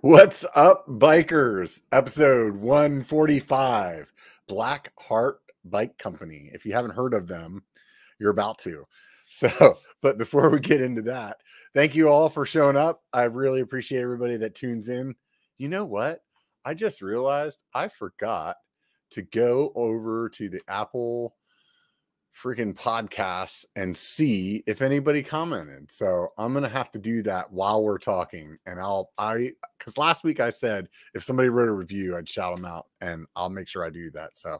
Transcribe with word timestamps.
What's 0.00 0.44
up, 0.54 0.86
bikers? 0.86 1.82
Episode 1.90 2.54
145 2.54 4.12
Black 4.46 4.92
Heart 4.96 5.40
Bike 5.64 5.98
Company. 5.98 6.50
If 6.52 6.64
you 6.64 6.72
haven't 6.72 6.94
heard 6.94 7.14
of 7.14 7.26
them, 7.26 7.64
you're 8.20 8.30
about 8.30 8.58
to. 8.60 8.84
So, 9.30 9.76
but 10.00 10.16
before 10.16 10.48
we 10.48 10.58
get 10.58 10.80
into 10.80 11.02
that, 11.02 11.36
thank 11.74 11.94
you 11.94 12.08
all 12.08 12.30
for 12.30 12.46
showing 12.46 12.78
up. 12.78 13.02
I 13.12 13.24
really 13.24 13.60
appreciate 13.60 14.00
everybody 14.00 14.38
that 14.38 14.54
tunes 14.54 14.88
in. 14.88 15.14
You 15.58 15.68
know 15.68 15.84
what? 15.84 16.20
I 16.64 16.72
just 16.72 17.02
realized 17.02 17.60
I 17.74 17.88
forgot 17.88 18.56
to 19.10 19.20
go 19.20 19.70
over 19.74 20.30
to 20.30 20.48
the 20.48 20.62
Apple 20.66 21.36
freaking 22.42 22.74
podcasts 22.74 23.64
and 23.76 23.96
see 23.96 24.62
if 24.66 24.82
anybody 24.82 25.22
commented. 25.22 25.90
So 25.90 26.28
I'm 26.38 26.54
gonna 26.54 26.68
have 26.68 26.90
to 26.92 26.98
do 26.98 27.22
that 27.22 27.50
while 27.50 27.82
we're 27.82 27.98
talking. 27.98 28.56
And 28.66 28.80
I'll 28.80 29.10
I 29.18 29.52
because 29.78 29.98
last 29.98 30.24
week 30.24 30.40
I 30.40 30.50
said 30.50 30.88
if 31.14 31.22
somebody 31.22 31.48
wrote 31.48 31.68
a 31.68 31.72
review, 31.72 32.16
I'd 32.16 32.28
shout 32.28 32.56
them 32.56 32.64
out, 32.64 32.86
and 33.00 33.26
I'll 33.36 33.50
make 33.50 33.68
sure 33.68 33.84
I 33.84 33.90
do 33.90 34.10
that. 34.12 34.38
So 34.38 34.58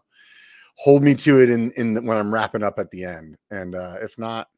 hold 0.76 1.02
me 1.02 1.14
to 1.16 1.40
it 1.40 1.50
in 1.50 1.70
in 1.76 1.94
the, 1.94 2.02
when 2.02 2.16
I'm 2.16 2.32
wrapping 2.32 2.62
up 2.62 2.78
at 2.78 2.90
the 2.90 3.04
end. 3.04 3.36
And 3.50 3.74
uh, 3.74 3.96
if 4.00 4.18
not, 4.18 4.48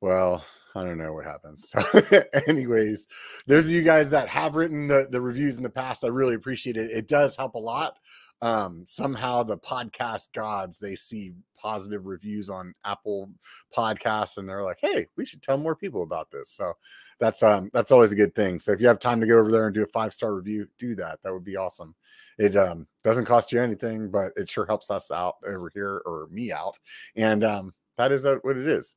well, 0.00 0.44
I 0.76 0.82
don't 0.82 0.98
know 0.98 1.12
what 1.12 1.24
happens. 1.24 1.72
Anyways, 2.48 3.06
those 3.46 3.66
of 3.66 3.72
you 3.72 3.82
guys 3.82 4.08
that 4.08 4.28
have 4.28 4.56
written 4.56 4.88
the, 4.88 5.06
the 5.08 5.20
reviews 5.20 5.56
in 5.56 5.62
the 5.62 5.70
past, 5.70 6.04
I 6.04 6.08
really 6.08 6.34
appreciate 6.34 6.76
it. 6.76 6.90
It 6.90 7.06
does 7.06 7.36
help 7.36 7.54
a 7.54 7.58
lot. 7.58 7.98
Um, 8.44 8.84
somehow 8.86 9.42
the 9.42 9.56
podcast 9.56 10.30
gods 10.34 10.76
they 10.76 10.96
see 10.96 11.32
positive 11.56 12.04
reviews 12.04 12.50
on 12.50 12.74
Apple 12.84 13.30
Podcasts 13.74 14.36
and 14.36 14.46
they're 14.46 14.62
like, 14.62 14.76
hey, 14.82 15.06
we 15.16 15.24
should 15.24 15.40
tell 15.40 15.56
more 15.56 15.74
people 15.74 16.02
about 16.02 16.30
this. 16.30 16.50
So 16.50 16.74
that's 17.18 17.42
um 17.42 17.70
that's 17.72 17.90
always 17.90 18.12
a 18.12 18.16
good 18.16 18.34
thing. 18.34 18.58
So 18.58 18.72
if 18.72 18.82
you 18.82 18.86
have 18.86 18.98
time 18.98 19.18
to 19.20 19.26
go 19.26 19.38
over 19.38 19.50
there 19.50 19.64
and 19.64 19.74
do 19.74 19.82
a 19.82 19.86
five 19.86 20.12
star 20.12 20.34
review, 20.34 20.68
do 20.78 20.94
that. 20.96 21.20
That 21.22 21.32
would 21.32 21.42
be 21.42 21.56
awesome. 21.56 21.94
It 22.38 22.54
um 22.54 22.86
doesn't 23.02 23.24
cost 23.24 23.50
you 23.50 23.62
anything, 23.62 24.10
but 24.10 24.32
it 24.36 24.46
sure 24.46 24.66
helps 24.66 24.90
us 24.90 25.10
out 25.10 25.36
over 25.46 25.70
here 25.72 26.02
or 26.04 26.28
me 26.30 26.52
out. 26.52 26.78
And 27.16 27.44
um 27.44 27.72
that 27.96 28.12
is 28.12 28.26
uh, 28.26 28.36
what 28.42 28.58
it 28.58 28.68
is 28.68 28.94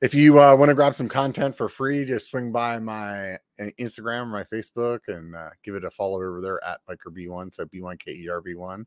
if 0.00 0.14
you 0.14 0.40
uh, 0.40 0.56
want 0.56 0.70
to 0.70 0.74
grab 0.74 0.94
some 0.94 1.08
content 1.08 1.54
for 1.54 1.68
free, 1.68 2.04
just 2.04 2.30
swing 2.30 2.52
by 2.52 2.78
my 2.78 3.34
uh, 3.34 3.66
Instagram, 3.78 4.28
my 4.28 4.44
Facebook, 4.44 5.00
and 5.08 5.36
uh, 5.36 5.50
give 5.62 5.74
it 5.74 5.84
a 5.84 5.90
follow 5.90 6.16
over 6.16 6.40
there 6.40 6.62
at 6.64 6.80
Biker 6.88 7.14
B1. 7.14 7.54
So 7.54 7.66
B1 7.66 7.98
K 7.98 8.12
E 8.12 8.28
R 8.28 8.40
B 8.40 8.54
one, 8.54 8.86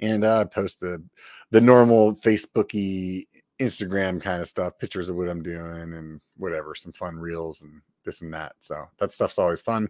and 0.00 0.24
uh, 0.24 0.46
post 0.46 0.80
the 0.80 1.02
the 1.50 1.60
normal 1.60 2.14
Facebooky 2.16 3.26
Instagram 3.60 4.20
kind 4.20 4.40
of 4.40 4.48
stuff, 4.48 4.78
pictures 4.78 5.10
of 5.10 5.16
what 5.16 5.28
I'm 5.28 5.42
doing 5.42 5.92
and 5.92 6.20
whatever, 6.36 6.74
some 6.74 6.92
fun 6.92 7.16
reels 7.16 7.60
and 7.60 7.82
this 8.04 8.22
and 8.22 8.32
that. 8.32 8.54
So 8.60 8.86
that 8.98 9.12
stuff's 9.12 9.38
always 9.38 9.60
fun. 9.60 9.88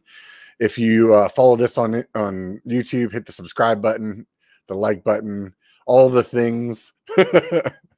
If 0.59 0.77
you 0.77 1.15
uh, 1.15 1.29
follow 1.29 1.57
this 1.57 1.79
on 1.79 2.05
on 2.15 2.61
YouTube, 2.67 3.13
hit 3.13 3.25
the 3.25 3.33
subscribe 3.33 3.81
button, 3.81 4.27
the 4.67 4.75
like 4.75 5.05
button, 5.05 5.55
all 5.87 6.11
the 6.11 6.25
things. 6.25 6.93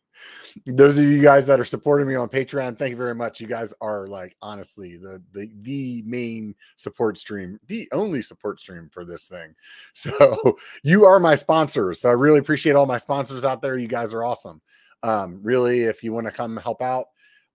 those 0.66 0.98
of 0.98 1.04
you 1.04 1.22
guys 1.22 1.46
that 1.46 1.60
are 1.60 1.64
supporting 1.64 2.06
me 2.06 2.14
on 2.14 2.28
Patreon, 2.28 2.78
thank 2.78 2.90
you 2.90 2.96
very 2.96 3.14
much. 3.14 3.40
You 3.40 3.46
guys 3.46 3.72
are 3.80 4.06
like 4.06 4.36
honestly 4.42 4.96
the 4.96 5.22
the 5.32 5.50
the 5.62 6.02
main 6.06 6.54
support 6.76 7.18
stream, 7.18 7.58
the 7.66 7.88
only 7.92 8.22
support 8.22 8.60
stream 8.60 8.88
for 8.92 9.04
this 9.04 9.26
thing. 9.26 9.54
So 9.94 10.56
you 10.82 11.04
are 11.04 11.20
my 11.20 11.34
sponsors. 11.34 12.00
So 12.00 12.08
I 12.08 12.12
really 12.12 12.38
appreciate 12.38 12.74
all 12.74 12.86
my 12.86 12.98
sponsors 12.98 13.44
out 13.44 13.62
there. 13.62 13.76
You 13.76 13.86
guys 13.86 14.12
are 14.12 14.24
awesome. 14.24 14.60
Um, 15.02 15.40
really, 15.42 15.82
if 15.84 16.02
you 16.02 16.12
want 16.12 16.26
to 16.26 16.32
come 16.32 16.56
help 16.56 16.82
out, 16.82 17.06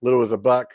little 0.02 0.22
as 0.22 0.32
a 0.32 0.38
buck, 0.38 0.72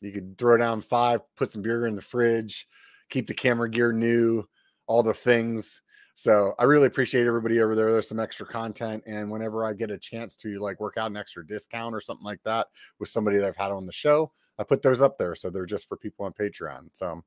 you 0.00 0.12
could 0.12 0.38
throw 0.38 0.56
down 0.56 0.80
five, 0.80 1.20
put 1.36 1.50
some 1.50 1.62
beer 1.62 1.86
in 1.86 1.96
the 1.96 2.02
fridge, 2.02 2.66
keep 3.10 3.26
the 3.26 3.34
camera 3.34 3.68
gear 3.68 3.92
new, 3.92 4.44
all 4.86 5.02
the 5.02 5.14
things. 5.14 5.80
So 6.18 6.52
I 6.58 6.64
really 6.64 6.88
appreciate 6.88 7.28
everybody 7.28 7.60
over 7.60 7.76
there. 7.76 7.92
There's 7.92 8.08
some 8.08 8.18
extra 8.18 8.44
content. 8.44 9.04
And 9.06 9.30
whenever 9.30 9.64
I 9.64 9.72
get 9.72 9.92
a 9.92 9.96
chance 9.96 10.34
to 10.38 10.58
like 10.58 10.80
work 10.80 10.96
out 10.96 11.12
an 11.12 11.16
extra 11.16 11.46
discount 11.46 11.94
or 11.94 12.00
something 12.00 12.24
like 12.24 12.42
that 12.42 12.66
with 12.98 13.08
somebody 13.08 13.38
that 13.38 13.46
I've 13.46 13.56
had 13.56 13.70
on 13.70 13.86
the 13.86 13.92
show, 13.92 14.32
I 14.58 14.64
put 14.64 14.82
those 14.82 15.00
up 15.00 15.16
there. 15.16 15.36
So 15.36 15.48
they're 15.48 15.64
just 15.64 15.88
for 15.88 15.96
people 15.96 16.26
on 16.26 16.32
Patreon. 16.32 16.88
So 16.92 17.22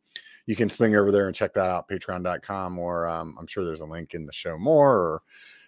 you 0.46 0.58
can 0.58 0.70
swing 0.70 0.98
over 0.98 1.10
there 1.10 1.28
and 1.28 1.34
check 1.34 1.54
that 1.54 1.70
out, 1.70 1.88
patreon.com, 1.88 2.78
or 2.80 3.08
um, 3.08 3.38
I'm 3.40 3.48
sure 3.48 3.64
there's 3.64 3.80
a 3.80 3.86
link 3.86 4.14
in 4.14 4.26
the 4.26 4.34
show 4.34 4.58
more 4.58 4.92
or 4.92 5.22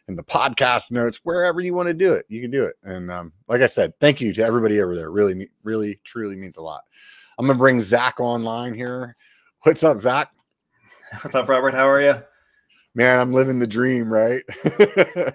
in 0.09 0.17
the 0.17 0.23
podcast 0.25 0.91
notes, 0.91 1.21
wherever 1.23 1.61
you 1.61 1.73
want 1.73 1.87
to 1.87 1.93
do 1.93 2.11
it, 2.11 2.25
you 2.27 2.41
can 2.41 2.51
do 2.51 2.65
it. 2.65 2.75
And 2.83 3.09
um, 3.09 3.31
like 3.47 3.61
I 3.61 3.67
said, 3.67 3.97
thank 4.01 4.19
you 4.19 4.33
to 4.33 4.43
everybody 4.43 4.81
over 4.81 4.97
there. 4.97 5.11
Really, 5.11 5.47
really, 5.63 5.97
truly 6.03 6.35
means 6.35 6.57
a 6.57 6.61
lot. 6.61 6.81
I'm 7.39 7.47
gonna 7.47 7.57
bring 7.57 7.79
Zach 7.79 8.19
online 8.19 8.73
here. 8.73 9.15
What's 9.61 9.81
up, 9.81 10.01
Zach? 10.01 10.29
What's 11.21 11.35
up, 11.35 11.47
Robert? 11.47 11.73
How 11.73 11.87
are 11.87 12.01
you? 12.01 12.21
Man, 12.95 13.19
I'm 13.19 13.33
living 13.33 13.59
the 13.59 13.67
dream, 13.67 14.11
right? 14.11 14.43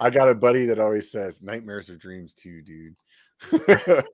I 0.00 0.10
got 0.10 0.28
a 0.28 0.34
buddy 0.34 0.66
that 0.66 0.78
always 0.78 1.10
says 1.10 1.42
nightmares 1.42 1.88
are 1.88 1.96
dreams 1.96 2.34
too, 2.34 2.62
dude. 2.62 2.96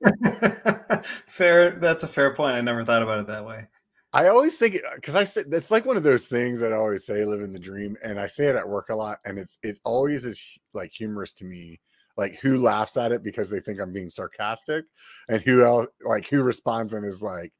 fair. 1.26 1.70
That's 1.72 2.02
a 2.02 2.08
fair 2.08 2.34
point. 2.34 2.56
I 2.56 2.60
never 2.60 2.84
thought 2.84 3.02
about 3.02 3.18
it 3.18 3.26
that 3.26 3.44
way. 3.44 3.66
I 4.14 4.28
always 4.28 4.56
think 4.56 4.76
because 4.94 5.14
I 5.14 5.24
said 5.24 5.46
it's 5.50 5.70
like 5.70 5.86
one 5.86 5.96
of 5.96 6.02
those 6.02 6.26
things 6.26 6.60
that 6.60 6.72
I 6.72 6.76
always 6.76 7.06
say, 7.06 7.24
living 7.24 7.52
the 7.52 7.58
dream, 7.58 7.96
and 8.04 8.20
I 8.20 8.26
say 8.26 8.46
it 8.46 8.56
at 8.56 8.68
work 8.68 8.90
a 8.90 8.94
lot, 8.94 9.18
and 9.24 9.38
it's 9.38 9.58
it 9.62 9.78
always 9.84 10.24
is 10.24 10.44
like 10.74 10.92
humorous 10.92 11.32
to 11.34 11.44
me. 11.44 11.80
Like 12.18 12.38
who 12.42 12.58
laughs 12.58 12.98
at 12.98 13.12
it 13.12 13.24
because 13.24 13.48
they 13.48 13.60
think 13.60 13.80
I'm 13.80 13.92
being 13.92 14.10
sarcastic, 14.10 14.84
and 15.28 15.40
who 15.42 15.64
else 15.64 15.86
like 16.04 16.28
who 16.28 16.42
responds 16.42 16.92
and 16.92 17.06
is 17.06 17.22
like, 17.22 17.52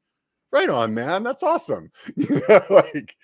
"Right 0.51 0.69
on, 0.69 0.93
man, 0.93 1.23
that's 1.23 1.43
awesome." 1.43 1.91
You 2.15 2.41
know, 2.47 2.61
like 2.69 3.17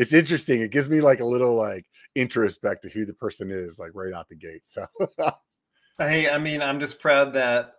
it's 0.00 0.14
interesting. 0.14 0.62
It 0.62 0.70
gives 0.70 0.88
me 0.88 1.02
like 1.02 1.20
a 1.20 1.26
little 1.26 1.54
like 1.54 1.84
interest 2.14 2.62
back 2.62 2.80
to 2.80 2.88
who 2.88 3.04
the 3.04 3.12
person 3.12 3.50
is, 3.50 3.78
like 3.78 3.90
right 3.92 4.14
out 4.14 4.30
the 4.30 4.34
gate. 4.34 4.62
So 4.66 4.86
hey, 5.98 6.30
I 6.30 6.38
mean, 6.38 6.62
I'm 6.62 6.80
just 6.80 7.00
proud 7.00 7.34
that 7.34 7.74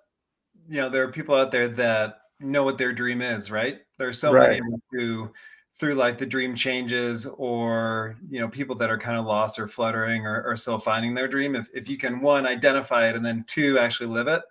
you 0.69 0.79
know 0.79 0.87
there 0.87 1.03
are 1.03 1.11
people 1.11 1.33
out 1.33 1.51
there 1.51 1.67
that 1.67 2.19
know 2.39 2.63
what 2.63 2.77
their 2.77 2.93
dream 2.93 3.23
is, 3.23 3.49
right? 3.49 3.79
There's 3.97 4.19
so 4.19 4.31
right. 4.31 4.61
many 4.61 4.61
who 4.91 5.31
through 5.79 5.95
life 5.95 6.19
the 6.19 6.25
dream 6.27 6.53
changes 6.53 7.25
or 7.25 8.15
you 8.29 8.39
know 8.39 8.47
people 8.47 8.75
that 8.75 8.91
are 8.91 8.99
kind 8.99 9.17
of 9.17 9.25
lost 9.25 9.57
or 9.57 9.67
fluttering 9.67 10.27
or, 10.27 10.43
or 10.43 10.55
still 10.55 10.77
finding 10.77 11.15
their 11.15 11.27
dream 11.27 11.55
if, 11.55 11.67
if 11.73 11.89
you 11.89 11.97
can 11.97 12.21
one 12.21 12.45
identify 12.45 13.07
it 13.07 13.15
and 13.15 13.25
then 13.25 13.43
two 13.47 13.79
actually 13.79 14.05
live 14.05 14.27
it 14.27 14.43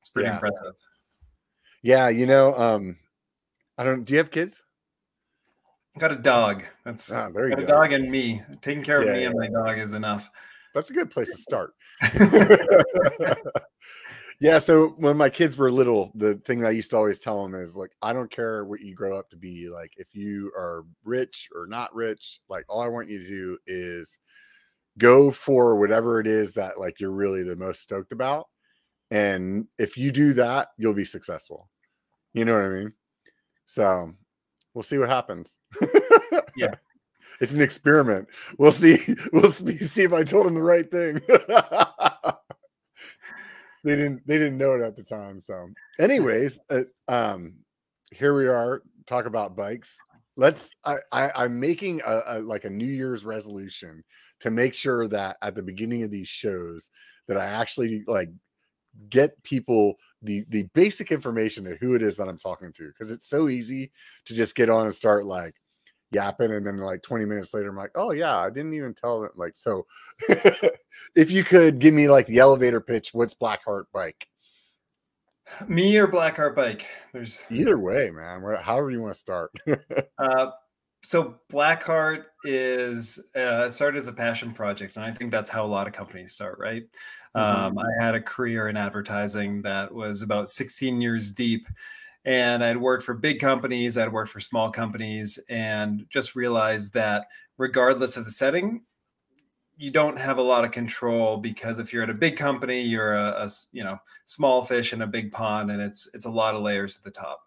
it's 0.00 0.08
pretty 0.08 0.26
yeah. 0.26 0.34
impressive 0.34 0.74
yeah 1.82 2.08
you 2.08 2.26
know 2.26 2.58
um 2.58 2.96
i 3.78 3.84
don't 3.84 4.04
do 4.04 4.14
you 4.14 4.18
have 4.18 4.30
kids 4.30 4.64
Got 5.98 6.12
a 6.12 6.16
dog. 6.16 6.64
That's 6.84 7.12
oh, 7.12 7.30
there 7.34 7.48
you 7.48 7.56
got 7.56 7.60
go. 7.60 7.64
a 7.64 7.68
dog 7.68 7.92
and 7.92 8.10
me. 8.10 8.42
Taking 8.62 8.82
care 8.82 9.00
of 9.00 9.06
yeah, 9.06 9.12
me 9.12 9.20
yeah. 9.20 9.26
and 9.28 9.38
my 9.38 9.48
dog 9.48 9.78
is 9.78 9.92
enough. 9.92 10.30
That's 10.74 10.90
a 10.90 10.94
good 10.94 11.10
place 11.10 11.30
to 11.30 11.36
start. 11.36 11.74
yeah. 14.40 14.58
So 14.58 14.94
when 14.96 15.18
my 15.18 15.28
kids 15.28 15.58
were 15.58 15.70
little, 15.70 16.10
the 16.14 16.36
thing 16.46 16.60
that 16.60 16.68
I 16.68 16.72
used 16.72 16.90
to 16.90 16.96
always 16.96 17.18
tell 17.18 17.42
them 17.42 17.54
is 17.54 17.76
like, 17.76 17.90
I 18.00 18.14
don't 18.14 18.30
care 18.30 18.64
what 18.64 18.80
you 18.80 18.94
grow 18.94 19.18
up 19.18 19.28
to 19.30 19.36
be. 19.36 19.68
Like, 19.68 19.92
if 19.98 20.14
you 20.14 20.50
are 20.56 20.86
rich 21.04 21.50
or 21.54 21.66
not 21.66 21.94
rich, 21.94 22.40
like 22.48 22.64
all 22.70 22.80
I 22.80 22.88
want 22.88 23.10
you 23.10 23.18
to 23.18 23.28
do 23.28 23.58
is 23.66 24.18
go 24.98 25.30
for 25.30 25.76
whatever 25.76 26.20
it 26.20 26.26
is 26.26 26.54
that 26.54 26.78
like 26.78 27.00
you're 27.00 27.10
really 27.10 27.42
the 27.42 27.56
most 27.56 27.82
stoked 27.82 28.12
about. 28.12 28.48
And 29.10 29.66
if 29.78 29.98
you 29.98 30.10
do 30.10 30.32
that, 30.34 30.68
you'll 30.78 30.94
be 30.94 31.04
successful. 31.04 31.68
You 32.32 32.46
know 32.46 32.54
what 32.54 32.64
I 32.64 32.68
mean? 32.70 32.92
So 33.66 34.14
we'll 34.74 34.82
see 34.82 34.98
what 34.98 35.08
happens. 35.08 35.58
yeah. 36.56 36.74
It's 37.40 37.52
an 37.52 37.60
experiment. 37.60 38.28
We'll 38.58 38.70
see. 38.70 38.98
We'll 39.32 39.50
see 39.50 40.02
if 40.02 40.12
I 40.12 40.22
told 40.22 40.46
him 40.46 40.54
the 40.54 40.62
right 40.62 40.88
thing. 40.88 41.14
they 43.84 43.96
didn't. 43.96 44.24
They 44.28 44.38
didn't 44.38 44.58
know 44.58 44.74
it 44.74 44.80
at 44.80 44.94
the 44.94 45.02
time. 45.02 45.40
So, 45.40 45.68
anyways, 45.98 46.60
uh, 46.70 46.82
um, 47.08 47.54
here 48.12 48.36
we 48.36 48.46
are. 48.46 48.82
Talk 49.06 49.26
about 49.26 49.56
bikes. 49.56 49.98
Let's. 50.36 50.70
I, 50.84 50.98
I 51.10 51.44
am 51.44 51.58
making 51.58 52.00
a, 52.06 52.20
a 52.28 52.38
like 52.40 52.64
a 52.64 52.70
New 52.70 52.84
Year's 52.86 53.24
resolution 53.24 54.04
to 54.40 54.52
make 54.52 54.72
sure 54.72 55.08
that 55.08 55.36
at 55.42 55.56
the 55.56 55.62
beginning 55.62 56.04
of 56.04 56.12
these 56.12 56.28
shows 56.28 56.90
that 57.26 57.36
I 57.36 57.46
actually 57.46 58.04
like 58.06 58.28
get 59.08 59.42
people 59.42 59.94
the 60.20 60.44
the 60.48 60.64
basic 60.74 61.10
information 61.10 61.66
of 61.66 61.78
who 61.78 61.94
it 61.94 62.02
is 62.02 62.16
that 62.16 62.28
I'm 62.28 62.38
talking 62.38 62.72
to 62.74 62.88
because 62.88 63.10
it's 63.10 63.28
so 63.28 63.48
easy 63.48 63.90
to 64.26 64.34
just 64.34 64.54
get 64.54 64.70
on 64.70 64.86
and 64.86 64.94
start 64.94 65.24
like 65.24 65.54
yapping 66.10 66.52
and 66.52 66.66
then 66.66 66.76
like 66.76 67.02
20 67.02 67.24
minutes 67.24 67.54
later 67.54 67.70
I'm 67.70 67.76
like, 67.76 67.92
"Oh 67.94 68.12
yeah, 68.12 68.36
I 68.36 68.50
didn't 68.50 68.74
even 68.74 68.94
tell 68.94 69.24
it 69.24 69.32
like 69.36 69.56
so 69.56 69.86
if 70.28 71.30
you 71.30 71.42
could 71.42 71.78
give 71.78 71.94
me 71.94 72.08
like 72.08 72.26
the 72.26 72.38
elevator 72.38 72.80
pitch, 72.80 73.10
what's 73.12 73.34
Blackheart 73.34 73.84
bike? 73.92 74.26
Me 75.66 75.96
or 75.96 76.06
Blackheart 76.06 76.54
bike? 76.54 76.86
There's 77.12 77.44
either 77.50 77.78
way, 77.78 78.10
man. 78.10 78.42
However 78.60 78.90
you 78.90 79.00
want 79.00 79.14
to 79.14 79.18
start. 79.18 79.50
uh 80.18 80.50
so 81.02 81.36
Blackheart 81.50 82.24
is 82.44 83.20
uh, 83.34 83.68
started 83.68 83.98
as 83.98 84.06
a 84.06 84.12
passion 84.12 84.52
project, 84.52 84.96
and 84.96 85.04
I 85.04 85.10
think 85.10 85.30
that's 85.30 85.50
how 85.50 85.64
a 85.64 85.66
lot 85.66 85.86
of 85.86 85.92
companies 85.92 86.32
start, 86.32 86.58
right? 86.58 86.84
Mm-hmm. 87.36 87.78
Um, 87.78 87.78
I 87.78 88.04
had 88.04 88.14
a 88.14 88.20
career 88.20 88.68
in 88.68 88.76
advertising 88.76 89.62
that 89.62 89.92
was 89.92 90.22
about 90.22 90.48
16 90.48 91.00
years 91.00 91.30
deep, 91.30 91.66
And 92.24 92.62
I'd 92.62 92.76
worked 92.76 93.04
for 93.04 93.14
big 93.14 93.40
companies, 93.40 93.96
I'd 93.98 94.12
worked 94.12 94.30
for 94.30 94.40
small 94.40 94.70
companies, 94.70 95.38
and 95.48 96.06
just 96.10 96.36
realized 96.36 96.92
that 96.94 97.26
regardless 97.58 98.16
of 98.16 98.24
the 98.24 98.30
setting, 98.30 98.82
you 99.76 99.90
don't 99.90 100.18
have 100.18 100.38
a 100.38 100.42
lot 100.42 100.64
of 100.64 100.70
control 100.70 101.36
because 101.38 101.78
if 101.78 101.92
you're 101.92 102.02
at 102.02 102.10
a 102.10 102.14
big 102.14 102.36
company, 102.36 102.80
you're 102.80 103.14
a, 103.14 103.30
a 103.30 103.50
you 103.72 103.82
know 103.82 103.98
small 104.26 104.62
fish 104.62 104.92
in 104.92 105.02
a 105.02 105.06
big 105.06 105.32
pond, 105.32 105.70
and 105.70 105.82
it's 105.82 106.08
it's 106.14 106.26
a 106.26 106.30
lot 106.30 106.54
of 106.54 106.62
layers 106.62 106.96
at 106.96 107.02
the 107.02 107.10
top. 107.10 107.42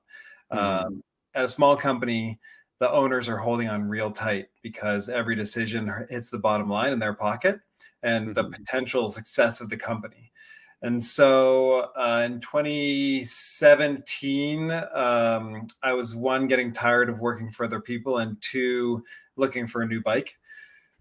Mm-hmm. 0.52 0.88
Um, 0.88 1.04
at 1.36 1.46
a 1.46 1.50
small 1.50 1.78
company, 1.78 2.40
the 2.80 2.92
owners 2.92 3.30
are 3.30 3.38
holding 3.38 3.70
on 3.70 3.88
real 3.88 4.12
tight 4.12 4.48
because 4.62 5.08
every 5.08 5.36
decision 5.36 5.92
hits 6.10 6.30
the 6.30 6.40
bottom 6.40 6.70
line 6.70 6.92
in 6.92 7.00
their 7.00 7.14
pocket 7.14 7.60
and 8.06 8.28
mm-hmm. 8.28 8.34
the 8.34 8.46
potential 8.46 9.10
success 9.10 9.60
of 9.60 9.70
the 9.70 9.78
company. 9.78 10.32
And 10.82 11.02
so 11.02 11.92
uh, 11.96 12.24
in 12.26 12.42
2017, 12.42 14.72
um, 14.94 15.66
I 15.82 15.94
was 15.94 16.14
one, 16.16 16.48
getting 16.48 16.72
tired 16.72 17.10
of 17.10 17.22
working 17.22 17.52
for 17.52 17.66
other 17.66 17.82
people, 17.82 18.20
and 18.20 18.40
two, 18.42 19.04
looking 19.36 19.68
for 19.68 19.82
a 19.82 19.88
new 19.88 20.02
bike. 20.02 20.38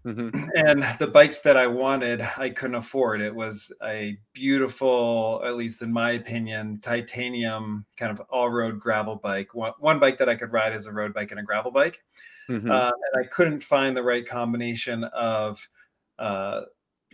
Mm-hmm. 0.05 0.43
And 0.55 0.83
the 0.99 1.07
bikes 1.07 1.39
that 1.39 1.57
I 1.57 1.65
wanted, 1.67 2.21
I 2.37 2.49
couldn't 2.49 2.75
afford. 2.75 3.21
It 3.21 3.33
was 3.33 3.73
a 3.83 4.17
beautiful, 4.33 5.41
at 5.45 5.55
least 5.55 5.81
in 5.81 5.91
my 5.91 6.11
opinion, 6.11 6.79
titanium 6.81 7.85
kind 7.97 8.11
of 8.11 8.21
all 8.29 8.49
road 8.49 8.79
gravel 8.79 9.15
bike. 9.17 9.53
One, 9.53 9.73
one 9.79 9.99
bike 9.99 10.17
that 10.17 10.29
I 10.29 10.35
could 10.35 10.53
ride 10.53 10.73
as 10.73 10.85
a 10.85 10.91
road 10.91 11.13
bike 11.13 11.31
and 11.31 11.39
a 11.39 11.43
gravel 11.43 11.71
bike. 11.71 12.03
Mm-hmm. 12.49 12.69
Uh, 12.69 12.91
and 13.13 13.23
I 13.23 13.27
couldn't 13.27 13.61
find 13.61 13.97
the 13.97 14.03
right 14.03 14.27
combination 14.27 15.03
of, 15.05 15.67
uh, 16.19 16.61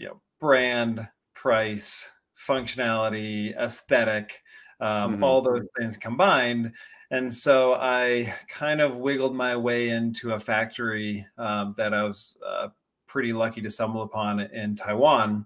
you 0.01 0.07
know, 0.07 0.21
brand, 0.39 1.07
price, 1.35 2.11
functionality, 2.35 3.55
aesthetic, 3.55 4.41
um, 4.79 5.13
mm-hmm. 5.13 5.23
all 5.23 5.41
those 5.41 5.67
things 5.77 5.95
combined. 5.95 6.73
And 7.11 7.31
so 7.31 7.75
I 7.79 8.33
kind 8.47 8.81
of 8.81 8.97
wiggled 8.97 9.35
my 9.35 9.55
way 9.55 9.89
into 9.89 10.31
a 10.31 10.39
factory 10.39 11.25
um, 11.37 11.75
that 11.77 11.93
I 11.93 12.03
was 12.03 12.35
uh, 12.45 12.69
pretty 13.05 13.31
lucky 13.31 13.61
to 13.61 13.69
stumble 13.69 14.01
upon 14.01 14.39
in 14.39 14.75
Taiwan. 14.75 15.45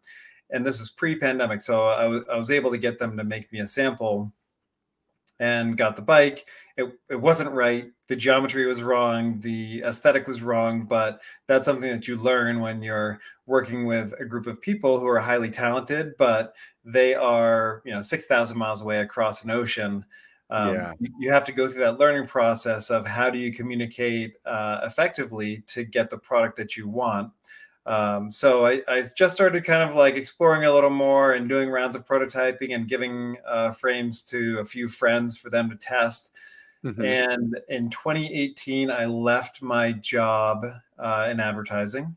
And 0.51 0.65
this 0.65 0.79
was 0.79 0.91
pre-pandemic, 0.91 1.61
so 1.61 1.87
I, 1.87 2.37
was 2.37 2.51
able 2.51 2.71
to 2.71 2.77
get 2.77 2.97
them 2.97 3.17
to 3.17 3.23
make 3.23 3.51
me 3.51 3.59
a 3.59 3.67
sample 3.67 4.31
and 5.39 5.77
got 5.77 5.95
the 5.95 6.01
bike. 6.01 6.45
It, 6.77 6.91
it 7.09 7.15
wasn't 7.15 7.51
right. 7.51 7.91
The 8.07 8.15
geometry 8.15 8.65
was 8.65 8.81
wrong. 8.81 9.39
The 9.39 9.81
aesthetic 9.83 10.27
was 10.27 10.41
wrong. 10.41 10.83
But 10.83 11.21
that's 11.47 11.65
something 11.65 11.89
that 11.89 12.07
you 12.07 12.15
learn 12.15 12.59
when 12.59 12.81
you're 12.81 13.19
working 13.45 13.85
with 13.85 14.13
a 14.19 14.25
group 14.25 14.47
of 14.47 14.61
people 14.61 14.99
who 14.99 15.07
are 15.07 15.19
highly 15.19 15.51
talented, 15.51 16.13
but 16.17 16.53
they 16.83 17.15
are, 17.15 17.81
you 17.85 17.93
know, 17.93 18.01
6,000 18.01 18.57
miles 18.57 18.81
away 18.81 18.99
across 18.99 19.43
an 19.43 19.51
ocean. 19.51 20.05
Um, 20.49 20.73
yeah. 20.73 20.93
You 21.19 21.31
have 21.31 21.45
to 21.45 21.51
go 21.51 21.67
through 21.67 21.81
that 21.81 21.99
learning 21.99 22.27
process 22.27 22.89
of 22.89 23.05
how 23.05 23.29
do 23.29 23.39
you 23.39 23.51
communicate 23.51 24.35
uh, 24.45 24.81
effectively 24.83 25.63
to 25.67 25.83
get 25.83 26.09
the 26.09 26.17
product 26.17 26.55
that 26.57 26.77
you 26.77 26.87
want. 26.87 27.31
Um, 27.85 28.31
so 28.31 28.65
I, 28.65 28.81
I, 28.87 29.03
just 29.15 29.35
started 29.35 29.63
kind 29.63 29.87
of 29.87 29.95
like 29.95 30.15
exploring 30.15 30.63
a 30.63 30.73
little 30.73 30.89
more 30.89 31.33
and 31.33 31.47
doing 31.47 31.69
rounds 31.69 31.95
of 31.95 32.03
prototyping 32.03 32.73
and 32.73 32.87
giving 32.87 33.37
uh, 33.47 33.71
frames 33.71 34.23
to 34.23 34.57
a 34.57 34.65
few 34.65 34.87
friends 34.87 35.37
for 35.37 35.51
them 35.51 35.69
to 35.69 35.75
test. 35.75 36.31
Mm-hmm. 36.83 37.05
And 37.05 37.59
in 37.69 37.89
2018, 37.89 38.89
I 38.89 39.05
left 39.05 39.61
my 39.61 39.91
job 39.91 40.65
uh, 40.97 41.27
in 41.29 41.39
advertising 41.39 42.15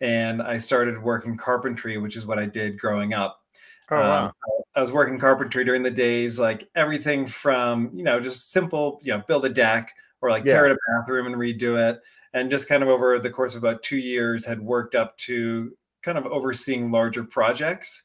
and 0.00 0.42
I 0.42 0.58
started 0.58 1.00
working 1.00 1.36
carpentry, 1.36 1.98
which 1.98 2.16
is 2.16 2.26
what 2.26 2.38
I 2.38 2.46
did 2.46 2.78
growing 2.78 3.14
up. 3.14 3.42
Oh, 3.90 4.00
wow. 4.00 4.24
Um, 4.26 4.32
I 4.74 4.80
was 4.80 4.92
working 4.92 5.18
carpentry 5.18 5.64
during 5.64 5.82
the 5.82 5.90
days, 5.90 6.38
like 6.38 6.68
everything 6.74 7.26
from, 7.26 7.90
you 7.94 8.02
know, 8.02 8.20
just 8.20 8.50
simple, 8.50 9.00
you 9.02 9.12
know, 9.12 9.22
build 9.26 9.44
a 9.44 9.48
deck 9.48 9.94
or 10.20 10.30
like 10.30 10.44
yeah. 10.44 10.54
tear 10.54 10.66
out 10.66 10.72
a 10.72 10.78
bathroom 10.90 11.26
and 11.26 11.36
redo 11.36 11.78
it. 11.78 12.00
And 12.34 12.50
just 12.50 12.68
kind 12.68 12.82
of 12.82 12.88
over 12.88 13.18
the 13.18 13.30
course 13.30 13.54
of 13.54 13.62
about 13.62 13.82
two 13.82 13.98
years 13.98 14.44
had 14.44 14.60
worked 14.60 14.94
up 14.94 15.16
to 15.18 15.76
kind 16.02 16.18
of 16.18 16.26
overseeing 16.26 16.90
larger 16.90 17.24
projects. 17.24 18.02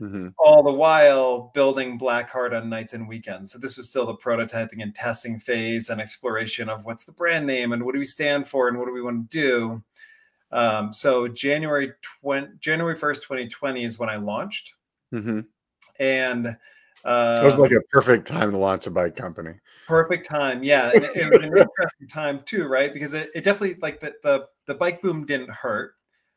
Mm-hmm. 0.00 0.28
all 0.38 0.64
the 0.64 0.72
while 0.72 1.52
building 1.54 1.96
Blackheart 1.96 2.56
on 2.56 2.68
nights 2.68 2.92
and 2.92 3.06
weekends. 3.06 3.52
So 3.52 3.60
this 3.60 3.76
was 3.76 3.88
still 3.88 4.04
the 4.04 4.16
prototyping 4.16 4.82
and 4.82 4.92
testing 4.92 5.38
phase 5.38 5.90
and 5.90 6.00
exploration 6.00 6.68
of 6.68 6.84
what's 6.84 7.04
the 7.04 7.12
brand 7.12 7.46
name 7.46 7.70
and 7.70 7.84
what 7.84 7.92
do 7.92 8.00
we 8.00 8.04
stand 8.04 8.48
for 8.48 8.66
and 8.66 8.76
what 8.76 8.86
do 8.86 8.92
we 8.92 9.02
want 9.02 9.30
to 9.30 9.38
do. 9.38 9.82
Um, 10.50 10.92
so 10.92 11.28
January 11.28 11.92
20, 12.20 12.48
January 12.58 12.96
1st, 12.96 13.22
2020 13.22 13.84
is 13.84 13.98
when 14.00 14.08
I 14.08 14.16
launched. 14.16 14.74
Mm-hmm. 15.14 15.40
And 16.00 16.56
uh, 17.04 17.40
it 17.42 17.44
was 17.44 17.58
like 17.58 17.72
a 17.72 17.80
perfect 17.90 18.26
time 18.26 18.50
to 18.52 18.58
launch 18.58 18.86
a 18.86 18.90
bike 18.90 19.16
company. 19.16 19.54
Perfect 19.88 20.26
time. 20.28 20.62
Yeah. 20.62 20.90
And 20.94 21.04
it, 21.04 21.16
it 21.16 21.30
was 21.30 21.40
an 21.40 21.44
interesting 21.44 22.08
time 22.08 22.42
too, 22.44 22.66
right? 22.66 22.92
Because 22.92 23.14
it, 23.14 23.30
it 23.34 23.44
definitely 23.44 23.76
like 23.82 24.00
the, 24.00 24.14
the, 24.22 24.46
the 24.66 24.74
bike 24.74 25.02
boom 25.02 25.26
didn't 25.26 25.50
hurt. 25.50 25.94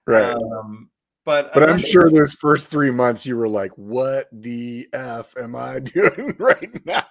Right. 0.07 0.35
Um, 0.35 0.89
but 1.25 1.51
but 1.53 1.67
I'm 1.67 1.79
sure 1.79 2.09
those 2.09 2.33
first 2.33 2.69
three 2.69 2.91
months 2.91 3.25
you 3.25 3.35
were 3.35 3.49
like, 3.49 3.71
"What 3.77 4.27
the 4.31 4.87
f 4.93 5.33
am 5.41 5.55
I 5.55 5.79
doing 5.93 6.35
right 6.37 6.85
now?" 6.85 7.03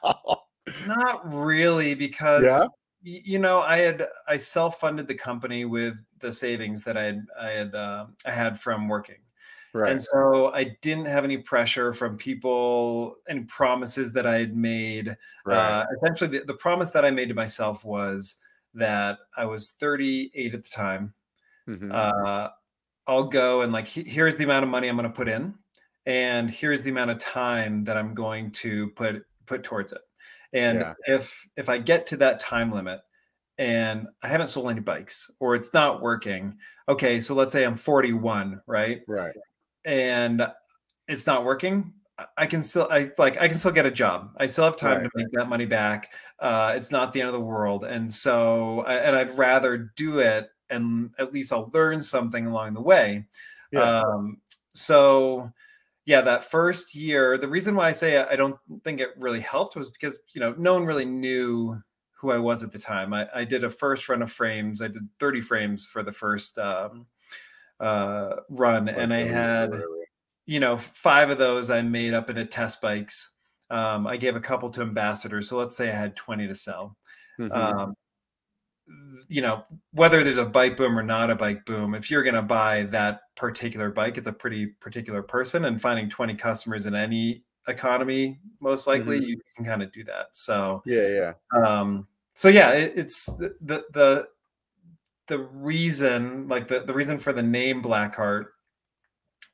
Not 0.87 1.35
really, 1.35 1.95
because 1.95 2.45
yeah? 2.45 2.67
you 3.03 3.41
know 3.41 3.61
I 3.61 3.79
had 3.79 4.07
I 4.29 4.37
self 4.37 4.79
funded 4.79 5.09
the 5.09 5.17
company 5.17 5.65
with 5.65 5.95
the 6.21 6.33
savings 6.33 6.85
that 6.85 6.97
I 6.97 7.03
had 7.03 7.27
I 7.39 7.51
had 7.51 7.75
uh, 7.75 8.07
I 8.25 8.31
had 8.31 8.59
from 8.59 8.87
working. 8.87 9.17
Right. 9.75 9.91
And 9.91 10.01
so 10.01 10.53
I 10.53 10.77
didn't 10.83 11.07
have 11.07 11.25
any 11.25 11.37
pressure 11.37 11.93
from 11.93 12.17
people, 12.17 13.17
any 13.29 13.41
promises 13.41 14.13
that 14.13 14.25
I 14.25 14.39
had 14.39 14.57
made. 14.57 15.17
Right. 15.45 15.57
Uh, 15.57 15.87
essentially, 15.97 16.39
the, 16.39 16.45
the 16.45 16.55
promise 16.55 16.91
that 16.91 17.05
I 17.05 17.11
made 17.11 17.29
to 17.31 17.35
myself 17.35 17.85
was 17.85 18.37
that 18.75 19.19
I 19.37 19.45
was 19.45 19.71
38 19.71 20.55
at 20.55 20.63
the 20.63 20.69
time. 20.69 21.13
Mm-hmm. 21.69 21.91
Uh, 21.93 22.51
I'll 23.09 23.25
go 23.25 23.63
and 23.63 23.73
like, 23.73 23.89
here's 23.89 24.37
the 24.37 24.45
amount 24.45 24.63
of 24.63 24.71
money 24.71 24.87
I'm 24.87 24.97
going 24.97 25.11
to 25.11 25.15
put 25.15 25.27
in, 25.27 25.53
and 26.07 26.49
here's 26.49 26.83
the 26.83 26.91
amount 26.91 27.11
of 27.11 27.19
time 27.19 27.83
that 27.85 27.97
I'm 27.97 28.15
going 28.15 28.53
to 28.53 28.91
put 28.91 29.27
put 29.45 29.65
towards 29.65 29.93
it. 29.93 30.03
And 30.53 30.79
yeah. 30.79 30.95
if 31.07 31.47
if 31.57 31.69
I 31.69 31.79
get 31.79 32.07
to 32.09 32.17
that 32.19 32.39
time 32.39 32.71
limit, 32.71 33.01
and 33.59 34.07
I 34.23 34.29
haven't 34.29 34.47
sold 34.47 34.71
any 34.71 34.81
bikes 34.81 35.33
or 35.41 35.57
it's 35.57 35.75
not 35.75 36.01
working. 36.01 36.59
Okay, 36.89 37.19
so 37.19 37.35
let's 37.35 37.53
say 37.53 37.65
I'm 37.65 37.77
41, 37.77 38.61
right? 38.67 39.03
Right 39.09 39.35
and 39.85 40.47
it's 41.09 41.27
not 41.27 41.45
working, 41.45 41.93
I 42.37 42.47
can 42.47 42.63
still 42.63 42.87
I 42.91 43.11
like 43.19 43.41
I 43.41 43.49
can 43.49 43.57
still 43.57 43.73
get 43.73 43.87
a 43.87 43.91
job. 43.91 44.31
I 44.37 44.47
still 44.47 44.65
have 44.65 44.77
time 44.77 44.99
right. 44.99 45.05
to 45.05 45.11
make 45.15 45.33
that 45.33 45.49
money 45.49 45.67
back. 45.67 46.13
Uh, 46.39 46.75
it's 46.77 46.93
not 46.93 47.13
the 47.13 47.21
end 47.21 47.29
of 47.29 47.33
the 47.33 47.41
world, 47.41 47.85
and 47.85 48.13
so 48.13 48.83
and 48.85 49.17
I'd 49.17 49.37
rather 49.37 49.93
do 49.97 50.19
it, 50.19 50.49
and 50.71 51.13
at 51.19 51.33
least 51.33 51.53
I'll 51.53 51.71
learn 51.75 52.01
something 52.01 52.47
along 52.47 52.75
the 52.75 52.81
way. 52.81 53.27
Yeah. 53.73 54.01
Um, 54.01 54.39
so 54.75 55.51
yeah, 56.07 56.21
that 56.21 56.45
first 56.45 56.95
year, 56.95 57.37
the 57.37 57.49
reason 57.49 57.75
why 57.75 57.89
I 57.89 57.93
say 57.93 58.19
I 58.19 58.37
don't 58.37 58.57
think 58.85 59.01
it 59.01 59.11
really 59.19 59.41
helped 59.41 59.75
was 59.75 59.91
because 59.91 60.17
you 60.35 60.41
know 60.41 60.55
no 60.57 60.75
one 60.75 60.87
really 60.87 61.07
knew 61.07 61.81
who 62.13 62.31
I 62.31 62.39
was 62.39 62.63
at 62.63 62.73
the 62.73 62.79
time. 62.79 63.13
I, 63.13 63.29
I 63.35 63.45
did 63.45 63.65
a 63.65 63.71
first 63.71 64.09
run 64.09 64.23
of 64.23 64.31
frames. 64.31 64.81
I 64.81 64.89
did 64.89 65.03
30 65.19 65.41
frames 65.41 65.87
for 65.87 66.03
the 66.03 66.13
first 66.13 66.59
um, 66.59 67.07
uh, 67.81 68.37
run, 68.51 68.89
and 68.89 69.13
I 69.13 69.25
had 69.25 69.73
you 70.47 70.61
know 70.61 70.77
five 70.77 71.31
of 71.31 71.39
those 71.39 71.71
I 71.71 71.83
made 71.83 72.15
up 72.15 72.31
into 72.31 72.45
test 72.45 72.81
bikes. 72.81 73.31
Um, 73.71 74.07
I 74.07 74.17
gave 74.17 74.37
a 74.37 74.41
couple 74.41 74.71
to 74.71 74.83
ambassadors, 74.83 75.49
so 75.49 75.57
let's 75.57 75.77
say 75.77 75.89
I 75.89 75.95
had 75.95 76.17
twenty 76.17 76.47
to 76.47 76.55
sell. 76.55 76.97
Mm-hmm. 77.39 77.53
Um, 77.53 77.95
you 79.29 79.41
know 79.41 79.65
whether 79.93 80.23
there's 80.23 80.37
a 80.37 80.45
bike 80.45 80.77
boom 80.77 80.99
or 80.99 81.03
not 81.03 81.31
a 81.31 81.35
bike 81.35 81.65
boom 81.65 81.95
if 81.95 82.11
you're 82.11 82.23
going 82.23 82.35
to 82.35 82.43
buy 82.43 82.83
that 82.85 83.21
particular 83.35 83.91
bike 83.91 84.19
it's 84.19 84.27
a 84.27 84.33
pretty 84.33 84.67
particular 84.67 85.23
person 85.23 85.65
and 85.65 85.81
finding 85.81 86.09
20 86.09 86.35
customers 86.35 86.85
in 86.85 86.95
any 86.95 87.43
economy 87.67 88.39
most 88.61 88.87
likely 88.87 89.19
mm-hmm. 89.19 89.31
you 89.31 89.41
can 89.57 89.65
kind 89.65 89.83
of 89.83 89.91
do 89.91 90.05
that 90.05 90.27
so 90.33 90.83
yeah 90.85 91.33
yeah 91.55 91.67
um 91.67 92.07
so 92.35 92.49
yeah 92.49 92.73
it, 92.73 92.93
it's 92.95 93.27
the, 93.37 93.55
the 93.63 93.85
the 93.93 94.27
the 95.27 95.39
reason, 95.39 96.49
like 96.49 96.69
the, 96.69 96.81
the 96.81 96.95
reason 96.95 97.19
for 97.19 97.33
the 97.33 97.43
name 97.43 97.83
Blackheart 97.83 98.47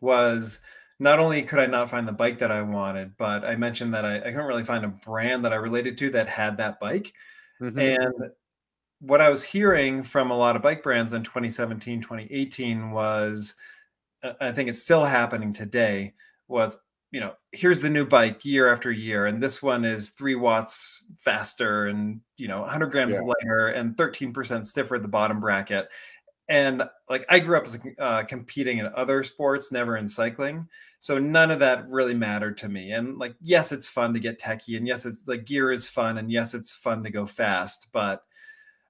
was 0.00 0.60
not 0.98 1.18
only 1.18 1.42
could 1.42 1.58
I 1.58 1.66
not 1.66 1.90
find 1.90 2.06
the 2.06 2.12
bike 2.12 2.38
that 2.38 2.50
I 2.50 2.62
wanted, 2.62 3.16
but 3.16 3.44
I 3.44 3.56
mentioned 3.56 3.94
that 3.94 4.04
I, 4.04 4.16
I 4.16 4.20
couldn't 4.20 4.46
really 4.46 4.62
find 4.62 4.84
a 4.84 4.88
brand 4.88 5.44
that 5.44 5.52
I 5.52 5.56
related 5.56 5.96
to 5.98 6.10
that 6.10 6.28
had 6.28 6.56
that 6.58 6.78
bike. 6.80 7.12
Mm-hmm. 7.60 7.78
And 7.78 8.30
what 9.00 9.20
I 9.20 9.30
was 9.30 9.42
hearing 9.42 10.02
from 10.02 10.30
a 10.30 10.36
lot 10.36 10.56
of 10.56 10.62
bike 10.62 10.82
brands 10.82 11.14
in 11.14 11.22
2017, 11.22 12.02
2018 12.02 12.90
was, 12.90 13.54
I 14.40 14.52
think 14.52 14.68
it's 14.68 14.82
still 14.82 15.04
happening 15.04 15.52
today, 15.52 16.12
was 16.48 16.78
you 17.10 17.20
know, 17.20 17.32
here's 17.52 17.80
the 17.80 17.90
new 17.90 18.06
bike 18.06 18.44
year 18.44 18.72
after 18.72 18.92
year, 18.92 19.26
and 19.26 19.42
this 19.42 19.62
one 19.62 19.84
is 19.84 20.10
three 20.10 20.36
watts 20.36 21.04
faster 21.18 21.86
and 21.86 22.20
you 22.36 22.48
know 22.48 22.60
100 22.60 22.90
grams 22.90 23.14
yeah. 23.14 23.20
lighter 23.22 23.68
and 23.68 23.96
13% 23.96 24.64
stiffer 24.64 24.96
at 24.96 25.02
the 25.02 25.08
bottom 25.08 25.40
bracket. 25.40 25.88
and 26.48 26.82
like 27.08 27.24
I 27.28 27.38
grew 27.38 27.56
up 27.56 27.64
as 27.64 27.78
uh, 27.98 28.22
competing 28.24 28.78
in 28.78 28.90
other 28.94 29.22
sports, 29.22 29.72
never 29.72 29.96
in 29.96 30.08
cycling. 30.08 30.68
So 31.00 31.18
none 31.18 31.50
of 31.50 31.60
that 31.60 31.88
really 31.88 32.14
mattered 32.14 32.58
to 32.58 32.68
me. 32.68 32.92
And 32.92 33.18
like, 33.18 33.34
yes, 33.40 33.72
it's 33.72 33.88
fun 33.88 34.12
to 34.14 34.20
get 34.20 34.38
techie, 34.38 34.76
and 34.76 34.86
yes, 34.86 35.06
it's 35.06 35.26
like 35.26 35.46
gear 35.46 35.72
is 35.72 35.88
fun, 35.88 36.18
and 36.18 36.30
yes, 36.30 36.54
it's 36.54 36.72
fun 36.72 37.02
to 37.04 37.10
go 37.10 37.24
fast. 37.26 37.88
But 37.92 38.22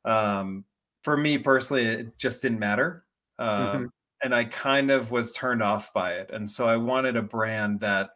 um, 0.04 0.64
for 1.02 1.16
me 1.16 1.38
personally, 1.38 1.86
it 1.86 2.18
just 2.18 2.42
didn't 2.42 2.58
matter. 2.58 3.04
Um, 3.38 3.66
mm-hmm. 3.66 3.84
And 4.22 4.34
I 4.34 4.44
kind 4.44 4.90
of 4.90 5.10
was 5.10 5.32
turned 5.32 5.62
off 5.62 5.92
by 5.92 6.12
it. 6.12 6.30
And 6.30 6.48
so 6.48 6.68
I 6.68 6.76
wanted 6.76 7.16
a 7.16 7.22
brand 7.22 7.80
that 7.80 8.10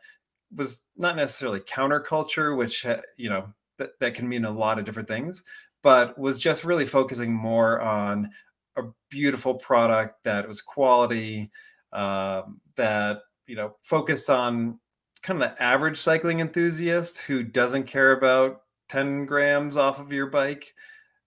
was 0.54 0.84
not 0.96 1.16
necessarily 1.16 1.60
counterculture, 1.60 2.56
which 2.56 2.86
you 3.16 3.30
know 3.30 3.52
that, 3.78 3.98
that 4.00 4.14
can 4.14 4.28
mean 4.28 4.44
a 4.44 4.50
lot 4.50 4.78
of 4.78 4.84
different 4.84 5.08
things, 5.08 5.42
but 5.82 6.18
was 6.18 6.38
just 6.38 6.64
really 6.64 6.86
focusing 6.86 7.32
more 7.32 7.80
on 7.80 8.30
a 8.76 8.82
beautiful 9.10 9.54
product 9.54 10.22
that 10.24 10.46
was 10.46 10.60
quality, 10.60 11.50
um, 11.92 12.60
that 12.76 13.20
you 13.46 13.56
know 13.56 13.76
focused 13.82 14.30
on 14.30 14.78
kind 15.22 15.42
of 15.42 15.48
the 15.48 15.62
average 15.62 15.96
cycling 15.96 16.40
enthusiast 16.40 17.18
who 17.18 17.42
doesn't 17.42 17.84
care 17.84 18.12
about 18.12 18.62
10 18.90 19.24
grams 19.24 19.76
off 19.76 19.98
of 19.98 20.12
your 20.12 20.26
bike 20.26 20.74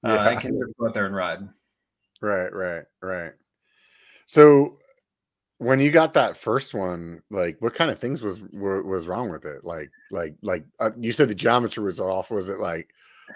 uh, 0.04 0.28
and 0.30 0.40
can 0.40 0.60
just 0.60 0.78
go 0.78 0.88
out 0.88 0.94
there 0.94 1.08
and 1.08 1.16
ride. 1.16 1.40
Right, 2.22 2.54
right, 2.54 2.84
right. 3.02 3.32
So 4.28 4.78
when 5.58 5.80
you 5.80 5.90
got 5.90 6.14
that 6.14 6.38
first 6.38 6.74
one, 6.74 7.24
like 7.32 7.58
what 7.60 7.74
kind 7.74 7.90
of 7.90 7.98
things 7.98 8.22
was 8.22 8.42
were, 8.52 8.84
was 8.84 9.08
wrong 9.08 9.32
with 9.32 9.46
it? 9.46 9.64
Like, 9.64 9.90
like, 10.12 10.36
like 10.44 10.66
uh, 10.80 10.92
you 11.00 11.12
said 11.12 11.30
the 11.30 11.36
geometry 11.36 11.84
was 11.84 12.00
off. 12.00 12.30
Was 12.30 12.50
it 12.50 12.60
like 12.60 12.90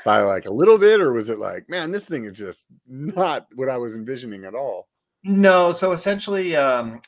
by 0.05 0.21
like 0.21 0.45
a 0.45 0.53
little 0.53 0.77
bit, 0.77 1.01
or 1.01 1.13
was 1.13 1.29
it 1.29 1.39
like, 1.39 1.67
man, 1.69 1.91
this 1.91 2.05
thing 2.05 2.25
is 2.25 2.37
just 2.37 2.67
not 2.87 3.47
what 3.55 3.69
I 3.69 3.77
was 3.77 3.95
envisioning 3.95 4.45
at 4.45 4.53
all? 4.53 4.89
No. 5.23 5.71
So 5.71 5.93
essentially, 5.93 6.55
um, 6.55 7.01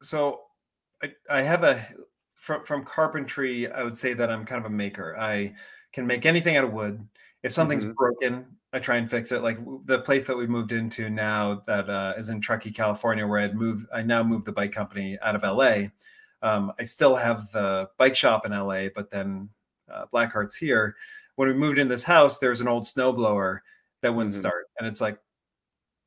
so 0.00 0.42
I, 1.02 1.12
I 1.28 1.42
have 1.42 1.64
a 1.64 1.84
from 2.36 2.64
from 2.64 2.84
carpentry. 2.84 3.70
I 3.70 3.82
would 3.82 3.96
say 3.96 4.14
that 4.14 4.30
I'm 4.30 4.46
kind 4.46 4.64
of 4.64 4.70
a 4.70 4.74
maker. 4.74 5.16
I 5.18 5.54
can 5.92 6.06
make 6.06 6.24
anything 6.24 6.56
out 6.56 6.64
of 6.64 6.72
wood. 6.72 7.06
If 7.42 7.52
something's 7.52 7.84
mm-hmm. 7.84 7.94
broken, 7.94 8.46
I 8.72 8.78
try 8.78 8.96
and 8.96 9.10
fix 9.10 9.32
it. 9.32 9.42
Like 9.42 9.58
the 9.84 10.00
place 10.00 10.24
that 10.24 10.36
we 10.36 10.46
moved 10.46 10.72
into 10.72 11.08
now 11.08 11.62
that 11.66 11.88
uh, 11.88 12.14
is 12.16 12.28
in 12.28 12.40
Truckee, 12.40 12.70
California, 12.70 13.26
where 13.26 13.40
I'd 13.40 13.54
moved. 13.54 13.86
I 13.92 14.02
now 14.02 14.22
moved 14.22 14.44
the 14.44 14.52
bike 14.52 14.72
company 14.72 15.18
out 15.22 15.36
of 15.36 15.42
LA. 15.42 15.88
Um, 16.42 16.72
I 16.78 16.84
still 16.84 17.16
have 17.16 17.50
the 17.50 17.88
bike 17.96 18.14
shop 18.14 18.44
in 18.44 18.52
LA, 18.52 18.88
but 18.94 19.10
then 19.10 19.48
uh, 19.90 20.06
Blackheart's 20.12 20.56
here. 20.56 20.96
When 21.36 21.48
we 21.48 21.54
moved 21.54 21.78
in 21.78 21.88
this 21.88 22.04
house, 22.04 22.38
there's 22.38 22.60
an 22.60 22.68
old 22.68 22.82
snowblower 22.82 23.60
that 24.02 24.14
wouldn't 24.14 24.32
mm-hmm. 24.32 24.40
start, 24.40 24.66
and 24.78 24.86
it's 24.86 25.00
like, 25.00 25.18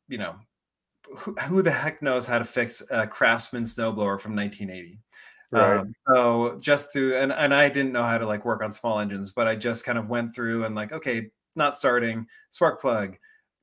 you 0.08 0.18
know, 0.18 0.36
who, 1.18 1.34
who, 1.34 1.62
the 1.62 1.72
heck 1.72 2.02
knows 2.02 2.26
how 2.26 2.38
to 2.38 2.44
fix 2.44 2.84
a 2.90 3.08
Craftsman 3.08 3.64
snowblower 3.64 4.20
from 4.20 4.36
1980? 4.36 5.00
Right. 5.52 5.80
Um, 5.80 5.94
so 6.08 6.58
just 6.62 6.94
through 6.94 7.18
and 7.18 7.34
and 7.34 7.54
I 7.54 7.68
didn't 7.68 7.92
know 7.92 8.04
how 8.04 8.18
to 8.18 8.26
like 8.26 8.46
work 8.46 8.64
on 8.64 8.72
small 8.72 9.00
engines, 9.00 9.32
but 9.32 9.48
I 9.48 9.56
just 9.56 9.86
kind 9.86 9.98
of 9.98 10.10
went 10.10 10.34
through 10.34 10.64
and 10.64 10.76
like, 10.76 10.94
okay, 10.94 11.30
not 11.56 11.76
starting, 11.76 12.26
spark 12.52 12.80
plug, 12.80 13.18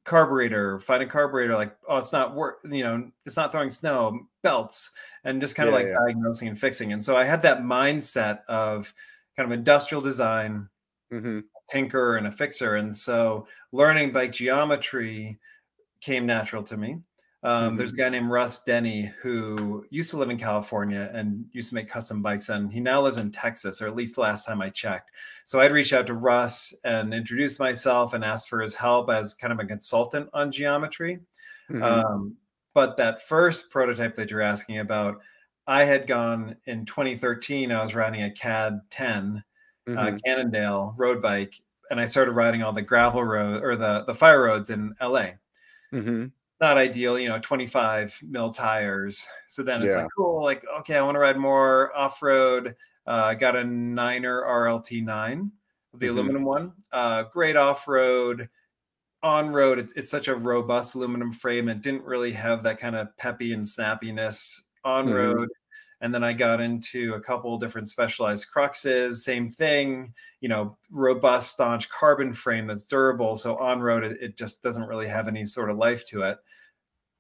carburetor, 0.05 0.79
find 0.81 1.03
a 1.03 1.07
carburetor, 1.07 1.55
like, 1.55 1.77
oh, 1.87 1.99
it's 1.99 2.13
not 2.13 2.35
work, 2.35 2.59
you 2.71 2.83
know, 2.83 3.11
it's 3.27 3.37
not 3.37 3.53
throwing 3.53 3.69
snow, 3.69 4.27
belts, 4.43 4.91
and 5.25 5.41
just 5.41 5.55
kind 5.55 5.69
yeah, 5.69 5.77
of 5.77 5.81
like 5.83 5.89
yeah. 5.89 5.99
diagnosing 6.07 6.49
and 6.49 6.59
fixing. 6.59 6.93
And 6.93 7.03
so 7.03 7.17
I 7.17 7.25
had 7.25 7.43
that 7.43 7.61
mindset 7.61 8.41
of 8.49 8.93
kind 9.37 9.51
of 9.51 9.57
industrial 9.57 10.01
design, 10.01 10.69
mm-hmm. 11.13 11.41
tinker 11.71 12.17
and 12.17 12.27
a 12.27 12.31
fixer. 12.31 12.77
And 12.77 12.95
so 12.95 13.47
learning 13.73 14.13
bike 14.13 14.33
geometry 14.33 15.39
came 16.01 16.27
natural 16.27 16.63
to 16.65 16.77
me. 16.77 16.99
Um, 17.45 17.69
mm-hmm. 17.69 17.77
There's 17.77 17.93
a 17.93 17.97
guy 17.97 18.09
named 18.09 18.31
Russ 18.31 18.65
Denny 18.65 19.13
who 19.23 19.87
used 19.91 20.11
to 20.11 20.17
live 20.17 20.31
in 20.31 20.39
California 20.39 21.11
and 21.15 21.45
used 21.53 21.69
to 21.69 21.77
make 21.77 21.89
custom 21.89 22.21
bikes, 22.21 22.49
and 22.49 22.73
he 22.73 22.81
now 22.81 23.01
lives 23.01 23.19
in 23.19 23.31
Texas, 23.31 23.81
or 23.81 23.87
at 23.87 23.95
least 23.95 24.17
the 24.17 24.23
last 24.23 24.45
time 24.45 24.61
I 24.61 24.71
checked. 24.71 25.13
So 25.45 25.61
I'd 25.61 25.71
reach 25.71 25.93
out 25.93 26.07
to 26.09 26.15
Russ 26.15 26.75
and 26.83 27.15
introduce 27.15 27.61
myself 27.61 28.13
and 28.13 28.25
ask 28.25 28.49
for 28.49 28.61
his 28.61 28.75
help 28.75 29.09
as 29.11 29.35
kind 29.35 29.53
of 29.53 29.61
a 29.61 29.65
consultant 29.65 30.29
on 30.33 30.51
geometry. 30.51 31.21
Mm-hmm. 31.71 31.83
Um, 31.83 32.37
but 32.75 32.97
that 32.97 33.23
first 33.23 33.71
prototype 33.71 34.17
that 34.17 34.31
you're 34.31 34.43
asking 34.43 34.79
about, 34.81 35.21
I 35.69 35.85
had 35.85 36.09
gone 36.09 36.57
in 36.67 36.85
2013. 36.87 37.71
I 37.71 37.83
was 37.83 37.95
riding 37.95 38.25
a 38.25 38.31
CAD 38.33 38.81
10 38.91 39.45
uh, 39.87 39.91
mm-hmm. 39.91 39.99
uh, 39.99 40.19
Cannondale 40.25 40.95
road 40.97 41.23
bike, 41.23 41.55
and 41.91 42.01
I 42.01 42.07
started 42.07 42.33
riding 42.33 42.65
all 42.65 42.73
the 42.73 42.83
gravel 42.83 43.23
road 43.23 43.63
or 43.63 43.77
the 43.77 44.05
the 44.07 44.15
fire 44.15 44.43
roads 44.43 44.71
in 44.71 44.93
LA. 45.01 45.31
Mm-hmm 45.93 46.27
not 46.61 46.77
ideal, 46.77 47.19
you 47.19 47.29
know, 47.29 47.39
25 47.39 48.21
mil 48.29 48.51
tires. 48.51 49.27
So 49.47 49.63
then 49.63 49.83
it's 49.83 49.95
yeah. 49.95 50.03
like, 50.03 50.11
cool, 50.17 50.43
like, 50.43 50.65
okay, 50.81 50.97
I 50.97 51.03
want 51.03 51.15
to 51.15 51.21
ride 51.21 51.37
more 51.37 51.97
off 51.97 52.23
road. 52.23 52.75
Uh, 53.07 53.25
I 53.27 53.35
got 53.35 53.57
a 53.57 53.65
Niner 53.65 54.43
RLT 54.43 55.05
9, 55.05 55.53
the 55.93 56.07
mm-hmm. 56.07 56.15
aluminum 56.15 56.45
one. 56.45 56.73
Uh, 56.93 57.25
great 57.25 57.57
off 57.57 57.87
road. 57.89 58.49
On 59.23 59.51
road, 59.51 59.81
it's, 59.81 59.93
it's 59.95 60.11
such 60.11 60.29
a 60.29 60.35
robust 60.35 60.95
aluminum 60.95 61.33
frame 61.33 61.69
and 61.69 61.83
didn't 61.83 62.05
really 62.05 62.33
have 62.33 62.63
that 62.63 62.79
kind 62.79 62.95
of 62.95 63.17
peppy 63.17 63.53
and 63.53 63.65
snappiness 63.65 64.61
on 64.85 65.07
mm-hmm. 65.07 65.45
And 66.01 66.15
then 66.15 66.23
I 66.23 66.33
got 66.33 66.61
into 66.61 67.15
a 67.15 67.21
couple 67.21 67.59
different 67.59 67.89
specialized 67.89 68.47
cruxes, 68.55 69.15
same 69.15 69.49
thing, 69.49 70.15
you 70.41 70.49
know, 70.49 70.77
robust, 70.93 71.51
staunch 71.51 71.89
carbon 71.89 72.33
frame 72.33 72.69
that's 72.69 72.87
durable. 72.87 73.37
So 73.37 73.57
on 73.57 73.81
road, 73.81 74.05
it, 74.05 74.17
it 74.21 74.37
just 74.37 74.63
doesn't 74.63 74.87
really 74.87 75.09
have 75.09 75.27
any 75.27 75.45
sort 75.45 75.71
of 75.71 75.77
life 75.77 76.05
to 76.07 76.23
it. 76.23 76.39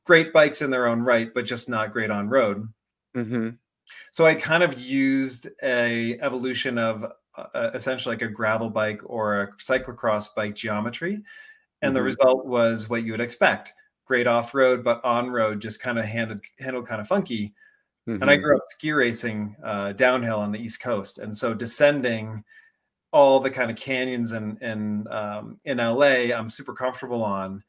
Great 0.04 0.32
bikes 0.32 0.62
in 0.62 0.70
their 0.70 0.86
own 0.86 1.00
right, 1.00 1.34
but 1.34 1.44
just 1.44 1.68
not 1.68 1.92
great 1.92 2.10
on 2.10 2.28
road. 2.28 2.68
Mm-hmm. 3.16 3.50
So 4.12 4.26
I 4.26 4.34
kind 4.34 4.62
of 4.62 4.78
used 4.78 5.48
a 5.62 6.18
evolution 6.20 6.78
of 6.78 7.04
uh, 7.36 7.70
essentially 7.74 8.14
like 8.14 8.22
a 8.22 8.28
gravel 8.28 8.70
bike 8.70 9.00
or 9.04 9.40
a 9.40 9.52
cyclocross 9.56 10.34
bike 10.34 10.54
geometry. 10.54 11.14
And 11.82 11.88
mm-hmm. 11.88 11.94
the 11.94 12.02
result 12.02 12.46
was 12.46 12.88
what 12.88 13.04
you 13.04 13.12
would 13.12 13.20
expect 13.20 13.72
great 14.06 14.26
off 14.26 14.54
road, 14.54 14.82
but 14.82 15.04
on 15.04 15.30
road 15.30 15.60
just 15.60 15.82
kind 15.82 15.98
of 15.98 16.04
handled, 16.04 16.40
handled 16.58 16.86
kind 16.86 17.00
of 17.00 17.06
funky. 17.06 17.54
Mm-hmm. 18.08 18.22
And 18.22 18.30
I 18.30 18.36
mm-hmm. 18.36 18.44
grew 18.44 18.56
up 18.56 18.62
ski 18.68 18.92
racing 18.92 19.54
uh, 19.62 19.92
downhill 19.92 20.38
on 20.38 20.50
the 20.50 20.58
East 20.58 20.80
Coast, 20.80 21.18
and 21.18 21.36
so 21.36 21.52
descending 21.52 22.42
all 23.12 23.38
the 23.38 23.50
kind 23.50 23.70
of 23.70 23.76
canyons 23.76 24.32
and 24.32 24.60
in, 24.62 24.70
in, 24.70 25.08
um, 25.10 25.60
in 25.64 25.76
LA, 25.78 26.34
I'm 26.34 26.48
super 26.48 26.72
comfortable 26.72 27.22
on. 27.22 27.62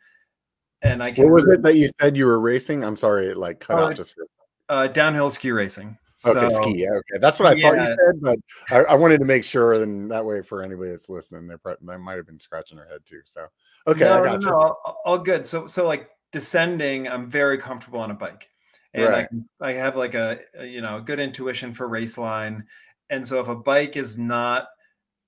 And 0.81 1.03
I 1.03 1.12
can. 1.12 1.25
What 1.25 1.34
was 1.34 1.48
it 1.48 1.62
that 1.63 1.75
you 1.75 1.89
said 2.00 2.15
you 2.15 2.25
were 2.25 2.39
racing? 2.39 2.86
I'm 2.86 2.96
sorry, 2.96 3.27
it 3.27 3.38
like 3.38 3.60
cut 3.60 3.79
uh, 3.79 3.88
out 3.88 3.96
just 3.98 4.15
for. 4.15 4.25
Uh, 4.69 4.88
downhill 4.88 5.29
ski 5.29 5.51
racing. 5.51 5.98
Okay, 6.25 6.50
so, 6.50 6.62
ski. 6.62 6.75
Yeah, 6.77 6.88
okay, 6.89 7.19
that's 7.19 7.38
what 7.38 7.50
I 7.50 7.55
yeah. 7.55 7.69
thought 7.69 7.81
you 7.81 7.88
said, 7.88 8.22
but 8.22 8.39
I, 8.72 8.93
I, 8.93 8.96
wanted 8.96 9.19
to 9.19 9.25
make 9.25 9.43
sure, 9.43 9.74
and 9.74 10.10
that 10.10 10.24
way 10.24 10.41
for 10.41 10.63
anybody 10.63 10.91
that's 10.91 11.10
listening, 11.10 11.48
they're 11.48 11.77
they 11.81 11.98
might 11.98 12.15
have 12.15 12.27
been 12.27 12.39
scratching 12.39 12.77
their 12.77 12.88
head 12.88 13.00
too. 13.05 13.22
So, 13.25 13.48
okay, 13.88 14.05
no, 14.05 14.22
I 14.22 14.24
got 14.24 14.41
no, 14.41 14.48
you. 14.48 14.55
No, 14.55 14.77
all 15.03 15.17
good. 15.17 15.46
So, 15.46 15.67
so 15.67 15.86
like 15.86 16.10
descending, 16.31 17.10
I'm 17.10 17.29
very 17.29 17.58
comfortable 17.58 18.00
on 18.00 18.12
a 18.12 18.13
bike 18.13 18.50
and 18.93 19.05
right. 19.08 19.27
I, 19.62 19.69
I 19.69 19.74
have 19.74 19.96
like 19.96 20.15
a, 20.15 20.39
a, 20.58 20.65
you 20.65 20.81
know 20.81 21.01
good 21.01 21.19
intuition 21.19 21.74
for 21.74 21.88
race 21.88 22.17
line 22.17 22.63
and 23.10 23.25
so 23.25 23.39
if 23.39 23.48
a 23.48 23.55
bike 23.55 23.96
is 23.96 24.17
not 24.17 24.67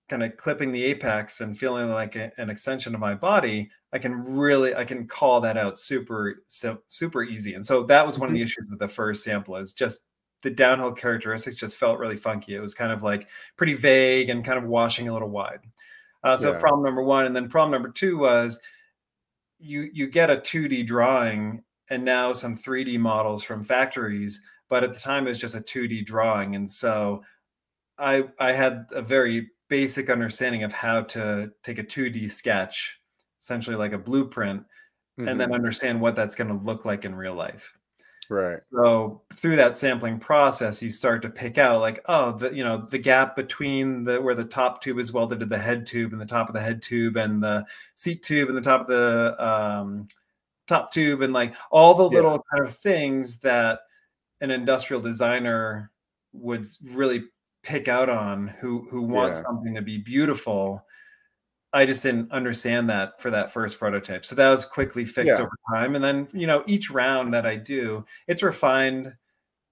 kind 0.10 0.24
of 0.24 0.36
clipping 0.36 0.72
the 0.72 0.84
apex 0.84 1.42
and 1.42 1.58
feeling 1.58 1.90
like 1.90 2.16
a, 2.16 2.32
an 2.38 2.50
extension 2.50 2.94
of 2.94 3.00
my 3.00 3.14
body 3.14 3.70
i 3.94 3.98
can 3.98 4.14
really 4.14 4.76
i 4.76 4.84
can 4.84 5.08
call 5.08 5.40
that 5.40 5.58
out 5.58 5.78
super 5.78 6.44
super 6.48 7.24
easy 7.24 7.54
and 7.54 7.66
so 7.66 7.84
that 7.84 8.06
was 8.06 8.18
one 8.18 8.28
mm-hmm. 8.28 8.36
of 8.36 8.40
the 8.40 8.44
issues 8.44 8.66
with 8.70 8.80
the 8.80 8.88
first 8.88 9.24
sample 9.24 9.56
is 9.56 9.72
just 9.72 10.06
the 10.42 10.50
downhill 10.50 10.92
characteristics 10.92 11.56
just 11.56 11.78
felt 11.78 12.00
really 12.00 12.16
funky 12.16 12.56
it 12.56 12.62
was 12.62 12.74
kind 12.74 12.92
of 12.92 13.04
like 13.04 13.30
pretty 13.58 13.76
vague 13.76 14.30
and 14.30 14.44
kind 14.44 14.58
of 14.58 14.66
washing 14.66 15.08
a 15.08 15.14
little 15.14 15.30
wide 15.30 15.60
uh, 16.24 16.38
so 16.38 16.52
yeah. 16.52 16.60
problem 16.60 16.84
number 16.84 17.04
one 17.04 17.26
and 17.26 17.36
then 17.36 17.48
problem 17.48 17.72
number 17.72 17.90
two 17.92 18.18
was 18.18 18.60
you 19.60 19.90
you 19.94 20.08
get 20.08 20.32
a 20.32 20.38
2d 20.38 20.86
drawing 20.86 21.64
and 21.92 22.04
now 22.04 22.32
some 22.32 22.58
3D 22.58 22.98
models 22.98 23.44
from 23.44 23.64
factories. 23.64 24.42
But 24.70 24.84
at 24.84 24.94
the 24.94 25.00
time, 25.00 25.26
it 25.26 25.30
was 25.30 25.40
just 25.40 25.56
a 25.56 25.60
2D 25.60 26.06
drawing, 26.06 26.56
and 26.56 26.68
so 26.68 27.22
I 28.00 28.24
I 28.40 28.54
had 28.54 28.86
a 28.92 29.02
very 29.02 29.52
basic 29.68 30.10
understanding 30.10 30.64
of 30.64 30.72
how 30.72 31.02
to 31.02 31.52
take 31.64 31.78
a 31.78 31.84
2D 31.84 32.32
sketch, 32.32 32.98
essentially 33.40 33.76
like 33.76 33.92
a 33.92 34.00
blueprint, 34.00 34.62
mm-hmm. 34.62 35.28
and 35.28 35.40
then 35.40 35.50
mm-hmm. 35.50 35.56
understand 35.56 36.00
what 36.00 36.16
that's 36.16 36.36
going 36.36 36.48
to 36.48 36.66
look 36.66 36.86
like 36.86 37.04
in 37.04 37.14
real 37.14 37.36
life. 37.36 37.74
Right. 38.30 38.60
So 38.72 39.24
through 39.34 39.58
that 39.58 39.78
sampling 39.78 40.18
process, 40.18 40.82
you 40.82 40.90
start 40.90 41.22
to 41.24 41.30
pick 41.30 41.58
out 41.58 41.82
like, 41.82 42.00
oh, 42.06 42.32
the 42.32 42.54
you 42.54 42.64
know 42.64 42.86
the 42.90 42.98
gap 42.98 43.36
between 43.36 44.06
the 44.06 44.22
where 44.22 44.36
the 44.36 44.46
top 44.46 44.82
tube 44.82 45.00
is 45.00 45.12
welded 45.12 45.42
to 45.42 45.46
the 45.46 45.58
head 45.58 45.86
tube 45.86 46.14
and 46.14 46.22
the 46.22 46.26
top 46.26 46.48
of 46.48 46.56
the 46.56 46.62
head 46.62 46.82
tube 46.82 47.18
and 47.18 47.44
the 47.44 47.66
seat 47.98 48.24
tube 48.24 48.48
and 48.48 48.58
the 48.58 48.62
top 48.62 48.82
of 48.82 48.88
the 48.88 49.36
um, 49.38 50.06
top 50.76 50.92
tube 50.92 51.22
and 51.22 51.34
like 51.34 51.54
all 51.70 51.94
the 51.94 52.04
little 52.04 52.34
yeah. 52.34 52.58
kind 52.58 52.68
of 52.68 52.76
things 52.76 53.40
that 53.40 53.80
an 54.42 54.52
industrial 54.52 55.02
designer 55.02 55.92
would 56.34 56.66
really 56.84 57.26
pick 57.64 57.88
out 57.88 58.10
on 58.10 58.48
who 58.48 58.88
who 58.90 59.02
wants 59.02 59.40
yeah. 59.40 59.48
something 59.48 59.76
to 59.76 59.82
be 59.82 59.98
beautiful 59.98 60.84
I 61.74 61.86
just 61.86 62.04
didn't 62.04 62.32
understand 62.32 62.90
that 62.90 63.22
for 63.22 63.32
that 63.32 63.52
first 63.52 63.80
prototype. 63.80 64.26
So 64.26 64.36
that 64.36 64.50
was 64.50 64.66
quickly 64.66 65.06
fixed 65.06 65.38
yeah. 65.38 65.44
over 65.44 65.56
time. 65.74 65.96
And 65.96 66.04
then, 66.04 66.28
you 66.34 66.46
know, 66.46 66.64
each 66.68 66.92
round 66.92 67.34
that 67.34 67.46
I 67.46 67.56
do, 67.56 68.06
it's 68.28 68.44
refined 68.44 69.14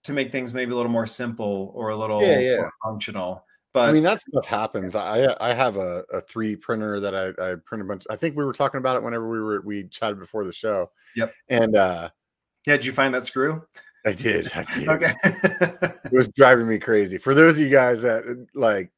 to 0.04 0.14
make 0.14 0.32
things 0.32 0.54
maybe 0.54 0.72
a 0.72 0.76
little 0.76 0.92
more 0.92 1.06
simple 1.06 1.74
or 1.76 1.90
a 1.90 1.98
little 1.98 2.22
yeah, 2.22 2.70
functional. 2.84 3.44
But 3.72 3.90
I 3.90 3.92
mean, 3.92 4.04
that 4.04 4.20
stuff 4.20 4.46
happens. 4.46 4.96
I 4.96 5.36
I 5.40 5.54
have 5.54 5.78
a, 5.78 6.04
a 6.12 6.22
three 6.22 6.56
printer 6.56 7.00
that 7.00 7.14
I, 7.16 7.52
I 7.52 7.56
print 7.64 7.84
a 7.84 7.86
bunch. 7.86 8.06
I 8.10 8.16
think 8.16 8.36
we 8.36 8.44
were 8.44 8.54
talking 8.54 8.80
about 8.80 8.98
it 8.98 9.04
whenever 9.04 9.30
we 9.30 9.40
were 9.40 9.62
we 9.62 9.84
chatted 9.86 10.20
before 10.20 10.44
the 10.44 10.54
show. 10.54 10.90
Yep. 11.16 11.32
And 11.50 11.76
uh 11.76 12.10
yeah, 12.66 12.78
did 12.78 12.86
you 12.86 12.94
find 12.94 13.14
that 13.14 13.26
screw? 13.26 13.64
I 14.06 14.14
did. 14.14 14.52
I 14.56 14.64
did. 14.76 14.88
Okay. 14.90 15.14
it 15.24 16.12
was 16.12 16.30
driving 16.30 16.68
me 16.68 16.80
crazy. 16.80 17.18
For 17.18 17.34
those 17.34 17.58
of 17.58 17.64
you 17.64 17.70
guys 17.70 18.02
that 18.02 18.48
like 18.54 18.92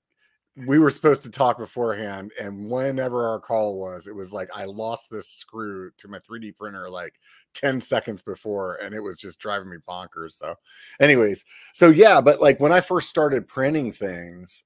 we 0.68 0.80
were 0.80 0.90
supposed 0.90 1.24
to 1.24 1.30
talk 1.30 1.58
beforehand 1.58 2.32
and 2.40 2.70
whenever 2.70 3.28
our 3.28 3.40
call 3.40 3.80
was 3.80 4.08
it 4.08 4.16
was 4.16 4.34
like 4.34 4.50
i 4.56 4.66
lost 4.66 5.10
this 5.10 5.28
screw 5.28 5.92
to 5.98 6.08
my 6.08 6.20
3d 6.20 6.56
printer 6.56 6.90
like 6.90 7.14
10 7.54 7.80
seconds 7.82 8.22
before 8.22 8.76
and 8.76 8.94
it 8.94 9.00
was 9.00 9.18
just 9.18 9.40
driving 9.40 9.70
me 9.70 9.78
bonkers 9.88 10.34
so 10.34 10.56
anyways 11.00 11.46
so 11.74 11.90
yeah 11.90 12.20
but 12.20 12.42
like 12.42 12.60
when 12.60 12.72
i 12.72 12.82
first 12.82 13.10
started 13.10 13.48
printing 13.48 13.92
things 13.92 14.64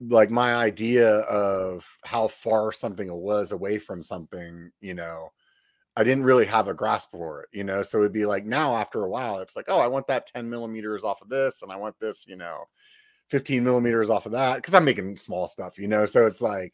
like 0.00 0.30
my 0.30 0.54
idea 0.54 1.18
of 1.20 1.86
how 2.04 2.28
far 2.28 2.72
something 2.72 3.12
was 3.12 3.52
away 3.52 3.78
from 3.78 4.02
something 4.02 4.70
you 4.80 4.94
know 4.94 5.28
i 5.96 6.02
didn't 6.02 6.24
really 6.24 6.46
have 6.46 6.68
a 6.68 6.74
grasp 6.74 7.10
for 7.10 7.42
it 7.42 7.48
you 7.52 7.64
know 7.64 7.82
so 7.82 7.98
it'd 7.98 8.12
be 8.12 8.26
like 8.26 8.44
now 8.44 8.74
after 8.74 9.04
a 9.04 9.08
while 9.08 9.38
it's 9.38 9.56
like 9.56 9.66
oh 9.68 9.78
i 9.78 9.86
want 9.86 10.06
that 10.06 10.26
10 10.26 10.50
millimeters 10.50 11.04
off 11.04 11.22
of 11.22 11.28
this 11.28 11.62
and 11.62 11.70
i 11.70 11.76
want 11.76 11.94
this 12.00 12.26
you 12.26 12.36
know 12.36 12.64
15 13.34 13.64
millimeters 13.64 14.10
off 14.10 14.26
of 14.26 14.32
that 14.32 14.54
because 14.56 14.74
I'm 14.74 14.84
making 14.84 15.16
small 15.16 15.48
stuff, 15.48 15.76
you 15.76 15.88
know. 15.88 16.06
So 16.06 16.24
it's 16.24 16.40
like 16.40 16.72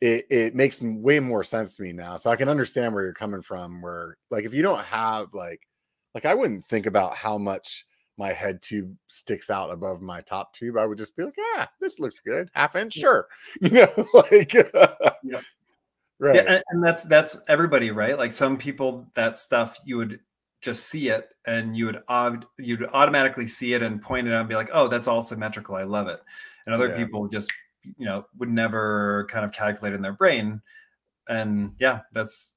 it 0.00 0.24
it 0.30 0.52
makes 0.52 0.82
way 0.82 1.20
more 1.20 1.44
sense 1.44 1.76
to 1.76 1.84
me 1.84 1.92
now. 1.92 2.16
So 2.16 2.28
I 2.28 2.34
can 2.34 2.48
understand 2.48 2.92
where 2.92 3.04
you're 3.04 3.12
coming 3.12 3.40
from. 3.40 3.80
Where 3.80 4.16
like 4.28 4.44
if 4.44 4.52
you 4.52 4.62
don't 4.62 4.82
have 4.82 5.28
like 5.32 5.60
like 6.12 6.24
I 6.24 6.34
wouldn't 6.34 6.64
think 6.64 6.86
about 6.86 7.14
how 7.14 7.38
much 7.38 7.86
my 8.18 8.32
head 8.32 8.60
tube 8.62 8.96
sticks 9.06 9.48
out 9.48 9.70
above 9.70 10.02
my 10.02 10.22
top 10.22 10.52
tube. 10.54 10.76
I 10.76 10.86
would 10.86 10.98
just 10.98 11.16
be 11.16 11.22
like, 11.22 11.36
ah, 11.54 11.68
this 11.80 12.00
looks 12.00 12.18
good, 12.18 12.50
half 12.52 12.74
inch, 12.74 12.94
sure, 12.94 13.28
you 13.60 13.70
know, 13.70 14.08
like 14.12 14.54
yeah. 14.54 14.66
right. 16.18 16.34
Yeah, 16.34 16.44
and, 16.48 16.64
and 16.70 16.84
that's 16.84 17.04
that's 17.04 17.38
everybody, 17.46 17.92
right? 17.92 18.18
Like 18.18 18.32
some 18.32 18.56
people, 18.56 19.06
that 19.14 19.38
stuff 19.38 19.78
you 19.84 19.98
would 19.98 20.18
just 20.60 20.88
see 20.88 21.08
it 21.08 21.28
and 21.46 21.76
you 21.76 21.86
would 21.86 22.02
you'd 22.58 22.86
automatically 22.92 23.46
see 23.46 23.74
it 23.74 23.82
and 23.82 24.02
point 24.02 24.26
it 24.26 24.32
out 24.32 24.40
and 24.40 24.48
be 24.48 24.54
like, 24.54 24.70
oh, 24.72 24.88
that's 24.88 25.08
all 25.08 25.22
symmetrical. 25.22 25.74
I 25.74 25.84
love 25.84 26.08
it. 26.08 26.20
And 26.66 26.74
other 26.74 26.88
yeah. 26.88 26.96
people 26.96 27.28
just 27.28 27.52
you 27.82 28.06
know 28.06 28.26
would 28.38 28.48
never 28.48 29.26
kind 29.30 29.44
of 29.44 29.52
calculate 29.52 29.94
in 29.94 30.02
their 30.02 30.12
brain. 30.12 30.60
And 31.28 31.72
yeah, 31.78 32.00
that's 32.12 32.52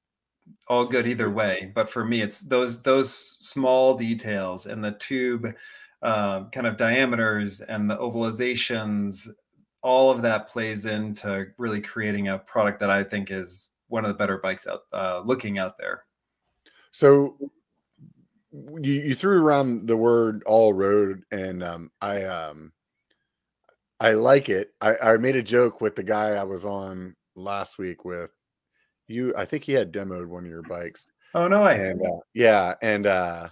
all 0.68 0.84
good 0.84 1.06
either 1.06 1.30
way. 1.30 1.72
But 1.74 1.88
for 1.88 2.04
me, 2.04 2.22
it's 2.22 2.42
those 2.42 2.82
those 2.82 3.36
small 3.40 3.94
details 3.94 4.66
and 4.66 4.84
the 4.84 4.92
tube 4.92 5.54
uh, 6.02 6.44
kind 6.50 6.66
of 6.66 6.76
diameters 6.76 7.60
and 7.60 7.90
the 7.90 7.96
ovalizations. 7.96 9.28
All 9.82 10.10
of 10.10 10.20
that 10.22 10.48
plays 10.48 10.84
into 10.84 11.46
really 11.58 11.80
creating 11.80 12.28
a 12.28 12.38
product 12.38 12.80
that 12.80 12.90
I 12.90 13.02
think 13.02 13.30
is 13.30 13.70
one 13.88 14.04
of 14.04 14.08
the 14.08 14.14
better 14.14 14.38
bikes 14.38 14.66
out 14.66 14.82
uh, 14.92 15.22
looking 15.24 15.58
out 15.58 15.78
there. 15.78 16.04
So 16.90 17.36
you, 18.52 18.92
you 18.92 19.14
threw 19.14 19.42
around 19.42 19.86
the 19.86 19.96
word 19.96 20.42
all 20.44 20.72
road 20.72 21.22
and 21.30 21.62
um, 21.62 21.90
I 22.00 22.24
um 22.24 22.72
I 24.00 24.12
like 24.12 24.48
it. 24.48 24.72
I, 24.80 24.96
I 24.96 25.16
made 25.18 25.36
a 25.36 25.42
joke 25.42 25.80
with 25.80 25.94
the 25.94 26.02
guy 26.02 26.30
I 26.30 26.44
was 26.44 26.64
on 26.64 27.14
last 27.36 27.78
week 27.78 28.04
with 28.04 28.30
you. 29.08 29.34
I 29.36 29.44
think 29.44 29.64
he 29.64 29.72
had 29.72 29.92
demoed 29.92 30.26
one 30.26 30.44
of 30.44 30.50
your 30.50 30.62
bikes. 30.62 31.06
Oh 31.34 31.48
no 31.48 31.62
I 31.62 31.74
And 31.74 32.02
uh, 32.04 32.20
yeah, 32.34 32.74
and 32.82 33.06
uh 33.06 33.48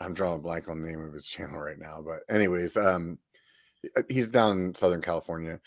I'm 0.00 0.14
drawing 0.14 0.38
a 0.38 0.42
blank 0.42 0.68
on 0.68 0.80
the 0.80 0.88
name 0.88 1.02
of 1.02 1.12
his 1.12 1.26
channel 1.26 1.60
right 1.60 1.78
now, 1.78 2.02
but 2.04 2.20
anyways, 2.34 2.76
um 2.76 3.18
he's 4.08 4.30
down 4.30 4.58
in 4.58 4.74
Southern 4.74 5.00
California 5.00 5.60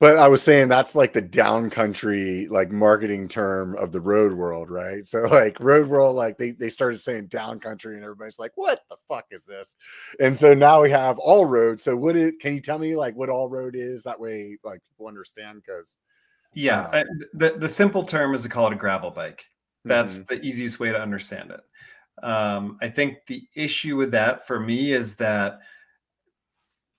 but 0.00 0.16
I 0.16 0.28
was 0.28 0.42
saying 0.42 0.68
that's 0.68 0.94
like 0.94 1.12
the 1.12 1.20
down 1.20 1.70
country 1.70 2.46
like 2.48 2.70
marketing 2.70 3.26
term 3.26 3.74
of 3.76 3.90
the 3.90 4.00
road 4.00 4.32
world, 4.32 4.70
right? 4.70 5.06
So 5.06 5.18
like 5.30 5.58
road 5.60 5.88
world, 5.88 6.14
like 6.14 6.38
they, 6.38 6.52
they 6.52 6.70
started 6.70 6.98
saying 6.98 7.26
down 7.26 7.58
country 7.58 7.96
and 7.96 8.04
everybody's 8.04 8.38
like, 8.38 8.52
what 8.54 8.82
the 8.90 8.96
fuck 9.08 9.26
is 9.30 9.44
this? 9.44 9.74
And 10.20 10.38
so 10.38 10.54
now 10.54 10.82
we 10.82 10.90
have 10.90 11.18
all 11.18 11.46
road. 11.46 11.80
So 11.80 11.96
what 11.96 12.16
is 12.16 12.32
can 12.40 12.54
you 12.54 12.60
tell 12.60 12.78
me 12.78 12.94
like 12.94 13.16
what 13.16 13.28
all 13.28 13.48
road 13.48 13.74
is? 13.74 14.02
That 14.04 14.20
way 14.20 14.56
like 14.62 14.80
people 14.88 15.08
understand 15.08 15.62
because 15.64 15.98
yeah, 16.54 16.82
uh, 16.92 17.04
the 17.34 17.56
the 17.58 17.68
simple 17.68 18.02
term 18.02 18.34
is 18.34 18.42
to 18.42 18.48
call 18.48 18.68
it 18.68 18.72
a 18.72 18.76
gravel 18.76 19.10
bike. 19.10 19.44
That's 19.84 20.18
mm-hmm. 20.18 20.34
the 20.34 20.46
easiest 20.46 20.80
way 20.80 20.90
to 20.90 21.00
understand 21.00 21.50
it. 21.50 21.60
Um, 22.22 22.78
I 22.80 22.88
think 22.88 23.26
the 23.26 23.42
issue 23.54 23.96
with 23.96 24.10
that 24.12 24.46
for 24.46 24.58
me 24.58 24.92
is 24.92 25.16
that 25.16 25.60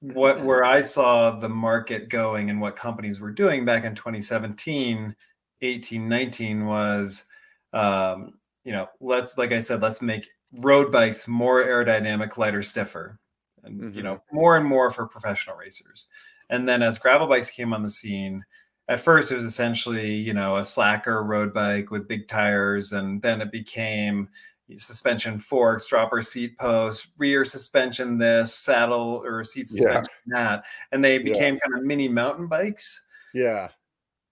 what 0.02 0.44
where 0.44 0.64
I 0.64 0.82
saw 0.82 1.32
the 1.32 1.50
market 1.50 2.10
going 2.10 2.50
and 2.50 2.62
what 2.62 2.76
companies 2.76 3.20
were 3.20 3.32
doing 3.32 3.66
back 3.66 3.84
in 3.84 3.96
2017, 3.96 5.16
18, 5.62 6.10
19 6.10 6.66
was, 6.66 7.26
um, 7.74 8.34
you 8.64 8.72
know, 8.72 8.88
let's 9.02 9.38
like 9.38 9.52
I 9.52 9.60
said, 9.60 9.82
let's 9.82 10.02
make 10.02 10.28
road 10.54 10.92
bikes 10.92 11.28
more 11.28 11.64
aerodynamic, 11.64 12.38
lighter, 12.38 12.62
stiffer, 12.62 13.20
and 13.64 13.82
mm-hmm. 13.82 13.98
you 13.98 14.04
know, 14.04 14.22
more 14.32 14.56
and 14.56 14.66
more 14.66 14.90
for 14.90 15.06
professional 15.06 15.58
racers. 15.58 16.08
And 16.50 16.68
then 16.68 16.82
as 16.82 16.98
gravel 16.98 17.28
bikes 17.28 17.50
came 17.52 17.74
on 17.74 17.84
the 17.84 17.90
scene, 17.90 18.44
at 18.88 19.00
first 19.00 19.32
it 19.32 19.36
was 19.36 19.44
essentially 19.44 20.14
you 20.14 20.34
know 20.34 20.58
a 20.58 20.64
slacker 20.64 21.24
road 21.24 21.54
bike 21.54 21.92
with 21.92 22.08
big 22.08 22.28
tires, 22.28 22.94
and 22.94 23.22
then 23.22 23.42
it 23.42 23.52
became 23.52 24.30
suspension 24.78 25.40
forks, 25.40 25.88
dropper 25.88 26.22
seat 26.22 26.58
posts, 26.58 27.14
rear 27.18 27.44
suspension 27.44 28.18
this, 28.18 28.54
saddle 28.54 29.22
or 29.26 29.44
seat 29.44 29.68
suspension 29.68 30.14
yeah. 30.28 30.44
that. 30.44 30.66
And 30.92 31.04
they 31.04 31.18
became 31.18 31.56
yeah. 31.56 31.60
kind 31.60 31.78
of 31.78 31.84
mini 31.84 32.08
mountain 32.08 32.48
bikes. 32.48 33.06
Yeah. 33.34 33.70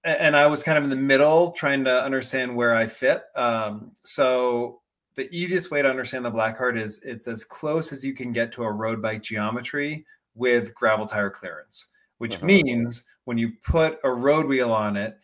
And 0.05 0.35
I 0.35 0.47
was 0.47 0.63
kind 0.63 0.77
of 0.77 0.83
in 0.83 0.89
the 0.89 0.95
middle 0.95 1.51
trying 1.51 1.83
to 1.83 2.03
understand 2.03 2.55
where 2.55 2.73
I 2.73 2.85
fit. 2.85 3.23
Um, 3.35 3.91
so 4.03 4.81
the 5.15 5.27
easiest 5.35 5.71
way 5.71 5.81
to 5.81 5.89
understand 5.89 6.23
the 6.23 6.31
Blackheart 6.31 6.79
is 6.79 7.03
it's 7.03 7.27
as 7.27 7.43
close 7.43 7.91
as 7.91 8.05
you 8.05 8.13
can 8.13 8.31
get 8.31 8.51
to 8.53 8.63
a 8.63 8.71
road 8.71 9.01
bike 9.01 9.23
geometry 9.23 10.05
with 10.35 10.73
gravel 10.75 11.07
tire 11.07 11.31
clearance, 11.31 11.87
which 12.19 12.37
uh-huh. 12.37 12.45
means 12.45 13.03
when 13.25 13.37
you 13.37 13.51
put 13.65 13.99
a 14.03 14.11
road 14.11 14.45
wheel 14.45 14.71
on 14.71 14.95
it, 14.95 15.17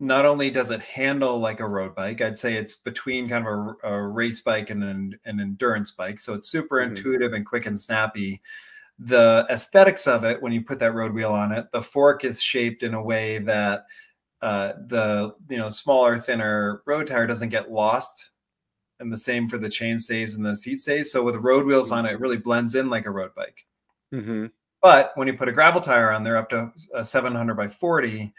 not 0.00 0.24
only 0.24 0.50
does 0.50 0.70
it 0.70 0.80
handle 0.80 1.38
like 1.38 1.60
a 1.60 1.68
road 1.68 1.94
bike, 1.94 2.22
I'd 2.22 2.38
say 2.38 2.54
it's 2.54 2.74
between 2.74 3.28
kind 3.28 3.46
of 3.46 3.76
a, 3.84 3.88
a 3.92 4.08
race 4.08 4.40
bike 4.40 4.70
and 4.70 4.82
an, 4.82 5.18
an, 5.26 5.40
endurance 5.40 5.90
bike. 5.90 6.18
So 6.18 6.32
it's 6.32 6.48
super 6.48 6.78
mm-hmm. 6.78 6.96
intuitive 6.96 7.34
and 7.34 7.44
quick 7.44 7.66
and 7.66 7.78
snappy. 7.78 8.40
The 8.98 9.46
aesthetics 9.50 10.06
of 10.06 10.24
it, 10.24 10.40
when 10.40 10.52
you 10.52 10.62
put 10.62 10.78
that 10.78 10.94
road 10.94 11.12
wheel 11.12 11.32
on 11.32 11.52
it, 11.52 11.66
the 11.72 11.82
fork 11.82 12.24
is 12.24 12.42
shaped 12.42 12.82
in 12.82 12.94
a 12.94 13.02
way 13.02 13.38
that 13.40 13.84
uh, 14.40 14.72
the 14.86 15.34
you 15.50 15.58
know 15.58 15.68
smaller, 15.68 16.18
thinner 16.18 16.82
road 16.86 17.06
tire 17.06 17.26
doesn't 17.26 17.50
get 17.50 17.70
lost, 17.70 18.30
and 18.98 19.12
the 19.12 19.18
same 19.18 19.48
for 19.48 19.58
the 19.58 19.68
chain 19.68 19.98
stays 19.98 20.34
and 20.34 20.44
the 20.44 20.56
seat 20.56 20.78
stays. 20.78 21.12
So 21.12 21.22
with 21.22 21.36
road 21.36 21.66
wheels 21.66 21.92
on 21.92 22.06
it, 22.06 22.12
it 22.12 22.20
really 22.20 22.38
blends 22.38 22.74
in 22.74 22.88
like 22.88 23.04
a 23.04 23.10
road 23.10 23.32
bike. 23.34 23.66
Mm-hmm. 24.14 24.46
But 24.80 25.12
when 25.14 25.28
you 25.28 25.34
put 25.34 25.48
a 25.48 25.52
gravel 25.52 25.82
tire 25.82 26.10
on 26.10 26.24
there, 26.24 26.38
up 26.38 26.48
to 26.50 26.72
a 26.94 27.04
700 27.04 27.54
by 27.54 27.68
40, 27.68 28.32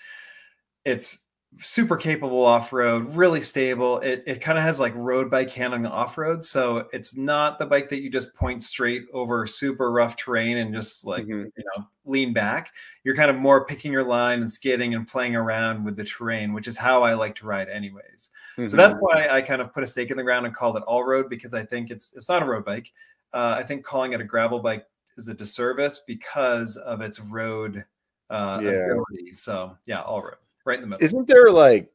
it's 0.86 1.28
super 1.56 1.98
capable 1.98 2.46
off-road 2.46 3.14
really 3.14 3.42
stable 3.42 4.00
it, 4.00 4.24
it 4.26 4.40
kind 4.40 4.58
of 4.58 4.64
has 4.64 4.80
like 4.80 4.96
road 4.96 5.30
bike 5.30 5.50
handling 5.50 5.86
off-road 5.86 6.42
so 6.42 6.88
it's 6.94 7.18
not 7.18 7.60
the 7.60 7.66
bike 7.66 7.90
that 7.90 8.02
you 8.02 8.10
just 8.10 8.34
point 8.36 8.64
straight 8.64 9.04
over 9.12 9.46
super 9.46 9.92
rough 9.92 10.16
terrain 10.16 10.58
and 10.60 10.74
just 10.74 11.06
like 11.06 11.24
mm-hmm. 11.24 11.44
you 11.44 11.64
know 11.76 11.86
lean 12.06 12.32
back 12.32 12.72
you're 13.04 13.16
kind 13.16 13.30
of 13.30 13.36
more 13.36 13.66
picking 13.66 13.92
your 13.92 14.04
line 14.04 14.40
and 14.40 14.50
skidding 14.50 14.96
and 14.96 15.10
playing 15.10 15.36
around 15.36 15.84
with 15.84 15.98
the 15.98 16.06
terrain 16.06 16.54
which 16.54 16.68
is 16.68 16.78
how 16.78 17.04
i 17.04 17.14
like 17.14 17.36
to 17.36 17.46
ride 17.46 17.68
anyways 17.68 18.30
mm-hmm. 18.54 18.66
so 18.66 18.78
that's 18.78 18.96
why 19.02 19.28
i 19.30 19.42
kind 19.42 19.62
of 19.62 19.74
put 19.74 19.84
a 19.84 19.88
stake 19.88 20.10
in 20.10 20.16
the 20.16 20.24
ground 20.24 20.46
and 20.46 20.56
called 20.56 20.78
it 20.78 20.84
all 20.84 21.04
road 21.04 21.30
because 21.30 21.54
i 21.54 21.66
think 21.66 21.92
it's 21.92 22.14
it's 22.16 22.30
not 22.30 22.42
a 22.42 22.46
road 22.46 22.64
bike 22.64 22.94
uh, 23.34 23.56
i 23.58 23.64
think 23.64 23.84
calling 23.84 24.14
it 24.14 24.22
a 24.22 24.26
gravel 24.26 24.62
bike 24.62 24.86
is 25.18 25.28
a 25.28 25.34
disservice 25.34 26.00
because 26.08 26.78
of 26.78 27.02
its 27.02 27.20
road 27.20 27.84
uh, 28.30 28.62
yeah. 28.64 28.70
ability 28.70 29.34
so 29.34 29.76
yeah 29.86 30.02
all 30.02 30.24
road 30.24 30.36
right 30.66 30.78
in 30.78 30.82
the 30.82 30.88
middle. 30.88 31.06
Isn't 31.06 31.28
there 31.28 31.52
like, 31.52 31.92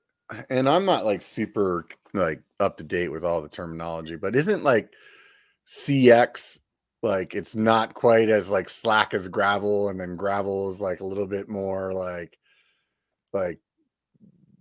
and 0.50 0.68
I'm 0.68 0.84
not 0.84 1.04
like 1.04 1.22
super 1.22 1.86
like 2.14 2.42
up 2.60 2.76
to 2.78 2.84
date 2.84 3.10
with 3.10 3.24
all 3.24 3.40
the 3.40 3.48
terminology, 3.48 4.16
but 4.16 4.34
isn't 4.36 4.64
like 4.64 4.92
CX 5.66 6.60
like 7.02 7.34
it's 7.34 7.54
not 7.54 7.94
quite 7.94 8.28
as 8.28 8.50
like 8.50 8.68
slack 8.68 9.14
as 9.14 9.28
gravel, 9.28 9.88
and 9.88 10.00
then 10.00 10.16
gravel 10.16 10.70
is 10.70 10.80
like 10.80 11.00
a 11.00 11.04
little 11.04 11.26
bit 11.26 11.48
more 11.48 11.92
like 11.92 12.38
like 13.32 13.60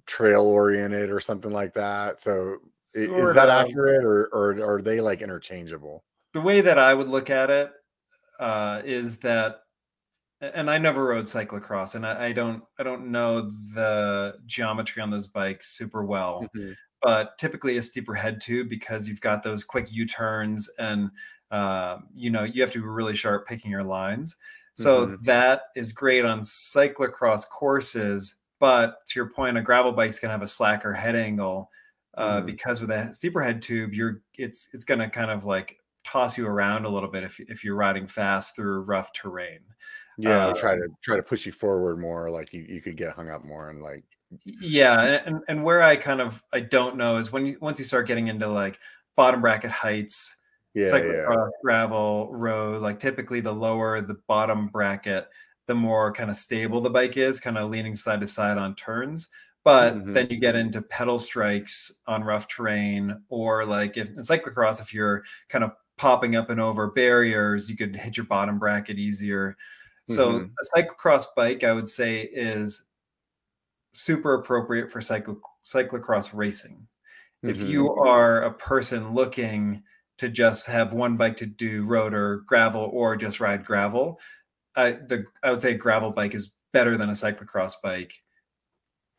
trail 0.06 0.44
oriented 0.44 1.10
or 1.10 1.20
something 1.20 1.52
like 1.52 1.74
that. 1.74 2.22
So 2.22 2.58
sort 2.64 3.30
is 3.30 3.36
that 3.36 3.50
accurate, 3.50 4.04
or, 4.04 4.30
or 4.34 4.76
are 4.76 4.82
they 4.82 5.02
like 5.02 5.22
interchangeable? 5.22 6.04
The 6.34 6.42
way 6.42 6.62
that 6.62 6.78
I 6.78 6.94
would 6.94 7.08
look 7.08 7.30
at 7.30 7.50
it 7.50 7.72
uh, 8.40 8.82
is 8.86 9.18
that 9.18 9.62
and 10.54 10.70
I 10.70 10.78
never 10.78 11.06
rode 11.06 11.26
cyclocross, 11.26 11.96
and 11.96 12.06
I, 12.06 12.28
I, 12.28 12.34
don't 12.34 12.64
I 12.80 12.84
don't 12.84 13.12
know 13.12 13.50
the 13.74 14.36
geometry 14.46 15.02
on 15.02 15.10
those 15.10 15.28
bikes 15.28 15.76
super 15.78 16.04
well. 16.06 16.48
Mm-hmm. 16.56 16.74
But 17.02 17.38
typically 17.38 17.78
a 17.78 17.82
steeper 17.82 18.16
head 18.16 18.42
tube 18.42 18.68
because 18.68 19.08
you've 19.08 19.22
got 19.22 19.44
those 19.44 19.64
quick 19.64 19.94
U 19.94 20.06
turns, 20.06 20.70
and 20.80 21.10
uh, 21.52 21.98
you 22.16 22.30
know 22.30 22.44
you 22.44 22.62
have 22.62 22.72
to 22.72 22.80
be 22.80 22.88
really 22.88 23.16
sharp 23.16 23.48
picking 23.48 23.72
your 23.72 23.84
lines. 23.84 24.36
So 24.74 25.08
mm-hmm. 25.08 25.24
that 25.24 25.64
is 25.76 25.92
great 25.92 26.26
on 26.26 26.42
cyclocross 26.42 27.48
courses. 27.48 28.36
But 28.60 29.06
to 29.08 29.20
your 29.20 29.30
point, 29.30 29.58
a 29.58 29.62
gravel 29.62 29.92
bike's 29.92 30.20
gonna 30.20 30.34
have 30.34 30.42
a 30.42 30.48
slacker 30.48 30.94
head 30.94 31.16
angle 31.16 31.70
uh, 32.16 32.38
mm-hmm. 32.38 32.46
because 32.46 32.82
with 32.82 32.92
a 32.92 33.14
steeper 33.14 33.42
head 33.42 33.62
tube, 33.62 33.94
you're 33.94 34.22
it's 34.38 34.70
it's 34.74 34.84
gonna 34.84 35.10
kind 35.10 35.32
of 35.32 35.46
like 35.46 35.78
toss 36.06 36.38
you 36.38 36.48
around 36.48 36.86
a 36.86 36.90
little 36.90 37.10
bit 37.10 37.24
if 37.24 37.40
if 37.42 37.64
you're 37.64 37.76
riding 37.76 38.08
fast 38.08 38.56
through 38.56 38.82
rough 38.82 39.12
terrain. 39.14 39.60
Yeah, 40.18 40.54
try 40.54 40.74
um 40.74 40.80
to 40.80 40.88
try 41.04 41.18
to 41.18 41.24
push 41.24 41.46
you 41.46 41.52
forward 41.52 42.00
more. 42.00 42.30
Like 42.30 42.54
you, 42.54 42.66
you 42.68 42.82
could 42.82 42.98
get 42.98 43.12
hung 43.12 43.30
up 43.30 43.44
more 43.44 43.70
and 43.70 43.82
like. 43.82 44.04
Yeah, 44.44 45.22
and 45.26 45.42
and 45.48 45.64
where 45.64 45.82
I 45.82 45.96
kind 45.96 46.22
of 46.22 46.44
I 46.54 46.62
don't 46.62 46.98
know 46.98 47.18
is 47.18 47.32
when 47.32 47.46
you 47.46 47.58
once 47.62 47.80
you 47.80 47.86
start 47.86 48.08
getting 48.08 48.28
into 48.28 48.48
like 48.48 48.80
bottom 49.16 49.42
bracket 49.42 49.72
heights, 49.72 50.38
yeah, 50.74 50.86
cyclocross, 50.86 51.46
yeah. 51.46 51.60
gravel, 51.64 52.30
road. 52.32 52.82
Like 52.82 53.00
typically, 53.00 53.40
the 53.40 53.54
lower 53.54 54.02
the 54.02 54.18
bottom 54.28 54.68
bracket, 54.68 55.28
the 55.68 55.76
more 55.76 56.12
kind 56.12 56.30
of 56.30 56.36
stable 56.36 56.82
the 56.82 56.90
bike 56.90 57.18
is, 57.18 57.40
kind 57.40 57.58
of 57.58 57.70
leaning 57.70 57.96
side 57.96 58.22
to 58.22 58.28
side 58.28 58.58
on 58.58 58.76
turns. 58.76 59.30
But 59.64 59.96
mm-hmm. 59.96 60.14
then 60.14 60.28
you 60.30 60.40
get 60.40 60.56
into 60.56 60.82
pedal 60.82 61.18
strikes 61.18 61.92
on 62.08 62.24
rough 62.24 62.48
terrain, 62.48 63.20
or 63.30 63.66
like 63.66 63.98
if 63.98 64.10
in 64.10 64.16
cyclocross, 64.16 64.82
if 64.82 64.94
you're 64.94 65.24
kind 65.50 65.64
of 65.64 65.72
popping 65.98 66.36
up 66.36 66.50
and 66.50 66.60
over 66.60 66.92
barriers, 66.92 67.70
you 67.70 67.76
could 67.76 67.96
hit 67.96 68.18
your 68.18 68.26
bottom 68.26 68.60
bracket 68.60 69.00
easier. 69.00 69.58
So 70.08 70.34
mm-hmm. 70.34 70.46
a 70.46 70.82
cyclocross 70.82 71.26
bike, 71.36 71.64
I 71.64 71.74
would 71.74 71.90
say, 71.90 72.22
is 72.22 72.86
super 73.94 74.36
appropriate 74.36 74.92
for 74.92 75.00
cyclo- 75.00 75.40
cyclocross 75.66 76.30
racing. 76.34 76.88
Mm-hmm. 77.44 77.50
If 77.50 77.62
you 77.62 77.92
are 77.94 78.44
a 78.44 78.54
person 78.54 79.14
looking 79.14 79.84
to 80.18 80.30
just 80.30 80.68
have 80.68 80.94
one 80.94 81.18
bike 81.18 81.38
to 81.38 81.46
do 81.46 81.84
road 81.86 82.14
or 82.14 82.44
gravel 82.48 82.90
or 82.94 83.16
just 83.16 83.40
ride 83.40 83.66
gravel, 83.66 84.20
I, 84.76 84.92
the, 84.92 85.26
I 85.44 85.52
would 85.52 85.62
say 85.62 85.74
gravel 85.74 86.12
bike 86.12 86.36
is 86.36 86.52
better 86.72 86.98
than 86.98 87.10
a 87.10 87.14
cyclocross 87.14 87.74
bike 87.82 88.22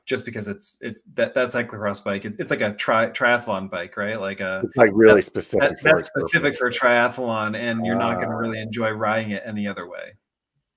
just 0.04 0.24
because 0.24 0.46
it's 0.46 0.78
it's 0.80 1.02
that 1.14 1.34
that 1.34 1.48
cyclocross 1.48 2.02
bike 2.02 2.24
it, 2.24 2.36
it's 2.38 2.50
like 2.50 2.60
a 2.60 2.72
tri- 2.74 3.10
triathlon 3.10 3.68
bike 3.68 3.96
right 3.96 4.20
like 4.20 4.40
a 4.40 4.62
it's 4.64 4.76
like 4.76 4.90
really 4.94 5.20
specific 5.20 5.70
that, 5.70 5.82
that's 5.82 6.06
specific 6.06 6.54
for 6.54 6.70
triathlon 6.70 7.56
and 7.56 7.84
you're 7.84 7.96
uh, 7.96 7.98
not 7.98 8.16
going 8.16 8.28
to 8.28 8.36
really 8.36 8.60
enjoy 8.60 8.90
riding 8.90 9.32
it 9.32 9.42
any 9.44 9.66
other 9.66 9.88
way 9.88 10.12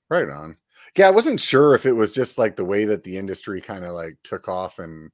right 0.09 0.29
on 0.29 0.55
yeah 0.97 1.07
i 1.07 1.11
wasn't 1.11 1.39
sure 1.39 1.75
if 1.75 1.85
it 1.85 1.93
was 1.93 2.13
just 2.13 2.37
like 2.37 2.55
the 2.55 2.65
way 2.65 2.85
that 2.85 3.03
the 3.03 3.17
industry 3.17 3.61
kind 3.61 3.85
of 3.85 3.91
like 3.91 4.17
took 4.23 4.47
off 4.47 4.79
and 4.79 5.11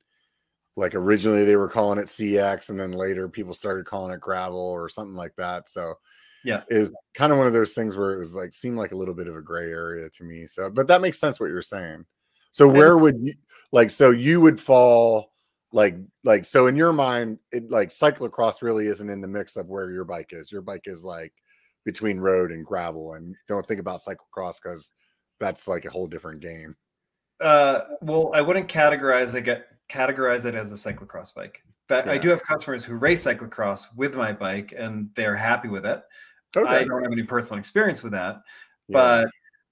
like 0.77 0.95
originally 0.95 1.43
they 1.43 1.55
were 1.55 1.69
calling 1.69 1.99
it 1.99 2.07
cx 2.07 2.69
and 2.69 2.79
then 2.79 2.91
later 2.91 3.29
people 3.29 3.53
started 3.53 3.85
calling 3.85 4.13
it 4.13 4.19
gravel 4.19 4.59
or 4.59 4.89
something 4.89 5.15
like 5.15 5.35
that 5.37 5.67
so 5.69 5.93
yeah 6.43 6.63
is 6.69 6.91
kind 7.13 7.31
of 7.31 7.37
one 7.37 7.47
of 7.47 7.53
those 7.53 7.73
things 7.73 7.95
where 7.95 8.13
it 8.13 8.19
was 8.19 8.35
like 8.35 8.53
seemed 8.53 8.77
like 8.77 8.91
a 8.91 8.97
little 8.97 9.13
bit 9.13 9.27
of 9.27 9.35
a 9.35 9.41
gray 9.41 9.69
area 9.69 10.09
to 10.09 10.23
me 10.23 10.45
so 10.45 10.69
but 10.69 10.87
that 10.87 11.01
makes 11.01 11.19
sense 11.19 11.39
what 11.39 11.49
you're 11.49 11.61
saying 11.61 12.05
so 12.55 12.69
where 12.69 12.97
would 12.97 13.17
you 13.21 13.33
like? 13.73 13.91
So 13.91 14.11
you 14.11 14.39
would 14.39 14.61
fall 14.61 15.33
like 15.73 15.97
like 16.23 16.45
so 16.45 16.67
in 16.67 16.77
your 16.77 16.93
mind, 16.93 17.37
it 17.51 17.69
like 17.69 17.89
cyclocross 17.89 18.61
really 18.61 18.87
isn't 18.87 19.09
in 19.09 19.19
the 19.19 19.27
mix 19.27 19.57
of 19.57 19.67
where 19.67 19.91
your 19.91 20.05
bike 20.05 20.29
is. 20.31 20.53
Your 20.53 20.61
bike 20.61 20.83
is 20.85 21.03
like 21.03 21.33
between 21.85 22.19
road 22.19 22.51
and 22.51 22.65
gravel, 22.65 23.13
and 23.13 23.35
don't 23.47 23.65
think 23.65 23.79
about 23.79 24.01
cyclocross 24.01 24.55
because 24.61 24.91
that's 25.39 25.67
like 25.67 25.85
a 25.85 25.89
whole 25.89 26.07
different 26.07 26.41
game. 26.41 26.75
Uh, 27.39 27.81
well, 28.01 28.31
I 28.33 28.41
wouldn't 28.41 28.67
categorize 28.67 29.35
it 29.35 29.67
categorize 29.89 30.45
it 30.45 30.55
as 30.55 30.71
a 30.71 30.75
cyclocross 30.75 31.33
bike. 31.33 31.61
But 31.87 32.05
yeah. 32.05 32.13
I 32.13 32.17
do 32.17 32.29
have 32.29 32.41
customers 32.41 32.83
who 32.83 32.95
race 32.95 33.25
cyclocross 33.25 33.95
with 33.95 34.15
my 34.15 34.33
bike, 34.33 34.73
and 34.75 35.09
they're 35.15 35.35
happy 35.35 35.67
with 35.67 35.85
it. 35.85 36.01
Okay. 36.55 36.67
I 36.67 36.83
don't 36.83 37.03
have 37.03 37.11
any 37.11 37.23
personal 37.23 37.59
experience 37.59 38.01
with 38.01 38.13
that, 38.13 38.41
yeah. 38.87 39.25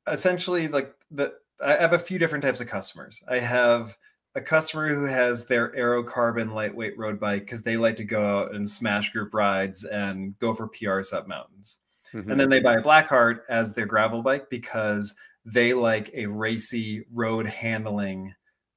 but 0.06 0.12
essentially, 0.12 0.67
like 0.67 0.93
the 1.12 1.34
I 1.63 1.76
have 1.76 1.93
a 1.93 1.99
few 1.99 2.19
different 2.19 2.43
types 2.43 2.62
of 2.62 2.67
customers. 2.67 3.23
I 3.28 3.39
have 3.39 3.97
a 4.36 4.41
customer 4.41 4.93
who 4.93 5.06
has 5.06 5.45
their 5.45 5.71
aerocarbon 5.73 6.54
lightweight 6.54 6.97
road 6.97 7.19
bike 7.19 7.45
because 7.45 7.63
they 7.63 7.78
like 7.78 7.95
to 7.97 8.04
go 8.04 8.21
out 8.21 8.54
and 8.54 8.69
smash 8.69 9.12
group 9.12 9.34
rides 9.34 9.86
and 9.86 10.38
go 10.39 10.54
for 10.54 10.67
PRs 10.67 11.13
up 11.13 11.28
mountains. 11.28 11.78
Mm-hmm. 12.13 12.32
And 12.32 12.39
then 12.39 12.49
they 12.49 12.60
buy 12.60 12.76
a 12.76 12.82
Blackheart 12.82 13.39
as 13.49 13.73
their 13.73 13.86
gravel 13.86 14.21
bike 14.21 14.49
because 14.49 15.15
they 15.45 15.73
like 15.73 16.10
a 16.13 16.26
racy 16.26 17.06
road 17.12 17.45
handling 17.45 18.34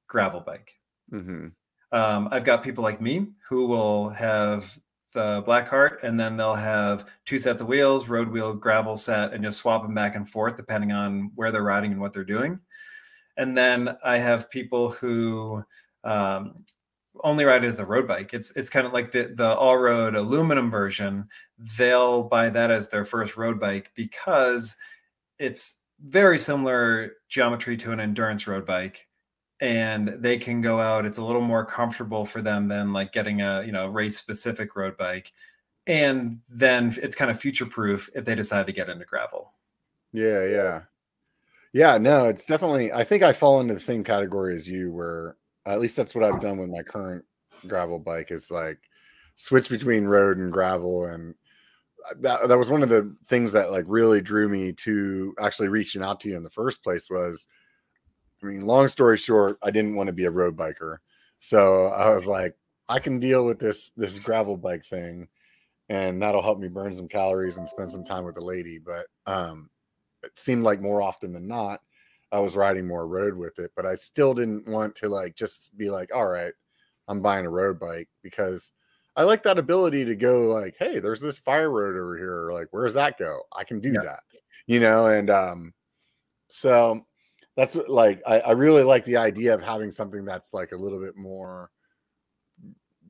gravel 0.07 0.41
bike. 0.41 0.73
Mm-hmm. 1.11 1.47
Um, 1.91 2.27
I've 2.31 2.43
got 2.43 2.63
people 2.63 2.83
like 2.83 2.99
me 2.99 3.27
who 3.47 3.67
will 3.67 4.09
have 4.09 4.77
the 5.13 5.41
Blackheart, 5.43 6.03
and 6.03 6.19
then 6.19 6.35
they'll 6.35 6.53
have 6.53 7.09
two 7.25 7.39
sets 7.39 7.61
of 7.61 7.67
wheels, 7.67 8.09
road 8.09 8.27
wheel, 8.27 8.53
gravel 8.53 8.97
set, 8.97 9.33
and 9.33 9.43
just 9.43 9.59
swap 9.59 9.83
them 9.83 9.93
back 9.93 10.15
and 10.15 10.29
forth 10.29 10.57
depending 10.57 10.91
on 10.91 11.31
where 11.35 11.51
they're 11.51 11.63
riding 11.63 11.91
and 11.91 12.01
what 12.01 12.13
they're 12.13 12.23
doing. 12.23 12.59
And 13.37 13.55
then 13.55 13.95
I 14.03 14.17
have 14.17 14.49
people 14.49 14.89
who 14.89 15.63
um, 16.03 16.55
only 17.23 17.45
ride 17.45 17.63
it 17.63 17.67
as 17.67 17.79
a 17.79 17.85
road 17.85 18.07
bike. 18.07 18.33
It's 18.33 18.55
it's 18.55 18.69
kind 18.69 18.85
of 18.85 18.93
like 18.93 19.11
the 19.11 19.33
the 19.35 19.55
all 19.55 19.77
road 19.77 20.15
aluminum 20.15 20.69
version. 20.69 21.27
They'll 21.77 22.23
buy 22.23 22.49
that 22.49 22.71
as 22.71 22.89
their 22.89 23.05
first 23.05 23.37
road 23.37 23.59
bike 23.59 23.91
because 23.95 24.75
it's 25.39 25.81
very 26.05 26.37
similar 26.37 27.13
geometry 27.29 27.77
to 27.77 27.91
an 27.91 27.99
endurance 27.99 28.47
road 28.47 28.65
bike 28.65 29.07
and 29.59 30.09
they 30.19 30.37
can 30.37 30.61
go 30.61 30.79
out 30.79 31.05
it's 31.05 31.17
a 31.17 31.23
little 31.23 31.41
more 31.41 31.65
comfortable 31.65 32.23
for 32.23 32.43
them 32.43 32.67
than 32.67 32.93
like 32.93 33.11
getting 33.11 33.41
a 33.41 33.63
you 33.65 33.71
know 33.71 33.87
race 33.87 34.15
specific 34.15 34.75
road 34.75 34.95
bike 34.97 35.31
and 35.87 36.37
then 36.57 36.95
it's 37.01 37.15
kind 37.15 37.31
of 37.31 37.39
future 37.39 37.65
proof 37.65 38.07
if 38.13 38.23
they 38.25 38.35
decide 38.35 38.67
to 38.67 38.71
get 38.71 38.89
into 38.89 39.05
gravel 39.05 39.53
yeah 40.13 40.45
yeah 40.45 40.81
yeah, 41.73 41.97
no, 41.97 42.25
it's 42.25 42.45
definitely. 42.45 42.91
I 42.91 43.03
think 43.03 43.23
I 43.23 43.33
fall 43.33 43.61
into 43.61 43.73
the 43.73 43.79
same 43.79 44.03
category 44.03 44.55
as 44.55 44.67
you, 44.67 44.91
where 44.91 45.35
at 45.67 45.79
least 45.79 45.95
that's 45.95 46.15
what 46.15 46.23
I've 46.23 46.39
done 46.39 46.57
with 46.57 46.69
my 46.69 46.81
current 46.81 47.23
gravel 47.67 47.99
bike. 47.99 48.31
Is 48.31 48.51
like 48.51 48.79
switch 49.35 49.69
between 49.69 50.05
road 50.05 50.37
and 50.37 50.51
gravel, 50.51 51.05
and 51.05 51.35
uh, 52.09 52.15
that 52.21 52.47
that 52.47 52.57
was 52.57 52.69
one 52.69 52.83
of 52.83 52.89
the 52.89 53.15
things 53.27 53.51
that 53.53 53.71
like 53.71 53.85
really 53.87 54.21
drew 54.21 54.47
me 54.49 54.71
to 54.73 55.35
actually 55.39 55.69
reaching 55.69 56.03
out 56.03 56.19
to 56.21 56.29
you 56.29 56.37
in 56.37 56.43
the 56.43 56.49
first 56.49 56.83
place. 56.83 57.09
Was 57.09 57.47
I 58.41 58.47
mean, 58.47 58.61
long 58.61 58.87
story 58.87 59.17
short, 59.17 59.57
I 59.63 59.71
didn't 59.71 59.95
want 59.95 60.07
to 60.07 60.13
be 60.13 60.25
a 60.25 60.31
road 60.31 60.55
biker, 60.55 60.97
so 61.39 61.87
I 61.87 62.13
was 62.13 62.25
like, 62.25 62.55
I 62.89 62.99
can 62.99 63.19
deal 63.19 63.45
with 63.45 63.59
this 63.59 63.91
this 63.97 64.19
gravel 64.19 64.57
bike 64.57 64.85
thing, 64.85 65.27
and 65.89 66.21
that'll 66.21 66.41
help 66.41 66.59
me 66.59 66.67
burn 66.67 66.93
some 66.93 67.07
calories 67.07 67.57
and 67.57 67.67
spend 67.67 67.91
some 67.91 68.03
time 68.03 68.25
with 68.25 68.35
the 68.35 68.41
lady. 68.41 68.79
But 68.79 69.07
um, 69.25 69.69
it 70.23 70.31
seemed 70.35 70.63
like 70.63 70.81
more 70.81 71.01
often 71.01 71.33
than 71.33 71.47
not, 71.47 71.81
I 72.31 72.39
was 72.39 72.55
riding 72.55 72.87
more 72.87 73.07
road 73.07 73.35
with 73.35 73.57
it, 73.59 73.71
but 73.75 73.85
I 73.85 73.95
still 73.95 74.33
didn't 74.33 74.67
want 74.67 74.95
to 74.95 75.09
like 75.09 75.35
just 75.35 75.75
be 75.77 75.89
like, 75.89 76.13
all 76.13 76.27
right, 76.27 76.53
I'm 77.07 77.21
buying 77.21 77.45
a 77.45 77.49
road 77.49 77.79
bike 77.79 78.09
because 78.21 78.73
I 79.15 79.23
like 79.23 79.43
that 79.43 79.57
ability 79.57 80.05
to 80.05 80.15
go 80.15 80.41
like, 80.47 80.75
hey, 80.77 80.99
there's 80.99 81.21
this 81.21 81.39
fire 81.39 81.71
road 81.71 81.95
over 81.95 82.17
here. 82.17 82.51
Like, 82.53 82.67
where 82.71 82.85
does 82.85 82.93
that 82.95 83.17
go? 83.17 83.39
I 83.55 83.63
can 83.63 83.79
do 83.79 83.93
yeah. 83.93 84.01
that, 84.03 84.19
you 84.67 84.79
know? 84.79 85.07
And 85.07 85.29
um, 85.29 85.73
so 86.49 87.05
that's 87.55 87.75
like 87.87 88.21
I, 88.27 88.39
I 88.41 88.51
really 88.51 88.83
like 88.83 89.05
the 89.05 89.17
idea 89.17 89.53
of 89.53 89.61
having 89.61 89.91
something 89.91 90.25
that's 90.25 90.53
like 90.53 90.73
a 90.73 90.77
little 90.77 90.99
bit 90.99 91.15
more 91.15 91.71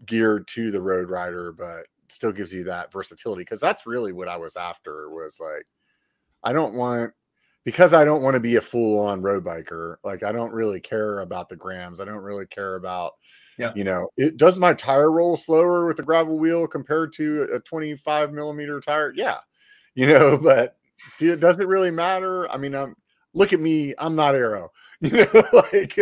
geared 0.06 0.48
to 0.48 0.72
the 0.72 0.82
road 0.82 1.10
rider, 1.10 1.52
but 1.52 1.88
still 2.10 2.32
gives 2.32 2.54
you 2.54 2.64
that 2.64 2.92
versatility 2.92 3.42
because 3.42 3.60
that's 3.60 3.86
really 3.86 4.14
what 4.14 4.30
I 4.30 4.38
was 4.38 4.56
after 4.56 5.10
was 5.10 5.40
like 5.42 5.66
I 6.44 6.54
don't 6.54 6.76
want 6.76 7.12
because 7.68 7.94
I 7.94 8.06
don't 8.06 8.22
want 8.22 8.36
to 8.36 8.40
be 8.40 8.56
a 8.56 8.62
full 8.62 8.98
on 8.98 9.22
road 9.22 9.44
biker. 9.44 9.98
Like 10.02 10.24
I 10.24 10.32
don't 10.32 10.54
really 10.54 10.80
care 10.80 11.20
about 11.20 11.50
the 11.50 11.58
grams. 11.58 12.00
I 12.00 12.06
don't 12.06 12.24
really 12.24 12.46
care 12.46 12.76
about 12.76 13.16
yeah. 13.58 13.74
You 13.76 13.84
know, 13.84 14.08
it 14.16 14.38
does 14.38 14.58
my 14.58 14.74
tire 14.74 15.12
roll 15.12 15.36
slower 15.36 15.86
with 15.86 16.00
a 16.00 16.04
gravel 16.04 16.40
wheel 16.40 16.66
compared 16.66 17.12
to 17.14 17.50
a 17.54 17.60
25 17.60 18.32
millimeter 18.32 18.80
tire. 18.80 19.12
Yeah. 19.14 19.40
You 19.96 20.08
know, 20.08 20.38
but 20.42 20.78
do, 21.20 21.36
does 21.36 21.60
it 21.60 21.68
really 21.68 21.92
matter? 21.92 22.50
I 22.50 22.56
mean, 22.56 22.74
I'm 22.74 22.96
look 23.34 23.52
at 23.52 23.60
me, 23.60 23.94
I'm 24.00 24.16
not 24.16 24.34
aero, 24.34 24.70
you 25.02 25.12
know, 25.12 25.44
like 25.74 26.00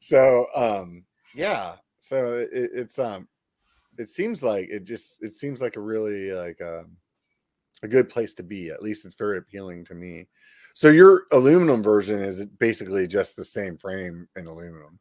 so 0.00 0.48
um 0.56 1.04
yeah. 1.36 1.76
So 2.00 2.34
it, 2.34 2.48
it's 2.52 2.98
um 2.98 3.28
it 3.96 4.08
seems 4.08 4.42
like 4.42 4.70
it 4.70 4.82
just 4.82 5.22
it 5.22 5.36
seems 5.36 5.60
like 5.60 5.76
a 5.76 5.80
really 5.80 6.32
like 6.32 6.60
um 6.60 6.96
a 7.84 7.86
good 7.88 8.08
place 8.08 8.34
to 8.34 8.42
be. 8.42 8.70
At 8.70 8.82
least 8.82 9.04
it's 9.04 9.14
very 9.14 9.38
appealing 9.38 9.84
to 9.84 9.94
me. 9.94 10.26
So 10.74 10.90
your 10.90 11.26
aluminum 11.30 11.82
version 11.82 12.20
is 12.20 12.44
basically 12.46 13.06
just 13.06 13.36
the 13.36 13.44
same 13.44 13.76
frame 13.76 14.28
in 14.34 14.48
aluminum. 14.48 14.98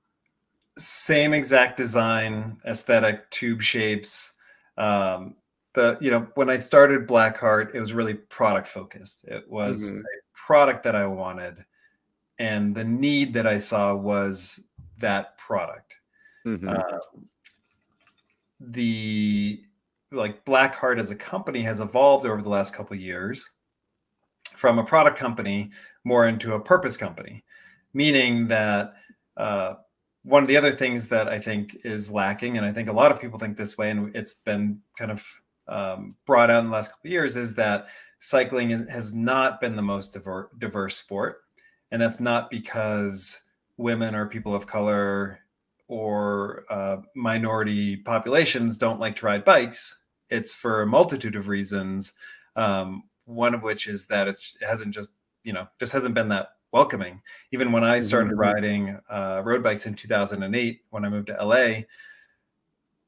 Same 0.78 1.34
exact 1.34 1.78
design, 1.78 2.58
aesthetic, 2.66 3.30
tube 3.32 3.62
shapes. 3.62 4.34
Um, 4.78 5.36
the 5.74 5.98
you 6.00 6.12
know 6.12 6.28
when 6.36 6.50
I 6.50 6.58
started 6.58 7.08
Blackheart, 7.08 7.74
it 7.74 7.80
was 7.80 7.94
really 7.94 8.14
product 8.14 8.68
focused. 8.68 9.26
It 9.26 9.50
was 9.50 9.92
mm-hmm. 9.92 10.00
a 10.00 10.22
product 10.36 10.84
that 10.84 10.96
I 10.96 11.08
wanted. 11.08 11.66
and 12.40 12.74
the 12.76 12.84
need 12.84 13.34
that 13.34 13.46
I 13.46 13.60
saw 13.60 13.94
was 13.96 14.60
that 14.98 15.38
product. 15.38 15.96
Mhm. 16.46 16.68
Uh, 16.68 17.00
the 18.60 19.64
like 20.12 20.44
Blackheart 20.46 21.00
as 21.00 21.12
a 21.12 21.16
company 21.16 21.62
has 21.62 21.80
evolved 21.80 22.26
over 22.26 22.42
the 22.42 22.50
last 22.50 22.74
couple 22.74 22.96
of 22.96 23.02
years 23.02 23.50
from 24.56 24.80
a 24.80 24.84
product 24.84 25.18
company 25.18 25.72
more 26.04 26.28
into 26.28 26.54
a 26.54 26.60
purpose 26.60 26.98
company, 26.98 27.44
meaning 27.94 28.48
that 28.48 28.94
uh, 29.38 29.76
one 30.24 30.44
of 30.44 30.48
the 30.48 30.58
other 30.58 30.72
things 30.72 31.08
that 31.10 31.28
I 31.28 31.38
think 31.38 31.78
is 31.84 32.12
lacking, 32.12 32.58
and 32.58 32.66
I 32.66 32.72
think 32.72 32.88
a 32.88 32.94
lot 32.94 33.12
of 33.12 33.20
people 33.20 33.40
think 33.40 33.58
this 33.58 33.78
way, 33.78 33.90
and 33.90 34.16
it's 34.16 34.34
been 34.34 34.80
kind 34.98 35.12
of 35.12 35.26
um, 35.68 36.16
brought 36.26 36.50
out 36.50 36.60
in 36.60 36.68
the 36.68 36.72
last 36.72 36.90
couple 36.90 37.08
of 37.08 37.12
years, 37.12 37.38
is 37.38 37.56
that 37.56 37.88
cycling 38.20 38.72
is, 38.72 38.90
has 38.90 39.14
not 39.14 39.60
been 39.60 39.76
the 39.76 39.82
most 39.82 40.14
diver- 40.14 40.50
diverse 40.60 40.96
sport, 40.96 41.42
and 41.92 42.02
that's 42.02 42.20
not 42.20 42.50
because 42.50 43.42
women 43.78 44.16
or 44.16 44.28
people 44.28 44.56
of 44.56 44.68
color 44.68 45.40
or 45.88 46.64
uh, 46.70 46.98
minority 47.16 47.98
populations 47.98 48.78
don't 48.78 49.00
like 49.00 49.16
to 49.18 49.26
ride 49.26 49.44
bikes. 49.44 50.00
It's 50.30 50.54
for 50.54 50.82
a 50.82 50.88
multitude 50.88 51.36
of 51.36 51.50
reasons. 51.50 52.14
Um, 52.56 53.04
one 53.26 53.54
of 53.54 53.64
which 53.64 53.88
is 53.88 54.06
that 54.08 54.28
it's, 54.28 54.58
it 54.62 54.66
hasn't 54.66 54.94
just, 54.94 55.10
you 55.44 55.54
know, 55.54 55.68
just 55.80 55.92
hasn't 55.94 56.16
been 56.16 56.30
that 56.30 56.50
welcoming. 56.72 57.22
Even 57.52 57.72
when 57.72 57.84
I 57.84 58.00
started 58.00 58.34
Mhm. 58.34 58.38
riding 58.40 59.00
uh, 59.10 59.42
road 59.46 59.64
bikes 59.64 59.86
in 59.86 59.94
2008, 59.94 60.82
when 60.90 61.06
I 61.06 61.10
moved 61.10 61.28
to 61.28 61.34
LA, 61.44 61.86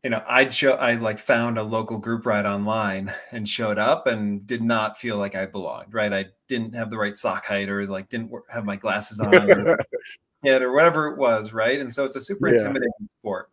you 0.04 0.12
know, 0.12 0.22
I'd 0.28 0.54
show, 0.54 0.74
I 0.74 0.94
like 0.96 1.18
found 1.18 1.58
a 1.58 1.64
local 1.64 1.98
group 1.98 2.28
ride 2.28 2.46
online 2.46 3.12
and 3.32 3.50
showed 3.50 3.80
up 3.80 4.06
and 4.06 4.46
did 4.46 4.62
not 4.62 5.00
feel 5.00 5.18
like 5.18 5.34
I 5.34 5.48
belonged, 5.48 5.94
right? 5.96 6.14
I 6.14 6.26
didn't 6.48 6.76
have 6.76 6.92
the 6.92 6.98
right 6.98 7.16
sock 7.16 7.46
height 7.46 7.70
or 7.70 7.88
like 7.88 8.08
didn't 8.10 8.32
have 8.52 8.66
my 8.66 8.76
glasses 8.76 9.20
on 9.20 9.50
or 9.52 9.78
it 10.44 10.62
or 10.62 10.74
whatever 10.74 11.08
it 11.08 11.18
was, 11.18 11.54
right? 11.54 11.80
And 11.80 11.92
so 11.92 12.06
it's 12.06 12.16
a 12.16 12.22
super 12.22 12.50
Yeah. 12.50 12.60
intimidating 12.60 13.10
sport. 13.20 13.50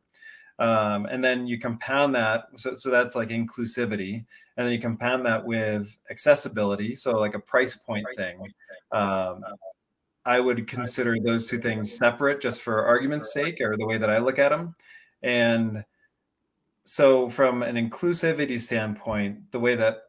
Um, 0.63 1.07
and 1.07 1.25
then 1.25 1.49
you 1.49 1.59
compound 1.59 2.15
that, 2.15 2.45
so 2.55 2.73
so 2.75 2.89
that's 2.89 3.17
like 3.17 3.31
inclusivity, 3.31 4.25
and 4.57 4.65
then 4.65 4.73
you 4.73 4.79
compound 4.79 5.27
that 5.27 5.45
with 5.45 5.99
accessibility, 6.09 6.95
so 6.95 7.17
like 7.17 7.35
a 7.35 7.41
price 7.41 7.75
point 7.75 8.07
thing. 8.17 8.39
Um, 8.93 9.43
I 10.25 10.39
would 10.39 10.69
consider 10.69 11.17
those 11.19 11.51
two 11.51 11.59
things 11.59 11.97
separate, 11.97 12.41
just 12.41 12.63
for 12.63 12.85
argument's 12.85 13.33
sake, 13.33 13.61
or 13.61 13.77
the 13.77 13.87
way 13.87 13.99
that 13.99 14.09
I 14.09 14.19
look 14.19 14.39
at 14.39 14.51
them. 14.51 14.75
And 15.25 15.85
so, 16.85 17.29
from 17.29 17.65
an 17.65 17.75
inclusivity 17.75 18.61
standpoint, 18.61 19.51
the 19.51 19.59
way 19.59 19.75
that 19.75 20.03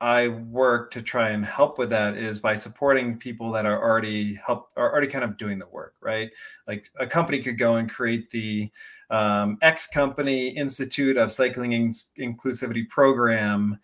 I 0.00 0.28
work 0.28 0.92
to 0.92 1.02
try 1.02 1.30
and 1.30 1.44
help 1.44 1.76
with 1.76 1.90
that 1.90 2.16
is 2.16 2.38
by 2.38 2.54
supporting 2.54 3.18
people 3.18 3.50
that 3.50 3.66
are 3.66 3.82
already 3.82 4.34
help 4.34 4.70
are 4.76 4.92
already 4.92 5.08
kind 5.08 5.24
of 5.24 5.36
doing 5.36 5.58
the 5.58 5.66
work, 5.66 5.94
right? 6.00 6.30
Like 6.68 6.88
a 7.00 7.06
company 7.06 7.42
could 7.42 7.58
go 7.58 7.76
and 7.76 7.90
create 7.90 8.30
the 8.30 8.70
um, 9.10 9.58
X 9.62 9.86
Company 9.86 10.48
Institute 10.48 11.16
of 11.16 11.32
Cycling 11.32 11.72
In- 11.72 11.90
Inclusivity 12.18 12.88
program 12.88 13.78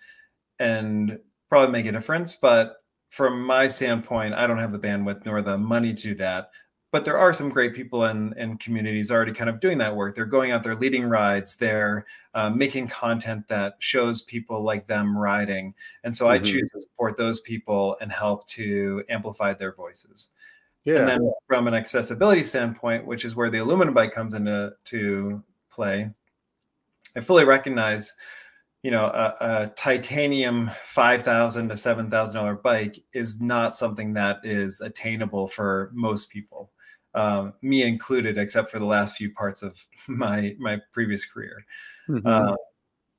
and 0.58 1.18
probably 1.48 1.72
make 1.72 1.86
a 1.86 1.92
difference. 1.92 2.34
But 2.34 2.76
from 3.10 3.42
my 3.44 3.66
standpoint, 3.66 4.34
I 4.34 4.46
don't 4.46 4.58
have 4.58 4.72
the 4.72 4.78
bandwidth 4.78 5.24
nor 5.24 5.40
the 5.42 5.56
money 5.58 5.94
to 5.94 6.02
do 6.02 6.14
that. 6.16 6.50
But 6.90 7.04
there 7.04 7.18
are 7.18 7.32
some 7.32 7.48
great 7.48 7.74
people 7.74 8.04
in, 8.04 8.32
in 8.38 8.56
communities 8.58 9.10
already 9.10 9.32
kind 9.32 9.50
of 9.50 9.58
doing 9.58 9.78
that 9.78 9.96
work. 9.96 10.14
They're 10.14 10.26
going 10.26 10.52
out 10.52 10.62
there 10.62 10.76
leading 10.76 11.04
rides. 11.04 11.56
They're 11.56 12.06
uh, 12.34 12.50
making 12.50 12.86
content 12.86 13.48
that 13.48 13.74
shows 13.80 14.22
people 14.22 14.62
like 14.62 14.86
them 14.86 15.18
riding. 15.18 15.74
And 16.04 16.16
so 16.16 16.28
I 16.28 16.38
Mhm. 16.38 16.44
choose 16.44 16.70
to 16.70 16.80
support 16.80 17.16
those 17.16 17.40
people 17.40 17.96
and 18.00 18.12
help 18.12 18.46
to 18.50 19.02
amplify 19.08 19.54
their 19.54 19.74
voices. 19.74 20.28
Yeah. 20.84 21.00
And 21.00 21.08
then 21.08 21.32
from 21.46 21.66
an 21.66 21.74
accessibility 21.74 22.42
standpoint, 22.42 23.06
which 23.06 23.24
is 23.24 23.34
where 23.34 23.50
the 23.50 23.58
aluminum 23.58 23.94
bike 23.94 24.12
comes 24.12 24.34
into 24.34 24.74
to 24.84 25.42
play, 25.70 26.10
I 27.16 27.20
fully 27.20 27.44
recognize, 27.44 28.12
you 28.82 28.90
know, 28.90 29.04
a, 29.04 29.34
a 29.40 29.66
titanium 29.76 30.70
five 30.84 31.22
thousand 31.22 31.68
to 31.70 31.76
seven 31.76 32.10
thousand 32.10 32.36
dollar 32.36 32.54
bike 32.54 32.98
is 33.14 33.40
not 33.40 33.74
something 33.74 34.12
that 34.14 34.40
is 34.44 34.80
attainable 34.80 35.46
for 35.46 35.90
most 35.94 36.28
people, 36.30 36.70
um, 37.14 37.54
me 37.62 37.82
included, 37.82 38.36
except 38.36 38.70
for 38.70 38.78
the 38.78 38.84
last 38.84 39.16
few 39.16 39.32
parts 39.32 39.62
of 39.62 39.82
my 40.08 40.54
my 40.58 40.78
previous 40.92 41.24
career. 41.24 41.64
Mhm. 42.08 42.22
Uh, 42.26 42.56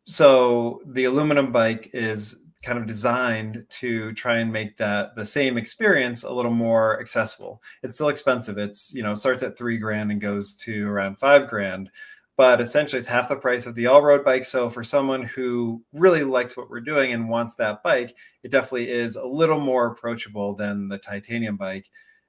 so 0.05 0.81
the 0.85 1.05
aluminum 1.05 1.51
bike 1.51 1.89
is 1.93 2.44
kind 2.65 2.79
of 2.79 2.87
designed 2.87 3.63
to 3.69 4.11
try 4.13 4.37
and 4.39 4.51
make 4.51 4.75
that 4.77 5.15
the 5.15 5.25
same 5.25 5.55
experience 5.57 6.23
a 6.23 6.33
little 6.33 6.51
more 6.51 6.99
accessible. 6.99 7.61
It's 7.83 7.93
still 7.93 8.09
expensive. 8.09 8.57
It's 8.57 8.91
you 8.93 9.03
know 9.03 9.13
starts 9.13 9.43
at 9.43 9.57
three 9.57 9.77
grand 9.77 10.11
and 10.11 10.19
goes 10.19 10.53
to 10.63 10.87
around 10.89 11.19
five 11.19 11.47
grand, 11.47 11.91
but 12.37 12.59
essentially 12.59 12.97
it's 12.97 13.07
half 13.07 13.29
the 13.29 13.35
price 13.35 13.67
of 13.67 13.75
the 13.75 13.85
all-road 13.85 14.25
bike. 14.25 14.43
So 14.43 14.67
for 14.69 14.83
someone 14.83 15.23
who 15.23 15.81
really 15.93 16.23
likes 16.23 16.57
what 16.57 16.69
we're 16.69 16.81
doing 16.81 17.13
and 17.13 17.29
wants 17.29 17.55
that 17.55 17.83
bike, 17.83 18.15
it 18.43 18.51
definitely 18.51 18.89
is 18.89 19.15
a 19.15 19.25
little 19.25 19.59
more 19.59 19.87
approachable 19.87 20.55
than 20.55 20.89
the 20.89 20.97
titanium 20.97 21.57
bike. 21.57 21.87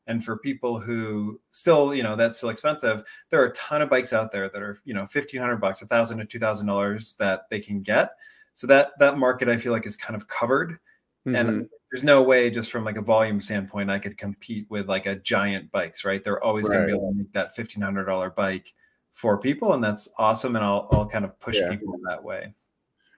And 0.09 0.25
for 0.25 0.38
people 0.38 0.79
who 0.79 1.40
still, 1.51 1.92
you 1.92 2.05
know, 2.05 2.14
that's 2.14 2.37
still 2.37 2.51
expensive, 2.51 3.03
there 3.31 3.40
are 3.42 3.46
a 3.46 3.55
ton 3.55 3.83
of 3.83 3.90
bikes 3.90 4.12
out 4.12 4.31
there 4.31 4.49
that 4.49 4.62
are, 4.62 4.79
you 4.85 4.94
know, 4.94 5.05
fifteen 5.07 5.40
hundred 5.40 5.57
bucks, 5.57 5.83
a 5.83 5.87
thousand 5.87 6.18
to 6.18 6.25
two 6.25 6.38
thousand 6.38 6.66
dollars 6.68 7.16
that 7.18 7.51
they 7.51 7.59
can 7.59 7.81
get. 7.83 8.11
So 8.57 8.66
that 8.69 8.92
that 8.99 9.19
market 9.19 9.51
I 9.51 9.59
feel 9.59 9.73
like 9.73 9.87
is 9.87 9.97
kind 9.99 10.16
of 10.16 10.27
covered. 10.29 10.79
Mhm. 11.27 11.37
And 11.38 11.69
there's 11.92 12.03
no 12.03 12.23
way, 12.23 12.49
just 12.49 12.73
from 12.73 12.85
like 12.85 12.97
a 12.97 13.03
volume 13.03 13.38
standpoint, 13.38 13.90
I 13.90 13.99
could 13.99 14.16
compete 14.16 14.66
with 14.71 14.88
like 14.88 15.05
a 15.05 15.16
giant 15.16 15.71
bikes, 15.71 16.07
right? 16.07 16.25
They're 16.25 16.42
always 16.42 16.66
going 16.66 16.81
to 16.81 16.87
be 16.87 16.92
able 16.92 17.12
to 17.12 17.19
make 17.19 17.33
that 17.35 17.55
fifteen 17.55 17.83
hundred 17.83 18.07
dollar 18.07 18.31
bike 18.31 18.73
for 19.12 19.38
people, 19.38 19.75
and 19.75 19.85
that's 19.85 20.09
awesome. 20.16 20.57
And 20.57 20.64
I'll 20.64 20.88
I'll 20.90 21.07
kind 21.07 21.27
of 21.27 21.38
push 21.38 21.57
Yeah. 21.57 21.69
people 21.71 21.99
that 22.09 22.23
way. 22.23 22.55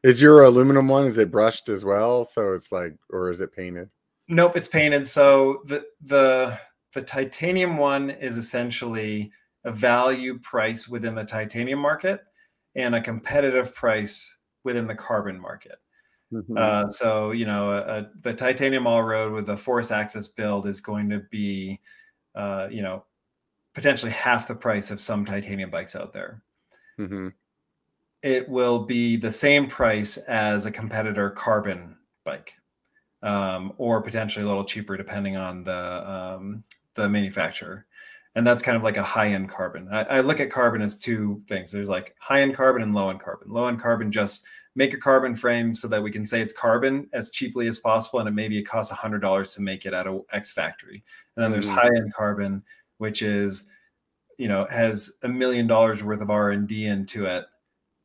Is 0.03 0.21
your 0.21 0.43
aluminum 0.43 0.89
one? 0.89 1.05
Is 1.05 1.19
it 1.19 1.31
brushed 1.31 1.69
as 1.69 1.85
well? 1.85 2.25
So 2.25 2.53
it's 2.55 2.73
like, 2.73 2.97
or 3.11 3.31
is 3.31 3.41
it 3.41 3.53
painted? 3.53 3.91
Nope, 4.27 4.57
it's 4.57 4.69
painted. 4.69 5.07
So 5.07 5.63
the 5.67 5.87
the 6.01 6.59
the 6.95 7.03
titanium 7.03 7.77
one 7.77 8.11
is 8.11 8.37
essentially 8.37 9.31
a 9.65 9.71
value 9.71 10.39
price 10.41 10.89
within 10.89 11.15
the 11.15 11.25
titanium 11.25 11.79
market 11.79 12.23
and 12.75 12.95
a 12.97 13.01
competitive 13.01 13.75
price 13.75 14.38
within 14.65 14.87
the 14.87 14.95
carbon 14.95 15.41
market. 15.41 15.79
Mhm. 16.33 16.59
Uh, 16.59 16.87
so 16.89 17.31
you 17.31 17.47
know, 17.47 18.07
the 18.21 18.35
titanium 18.35 18.87
all 18.87 19.03
road 19.03 19.33
with 19.33 19.47
the 19.47 19.57
Force 19.57 19.91
AXS 19.91 20.29
build 20.29 20.67
is 20.67 20.81
going 20.81 21.09
to 21.11 21.21
be, 21.31 21.81
uh, 22.35 22.69
you 22.71 22.83
know, 22.83 23.05
potentially 23.75 24.13
half 24.13 24.49
the 24.49 24.55
price 24.55 24.91
of 24.91 25.01
some 25.01 25.25
titanium 25.25 25.71
bikes 25.71 25.97
out 25.97 26.13
there. 26.13 26.43
Mhm. 26.99 27.33
It 28.23 28.49
will 28.49 28.85
be 28.85 29.17
the 29.17 29.33
same 29.33 29.69
price 29.69 30.17
as 30.19 30.67
a 30.67 30.71
competitor 30.71 31.31
carbon 31.31 31.97
bike, 32.25 32.55
um, 33.23 33.73
or 33.79 34.03
potentially 34.03 34.45
a 34.45 34.49
little 34.49 34.65
cheaper 34.65 34.97
depending 34.97 35.37
on 35.37 35.65
the 35.65 36.11
um, 36.11 36.63
the 36.95 37.09
manufacturer. 37.09 37.87
And 38.39 38.47
that's 38.47 38.63
kind 38.63 38.77
of 38.77 38.85
like 38.85 38.97
a 38.97 39.03
high 39.03 39.31
end 39.31 39.49
carbon. 39.49 39.89
I, 39.91 40.05
I 40.05 40.21
look 40.21 40.39
at 40.39 40.49
carbon 40.49 40.81
as 40.81 40.97
two 40.97 41.43
things. 41.49 41.73
There's 41.73 41.89
like 41.89 42.15
high 42.21 42.41
end 42.43 42.55
carbon 42.55 42.83
and 42.83 42.95
low 42.95 43.11
end 43.11 43.19
carbon. 43.19 43.51
Low 43.51 43.67
end 43.67 43.81
carbon 43.83 44.13
just 44.13 44.45
make 44.77 44.95
a 44.95 44.97
carbon 44.97 45.35
frame 45.35 45.75
so 45.75 45.89
that 45.89 46.01
we 46.01 46.13
can 46.13 46.25
say 46.25 46.41
it's 46.41 46.53
carbon 46.53 47.09
as 47.13 47.31
cheaply 47.31 47.67
as 47.67 47.81
possible, 47.81 48.21
and 48.21 48.29
it 48.29 48.33
maybe 48.33 48.57
it 48.57 48.63
costs 48.63 48.93
hundred 48.93 49.23
dollars 49.23 49.55
to 49.55 49.61
make 49.61 49.87
it 49.87 49.93
at 49.93 50.07
a 50.07 50.21
X 50.33 50.53
factory. 50.53 51.03
And 51.35 51.43
then 51.43 51.51
there's 51.51 51.67
Mhm. 51.67 51.75
high 51.75 51.89
end 51.89 52.15
carbon, 52.15 52.63
which 52.99 53.23
is 53.23 53.69
you 54.37 54.47
know 54.47 54.67
has 54.71 55.11
a 55.25 55.29
million 55.29 55.67
dollars 55.67 56.05
worth 56.05 56.21
of 56.21 56.31
R 56.31 56.53
and 56.53 56.69
D 56.69 56.87
into 56.87 57.25
it, 57.25 57.45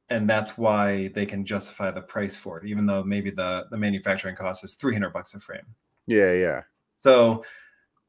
and 0.10 0.28
that's 0.28 0.58
why 0.58 1.10
they 1.10 1.28
can 1.28 1.46
justify 1.46 1.91
the 1.91 2.02
price 2.02 2.36
for 2.36 2.60
it, 2.60 2.65
even 2.67 2.88
though 2.88 3.04
maybe 3.04 3.30
the 3.30 3.67
the 3.69 3.78
manufacturing 3.78 4.36
cost 4.36 4.63
is 4.63 4.74
three 4.74 4.93
hundred 4.96 5.13
bucks 5.13 5.36
a 5.36 5.39
frame. 5.39 5.76
Yeah, 6.08 6.34
yeah. 6.34 6.62
So 6.96 7.46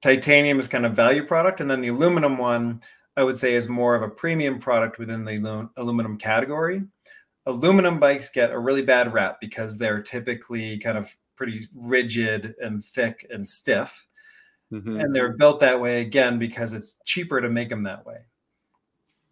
titanium 0.04 0.60
is 0.60 0.68
kind 0.68 0.84
of 0.84 0.92
value 0.94 1.24
product, 1.24 1.62
and 1.62 1.70
then 1.70 1.80
the 1.80 1.88
aluminum 1.88 2.36
one 2.36 2.78
I 3.16 3.24
would 3.24 3.38
say 3.38 3.54
is 3.54 3.70
more 3.70 3.94
of 3.94 4.02
a 4.02 4.08
premium 4.08 4.58
product 4.58 4.98
within 4.98 5.24
the 5.24 5.70
aluminum 5.78 6.18
category. 6.18 6.82
Aluminum 7.46 7.98
bikes 7.98 8.28
get 8.28 8.50
a 8.50 8.58
really 8.58 8.82
bad 8.82 9.14
rap 9.14 9.38
because 9.40 9.78
they're 9.78 10.02
typically 10.02 10.76
kind 10.78 10.98
of 10.98 11.10
pretty 11.36 11.66
rigid 11.74 12.54
and 12.60 12.84
thick 12.84 13.26
and 13.30 13.48
stiff, 13.48 14.06
Mhm. 14.70 15.00
and 15.02 15.16
they're 15.16 15.38
built 15.38 15.58
that 15.60 15.80
way 15.80 16.02
again 16.02 16.38
because 16.38 16.74
it's 16.74 16.98
cheaper 17.06 17.40
to 17.40 17.48
make 17.48 17.70
them 17.70 17.82
that 17.84 18.04
way. 18.04 18.18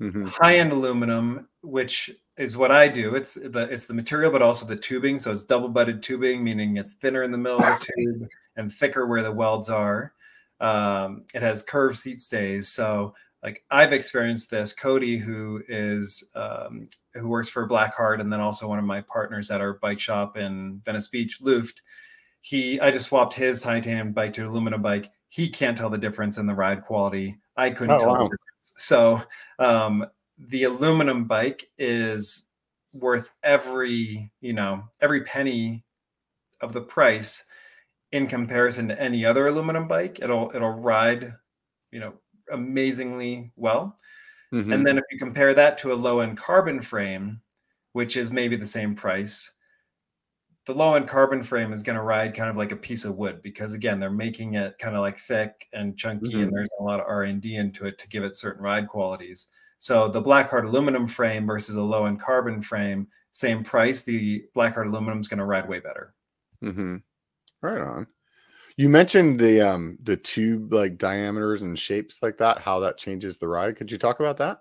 Mhm. 0.00 0.26
high-end 0.26 0.72
aluminum 0.72 1.46
which 1.60 2.10
is 2.36 2.56
what 2.56 2.72
i 2.72 2.88
do 2.88 3.14
it's 3.14 3.34
the 3.34 3.68
it's 3.70 3.84
the 3.84 3.94
material 3.94 4.32
but 4.32 4.42
also 4.42 4.66
the 4.66 4.74
tubing 4.74 5.16
so 5.16 5.30
it's 5.30 5.44
double 5.44 5.68
butted 5.68 6.02
tubing 6.02 6.42
meaning 6.42 6.76
it's 6.76 6.94
thinner 6.94 7.22
in 7.22 7.30
the 7.30 7.38
middle 7.38 7.62
of 7.62 7.78
the 7.78 7.86
tube 7.96 8.28
and 8.56 8.72
thicker 8.72 9.06
where 9.06 9.22
the 9.22 9.30
welds 9.30 9.68
are 9.70 10.12
um, 10.62 11.24
it 11.34 11.42
has 11.42 11.62
curved 11.62 11.96
seat 11.96 12.20
stays 12.20 12.68
so 12.68 13.14
like 13.42 13.62
i've 13.70 13.92
experienced 13.92 14.50
this 14.50 14.72
cody 14.72 15.16
who 15.16 15.62
is 15.68 16.24
um, 16.34 16.88
who 17.14 17.28
works 17.28 17.48
for 17.48 17.68
blackheart 17.68 18.20
and 18.20 18.32
then 18.32 18.40
also 18.40 18.68
one 18.68 18.78
of 18.78 18.84
my 18.84 19.00
partners 19.02 19.50
at 19.50 19.60
our 19.60 19.74
bike 19.74 20.00
shop 20.00 20.36
in 20.36 20.80
venice 20.84 21.08
beach 21.08 21.38
luft 21.40 21.82
he 22.40 22.80
i 22.80 22.90
just 22.90 23.06
swapped 23.06 23.34
his 23.34 23.60
titanium 23.60 24.12
bike 24.12 24.32
to 24.32 24.48
aluminum 24.48 24.80
bike 24.80 25.10
he 25.32 25.48
can't 25.48 25.78
tell 25.78 25.88
the 25.88 25.96
difference 25.96 26.36
in 26.36 26.46
the 26.46 26.54
ride 26.54 26.82
quality. 26.82 27.38
I 27.56 27.70
couldn't 27.70 27.94
oh, 27.94 27.98
tell 28.00 28.08
wow. 28.08 28.18
the 28.18 28.36
difference. 28.36 28.74
So 28.76 29.22
um, 29.58 30.04
the 30.36 30.64
aluminum 30.64 31.24
bike 31.24 31.70
is 31.78 32.50
worth 32.92 33.30
every 33.42 34.30
you 34.42 34.52
know 34.52 34.84
every 35.00 35.22
penny 35.22 35.84
of 36.60 36.74
the 36.74 36.82
price 36.82 37.44
in 38.12 38.26
comparison 38.26 38.88
to 38.88 39.00
any 39.00 39.24
other 39.24 39.46
aluminum 39.46 39.88
bike. 39.88 40.20
It'll 40.20 40.50
it'll 40.54 40.70
ride, 40.70 41.34
you 41.90 42.00
know, 42.00 42.14
amazingly 42.50 43.52
well. 43.56 43.96
Mm-hmm. 44.52 44.72
And 44.72 44.86
then 44.86 44.98
if 44.98 45.04
you 45.10 45.18
compare 45.18 45.54
that 45.54 45.78
to 45.78 45.92
a 45.92 45.94
low 45.94 46.20
end 46.20 46.36
carbon 46.36 46.80
frame, 46.80 47.40
which 47.92 48.16
is 48.16 48.30
maybe 48.30 48.56
the 48.56 48.66
same 48.66 48.94
price, 48.94 49.52
the 50.66 50.74
low 50.74 50.94
end 50.94 51.08
carbon 51.08 51.42
frame 51.42 51.72
is 51.72 51.82
going 51.82 51.96
to 51.96 52.02
ride 52.02 52.34
kind 52.34 52.48
of 52.48 52.56
like 52.56 52.72
a 52.72 52.76
piece 52.76 53.04
of 53.04 53.16
wood 53.16 53.42
because 53.42 53.74
again 53.74 53.98
they're 53.98 54.10
making 54.10 54.54
it 54.54 54.78
kind 54.78 54.94
of 54.94 55.00
like 55.00 55.18
thick 55.18 55.68
and 55.72 55.96
chunky 55.96 56.32
mm-hmm. 56.32 56.42
and 56.42 56.52
there's 56.52 56.70
a 56.78 56.82
lot 56.82 57.00
of 57.00 57.06
r&d 57.06 57.56
into 57.56 57.86
it 57.86 57.98
to 57.98 58.08
give 58.08 58.22
it 58.22 58.36
certain 58.36 58.62
ride 58.62 58.86
qualities 58.86 59.48
so 59.78 60.08
the 60.08 60.22
blackheart 60.22 60.64
aluminum 60.64 61.06
frame 61.06 61.44
versus 61.44 61.74
a 61.74 61.82
low 61.82 62.06
end 62.06 62.20
carbon 62.20 62.62
frame 62.62 63.06
same 63.32 63.62
price 63.62 64.02
the 64.02 64.44
blackheart 64.54 64.86
aluminum 64.86 65.20
is 65.20 65.28
going 65.28 65.38
to 65.38 65.44
ride 65.44 65.68
way 65.68 65.80
better 65.80 66.14
mm-hmm. 66.62 66.96
Right 67.62 67.80
on 67.80 68.06
you 68.76 68.88
mentioned 68.88 69.38
the 69.38 69.60
um 69.60 69.98
the 70.02 70.16
tube 70.16 70.72
like 70.72 70.98
diameters 70.98 71.62
and 71.62 71.78
shapes 71.78 72.22
like 72.22 72.36
that 72.38 72.58
how 72.58 72.80
that 72.80 72.98
changes 72.98 73.38
the 73.38 73.48
ride 73.48 73.76
could 73.76 73.90
you 73.90 73.98
talk 73.98 74.20
about 74.20 74.36
that 74.36 74.60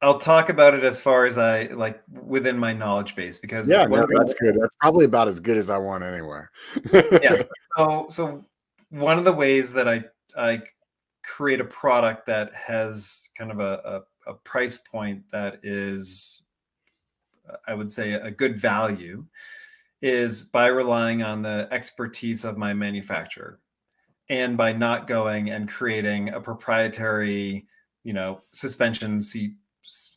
I'll 0.00 0.18
talk 0.18 0.48
about 0.48 0.74
it 0.74 0.84
as 0.84 1.00
far 1.00 1.26
as 1.26 1.38
I 1.38 1.64
like 1.64 2.00
within 2.24 2.56
my 2.56 2.72
knowledge 2.72 3.16
base 3.16 3.36
because 3.36 3.68
yeah, 3.68 3.84
no, 3.84 4.06
that's 4.08 4.34
good. 4.34 4.54
That's 4.54 4.76
probably 4.80 5.06
about 5.06 5.26
as 5.26 5.40
good 5.40 5.56
as 5.56 5.70
I 5.70 5.78
want 5.78 6.04
anyway. 6.04 6.42
yes. 6.92 7.42
So 7.76 8.06
so 8.08 8.44
one 8.90 9.18
of 9.18 9.24
the 9.24 9.32
ways 9.32 9.72
that 9.72 9.88
I 9.88 10.02
I 10.36 10.62
create 11.24 11.60
a 11.60 11.64
product 11.64 12.26
that 12.26 12.52
has 12.54 13.30
kind 13.36 13.52
of 13.52 13.60
a, 13.60 14.02
a, 14.26 14.30
a 14.30 14.34
price 14.34 14.78
point 14.78 15.22
that 15.30 15.60
is 15.62 16.42
I 17.66 17.74
would 17.74 17.92
say 17.92 18.14
a 18.14 18.30
good 18.30 18.56
value 18.56 19.24
is 20.00 20.42
by 20.42 20.66
relying 20.66 21.22
on 21.22 21.42
the 21.42 21.68
expertise 21.70 22.44
of 22.44 22.56
my 22.56 22.72
manufacturer 22.72 23.60
and 24.28 24.56
by 24.56 24.72
not 24.72 25.06
going 25.06 25.50
and 25.50 25.68
creating 25.68 26.30
a 26.30 26.40
proprietary 26.40 27.66
you 28.04 28.12
know 28.12 28.40
suspension 28.52 29.20
seat 29.20 29.54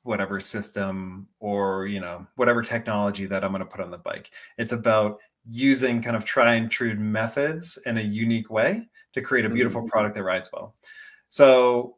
whatever 0.04 0.40
system 0.40 1.28
or 1.40 1.88
you 1.88 2.00
know 2.00 2.26
whatever 2.36 2.62
technology 2.62 3.26
that 3.26 3.44
i'm 3.44 3.52
going 3.52 3.60
to 3.60 3.66
put 3.66 3.82
on 3.82 3.92
the 3.92 3.98
bike 3.98 4.32
it's 4.58 4.74
about 4.74 5.18
using 5.48 6.02
kind 6.02 6.16
of 6.16 6.24
try 6.24 6.56
and 6.56 6.70
true 6.70 6.94
methods 6.96 7.80
in 7.86 7.98
a 7.98 8.02
unique 8.02 8.50
way 8.50 8.88
to 9.14 9.22
create 9.22 9.46
a 9.46 9.50
beautiful 9.50 9.82
mm-hmm. 9.82 9.90
product 9.90 10.16
that 10.16 10.24
rides 10.24 10.50
well 10.54 10.76
so 11.28 11.96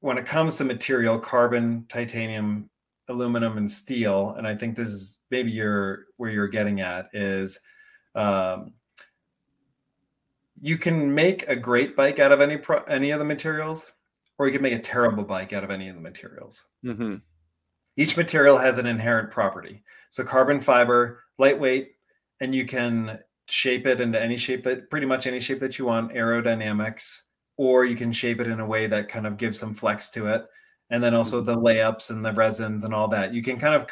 when 0.00 0.18
it 0.18 0.26
comes 0.26 0.56
to 0.56 0.64
material 0.64 1.18
carbon 1.18 1.84
titanium 1.88 2.68
aluminum 3.08 3.56
and 3.56 3.70
steel 3.70 4.30
and 4.36 4.46
i 4.46 4.54
think 4.54 4.74
this 4.74 4.88
is 4.88 5.20
maybe 5.30 5.50
you're 5.50 6.06
where 6.16 6.30
you're 6.30 6.48
getting 6.48 6.80
at 6.80 7.08
is 7.12 7.60
um, 8.14 8.72
you 10.60 10.78
can 10.78 11.14
make 11.14 11.46
a 11.48 11.54
great 11.54 11.94
bike 11.94 12.18
out 12.18 12.32
of 12.32 12.40
any 12.40 12.56
pro- 12.56 12.82
any 12.84 13.10
of 13.10 13.18
the 13.18 13.24
materials 13.24 13.92
or 14.38 14.46
you 14.46 14.52
can 14.52 14.62
make 14.62 14.74
a 14.74 14.78
terrible 14.78 15.24
bike 15.24 15.52
out 15.52 15.64
of 15.64 15.70
any 15.70 15.88
of 15.88 15.94
the 15.94 16.00
materials. 16.00 16.64
Mm-hmm. 16.84 17.16
Each 17.96 18.16
material 18.16 18.58
has 18.58 18.78
an 18.78 18.86
inherent 18.86 19.30
property. 19.30 19.82
So 20.10 20.24
carbon 20.24 20.60
fiber, 20.60 21.24
lightweight, 21.38 21.92
and 22.40 22.54
you 22.54 22.66
can 22.66 23.18
shape 23.48 23.86
it 23.86 24.00
into 24.00 24.20
any 24.20 24.36
shape 24.36 24.62
that 24.64 24.90
pretty 24.90 25.06
much 25.06 25.26
any 25.26 25.40
shape 25.40 25.60
that 25.60 25.78
you 25.78 25.86
want, 25.86 26.12
aerodynamics, 26.12 27.22
or 27.56 27.86
you 27.86 27.96
can 27.96 28.12
shape 28.12 28.40
it 28.40 28.46
in 28.46 28.60
a 28.60 28.66
way 28.66 28.86
that 28.86 29.08
kind 29.08 29.26
of 29.26 29.38
gives 29.38 29.58
some 29.58 29.74
flex 29.74 30.10
to 30.10 30.26
it. 30.26 30.46
And 30.90 31.02
then 31.02 31.14
also 31.14 31.40
the 31.40 31.56
mm-hmm. 31.56 31.66
layups 31.66 32.10
and 32.10 32.22
the 32.22 32.32
resins 32.32 32.84
and 32.84 32.94
all 32.94 33.08
that. 33.08 33.34
You 33.34 33.42
can 33.42 33.58
kind 33.58 33.74
of, 33.74 33.86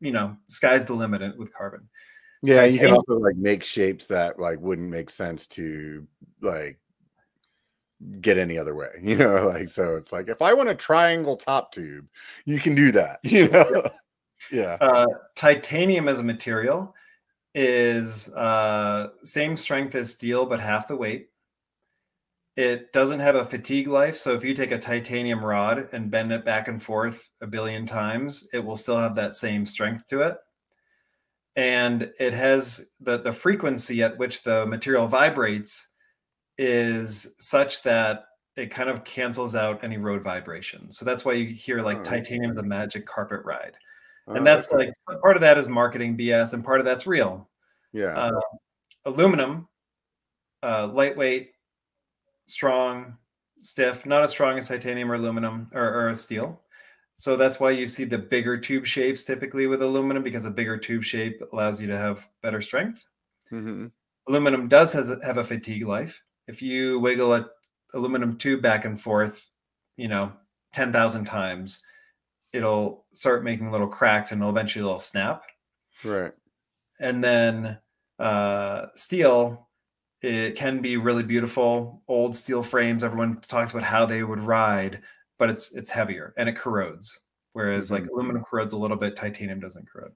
you 0.00 0.12
know, 0.12 0.36
sky's 0.48 0.84
the 0.84 0.94
limit 0.94 1.38
with 1.38 1.54
carbon. 1.54 1.88
Yeah, 2.42 2.64
you 2.64 2.80
can 2.80 2.90
also 2.90 3.18
like 3.18 3.36
make 3.36 3.62
shapes 3.62 4.08
that 4.08 4.40
like 4.40 4.60
wouldn't 4.60 4.90
make 4.90 5.10
sense 5.10 5.46
to 5.48 6.06
like 6.40 6.80
get 8.20 8.38
any 8.38 8.58
other 8.58 8.74
way 8.74 8.88
you 9.02 9.16
know 9.16 9.48
like 9.48 9.68
so 9.68 9.96
it's 9.96 10.12
like 10.12 10.28
if 10.28 10.42
i 10.42 10.52
want 10.52 10.68
a 10.68 10.74
triangle 10.74 11.36
top 11.36 11.72
tube 11.72 12.06
you 12.44 12.58
can 12.58 12.74
do 12.74 12.90
that 12.90 13.20
you 13.22 13.48
know 13.48 13.88
yeah 14.50 14.76
uh, 14.80 15.06
titanium 15.34 16.08
as 16.08 16.20
a 16.20 16.24
material 16.24 16.94
is 17.54 18.30
uh, 18.30 19.08
same 19.22 19.56
strength 19.56 19.94
as 19.94 20.10
steel 20.10 20.46
but 20.46 20.58
half 20.58 20.88
the 20.88 20.96
weight 20.96 21.28
it 22.56 22.92
doesn't 22.92 23.20
have 23.20 23.34
a 23.34 23.44
fatigue 23.44 23.88
life 23.88 24.16
so 24.16 24.34
if 24.34 24.44
you 24.44 24.54
take 24.54 24.72
a 24.72 24.78
titanium 24.78 25.44
rod 25.44 25.88
and 25.92 26.10
bend 26.10 26.32
it 26.32 26.44
back 26.44 26.68
and 26.68 26.82
forth 26.82 27.30
a 27.40 27.46
billion 27.46 27.86
times 27.86 28.46
it 28.52 28.58
will 28.58 28.76
still 28.76 28.96
have 28.96 29.14
that 29.14 29.34
same 29.34 29.64
strength 29.64 30.06
to 30.06 30.20
it 30.20 30.36
and 31.56 32.10
it 32.18 32.32
has 32.32 32.90
the, 33.00 33.18
the 33.18 33.32
frequency 33.32 34.02
at 34.02 34.16
which 34.18 34.42
the 34.42 34.66
material 34.66 35.06
vibrates 35.06 35.88
is 36.58 37.34
such 37.38 37.82
that 37.82 38.24
it 38.56 38.70
kind 38.70 38.88
of 38.88 39.04
cancels 39.04 39.54
out 39.54 39.82
any 39.82 39.96
road 39.96 40.22
vibration. 40.22 40.90
So 40.90 41.04
that's 41.04 41.24
why 41.24 41.34
you 41.34 41.46
hear 41.46 41.82
like 41.82 41.98
oh, 41.98 42.02
titanium 42.02 42.50
is 42.50 42.58
a 42.58 42.62
magic 42.62 43.06
carpet 43.06 43.40
ride. 43.44 43.76
Oh, 44.28 44.34
and 44.34 44.46
that's 44.46 44.72
okay. 44.72 44.86
like 44.86 45.20
part 45.22 45.36
of 45.36 45.40
that 45.40 45.58
is 45.58 45.68
marketing 45.68 46.16
BS 46.16 46.54
and 46.54 46.64
part 46.64 46.80
of 46.80 46.86
that's 46.86 47.06
real. 47.06 47.48
Yeah. 47.92 48.16
Uh, 48.16 48.40
aluminum, 49.04 49.68
uh, 50.62 50.88
lightweight, 50.92 51.51
strong, 52.46 53.16
stiff, 53.60 54.06
not 54.06 54.22
as 54.22 54.30
strong 54.30 54.58
as 54.58 54.68
titanium 54.68 55.10
or 55.10 55.14
aluminum 55.14 55.70
or, 55.72 56.08
or 56.08 56.14
steel. 56.14 56.60
So 57.14 57.36
that's 57.36 57.60
why 57.60 57.70
you 57.70 57.86
see 57.86 58.04
the 58.04 58.18
bigger 58.18 58.58
tube 58.58 58.86
shapes 58.86 59.24
typically 59.24 59.66
with 59.66 59.82
aluminum 59.82 60.22
because 60.22 60.44
a 60.44 60.50
bigger 60.50 60.76
tube 60.76 61.04
shape 61.04 61.42
allows 61.52 61.80
you 61.80 61.86
to 61.86 61.96
have 61.96 62.28
better 62.42 62.60
strength. 62.60 63.04
Mm-hmm. 63.52 63.86
Aluminum 64.28 64.68
does 64.68 64.92
has, 64.92 65.12
have 65.22 65.38
a 65.38 65.44
fatigue 65.44 65.86
life 65.86 66.22
if 66.48 66.62
you 66.62 66.98
wiggle 66.98 67.34
a 67.34 67.48
aluminum 67.94 68.36
tube 68.36 68.62
back 68.62 68.84
and 68.84 69.00
forth, 69.00 69.50
you 69.96 70.08
know, 70.08 70.32
10,000 70.72 71.24
times, 71.24 71.82
it'll 72.52 73.06
start 73.12 73.44
making 73.44 73.70
little 73.70 73.86
cracks 73.86 74.32
and 74.32 74.40
it'll 74.40 74.50
eventually 74.50 74.84
it'll 74.84 74.98
snap. 74.98 75.44
Right. 76.04 76.32
And 77.00 77.22
then 77.22 77.78
uh, 78.18 78.86
steel, 78.94 79.68
it 80.22 80.56
can 80.56 80.80
be 80.80 80.96
really 80.96 81.22
beautiful. 81.22 82.02
Old 82.08 82.34
steel 82.36 82.62
frames, 82.62 83.04
everyone 83.04 83.36
talks 83.38 83.72
about 83.72 83.82
how 83.82 84.06
they 84.06 84.22
would 84.22 84.40
ride, 84.40 85.02
but 85.38 85.50
it's 85.50 85.72
it's 85.74 85.90
heavier 85.90 86.34
and 86.36 86.48
it 86.48 86.56
corrodes. 86.56 87.20
Whereas 87.52 87.86
mm-hmm. 87.86 88.04
like 88.04 88.10
aluminum 88.10 88.44
corrodes 88.44 88.72
a 88.72 88.78
little 88.78 88.96
bit, 88.96 89.16
titanium 89.16 89.60
doesn't 89.60 89.88
corrode 89.88 90.12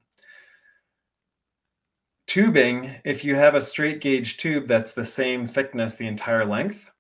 tubing, 2.27 2.91
if 3.05 3.25
you 3.25 3.35
have 3.35 3.55
a 3.55 3.63
straight 3.63 4.01
gauge 4.01 4.37
tube 4.37 4.67
that's 4.67 4.93
the 4.93 5.05
same 5.05 5.47
thickness 5.47 5.95
the 5.95 6.07
entire 6.07 6.45
length, 6.45 6.91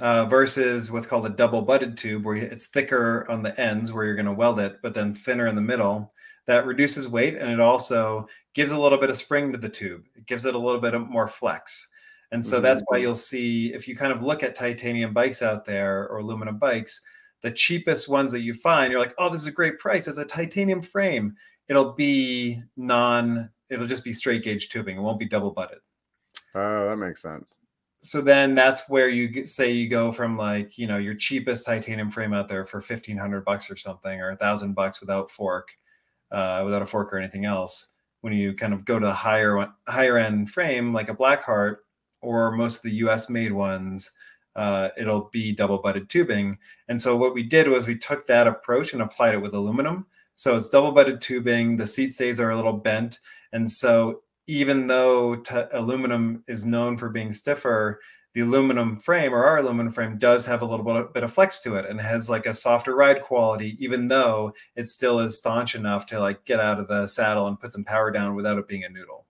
uh, 0.00 0.24
versus 0.24 0.90
what's 0.90 1.06
called 1.06 1.26
a 1.26 1.30
double 1.30 1.62
butted 1.62 1.96
tube, 1.96 2.24
where 2.24 2.36
it's 2.36 2.66
thicker 2.66 3.30
on 3.30 3.42
the 3.42 3.58
ends 3.60 3.92
where 3.92 4.04
you're 4.04 4.14
going 4.14 4.26
to 4.26 4.32
weld 4.32 4.58
it, 4.58 4.78
but 4.82 4.94
then 4.94 5.14
thinner 5.14 5.46
in 5.46 5.54
the 5.54 5.60
middle, 5.60 6.11
that 6.46 6.66
reduces 6.66 7.08
weight 7.08 7.36
and 7.36 7.50
it 7.50 7.60
also 7.60 8.26
gives 8.54 8.72
a 8.72 8.80
little 8.80 8.98
bit 8.98 9.10
of 9.10 9.16
spring 9.16 9.52
to 9.52 9.58
the 9.58 9.68
tube. 9.68 10.04
It 10.16 10.26
gives 10.26 10.44
it 10.44 10.54
a 10.54 10.58
little 10.58 10.80
bit 10.80 10.94
of 10.94 11.08
more 11.08 11.28
flex. 11.28 11.88
And 12.32 12.44
so 12.44 12.56
mm-hmm. 12.56 12.64
that's 12.64 12.82
why 12.86 12.98
you'll 12.98 13.14
see 13.14 13.72
if 13.74 13.86
you 13.86 13.94
kind 13.94 14.12
of 14.12 14.22
look 14.22 14.42
at 14.42 14.54
titanium 14.54 15.12
bikes 15.12 15.42
out 15.42 15.64
there 15.64 16.08
or 16.08 16.18
aluminum 16.18 16.58
bikes, 16.58 17.00
the 17.42 17.50
cheapest 17.50 18.08
ones 18.08 18.32
that 18.32 18.40
you 18.40 18.54
find, 18.54 18.90
you're 18.90 19.00
like, 19.00 19.14
oh, 19.18 19.28
this 19.28 19.42
is 19.42 19.46
a 19.46 19.52
great 19.52 19.78
price. 19.78 20.08
It's 20.08 20.18
a 20.18 20.24
titanium 20.24 20.80
frame. 20.80 21.36
It'll 21.68 21.92
be 21.92 22.60
non 22.76 23.50
it'll 23.72 23.86
just 23.86 24.04
be 24.04 24.12
straight 24.12 24.42
gauge 24.42 24.68
tubing. 24.68 24.98
It 24.98 25.00
won't 25.00 25.18
be 25.18 25.26
double 25.26 25.50
butted. 25.50 25.78
Oh, 26.54 26.88
that 26.88 26.96
makes 26.96 27.22
sense. 27.22 27.60
So 27.98 28.20
then 28.20 28.54
that's 28.54 28.88
where 28.88 29.08
you 29.08 29.44
say 29.44 29.70
you 29.70 29.88
go 29.88 30.10
from 30.10 30.36
like 30.36 30.76
you 30.76 30.86
know 30.86 30.98
your 30.98 31.14
cheapest 31.14 31.64
titanium 31.64 32.10
frame 32.10 32.32
out 32.32 32.48
there 32.48 32.64
for 32.64 32.80
fifteen 32.80 33.16
hundred 33.16 33.44
bucks 33.44 33.70
or 33.70 33.76
something, 33.76 34.20
or 34.20 34.30
a 34.30 34.36
thousand 34.36 34.74
bucks 34.74 35.00
without 35.00 35.30
fork, 35.30 35.68
uh, 36.32 36.62
without 36.64 36.82
a 36.82 36.86
fork 36.86 37.12
or 37.12 37.18
anything 37.18 37.44
else. 37.44 37.88
When 38.22 38.32
you 38.32 38.54
kind 38.54 38.72
of 38.72 38.84
go 38.84 38.98
to 38.98 39.06
the 39.06 39.12
higher 39.12 39.68
higher 39.86 40.16
end 40.16 40.50
frame 40.50 40.92
like 40.92 41.08
a 41.08 41.14
Blackheart 41.14 41.76
or 42.20 42.52
most 42.52 42.78
of 42.78 42.82
the 42.82 42.96
U.S. 42.96 43.28
made 43.28 43.52
ones, 43.52 44.10
uh, 44.56 44.88
it'll 44.96 45.28
be 45.32 45.52
double 45.52 45.78
butted 45.78 46.08
tubing. 46.08 46.58
And 46.88 47.00
so 47.00 47.16
what 47.16 47.34
we 47.34 47.42
did 47.42 47.68
was 47.68 47.86
we 47.86 47.98
took 47.98 48.26
that 48.26 48.46
approach 48.46 48.92
and 48.92 49.02
applied 49.02 49.34
it 49.34 49.42
with 49.42 49.54
aluminum. 49.54 50.06
So 50.34 50.56
it's 50.56 50.68
double 50.68 50.92
butted 50.92 51.20
tubing. 51.20 51.76
The 51.76 51.86
seat 51.86 52.14
stays 52.14 52.40
are 52.40 52.50
a 52.50 52.56
little 52.56 52.72
bent, 52.72 53.20
and 53.52 53.70
so 53.70 54.22
even 54.46 54.86
though 54.86 55.36
t- 55.36 55.54
aluminum 55.72 56.42
is 56.48 56.64
known 56.64 56.96
for 56.96 57.10
being 57.10 57.32
stiffer, 57.32 58.00
the 58.34 58.40
aluminum 58.40 58.96
frame 58.96 59.34
or 59.34 59.44
our 59.44 59.58
aluminum 59.58 59.92
frame 59.92 60.18
does 60.18 60.46
have 60.46 60.62
a 60.62 60.64
little 60.64 60.84
bit, 60.84 61.12
bit 61.12 61.22
of 61.22 61.32
flex 61.32 61.60
to 61.60 61.74
it 61.74 61.88
and 61.88 62.00
has 62.00 62.30
like 62.30 62.46
a 62.46 62.54
softer 62.54 62.94
ride 62.94 63.22
quality, 63.22 63.76
even 63.78 64.08
though 64.08 64.52
it 64.74 64.86
still 64.86 65.20
is 65.20 65.38
staunch 65.38 65.74
enough 65.74 66.06
to 66.06 66.18
like 66.18 66.44
get 66.44 66.60
out 66.60 66.80
of 66.80 66.88
the 66.88 67.06
saddle 67.06 67.46
and 67.46 67.60
put 67.60 67.72
some 67.72 67.84
power 67.84 68.10
down 68.10 68.34
without 68.34 68.58
it 68.58 68.68
being 68.68 68.84
a 68.84 68.88
noodle. 68.88 69.26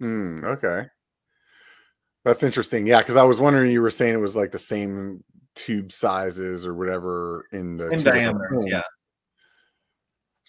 Hmm. 0.00 0.44
Okay. 0.44 0.86
That's 2.24 2.42
interesting. 2.42 2.86
Yeah, 2.86 2.98
because 2.98 3.16
I 3.16 3.22
was 3.22 3.40
wondering 3.40 3.70
you 3.70 3.82
were 3.82 3.90
saying 3.90 4.14
it 4.14 4.18
was 4.18 4.36
like 4.36 4.50
the 4.50 4.58
same 4.58 5.22
tube 5.54 5.92
sizes 5.92 6.66
or 6.66 6.74
whatever 6.74 7.46
in 7.52 7.76
the 7.76 7.88
same 7.96 8.02
diameters. 8.02 8.66
Yeah. 8.66 8.82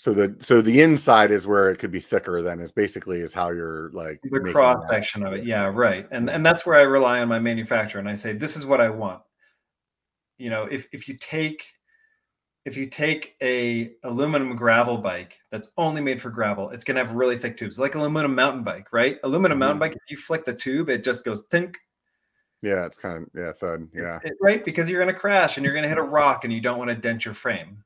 So 0.02 0.16
the 0.16 0.36
so 0.40 0.64
the 0.64 0.82
inside 0.82 1.30
is 1.30 1.46
where 1.46 1.70
it 1.70 1.78
could 1.78 1.92
be 1.92 2.00
thicker. 2.00 2.42
Then 2.42 2.60
is 2.60 2.72
basically 2.72 3.20
is 3.20 3.34
how 3.34 3.52
you're 3.52 3.92
like 3.94 4.20
the 4.24 4.52
cross 4.52 4.84
section 4.90 5.22
of 5.24 5.34
it. 5.34 5.44
Yeah, 5.44 5.72
right. 5.72 6.08
And 6.10 6.28
and 6.28 6.44
that's 6.44 6.66
where 6.66 6.74
I 6.74 6.82
rely 6.82 7.22
on 7.22 7.28
my 7.28 7.38
manufacturer, 7.38 8.00
and 8.00 8.10
I 8.10 8.16
say 8.16 8.34
this 8.34 8.58
is 8.58 8.66
what 8.66 8.82
I 8.82 8.90
want. 8.90 9.22
You 10.40 10.50
know, 10.50 10.64
if 10.64 10.88
if 10.92 11.08
you 11.08 11.18
take 11.18 11.68
if 12.66 12.76
you 12.76 12.88
take 12.88 13.36
a 13.44 13.92
aluminum 14.02 14.56
gravel 14.56 14.98
bike 14.98 15.38
that's 15.52 15.72
only 15.78 16.02
made 16.02 16.20
for 16.20 16.32
gravel, 16.32 16.72
it's 16.72 16.84
gonna 16.84 17.00
have 17.00 17.14
really 17.14 17.38
thick 17.38 17.56
tubes, 17.56 17.78
like 17.78 17.94
aluminum 17.94 18.34
mountain 18.34 18.64
bike, 18.64 18.92
right? 18.92 19.20
Aluminum 19.22 19.52
mm-hmm. 19.52 19.60
mountain 19.60 19.80
bike, 19.80 19.92
if 19.92 20.10
you 20.10 20.18
flick 20.18 20.46
the 20.46 20.56
tube, 20.56 20.90
it 20.90 21.04
just 21.04 21.24
goes 21.24 21.44
think. 21.52 21.78
Yeah, 22.64 22.88
it's 22.88 22.98
kind 22.98 23.22
of 23.22 23.30
yeah, 23.36 23.52
thud. 23.52 23.88
Yeah. 23.94 24.18
It, 24.24 24.34
right, 24.42 24.66
because 24.66 24.90
you're 24.90 25.00
gonna 25.00 25.14
crash 25.14 25.58
and 25.58 25.64
you're 25.64 25.76
gonna 25.76 25.88
hit 25.88 26.00
a 26.00 26.02
rock 26.02 26.44
and 26.44 26.52
you 26.52 26.60
don't 26.60 26.80
want 26.80 26.90
to 26.90 26.96
dent 26.96 27.24
your 27.24 27.36
frame. 27.36 27.84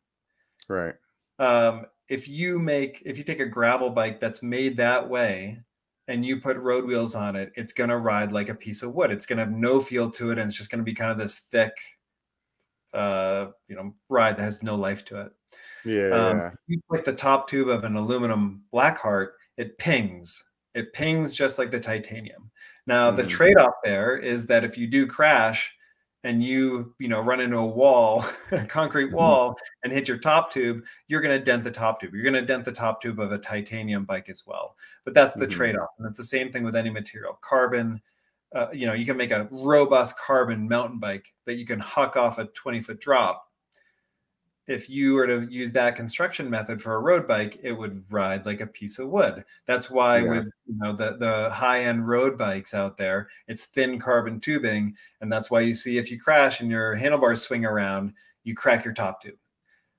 Right. 0.70 0.94
Um, 1.40 1.88
if 2.10 2.28
you 2.28 2.60
make 2.60 3.02
if 3.06 3.18
you 3.18 3.24
take 3.24 3.40
a 3.40 3.46
gravel 3.46 3.90
bike 3.90 4.20
that's 4.20 4.44
made 4.44 4.78
that 4.78 5.08
way 5.10 5.60
and 6.08 6.26
you 6.26 6.40
put 6.40 6.58
road 6.58 6.86
wheels 6.86 7.16
on 7.16 7.36
it, 7.36 7.52
it's 7.56 7.74
going 7.74 7.90
to 7.90 7.98
ride 7.98 8.32
like 8.32 8.50
a 8.50 8.56
piece 8.56 8.84
of 8.84 8.94
wood. 8.94 9.12
It's 9.12 9.26
going 9.26 9.38
to 9.38 9.46
have 9.46 9.54
no 9.54 9.80
feel 9.80 10.10
to 10.12 10.32
it, 10.32 10.38
and 10.38 10.48
it's 10.48 10.58
just 10.58 10.70
going 10.70 10.80
to 10.80 10.86
be 10.86 10.94
kind 10.94 11.12
of 11.12 11.18
this 11.18 11.40
thick, 11.40 11.76
uh, 12.94 13.48
you 13.68 13.76
know, 13.76 13.94
ride 14.10 14.38
that 14.38 14.44
has 14.44 14.62
no 14.62 14.76
life 14.76 15.04
to 15.06 15.22
it. 15.22 15.32
Yeah. 15.84 16.10
Um, 16.10 16.38
yeah. 16.38 16.52
You 16.68 16.80
put 16.90 17.06
the 17.06 17.14
top 17.14 17.50
tube 17.50 17.70
of 17.70 17.84
an 17.84 17.96
aluminum 17.96 18.64
Blackheart, 18.74 19.30
it 19.58 19.78
pings. 19.78 20.44
It 20.74 20.94
pings 20.94 21.36
just 21.36 21.58
like 21.58 21.72
the 21.72 21.80
titanium. 21.80 22.52
Now, 22.88 23.12
mm. 23.12 23.16
the 23.16 23.26
trade-off 23.26 23.74
there 23.84 24.18
is 24.18 24.46
that 24.48 24.64
if 24.64 24.78
you 24.78 24.88
do 24.88 25.08
crash, 25.08 25.75
and 26.26 26.44
you 26.44 26.94
you 27.00 27.08
know 27.08 27.22
run 27.22 27.40
into 27.40 27.58
a 27.58 27.66
wall 27.66 28.26
a 28.52 28.66
concrete 28.66 29.06
mm-hmm. 29.06 29.16
wall 29.16 29.56
and 29.84 29.94
hit 29.94 30.08
your 30.08 30.18
top 30.18 30.52
tube 30.52 30.84
you're 31.08 31.22
going 31.22 31.38
to 31.38 31.44
dent 31.44 31.64
the 31.64 31.72
top 31.72 32.02
tube 32.02 32.14
you're 32.14 32.24
going 32.24 32.34
to 32.34 32.42
dent 32.42 32.66
the 32.66 32.72
top 32.72 33.02
tube 33.02 33.20
of 33.20 33.32
a 33.32 33.38
titanium 33.38 34.04
bike 34.04 34.28
as 34.28 34.44
well 34.46 34.76
but 35.06 35.14
that's 35.14 35.36
the 35.36 35.46
mm-hmm. 35.46 35.58
trade-off 35.58 35.90
and 36.00 36.08
it's 36.08 36.18
the 36.18 36.24
same 36.24 36.52
thing 36.52 36.64
with 36.64 36.76
any 36.76 36.90
material 36.90 37.38
carbon 37.42 38.02
uh, 38.56 38.68
you 38.74 38.88
know 38.88 38.94
you 38.94 39.06
can 39.06 39.16
make 39.16 39.32
a 39.32 39.48
robust 39.52 40.18
carbon 40.18 40.68
mountain 40.68 41.00
bike 41.00 41.32
that 41.46 41.56
you 41.56 41.66
can 41.66 41.80
huck 41.80 42.18
off 42.18 42.40
a 42.40 42.46
20 42.46 42.82
foot 42.82 43.00
drop 43.00 43.45
if 44.68 44.90
you 44.90 45.14
were 45.14 45.28
to 45.28 45.48
use 45.50 45.72
that 45.72 45.96
construction 45.96 46.50
method 46.50 46.82
for 46.82 46.96
a 46.96 47.00
road 47.00 47.28
bike, 47.28 47.60
it 47.62 47.72
would 47.72 48.02
ride 48.12 48.46
like 48.46 48.62
a 48.62 48.68
piece 48.68 48.98
of 48.98 49.10
wood. 49.10 49.46
That's 49.68 49.92
why 49.92 50.20
yeah. 50.20 50.30
with 50.30 50.52
you 50.66 50.76
know 50.78 50.94
the 50.94 51.18
the 51.18 51.50
high 51.52 51.84
end 51.84 52.08
road 52.08 52.38
bikes 52.38 52.74
out 52.74 52.98
there, 52.98 53.30
it's 53.48 53.66
thin 53.66 54.00
carbon 54.00 54.40
tubing, 54.40 54.96
and 55.22 55.32
that's 55.32 55.52
why 55.52 55.62
you 55.62 55.74
see 55.74 55.98
if 55.98 56.10
you 56.10 56.20
crash 56.20 56.62
and 56.62 56.72
your 56.72 56.96
handlebars 56.96 57.42
swing 57.42 57.64
around, 57.64 58.14
you 58.44 58.56
crack 58.56 58.84
your 58.84 58.94
top 58.94 59.22
tube. 59.22 59.36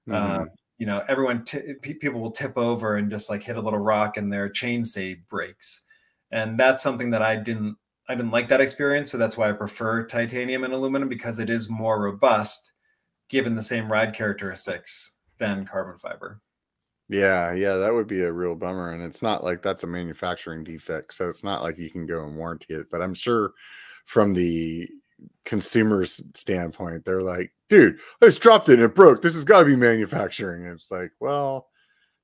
Mm-hmm. 0.08 0.40
Um, 0.40 0.50
you 0.78 0.86
know, 0.86 1.02
everyone 1.08 1.44
t- 1.44 1.74
people 1.80 2.20
will 2.20 2.30
tip 2.30 2.58
over 2.58 2.96
and 2.96 3.10
just 3.10 3.30
like 3.30 3.42
hit 3.42 3.56
a 3.56 3.62
little 3.62 3.78
rock, 3.78 4.16
and 4.16 4.32
their 4.32 4.48
chainstay 4.48 5.18
breaks, 5.28 5.82
and 6.32 6.58
that's 6.58 6.82
something 6.82 7.10
that 7.10 7.22
I 7.22 7.36
didn't 7.36 7.76
I 8.08 8.16
didn't 8.16 8.32
like 8.32 8.48
that 8.48 8.60
experience. 8.60 9.12
So 9.12 9.18
that's 9.18 9.36
why 9.36 9.48
I 9.48 9.52
prefer 9.52 10.04
titanium 10.04 10.64
and 10.64 10.74
aluminum 10.74 11.08
because 11.08 11.38
it 11.38 11.50
is 11.50 11.70
more 11.70 12.00
robust 12.00 12.72
given 13.28 13.54
the 13.54 13.62
same 13.62 13.90
ride 13.90 14.14
characteristics 14.14 15.12
than 15.38 15.66
carbon 15.66 15.98
fiber. 15.98 16.40
Yeah, 17.08 17.52
yeah, 17.52 17.76
that 17.76 17.92
would 17.92 18.08
be 18.08 18.22
a 18.22 18.32
real 18.32 18.56
bummer. 18.56 18.92
And 18.92 19.02
it's 19.02 19.22
not 19.22 19.44
like 19.44 19.62
that's 19.62 19.84
a 19.84 19.88
manufacturing 19.88 20.64
defect. 20.64 21.14
So 21.14 21.28
it's 21.28 21.44
not 21.44 21.62
like 21.62 21.78
you 21.78 21.90
can 21.90 22.06
go 22.06 22.24
and 22.24 22.36
warranty 22.36 22.74
it. 22.74 22.88
But 22.90 23.02
I'm 23.02 23.14
sure 23.14 23.52
from 24.06 24.34
the 24.34 24.88
consumer's 25.44 26.20
standpoint, 26.34 27.04
they're 27.04 27.22
like, 27.22 27.52
dude, 27.68 28.00
I 28.20 28.26
just 28.26 28.42
dropped 28.42 28.68
it 28.68 28.74
and 28.74 28.82
it 28.82 28.94
broke. 28.94 29.22
This 29.22 29.34
has 29.34 29.44
got 29.44 29.60
to 29.60 29.66
be 29.66 29.76
manufacturing. 29.76 30.64
And 30.64 30.72
it's 30.72 30.90
like, 30.90 31.12
well, 31.20 31.68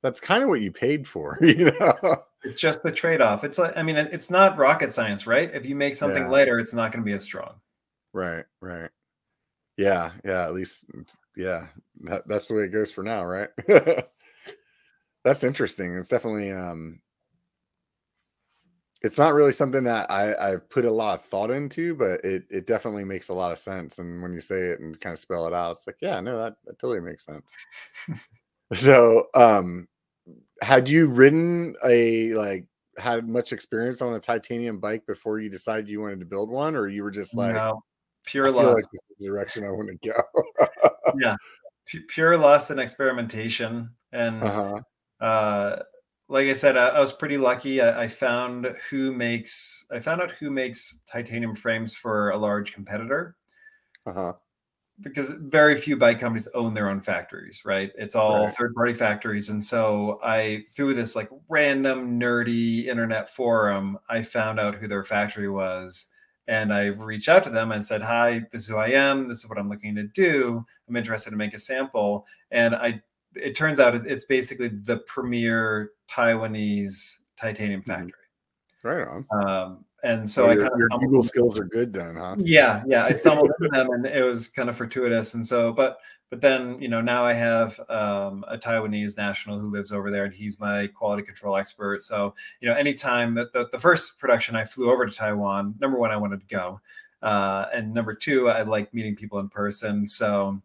that's 0.03 0.21
kind 0.21 0.43
of 0.43 0.49
what 0.49 0.61
you 0.61 0.73
paid 0.73 1.07
for, 1.07 1.39
you 1.43 1.71
know? 1.79 2.17
It's 2.43 2.61
just 2.61 2.83
the 2.83 2.91
trade-off. 2.91 3.45
It's 3.45 3.59
like, 3.59 3.77
I 3.77 3.85
mean, 3.85 3.97
it's 3.97 4.31
not 4.31 4.59
rocket 4.59 4.93
science, 4.93 5.29
right? 5.29 5.49
If 5.55 5.65
you 5.65 5.77
make 5.77 5.95
something 5.95 6.25
yeah. 6.25 6.31
later, 6.31 6.59
it's 6.59 6.75
not 6.75 6.91
going 6.91 7.05
to 7.05 7.09
be 7.09 7.15
as 7.15 7.23
strong. 7.23 7.55
Right, 8.13 8.45
right. 8.61 8.91
Yeah, 9.77 10.13
yeah, 10.25 10.45
at 10.45 10.53
least 10.53 10.85
yeah, 11.37 11.67
that, 12.03 12.29
that's 12.29 12.49
the 12.49 12.55
way 12.55 12.63
it 12.65 12.69
goes 12.73 12.91
for 12.91 13.03
now, 13.03 13.25
right? 13.25 13.49
that's 15.25 15.45
interesting. 15.45 15.95
It's 15.95 16.09
definitely 16.09 16.51
um 16.53 17.01
it's 19.03 19.19
not 19.19 19.35
really 19.35 19.53
something 19.53 19.83
that 19.85 20.09
I, 20.11 20.35
I've 20.37 20.69
put 20.71 20.85
a 20.85 20.91
lot 20.93 21.19
of 21.19 21.25
thought 21.25 21.51
into, 21.51 21.95
but 21.95 22.25
it 22.25 22.45
it 22.51 22.67
definitely 22.67 23.05
makes 23.05 23.31
a 23.31 23.35
lot 23.35 23.51
of 23.51 23.59
sense. 23.59 23.99
And 23.99 24.23
when 24.23 24.33
you 24.33 24.41
say 24.41 24.57
it 24.57 24.81
and 24.81 24.99
kind 25.01 25.13
of 25.13 25.19
spell 25.19 25.47
it 25.47 25.53
out, 25.53 25.73
it's 25.73 25.87
like, 25.87 25.97
yeah, 26.01 26.21
no, 26.21 26.39
that, 26.39 26.55
that 26.65 26.79
totally 26.79 27.01
makes 27.01 27.25
sense. 27.25 27.53
so 28.75 29.27
um 29.35 29.89
had 30.63 30.89
you 30.89 31.09
ridden 31.09 31.75
a 31.87 32.35
like 32.35 32.67
had 32.99 33.29
much 33.29 33.53
experience 33.53 34.03
on 34.03 34.15
a 34.15 34.21
titanium 34.21 34.79
bike 34.79 35.05
before 35.07 35.41
you 35.41 35.51
decided 35.51 35.89
you 35.89 36.01
wanted 36.01 36.21
to 36.21 36.27
build 36.27 36.51
one, 36.51 36.77
or 36.77 36.89
you 36.89 37.03
were 37.03 37.11
just 37.11 37.37
like 37.37 37.55
no 37.55 37.83
pure 38.27 38.51
lust. 38.51 38.75
Like 38.75 38.85
the 39.19 39.27
direction 39.27 39.65
I 39.65 39.71
want 39.71 39.89
to 39.89 40.09
go. 40.09 40.67
yeah, 41.19 41.37
P- 41.87 42.01
pure 42.09 42.37
lust 42.37 42.71
and 42.71 42.81
experimentation, 42.81 43.91
and 44.13 44.43
uh-huh. 44.43 44.81
uh, 45.21 45.83
like 46.29 46.47
I 46.47 46.53
said, 46.53 46.77
I, 46.77 46.89
I 46.89 47.01
was 47.01 47.13
pretty 47.13 47.37
lucky. 47.37 47.81
I, 47.81 48.05
I, 48.05 48.09
found 48.09 48.75
who 48.89 49.13
makes. 49.13 49.85
I 49.91 50.01
found 50.01 50.23
out 50.23 50.31
who 50.31 50.51
makes 50.51 51.01
titanium 51.07 51.55
frames 51.55 51.95
for 51.95 52.31
a 52.31 52.37
large 52.37 52.73
competitor. 52.73 53.37
Uh-huh. 54.07 54.33
Because 55.01 55.31
very 55.33 55.75
few 55.77 55.97
bike 55.97 56.21
companies 56.21 56.47
own 56.55 56.75
their 56.75 56.89
own 56.89 57.01
factories, 57.01 57.63
right? 57.65 57.91
It's 57.97 58.15
all 58.15 58.45
right. 58.45 58.55
third-party 58.55 58.95
factories, 58.95 59.49
and 59.49 59.63
so 59.63 60.19
I 60.23 60.65
through 60.71 60.95
this 60.95 61.17
like 61.17 61.31
random 61.49 62.21
nerdy 62.21 62.87
internet 62.87 63.29
forum, 63.29 63.99
I 64.09 64.23
found 64.23 64.61
out 64.61 64.77
who 64.77 64.87
their 64.87 65.03
factory 65.03 65.49
was 65.49 66.07
and 66.49 66.73
I've 66.73 67.01
reached 67.01 67.29
out 67.29 67.43
to 67.45 67.51
them 67.51 67.73
and 67.73 67.85
said, 67.85 68.03
"Hi, 68.03 68.43
this 68.51 68.63
is 68.63 68.69
who 68.69 68.77
I 68.77 68.89
am. 68.89 69.29
This 69.29 69.39
is 69.39 69.49
what 69.49 69.59
I'm 69.59 69.69
looking 69.69 69.95
to 69.97 70.05
do. 70.05 70.65
I'm 70.89 70.97
interested 70.97 71.31
to 71.31 71.37
make 71.37 71.55
a 71.55 71.59
sample." 71.59 72.27
And 72.51 72.75
I, 72.75 73.03
it 73.35 73.55
turns 73.55 73.81
out 73.81 73.95
it's 73.95 74.25
basically 74.25 74.69
the 74.69 74.99
premier 74.99 75.91
Taiwanese 76.11 77.19
titanium 77.37 77.83
mm-hmm. 77.83 77.91
factory. 77.91 78.13
Right 78.83 79.07
on. 79.07 79.27
Um, 79.47 79.85
and 80.03 80.29
so, 80.29 80.47
so 80.47 80.51
I 80.51 80.57
kind 80.57 80.73
of 80.73 80.79
your 80.79 80.89
Google 81.01 81.23
skills 81.23 81.57
are 81.59 81.65
good 81.65 81.93
then, 81.93 82.17
huh? 82.17 82.35
Yeah, 82.39 82.83
yeah. 82.89 83.05
I 83.05 83.13
stumbled 83.13 83.53
into 83.61 83.71
them, 83.71 83.91
and 83.93 84.05
it 84.05 84.25
was 84.25 84.49
kind 84.49 84.69
of 84.69 84.77
fortuitous. 84.77 85.35
And 85.35 85.47
so, 85.47 85.73
but 85.73 85.99
but 86.33 86.41
then 86.41 86.81
you 86.81 86.89
know 86.89 87.03
now 87.03 87.27
I 87.27 87.35
have 87.35 87.79
um, 87.91 88.43
a 88.49 88.57
Taiwanese 88.57 89.19
national 89.19 89.59
who 89.59 89.71
lives 89.71 89.93
over 89.93 90.11
there, 90.11 90.25
and 90.25 90.33
he's 90.33 90.59
my 90.59 90.87
quality 90.87 91.23
control 91.23 91.59
expert. 91.59 92.03
So 92.03 92.35
you 92.63 92.71
know, 92.71 92.75
anytime 92.75 93.35
that 93.35 93.53
the, 93.53 93.69
the 93.71 93.79
first 93.79 94.19
production 94.19 94.57
I 94.57 94.65
flew 94.65 94.91
over 94.91 95.05
to 95.05 95.15
Taiwan, 95.15 95.75
number 95.79 95.99
one, 95.99 96.11
I 96.11 96.17
wanted 96.17 96.41
to 96.41 96.47
go, 96.47 96.81
uh, 97.21 97.67
and 97.75 97.93
number 97.93 98.15
two, 98.15 98.49
I 98.49 98.63
like 98.63 98.95
meeting 98.95 99.15
people 99.15 99.41
in 99.41 99.51
person. 99.51 100.07
So 100.07 100.59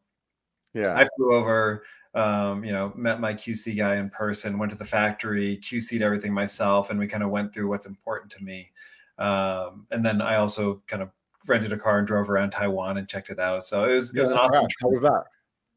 yeah, 0.74 0.96
I 0.96 1.06
flew 1.18 1.34
over. 1.34 1.84
Um, 2.14 2.64
you 2.64 2.72
know, 2.72 2.94
met 2.96 3.20
my 3.20 3.34
QC 3.34 3.76
guy 3.76 3.98
in 3.98 4.10
person, 4.10 4.58
went 4.58 4.72
to 4.72 4.78
the 4.78 4.86
factory, 4.86 5.58
QC'd 5.58 6.02
everything 6.02 6.34
myself, 6.34 6.92
and 6.92 6.98
we 6.98 7.08
kind 7.08 7.24
of 7.24 7.30
went 7.30 7.54
through 7.54 7.68
what's 7.68 7.88
important 7.88 8.32
to 8.32 8.42
me. 8.42 8.72
Um, 9.18 9.86
and 9.92 10.04
then 10.04 10.22
I 10.22 10.38
also 10.38 10.82
kind 10.88 11.04
of 11.04 11.10
rented 11.46 11.74
a 11.74 11.78
car 11.78 11.98
and 11.98 12.08
drove 12.08 12.30
around 12.30 12.52
Taiwan 12.52 12.98
and 12.98 13.08
checked 13.08 13.30
it 13.30 13.38
out. 13.38 13.66
So 13.66 13.84
it 13.84 13.94
was, 13.94 14.16
it 14.16 14.20
was 14.22 14.30
an 14.30 14.38
awesome 14.38 14.62
trip. 14.62 14.72
How 14.82 14.90
was 14.90 15.02
that? 15.02 15.26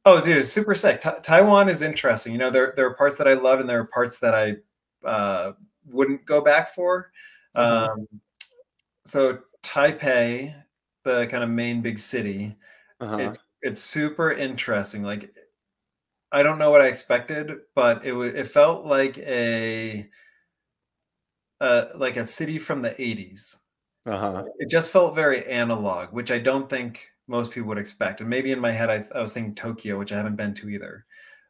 Oh, 0.04 0.20
dude, 0.20 0.46
super 0.46 0.74
sick. 0.74 1.00
Ta- 1.00 1.18
Taiwan 1.22 1.68
is 1.68 1.82
interesting. 1.82 2.32
You 2.32 2.38
know, 2.38 2.50
there, 2.50 2.72
there 2.76 2.86
are 2.86 2.94
parts 2.94 3.18
that 3.18 3.28
I 3.28 3.34
love 3.34 3.60
and 3.60 3.68
there 3.68 3.80
are 3.80 3.86
parts 3.86 4.18
that 4.18 4.34
I 4.34 4.56
uh, 5.04 5.52
wouldn't 5.86 6.24
go 6.24 6.40
back 6.40 6.74
for. 6.74 7.12
Mm-hmm. 7.56 8.00
Um, 8.00 8.08
so 9.04 9.38
Taipei, 9.62 10.54
the 11.04 11.26
kind 11.26 11.44
of 11.44 11.50
main 11.50 11.82
big 11.82 11.98
city, 11.98 12.56
uh-huh. 13.00 13.16
it's 13.18 13.38
it's 13.62 13.80
super 13.80 14.32
interesting. 14.32 15.02
Like, 15.02 15.34
I 16.32 16.42
don't 16.42 16.58
know 16.58 16.70
what 16.70 16.80
I 16.80 16.86
expected, 16.86 17.52
but 17.74 18.04
it 18.04 18.14
it 18.14 18.46
felt 18.46 18.86
like 18.86 19.18
a 19.18 20.08
uh, 21.60 21.86
like 21.94 22.16
a 22.16 22.24
city 22.24 22.58
from 22.58 22.80
the 22.80 22.90
80s. 22.90 23.58
Uh-huh. 24.06 24.44
It 24.58 24.70
just 24.70 24.92
felt 24.92 25.14
very 25.14 25.46
analog, 25.46 26.12
which 26.12 26.30
I 26.30 26.38
don't 26.38 26.68
think 26.68 27.10
most 27.30 27.52
people 27.52 27.68
would 27.68 27.78
expect. 27.78 28.20
And 28.20 28.28
maybe 28.28 28.50
in 28.50 28.58
my 28.58 28.72
head, 28.72 28.90
I, 28.90 29.02
I 29.14 29.20
was 29.20 29.32
thinking 29.32 29.54
Tokyo, 29.54 29.96
which 29.96 30.12
I 30.12 30.16
haven't 30.16 30.36
been 30.36 30.52
to 30.54 30.68
either. 30.68 31.06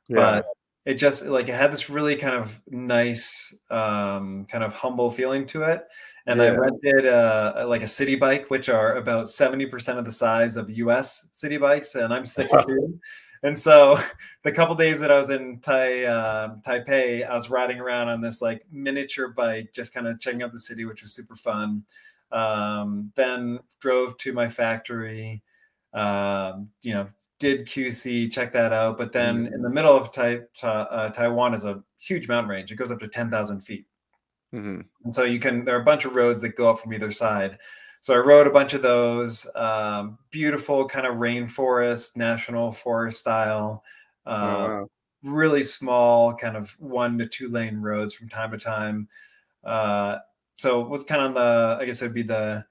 Yeah. 0.09 0.17
But 0.17 0.47
it 0.85 0.95
just 0.95 1.25
like 1.25 1.49
it 1.49 1.55
had 1.55 1.73
this 1.73 1.89
really 1.89 2.17
kind 2.17 2.37
of 2.37 2.61
nice, 2.69 3.55
um, 3.71 4.47
kind 4.51 4.63
of 4.63 4.75
humble 4.75 5.11
feeling 5.11 5.47
to 5.47 5.63
it. 5.63 5.87
And 6.27 6.39
yeah. 6.39 6.53
I 6.53 6.57
rented 6.57 7.07
uh, 7.07 7.65
like 7.67 7.83
a 7.83 7.87
city 7.87 8.15
bike, 8.15 8.51
which 8.51 8.69
are 8.69 8.97
about 8.97 9.27
70% 9.27 9.99
of 9.99 10.05
the 10.05 10.13
size 10.13 10.57
of 10.57 10.71
US 10.71 11.29
city 11.33 11.57
bikes. 11.57 11.95
And 11.95 12.13
I'm 12.13 12.25
6'2. 12.25 12.99
And 13.43 13.59
so 13.59 13.99
the 14.45 14.53
couple 14.53 14.75
days 14.75 15.01
that 15.01 15.11
I 15.11 15.17
was 15.17 15.31
in 15.31 15.61
tai, 15.61 16.05
uh, 16.05 16.57
Taipei, 16.67 17.27
I 17.27 17.35
was 17.35 17.49
riding 17.49 17.81
around 17.81 18.11
on 18.11 18.21
this 18.21 18.43
like 18.43 18.67
miniature 18.71 19.29
bike, 19.29 19.71
just 19.73 19.95
kind 19.95 20.07
of 20.07 20.21
checking 20.21 20.43
out 20.43 20.53
the 20.53 20.59
city, 20.59 20.85
which 20.85 21.01
was 21.01 21.15
super 21.15 21.35
fun. 21.35 21.85
Um, 22.33 23.13
then 23.17 23.59
drove 23.81 24.17
to 24.19 24.33
my 24.35 24.47
factory, 24.47 25.43
um, 25.93 26.69
you 26.83 26.95
know, 26.95 27.09
did 27.39 27.67
QC, 27.67 28.31
check 28.31 28.53
that 28.53 28.73
out. 28.73 28.97
But 28.97 29.13
then 29.13 29.47
mm-hmm. 29.47 29.55
in 29.55 29.63
the 29.63 29.71
middle 29.71 29.97
of 29.97 30.13
tai- 30.13 30.43
ta- 30.55 30.89
uh, 30.91 31.09
Taiwan 31.09 31.55
is 31.55 31.65
a 31.65 31.83
huge 31.99 32.29
mountain 32.29 32.51
range. 32.51 32.71
It 32.71 32.77
goes 32.77 32.91
up 32.91 33.01
to 33.01 33.09
10,000 33.09 33.61
feet. 33.61 33.87
Mm-hmm. 34.55 34.81
And 35.05 35.15
so 35.15 35.25
you 35.25 35.41
can, 35.41 35.65
there 35.65 35.77
are 35.77 35.81
a 35.81 35.85
bunch 35.85 36.05
of 36.05 36.15
roads 36.15 36.41
that 36.43 36.57
go 36.57 36.71
up 36.71 36.81
from 36.81 36.93
either 36.93 37.11
side. 37.11 37.59
So 38.03 38.15
I 38.15 38.19
rode 38.19 38.47
a 38.47 38.51
bunch 38.51 38.75
of 38.75 38.83
those. 38.83 39.47
Um, 39.55 40.19
beautiful 40.31 40.87
kind 40.87 41.07
of 41.07 41.17
rainforest, 41.17 42.17
national 42.17 42.73
forest 42.73 43.21
style. 43.21 43.85
Uh, 44.27 44.31
oh, 44.31 44.69
wow. 44.69 44.91
Really 45.23 45.63
small, 45.63 46.35
kind 46.35 46.57
of 46.57 46.71
one 46.79 47.19
to 47.19 47.27
two 47.27 47.49
lane 47.49 47.77
roads 47.77 48.15
from 48.15 48.29
time 48.29 48.51
to 48.53 48.59
time. 48.59 49.09
Uh, 49.65 50.19
so 50.57 50.81
was 50.81 51.05
kind 51.05 51.21
of 51.21 51.29
on 51.29 51.35
the, 51.35 51.77
I 51.81 51.85
guess 51.85 52.01
it 52.01 52.07
would 52.07 52.15
be 52.15 52.23
the 52.23 52.65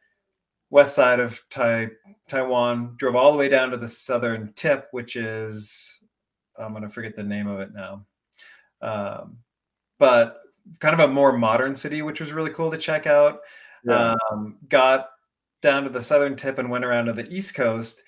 west 0.69 0.95
side 0.95 1.19
of 1.19 1.41
tai, 1.49 1.89
Taiwan. 2.27 2.95
Drove 2.97 3.15
all 3.15 3.31
the 3.31 3.37
way 3.37 3.49
down 3.49 3.71
to 3.71 3.77
the 3.77 3.87
southern 3.87 4.53
tip, 4.53 4.87
which 4.91 5.15
is 5.15 5.99
I'm 6.57 6.71
going 6.71 6.83
to 6.83 6.89
forget 6.89 7.15
the 7.15 7.23
name 7.23 7.47
of 7.47 7.59
it 7.59 7.73
now. 7.73 8.05
Um, 8.81 9.37
but 9.97 10.41
kind 10.79 10.93
of 10.93 10.99
a 10.99 11.11
more 11.11 11.37
modern 11.37 11.75
city, 11.75 12.01
which 12.01 12.19
was 12.19 12.31
really 12.31 12.51
cool 12.51 12.71
to 12.71 12.77
check 12.77 13.07
out. 13.07 13.39
Yeah. 13.83 14.15
Um, 14.31 14.57
got 14.67 15.09
down 15.61 15.83
to 15.83 15.89
the 15.89 16.03
southern 16.03 16.35
tip 16.35 16.57
and 16.57 16.69
went 16.69 16.85
around 16.85 17.05
to 17.05 17.13
the 17.13 17.27
east 17.33 17.55
coast 17.55 18.03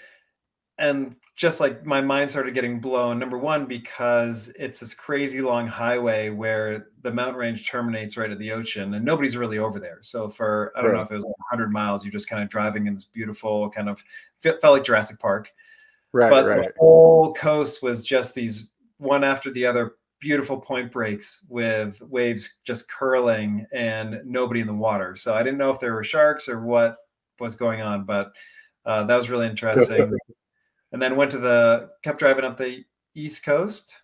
and 0.82 1.16
just 1.36 1.60
like 1.60 1.86
my 1.86 2.02
mind 2.02 2.30
started 2.30 2.54
getting 2.54 2.80
blown 2.80 3.18
number 3.18 3.38
one 3.38 3.66
because 3.66 4.50
it's 4.60 4.80
this 4.80 4.94
crazy 4.94 5.42
long 5.42 5.66
highway 5.66 6.30
where 6.30 6.88
the 7.02 7.12
mountain 7.12 7.38
range 7.38 7.68
terminates 7.68 8.18
right 8.18 8.32
at 8.32 8.40
the 8.40 8.52
ocean 8.52 8.94
and 8.94 9.06
nobody's 9.06 9.38
really 9.38 9.58
over 9.58 9.80
there 9.80 10.00
so 10.02 10.28
for 10.28 10.72
i 10.76 10.82
don't 10.82 10.92
right. 10.92 10.98
know 10.98 11.04
if 11.04 11.12
it 11.12 11.16
was 11.16 11.26
100 11.26 11.72
miles 11.72 12.04
you're 12.04 12.12
just 12.12 12.30
kind 12.30 12.44
of 12.44 12.50
driving 12.50 12.88
in 12.88 12.94
this 12.94 13.06
beautiful 13.06 13.70
kind 13.70 13.90
of 13.90 14.04
felt 14.40 14.64
like 14.64 14.84
jurassic 14.84 15.20
park 15.20 15.52
right 16.12 16.30
but 16.30 16.46
right. 16.46 16.66
the 16.66 16.74
whole 16.80 17.34
coast 17.34 17.82
was 17.82 18.04
just 18.04 18.36
these 18.36 18.72
one 18.98 19.24
after 19.24 19.50
the 19.52 19.66
other 19.66 19.96
beautiful 20.20 20.60
point 20.60 20.92
breaks 20.92 21.46
with 21.50 22.00
waves 22.04 22.60
just 22.64 22.92
curling 22.92 23.66
and 23.72 24.22
nobody 24.26 24.60
in 24.60 24.68
the 24.68 24.74
water 24.74 25.16
so 25.16 25.34
i 25.34 25.42
didn't 25.42 25.58
know 25.58 25.72
if 25.72 25.80
there 25.80 25.94
were 25.94 26.04
sharks 26.04 26.48
or 26.48 26.62
what 26.62 26.98
was 27.42 27.56
going 27.56 27.82
on, 27.82 28.06
but 28.06 28.34
uh, 28.86 29.04
that 29.04 29.18
was 29.18 29.30
really 29.30 29.48
interesting. 29.50 30.18
And 30.92 31.02
then 31.02 31.16
went 31.16 31.32
to 31.32 31.38
the 31.38 31.90
kept 32.04 32.20
driving 32.20 32.46
up 32.46 32.58
the 32.58 32.84
east 33.16 33.44
coast, 33.44 33.98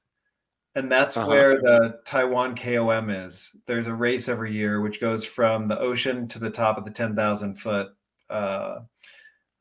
and 0.76 0.92
that's 0.92 1.18
uh-huh. 1.18 1.28
where 1.28 1.56
the 1.56 2.00
Taiwan 2.06 2.56
KOM 2.56 3.10
is. 3.10 3.56
There's 3.66 3.88
a 3.88 3.96
race 3.96 4.30
every 4.30 4.54
year 4.54 4.82
which 4.82 5.02
goes 5.02 5.26
from 5.26 5.66
the 5.66 5.80
ocean 5.80 6.28
to 6.30 6.40
the 6.40 6.50
top 6.50 6.78
of 6.78 6.86
the 6.86 6.92
ten 6.92 7.16
thousand 7.16 7.56
foot 7.56 7.90
uh, 8.30 8.80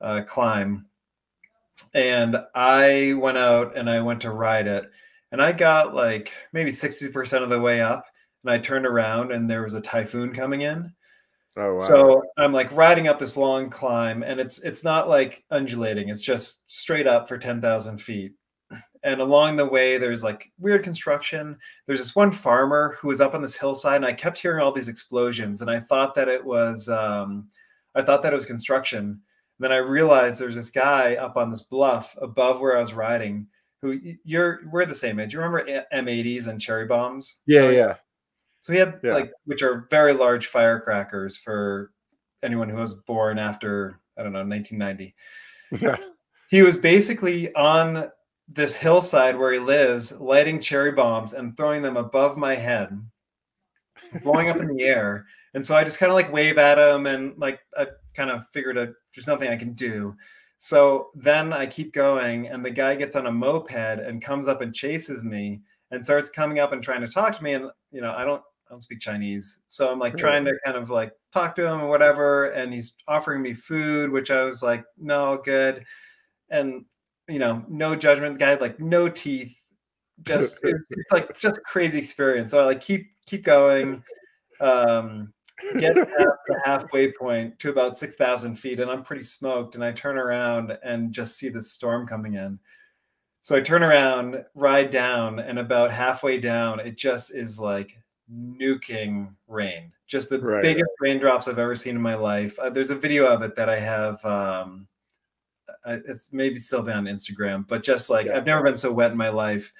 uh, 0.01 0.23
climb. 0.27 0.87
And 1.95 2.37
I 2.55 3.15
went 3.19 3.39
out 3.39 3.77
and 3.77 3.89
I 3.91 4.01
went 4.01 4.21
to 4.23 4.31
ride 4.31 4.67
it, 4.67 4.91
and 5.33 5.43
I 5.43 5.53
got 5.53 5.95
like 5.95 6.33
maybe 6.53 6.71
sixty 6.71 7.09
percent 7.09 7.45
of 7.45 7.51
the 7.51 7.61
way 7.61 7.81
up, 7.81 8.07
and 8.45 8.51
I 8.51 8.59
turned 8.59 8.87
around 8.87 9.33
and 9.33 9.49
there 9.51 9.63
was 9.63 9.75
a 9.75 9.81
typhoon 9.81 10.33
coming 10.33 10.63
in 10.63 10.93
Oh, 11.59 11.75
wow. 11.75 11.79
So 11.81 12.23
I'm 12.37 12.53
like 12.53 12.71
riding 12.73 13.09
up 13.09 13.19
this 13.19 13.37
long 13.37 13.71
climb, 13.71 14.23
and 14.23 14.39
it's 14.39 14.63
it's 14.63 14.85
not 14.85 15.09
like 15.09 15.45
undulating; 15.51 16.09
it's 16.11 16.23
just 16.23 16.71
straight 16.71 17.07
up 17.07 17.29
for 17.29 17.39
ten 17.39 17.61
thousand 17.61 17.99
feet. 17.99 18.33
And 19.03 19.21
along 19.21 19.57
the 19.57 19.67
way, 19.67 19.99
there's 19.99 20.25
like 20.25 20.51
weird 20.59 20.83
construction. 20.83 21.57
There's 21.87 22.01
this 22.01 22.17
one 22.17 22.33
farmer 22.33 22.99
who 23.01 23.09
was 23.09 23.21
up 23.21 23.35
on 23.35 23.41
this 23.41 23.57
hillside, 23.57 23.97
and 23.97 24.05
I 24.05 24.13
kept 24.13 24.39
hearing 24.39 24.63
all 24.63 24.73
these 24.73 24.89
explosions, 24.89 25.63
and 25.63 25.71
I 25.71 25.79
thought 25.81 26.15
that 26.17 26.29
it 26.29 26.45
was 26.45 26.89
um, 26.89 27.49
I 27.95 28.03
thought 28.03 28.23
that 28.23 28.33
it 28.33 28.37
was 28.37 28.47
construction. 28.47 28.99
And 28.99 29.21
then 29.59 29.73
I 29.73 29.77
realized 29.77 30.41
there's 30.41 30.57
this 30.57 30.71
guy 30.71 31.15
up 31.15 31.37
on 31.37 31.51
this 31.51 31.63
bluff 31.63 32.15
above 32.21 32.61
where 32.61 32.77
I 32.77 32.81
was 32.81 32.93
riding. 32.93 33.47
Who 33.81 33.99
you're 34.25 34.61
we're 34.71 34.85
the 34.85 34.95
same 34.95 35.21
age. 35.21 35.33
You 35.33 35.41
remember 35.41 35.65
M80s 35.93 36.49
and 36.49 36.61
cherry 36.61 36.87
bombs? 36.87 37.39
Yeah, 37.47 37.71
yeah. 37.71 37.95
So 38.67 38.73
he 38.73 38.81
had 38.81 38.99
yeah. 39.05 39.15
like, 39.15 39.31
which 39.45 39.63
are 39.63 39.87
very 39.93 40.13
large 40.13 40.49
firecrackers 40.49 41.39
for 41.39 41.93
anyone 42.43 42.69
who 42.69 42.75
was 42.75 42.95
born 42.95 43.39
after 43.39 44.01
I 44.19 44.25
don't 44.25 44.33
know 44.33 44.45
1990. 44.45 45.15
Yeah. 45.81 45.97
He 46.51 46.63
was 46.63 46.77
basically 46.77 47.55
on 47.55 48.11
this 48.49 48.77
hillside 48.77 49.39
where 49.39 49.53
he 49.53 49.61
lives, 49.61 50.19
lighting 50.19 50.59
cherry 50.59 50.91
bombs 50.91 51.33
and 51.33 51.57
throwing 51.57 51.81
them 51.81 51.97
above 51.97 52.37
my 52.37 52.57
head, 52.57 52.91
blowing 54.25 54.51
up 54.51 54.57
in 54.57 54.75
the 54.75 54.83
air. 54.83 55.27
And 55.55 55.65
so 55.65 55.77
I 55.77 55.85
just 55.85 56.01
kind 56.01 56.11
of 56.11 56.17
like 56.17 56.33
wave 56.33 56.59
at 56.59 56.77
him 56.77 57.07
and 57.07 57.39
like 57.39 57.61
I 57.77 57.87
kind 58.17 58.31
of 58.31 58.47
figured 58.53 58.79
out 58.79 58.89
there's 59.15 59.29
nothing 59.29 59.49
I 59.49 59.57
can 59.57 59.75
do. 59.75 60.17
So 60.57 61.11
then 61.15 61.53
I 61.53 61.67
keep 61.67 61.93
going, 61.93 62.49
and 62.49 62.65
the 62.65 62.71
guy 62.73 62.97
gets 62.97 63.15
on 63.15 63.27
a 63.27 63.33
moped 63.33 64.01
and 64.01 64.21
comes 64.21 64.49
up 64.49 64.61
and 64.61 64.75
chases 64.75 65.23
me 65.23 65.61
and 65.93 66.05
starts 66.05 66.31
coming 66.31 66.59
up 66.59 66.73
and 66.73 66.83
trying 66.83 67.03
to 67.03 67.09
talk 67.09 67.37
to 67.37 67.45
me. 67.45 67.53
And 67.53 67.71
you 67.93 68.01
know, 68.01 68.13
I 68.13 68.25
don't 68.25 68.43
I 68.67 68.73
don't 68.73 68.81
speak 68.81 69.01
Chinese. 69.01 69.61
So 69.69 69.91
I'm 69.91 69.99
like 70.01 70.17
trying 70.17 70.45
to 70.45 70.53
kind 70.65 70.77
of 70.77 70.91
like 70.91 71.13
talk 71.33 71.55
to 71.57 71.67
him 71.67 71.81
or 71.81 71.89
whatever. 71.89 72.47
And 72.47 72.73
he's 72.73 72.95
offering 73.07 73.41
me 73.41 73.55
food, 73.55 74.11
which 74.11 74.31
I 74.31 74.43
was 74.43 74.63
like, 74.63 74.85
no, 74.99 75.41
good. 75.45 75.85
And, 76.51 76.85
you 77.29 77.39
know, 77.39 77.65
no 77.69 77.95
judgment 77.95 78.39
guy, 78.39 78.55
like 78.55 78.81
no 78.81 79.09
teeth. 79.09 79.57
Just, 80.23 80.59
it's 80.63 81.13
like 81.13 81.39
just 81.39 81.61
crazy 81.65 81.99
experience. 81.99 82.51
So 82.51 82.59
I 82.59 82.65
like 82.65 82.81
keep, 82.81 83.07
keep 83.27 83.45
going. 83.45 84.03
Um, 84.61 85.33
get 85.79 85.95
past 85.95 86.29
the 86.49 86.61
halfway 86.65 87.13
point 87.13 87.59
to 87.61 87.71
about 87.71 87.97
6,000 87.97 88.57
feet. 88.57 88.81
And 88.81 88.91
I'm 88.91 89.05
pretty 89.05 89.23
smoked. 89.23 89.77
And 89.77 89.85
I 89.85 89.93
turn 89.93 90.19
around 90.19 90.77
and 90.83 91.13
just 91.13 91.39
see 91.39 91.51
the 91.51 91.63
storm 91.63 92.05
coming 92.07 92.35
in. 92.35 92.59
So 93.43 93.55
I 93.55 93.61
turn 93.61 93.85
around, 93.85 94.45
ride 94.57 94.91
down, 94.91 95.39
and 95.39 95.61
about 95.61 95.93
halfway 95.93 96.41
down, 96.41 96.81
it 96.81 96.97
just 96.97 97.33
is 97.33 97.61
like 97.61 97.97
nuking 98.33 99.29
rain. 99.49 99.93
Just 100.07 100.29
the 100.29 100.41
right. 100.41 100.63
biggest 100.63 100.91
raindrops 101.01 101.49
I've 101.49 101.59
ever 101.59 101.75
seen 101.75 101.97
in 101.97 102.03
my 102.03 102.15
life. 102.15 102.59
Uh, 102.59 102.71
there's 102.71 102.91
a 102.91 102.97
video 102.97 103.27
of 103.27 103.43
it 103.43 103.55
that 103.57 103.69
I 103.69 103.79
have. 103.79 104.25
Um, 104.25 104.87
uh, 105.85 105.99
it's 106.07 106.33
maybe 106.33 106.57
still 106.57 106.81
on 106.81 107.05
Instagram, 107.05 107.67
but 107.67 107.83
just 107.83 108.11
like 108.11 108.27
yeah. 108.27 108.37
I've 108.37 108.47
never 108.47 108.63
been 108.63 108.77
so 108.77 108.93
wet 108.93 109.13
in 109.13 109.17
my 109.17 109.29
life. 109.29 109.73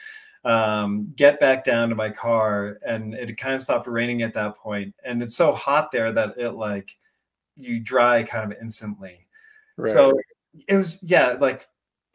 Um, 0.45 1.13
get 1.17 1.41
back 1.41 1.65
down 1.65 1.89
to 1.89 1.95
my 1.95 2.11
car, 2.11 2.79
and 2.87 3.15
it 3.15 3.37
kind 3.37 3.55
of 3.55 3.63
stopped 3.63 3.89
raining 3.89 4.23
at 4.23 4.35
that 4.35 4.57
point. 4.57 4.95
And 5.05 5.23
it's 5.23 5.37
so 5.37 5.53
hot 5.53 5.91
there 5.91 6.13
that 6.13 6.35
it 6.37 6.51
like 6.51 6.97
you 7.57 7.81
dry 7.81 8.23
kind 8.23 8.53
of 8.53 8.59
instantly. 8.61 9.27
Right. 9.77 9.91
So 9.91 10.19
it 10.69 10.77
was 10.77 11.03
yeah, 11.03 11.37
like 11.41 11.67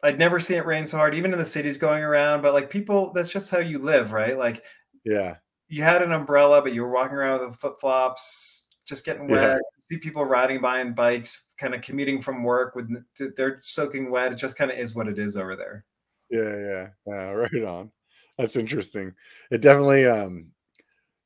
I'd 0.02 0.18
never 0.18 0.40
seen 0.40 0.56
it 0.58 0.66
rain 0.66 0.86
so 0.86 0.96
hard, 0.96 1.14
even 1.14 1.32
in 1.32 1.38
the 1.38 1.44
cities 1.44 1.76
going 1.76 2.02
around. 2.02 2.40
But 2.40 2.54
like 2.54 2.70
people, 2.70 3.12
that's 3.12 3.30
just 3.30 3.50
how 3.50 3.58
you 3.58 3.78
live, 3.78 4.12
right? 4.12 4.36
Like 4.36 4.64
yeah, 5.04 5.36
you 5.72 5.82
had 5.82 6.02
an 6.02 6.12
umbrella, 6.12 6.60
but 6.60 6.74
you 6.74 6.82
were 6.82 6.90
walking 6.90 7.16
around 7.16 7.40
with 7.40 7.58
flip 7.58 7.80
flops, 7.80 8.66
just 8.84 9.06
getting 9.06 9.26
wet. 9.26 9.56
Yeah. 9.56 9.58
see 9.80 9.96
people 9.96 10.22
riding 10.22 10.60
by 10.60 10.80
on 10.80 10.92
bikes, 10.92 11.46
kind 11.56 11.74
of 11.74 11.80
commuting 11.80 12.20
from 12.20 12.44
work 12.44 12.76
with 12.76 12.94
they're 13.38 13.56
soaking 13.62 14.10
wet. 14.10 14.32
It 14.32 14.34
just 14.34 14.58
kind 14.58 14.70
of 14.70 14.76
is 14.76 14.94
what 14.94 15.08
it 15.08 15.18
is 15.18 15.34
over 15.34 15.56
there. 15.56 15.86
Yeah, 16.28 16.58
yeah, 16.58 16.88
yeah. 17.06 17.30
Right 17.30 17.64
on. 17.64 17.90
That's 18.36 18.56
interesting. 18.56 19.14
It 19.50 19.62
definitely, 19.62 20.04
um, 20.04 20.48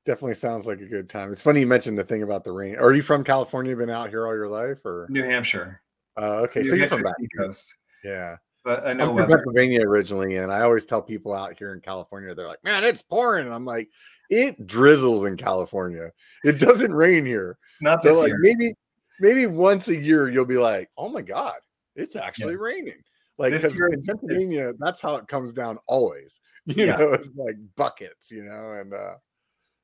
definitely 0.04 0.34
sounds 0.34 0.64
like 0.64 0.80
a 0.80 0.86
good 0.86 1.08
time. 1.08 1.32
It's 1.32 1.42
funny 1.42 1.60
you 1.60 1.66
mentioned 1.66 1.98
the 1.98 2.04
thing 2.04 2.22
about 2.22 2.44
the 2.44 2.52
rain. 2.52 2.76
Are 2.76 2.92
you 2.92 3.02
from 3.02 3.24
California? 3.24 3.74
Been 3.74 3.90
out 3.90 4.10
here 4.10 4.28
all 4.28 4.34
your 4.34 4.48
life, 4.48 4.78
or 4.84 5.08
New 5.10 5.24
Hampshire? 5.24 5.82
Uh, 6.16 6.42
okay, 6.42 6.60
New 6.60 6.70
so 6.70 6.76
you're 6.76 6.86
from 6.86 7.02
back 7.02 7.14
coast. 7.36 7.74
Yeah 8.04 8.36
I 8.66 8.92
know 8.92 9.10
I'm 9.10 9.16
from 9.16 9.28
Pennsylvania 9.28 9.82
originally, 9.82 10.36
and 10.36 10.52
I 10.52 10.62
always 10.62 10.84
tell 10.84 11.02
people 11.02 11.32
out 11.32 11.56
here 11.58 11.72
in 11.72 11.80
California, 11.80 12.34
they're 12.34 12.48
like, 12.48 12.62
"Man, 12.64 12.84
it's 12.84 13.02
pouring," 13.02 13.46
and 13.46 13.54
I'm 13.54 13.64
like, 13.64 13.90
"It 14.30 14.66
drizzles 14.66 15.24
in 15.24 15.36
California. 15.36 16.10
It 16.44 16.58
doesn't 16.58 16.92
rain 16.92 17.24
here. 17.24 17.58
Not 17.80 18.02
this 18.02 18.20
like, 18.20 18.28
year. 18.28 18.38
Maybe, 18.40 18.74
maybe 19.20 19.46
once 19.46 19.88
a 19.88 19.96
year 19.96 20.28
you'll 20.28 20.44
be 20.44 20.58
like, 20.58 20.90
"Oh 20.98 21.08
my 21.08 21.22
god, 21.22 21.56
it's 21.94 22.16
actually 22.16 22.54
yeah. 22.54 22.60
raining." 22.60 23.02
Like 23.38 23.52
because 23.52 23.78
in 23.78 24.02
Pennsylvania, 24.06 24.72
that's 24.78 25.00
how 25.00 25.16
it 25.16 25.28
comes 25.28 25.52
down 25.52 25.78
always. 25.86 26.40
You 26.68 26.86
yeah. 26.86 26.96
know, 26.96 27.12
it's 27.12 27.30
like 27.36 27.54
buckets. 27.76 28.28
You 28.32 28.42
know, 28.42 28.72
and 28.80 28.92
uh 28.92 29.14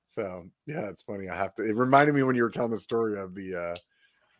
so 0.09 0.51
yeah, 0.67 0.89
it's 0.89 1.03
funny. 1.03 1.29
I 1.29 1.37
have 1.37 1.55
to. 1.55 1.63
It 1.63 1.77
reminded 1.77 2.17
me 2.17 2.25
when 2.25 2.35
you 2.35 2.43
were 2.43 2.51
telling 2.51 2.73
the 2.73 2.79
story 2.79 3.17
of 3.17 3.37
the 3.37 3.55
uh 3.55 3.77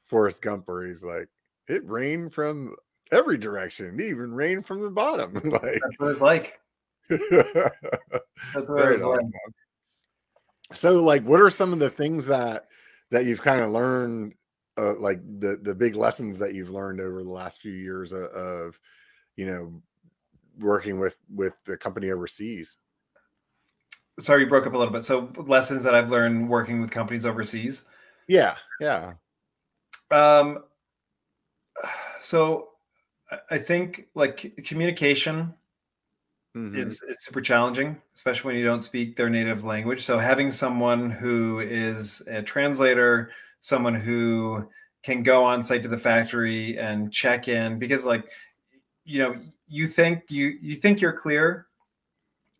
Forrest 0.03 0.43
Gump, 0.43 0.67
where 0.67 0.85
he's 0.85 1.05
like, 1.05 1.29
"It 1.69 1.89
rained 1.89 2.35
from 2.35 2.75
every 3.13 3.37
direction, 3.37 4.01
even 4.01 4.33
rain 4.33 4.63
from 4.63 4.81
the 4.81 4.91
bottom. 4.91 5.35
like 5.45 5.63
that's 5.63 5.99
what 5.99 6.11
it's 6.11 6.21
like. 6.21 6.61
that's 7.09 8.69
what 8.69 8.91
it's 8.91 9.03
like. 9.03 9.21
So, 10.73 11.03
like, 11.03 11.23
what 11.25 11.41
are 11.41 11.51
some 11.51 11.73
of 11.73 11.79
the 11.79 11.91
things 11.91 12.27
that 12.27 12.69
that 13.11 13.27
you've 13.27 13.43
kind 13.43 13.61
of 13.61 13.71
learned, 13.71 14.35
uh, 14.79 14.95
like 14.99 15.21
the 15.41 15.59
the 15.63 15.75
big 15.75 15.95
lessons 15.95 16.39
that 16.39 16.55
you've 16.55 16.71
learned 16.71 17.01
over 17.01 17.23
the 17.23 17.31
last 17.31 17.61
few 17.61 17.73
years 17.73 18.13
of, 18.13 18.23
of 18.23 18.81
you 19.37 19.47
know, 19.47 19.83
working 20.59 20.99
with 20.99 21.17
with 21.33 21.55
the 21.67 21.77
company 21.77 22.11
overseas? 22.11 22.77
Sorry, 24.19 24.43
you 24.43 24.49
broke 24.49 24.67
up 24.67 24.75
a 24.75 24.79
little 24.79 24.93
bit. 24.93 25.05
So, 25.05 25.31
lessons 25.37 25.85
that 25.85 25.95
I've 25.95 26.11
learned 26.11 26.49
working 26.49 26.81
with 26.81 26.91
companies 26.91 27.27
overseas. 27.27 27.85
Yeah, 28.29 28.57
yeah. 28.81 29.15
Um, 30.11 30.65
so 32.21 32.72
I 33.51 33.59
think 33.59 34.09
like 34.15 34.55
communication 34.65 35.55
mm-hmm. 36.57 36.79
is, 36.79 37.01
is 37.09 37.23
super 37.23 37.41
challenging, 37.41 38.01
especially 38.15 38.49
when 38.49 38.57
you 38.57 38.65
don't 38.65 38.83
speak 38.83 39.17
their 39.17 39.31
native 39.31 39.65
language. 39.65 40.03
So 40.03 40.19
having 40.19 40.51
someone 40.51 41.11
who 41.11 41.61
is 41.61 42.23
a 42.29 42.43
translator, 42.43 43.31
someone 43.61 43.95
who 43.95 44.69
can 45.03 45.23
go 45.23 45.45
on 45.45 45.63
site 45.63 45.83
to 45.83 45.89
the 45.89 45.99
factory 45.99 46.79
and 46.79 47.13
check 47.13 47.49
in 47.49 47.79
because 47.79 48.07
like 48.07 48.29
you 49.05 49.19
know 49.19 49.37
you 49.67 49.87
think 49.87 50.25
you 50.29 50.55
you 50.61 50.77
think 50.77 51.01
you're 51.01 51.13
clear 51.13 51.67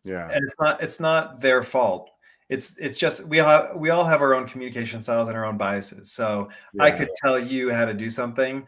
yeah 0.03 0.29
and 0.31 0.43
it's 0.43 0.55
not 0.59 0.81
it's 0.81 0.99
not 0.99 1.39
their 1.39 1.63
fault 1.63 2.09
it's 2.49 2.77
it's 2.77 2.97
just 2.97 3.25
we 3.27 3.39
all 3.39 3.47
have, 3.47 3.75
we 3.77 3.89
all 3.89 4.03
have 4.03 4.21
our 4.21 4.33
own 4.33 4.45
communication 4.47 5.01
styles 5.01 5.29
and 5.29 5.37
our 5.37 5.45
own 5.45 5.57
biases 5.57 6.11
so 6.11 6.49
yeah. 6.73 6.83
i 6.83 6.91
could 6.91 7.09
tell 7.23 7.39
you 7.39 7.71
how 7.71 7.85
to 7.85 7.93
do 7.93 8.09
something 8.09 8.65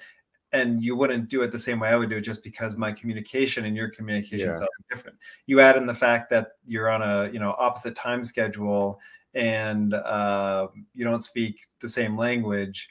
and 0.54 0.84
you 0.84 0.96
wouldn't 0.96 1.30
do 1.30 1.42
it 1.42 1.52
the 1.52 1.60
same 1.60 1.80
way 1.80 1.90
I 1.90 1.96
would 1.96 2.10
do 2.10 2.18
it 2.18 2.22
just 2.22 2.44
because 2.44 2.78
my 2.78 2.92
communication 2.92 3.66
and 3.66 3.76
your 3.76 3.90
communication 3.90 4.50
yeah. 4.50 4.60
are 4.60 4.68
different. 4.90 5.18
You 5.48 5.60
add 5.60 5.78
in 5.78 5.86
the 5.86 5.94
fact 5.94 6.30
that 6.30 6.50
you're 6.66 6.90
on 6.90 7.02
a 7.02 7.32
you 7.32 7.40
know 7.40 7.56
opposite 7.58 7.96
time 7.96 8.24
schedule 8.24 9.00
and 9.34 9.94
uh, 9.94 10.68
you 10.94 11.04
don't 11.04 11.24
speak 11.24 11.68
the 11.82 11.90
same 11.90 12.18
language. 12.18 12.88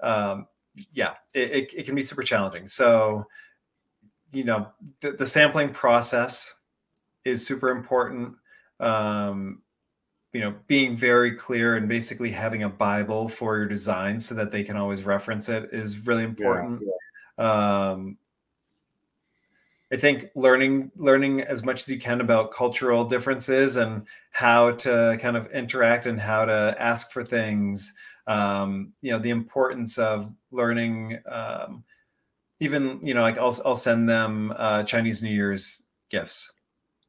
Um, 0.00 0.46
yeah, 0.92 1.14
it, 1.34 1.50
it, 1.50 1.74
it, 1.74 1.86
can 1.86 1.94
be 1.94 2.02
super 2.02 2.22
challenging. 2.22 2.66
So 2.66 3.24
you 4.32 4.44
know 4.44 4.68
the, 5.00 5.12
the 5.12 5.26
sampling 5.26 5.70
process 5.70 6.54
is 7.24 7.46
super 7.46 7.68
important. 7.68 8.34
Um, 8.80 9.62
you 10.32 10.40
know, 10.40 10.54
being 10.66 10.96
very 10.96 11.32
clear 11.32 11.76
and 11.76 11.88
basically 11.88 12.30
having 12.30 12.62
a 12.62 12.68
Bible 12.68 13.28
for 13.28 13.56
your 13.56 13.66
design 13.66 14.18
so 14.18 14.34
that 14.34 14.50
they 14.50 14.62
can 14.62 14.76
always 14.76 15.04
reference 15.04 15.48
it 15.48 15.68
is 15.72 16.06
really 16.06 16.24
important. 16.24 16.80
Yeah, 16.82 16.88
yeah 16.88 17.90
um, 17.90 18.16
I 19.92 19.96
think 19.96 20.30
learning 20.34 20.90
learning 20.96 21.42
as 21.42 21.62
much 21.64 21.82
as 21.82 21.88
you 21.88 21.98
can 21.98 22.22
about 22.22 22.52
cultural 22.52 23.04
differences 23.04 23.76
and 23.76 24.06
how 24.30 24.70
to 24.72 25.18
kind 25.20 25.36
of 25.36 25.52
interact 25.52 26.06
and 26.06 26.18
how 26.18 26.46
to 26.46 26.74
ask 26.78 27.10
for 27.10 27.22
things. 27.22 27.92
Um, 28.26 28.94
you 29.02 29.10
know, 29.10 29.18
the 29.18 29.30
importance 29.30 29.98
of 29.98 30.32
learning. 30.50 31.18
Um, 31.26 31.84
even 32.60 33.00
you 33.02 33.12
know, 33.12 33.20
like 33.20 33.36
I'll 33.36 33.54
I'll 33.66 33.76
send 33.76 34.08
them 34.08 34.54
uh, 34.56 34.82
Chinese 34.84 35.22
New 35.22 35.34
Year's 35.34 35.82
gifts. 36.08 36.54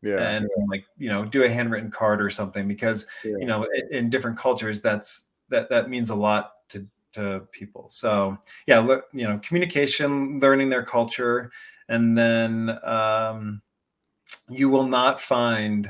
Yeah. 0.03 0.29
And 0.29 0.49
like 0.69 0.85
you 0.97 1.09
know, 1.09 1.23
do 1.23 1.43
a 1.43 1.49
handwritten 1.49 1.89
card 1.89 2.21
or 2.21 2.29
something 2.29 2.67
because 2.67 3.07
yeah. 3.23 3.35
you 3.37 3.45
know, 3.45 3.65
in, 3.73 3.97
in 3.97 4.09
different 4.09 4.37
cultures, 4.37 4.81
that's 4.81 5.29
that 5.49 5.69
that 5.69 5.89
means 5.89 6.09
a 6.09 6.15
lot 6.15 6.51
to 6.69 6.85
to 7.13 7.47
people. 7.51 7.87
So 7.89 8.37
yeah, 8.67 8.79
look, 8.79 9.05
you 9.13 9.27
know, 9.27 9.39
communication, 9.41 10.39
learning 10.39 10.69
their 10.69 10.83
culture, 10.83 11.51
and 11.87 12.17
then 12.17 12.77
um, 12.83 13.61
you 14.49 14.69
will 14.69 14.87
not 14.87 15.21
find, 15.21 15.89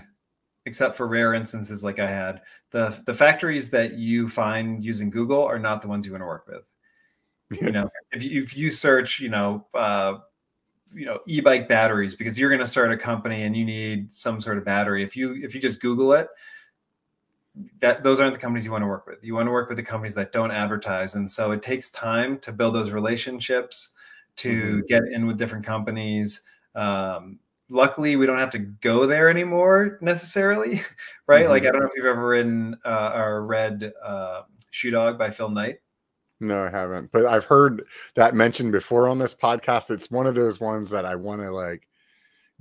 except 0.66 0.96
for 0.96 1.08
rare 1.08 1.34
instances 1.34 1.84
like 1.84 1.98
I 1.98 2.08
had, 2.08 2.42
the 2.70 3.02
the 3.08 3.14
factories 3.16 3.72
that 3.72 3.94
you 3.94 4.28
find 4.28 4.86
using 4.86 5.10
Google 5.10 5.44
are 5.44 5.60
not 5.60 5.82
the 5.82 5.88
ones 5.88 6.06
you 6.06 6.12
want 6.12 6.22
to 6.22 6.28
work 6.28 6.48
with. 6.48 6.70
you 7.62 7.72
know, 7.72 7.90
if 8.12 8.24
you, 8.24 8.42
if 8.42 8.56
you 8.56 8.70
search, 8.70 9.20
you 9.20 9.30
know. 9.30 9.66
Uh, 9.74 10.20
you 10.94 11.06
know 11.06 11.20
e-bike 11.28 11.68
batteries 11.68 12.16
because 12.16 12.38
you're 12.38 12.50
going 12.50 12.60
to 12.60 12.68
start 12.68 12.92
a 12.92 12.98
company 12.98 13.44
and 13.44 13.56
you 13.56 13.66
need 13.66 14.12
some 14.12 14.40
sort 14.40 14.58
of 14.58 14.66
battery 14.66 15.04
if 15.04 15.16
you 15.16 15.36
if 15.42 15.56
you 15.56 15.62
just 15.62 15.82
google 15.82 16.14
it 16.14 16.28
that 17.80 18.04
those 18.04 18.20
aren't 18.20 18.34
the 18.34 18.40
companies 18.40 18.66
you 18.66 18.72
want 18.72 18.82
to 18.82 18.88
work 18.88 19.06
with. 19.06 19.24
You 19.24 19.36
want 19.36 19.48
to 19.48 19.52
work 19.52 19.70
with 19.70 19.78
the 19.78 19.84
companies 19.84 20.16
that 20.16 20.32
don't 20.32 20.52
advertise. 20.52 21.16
And 21.16 21.30
so 21.30 21.52
it 21.52 21.62
takes 21.62 21.90
time 21.90 22.40
to 22.40 22.52
build 22.52 22.74
those 22.74 22.92
relationships, 22.92 23.90
to 24.38 24.50
mm-hmm. 24.50 24.80
get 24.88 25.04
in 25.12 25.28
with 25.28 25.38
different 25.38 25.66
companies. 25.66 26.42
Um, 26.74 27.40
luckily, 27.70 28.16
we 28.16 28.26
don't 28.26 28.40
have 28.40 28.50
to 28.52 28.60
go 28.60 29.06
there 29.06 29.30
anymore 29.30 30.00
necessarily, 30.02 30.82
right? 31.28 31.44
Mm-hmm. 31.44 31.50
Like 31.50 31.66
I 31.66 31.72
don't 31.72 31.82
know 31.82 31.88
if 31.88 31.94
you've 31.96 32.06
ever 32.06 32.28
written 32.28 32.76
uh, 32.84 33.14
or 33.16 33.46
read 33.46 33.94
uh, 34.02 34.44
Shoe 34.72 34.92
Dog 34.92 35.20
by 35.20 35.30
Phil 35.30 35.50
Knight. 35.50 35.80
No, 36.44 36.64
I 36.64 36.70
haven't, 36.70 37.12
but 37.12 37.26
I've 37.26 37.46
heard 37.46 37.84
that 38.16 38.36
mentioned 38.36 38.72
before 38.72 39.08
on 39.08 39.20
this 39.20 39.34
podcast. 39.34 39.90
It's 39.90 40.12
one 40.12 40.28
of 40.28 40.36
those 40.36 40.60
ones 40.60 40.90
that 40.90 41.06
I 41.06 41.16
want 41.16 41.42
to 41.42 41.52
like 41.52 41.88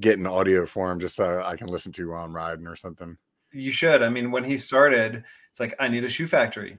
get 0.01 0.19
in 0.19 0.27
audio 0.27 0.67
form 0.67 1.01
just 1.01 1.17
so 1.17 1.43
I 1.45 1.57
can 1.57 1.67
listen 1.67 1.93
to 1.93 2.11
while 2.11 2.25
I'm 2.25 2.35
riding 2.35 2.67
or 2.67 2.77
something 2.77 3.17
you 3.55 3.73
should. 3.73 4.03
I 4.03 4.09
mean, 4.09 4.31
when 4.31 4.45
he 4.45 4.57
started, 4.57 5.25
it's 5.51 5.61
like 5.61 5.75
I 5.79 5.89
need 5.89 6.05
a 6.05 6.09
shoe 6.09 6.27
factory. 6.27 6.79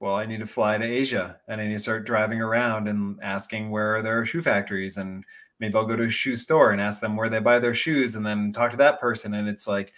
Well, 0.00 0.14
I 0.14 0.26
need 0.26 0.40
to 0.40 0.46
fly 0.46 0.78
to 0.78 0.84
Asia 0.84 1.40
and 1.48 1.60
I 1.60 1.66
need 1.66 1.74
to 1.74 1.80
start 1.80 2.06
driving 2.06 2.40
around 2.40 2.88
and 2.88 3.18
asking 3.22 3.70
where 3.70 4.00
there 4.00 4.20
are 4.20 4.26
shoe 4.26 4.42
factories 4.42 4.96
and 4.96 5.24
maybe 5.58 5.74
I'll 5.74 5.86
go 5.86 5.96
to 5.96 6.04
a 6.04 6.10
shoe 6.10 6.36
store 6.36 6.70
and 6.70 6.80
ask 6.80 7.00
them 7.00 7.16
where 7.16 7.28
they 7.28 7.40
buy 7.40 7.58
their 7.58 7.74
shoes 7.74 8.14
and 8.14 8.24
then 8.24 8.52
talk 8.52 8.70
to 8.70 8.76
that 8.76 9.00
person. 9.00 9.34
And 9.34 9.48
it's 9.48 9.66
like 9.66 9.92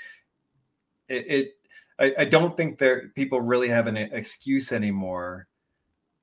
it, 1.09 1.31
it 1.31 1.53
I, 1.99 2.23
I 2.23 2.25
don't 2.25 2.57
think 2.57 2.79
there 2.79 3.09
people 3.15 3.41
really 3.41 3.69
have 3.69 3.87
an 3.87 3.97
excuse 3.99 4.73
anymore 4.73 5.47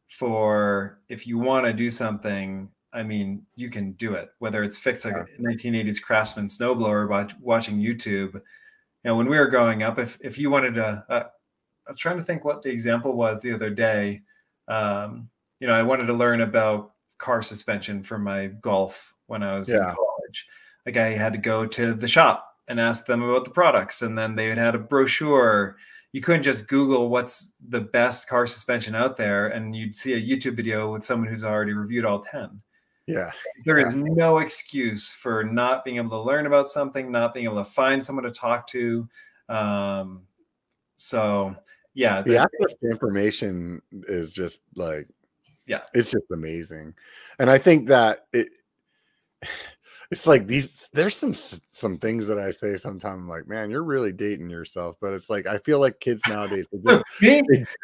for 0.08 1.00
if 1.10 1.28
you 1.28 1.38
want 1.38 1.66
to 1.66 1.74
do 1.74 1.90
something 1.90 2.70
I 2.94 3.04
mean, 3.04 3.46
you 3.56 3.70
can 3.70 3.92
do 3.94 4.14
it. 4.14 4.30
Whether 4.40 4.64
it's 4.64 4.78
fix 4.78 5.06
a 5.06 5.12
1980s 5.40 6.02
Craftsman 6.02 6.46
snowblower 6.46 7.08
by 7.08 7.32
watching 7.42 7.78
YouTube, 7.78 8.34
You 8.34 8.42
know, 9.04 9.16
when 9.16 9.28
we 9.28 9.38
were 9.38 9.48
growing 9.48 9.84
up, 9.84 10.00
if 10.00 10.18
if 10.22 10.38
you 10.38 10.50
wanted 10.50 10.76
to, 10.76 11.04
uh, 11.10 11.24
I 11.88 11.92
was 11.92 11.98
trying 11.98 12.18
to 12.18 12.24
think 12.24 12.44
what 12.44 12.62
the 12.62 12.72
example 12.72 13.14
was 13.14 13.42
the 13.42 13.54
other 13.54 13.70
day. 13.70 14.22
Um, 14.68 15.30
you 15.60 15.68
know, 15.68 15.74
I 15.74 15.84
wanted 15.84 16.08
to 16.08 16.14
learn 16.14 16.42
about 16.42 16.94
car 17.18 17.42
suspension 17.42 18.04
for 18.04 18.18
my 18.18 18.48
golf 18.48 19.14
when 19.28 19.44
I 19.44 19.58
was 19.58 19.70
yeah. 19.70 19.90
in 19.90 19.96
college. 19.96 20.48
Like 20.86 20.98
I 20.98 21.10
had 21.10 21.34
to 21.34 21.40
go 21.40 21.66
to 21.66 21.94
the 21.94 22.08
shop 22.08 22.56
and 22.68 22.80
ask 22.80 23.06
them 23.06 23.22
about 23.22 23.44
the 23.44 23.52
products, 23.52 24.02
and 24.02 24.18
then 24.18 24.36
they 24.36 24.48
had 24.56 24.76
a 24.76 24.80
brochure. 24.80 25.78
You 26.18 26.22
couldn't 26.22 26.42
just 26.42 26.68
Google 26.68 27.10
what's 27.10 27.54
the 27.70 27.80
best 27.80 28.28
car 28.28 28.48
suspension 28.48 28.96
out 28.96 29.18
there, 29.18 29.50
and 29.50 29.76
you'd 29.76 29.96
see 29.96 30.14
a 30.14 30.20
YouTube 30.20 30.56
video 30.56 30.92
with 30.92 31.04
someone 31.04 31.30
who's 31.30 31.44
already 31.44 31.74
reviewed 31.74 32.06
all 32.06 32.22
ten. 32.22 32.60
Yeah. 33.06 33.30
There 33.66 33.78
is 33.78 33.94
no 33.94 34.40
excuse 34.40 35.12
for 35.12 35.44
not 35.44 35.86
being 35.86 35.98
able 35.98 36.10
to 36.10 36.20
learn 36.20 36.48
about 36.48 36.70
something, 36.70 37.12
not 37.12 37.36
being 37.36 37.46
able 37.46 37.64
to 37.64 37.70
find 37.70 38.04
someone 38.04 38.24
to 38.24 38.32
talk 38.32 38.66
to. 38.70 39.08
Um, 39.48 40.24
so, 40.96 41.56
yeah. 41.94 42.24
The, 42.24 42.32
the 42.32 42.38
access 42.40 42.74
to 42.82 42.90
information 42.90 43.84
is 44.08 44.34
just 44.34 44.62
like, 44.74 45.08
yeah, 45.68 45.84
it's 45.94 46.10
just 46.10 46.26
amazing. 46.34 46.96
And 47.38 47.52
I 47.52 47.60
think 47.60 47.90
that 47.90 48.26
it, 48.34 48.50
it's 50.12 50.28
like 50.28 50.48
these 50.48 50.90
there's 50.94 51.16
some 51.16 51.34
some 51.34 51.98
things 51.98 52.28
that 52.28 52.40
i 52.40 52.50
say 52.50 52.76
sometimes 52.76 53.22
I'm 53.22 53.28
like 53.28 53.48
man 53.48 53.70
you're 53.70 53.84
really 53.84 54.12
dating 54.12 54.50
yourself 54.50 54.96
but 55.02 55.14
it's 55.14 55.30
like 55.30 55.48
i 55.48 55.58
feel 55.60 55.80
like 55.80 56.00
kids 56.00 56.22
nowadays 56.28 56.68
they, 56.72 56.80
don't, 56.80 57.04
they, 57.22 57.42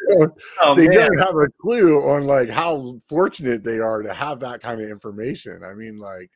don't, 0.08 0.32
oh, 0.62 0.74
they 0.74 0.86
don't, 0.86 1.18
have 1.18 1.34
a 1.36 1.48
clue 1.60 2.00
on 2.00 2.26
like 2.26 2.48
how 2.48 3.00
fortunate 3.08 3.62
they 3.64 3.78
are 3.78 4.02
to 4.02 4.14
have 4.14 4.40
that 4.40 4.60
kind 4.60 4.80
of 4.80 4.88
information. 4.88 5.62
I 5.64 5.74
mean 5.74 5.98
like 5.98 6.30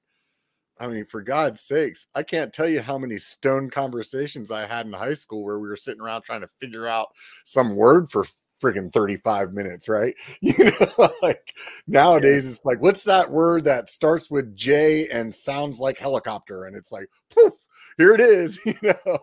i 0.80 0.86
mean 0.86 1.05
for 1.07 1.20
god's 1.22 1.61
sakes 1.61 2.07
i 2.14 2.22
can't 2.22 2.53
tell 2.53 2.68
you 2.68 2.80
how 2.80 2.97
many 2.97 3.18
stone 3.18 3.68
conversations 3.68 4.51
i 4.51 4.66
had 4.66 4.86
in 4.86 4.93
high 4.93 5.14
school 5.14 5.43
where 5.45 5.59
we 5.59 5.68
were 5.68 5.76
sitting 5.76 6.01
around 6.01 6.22
trying 6.22 6.41
to 6.41 6.49
figure 6.61 6.86
out 6.86 7.09
some 7.45 7.74
word 7.74 8.11
for 8.11 8.24
freaking 8.62 8.90
35 8.92 9.54
minutes, 9.54 9.88
right? 9.88 10.14
You 10.40 10.54
know, 10.59 11.09
like 11.22 11.54
nowadays 11.86 12.48
it's 12.48 12.64
like, 12.64 12.80
what's 12.80 13.04
that 13.04 13.30
word 13.30 13.64
that 13.64 13.88
starts 13.88 14.30
with 14.30 14.56
J 14.56 15.09
and 15.09 15.34
sounds 15.34 15.78
like 15.78 15.98
helicopter? 15.98 16.64
And 16.64 16.76
it's 16.76 16.92
like, 16.92 17.09
poof, 17.30 17.54
here 17.96 18.14
it 18.14 18.20
is, 18.20 18.59
you 18.66 18.74
know. 18.82 19.18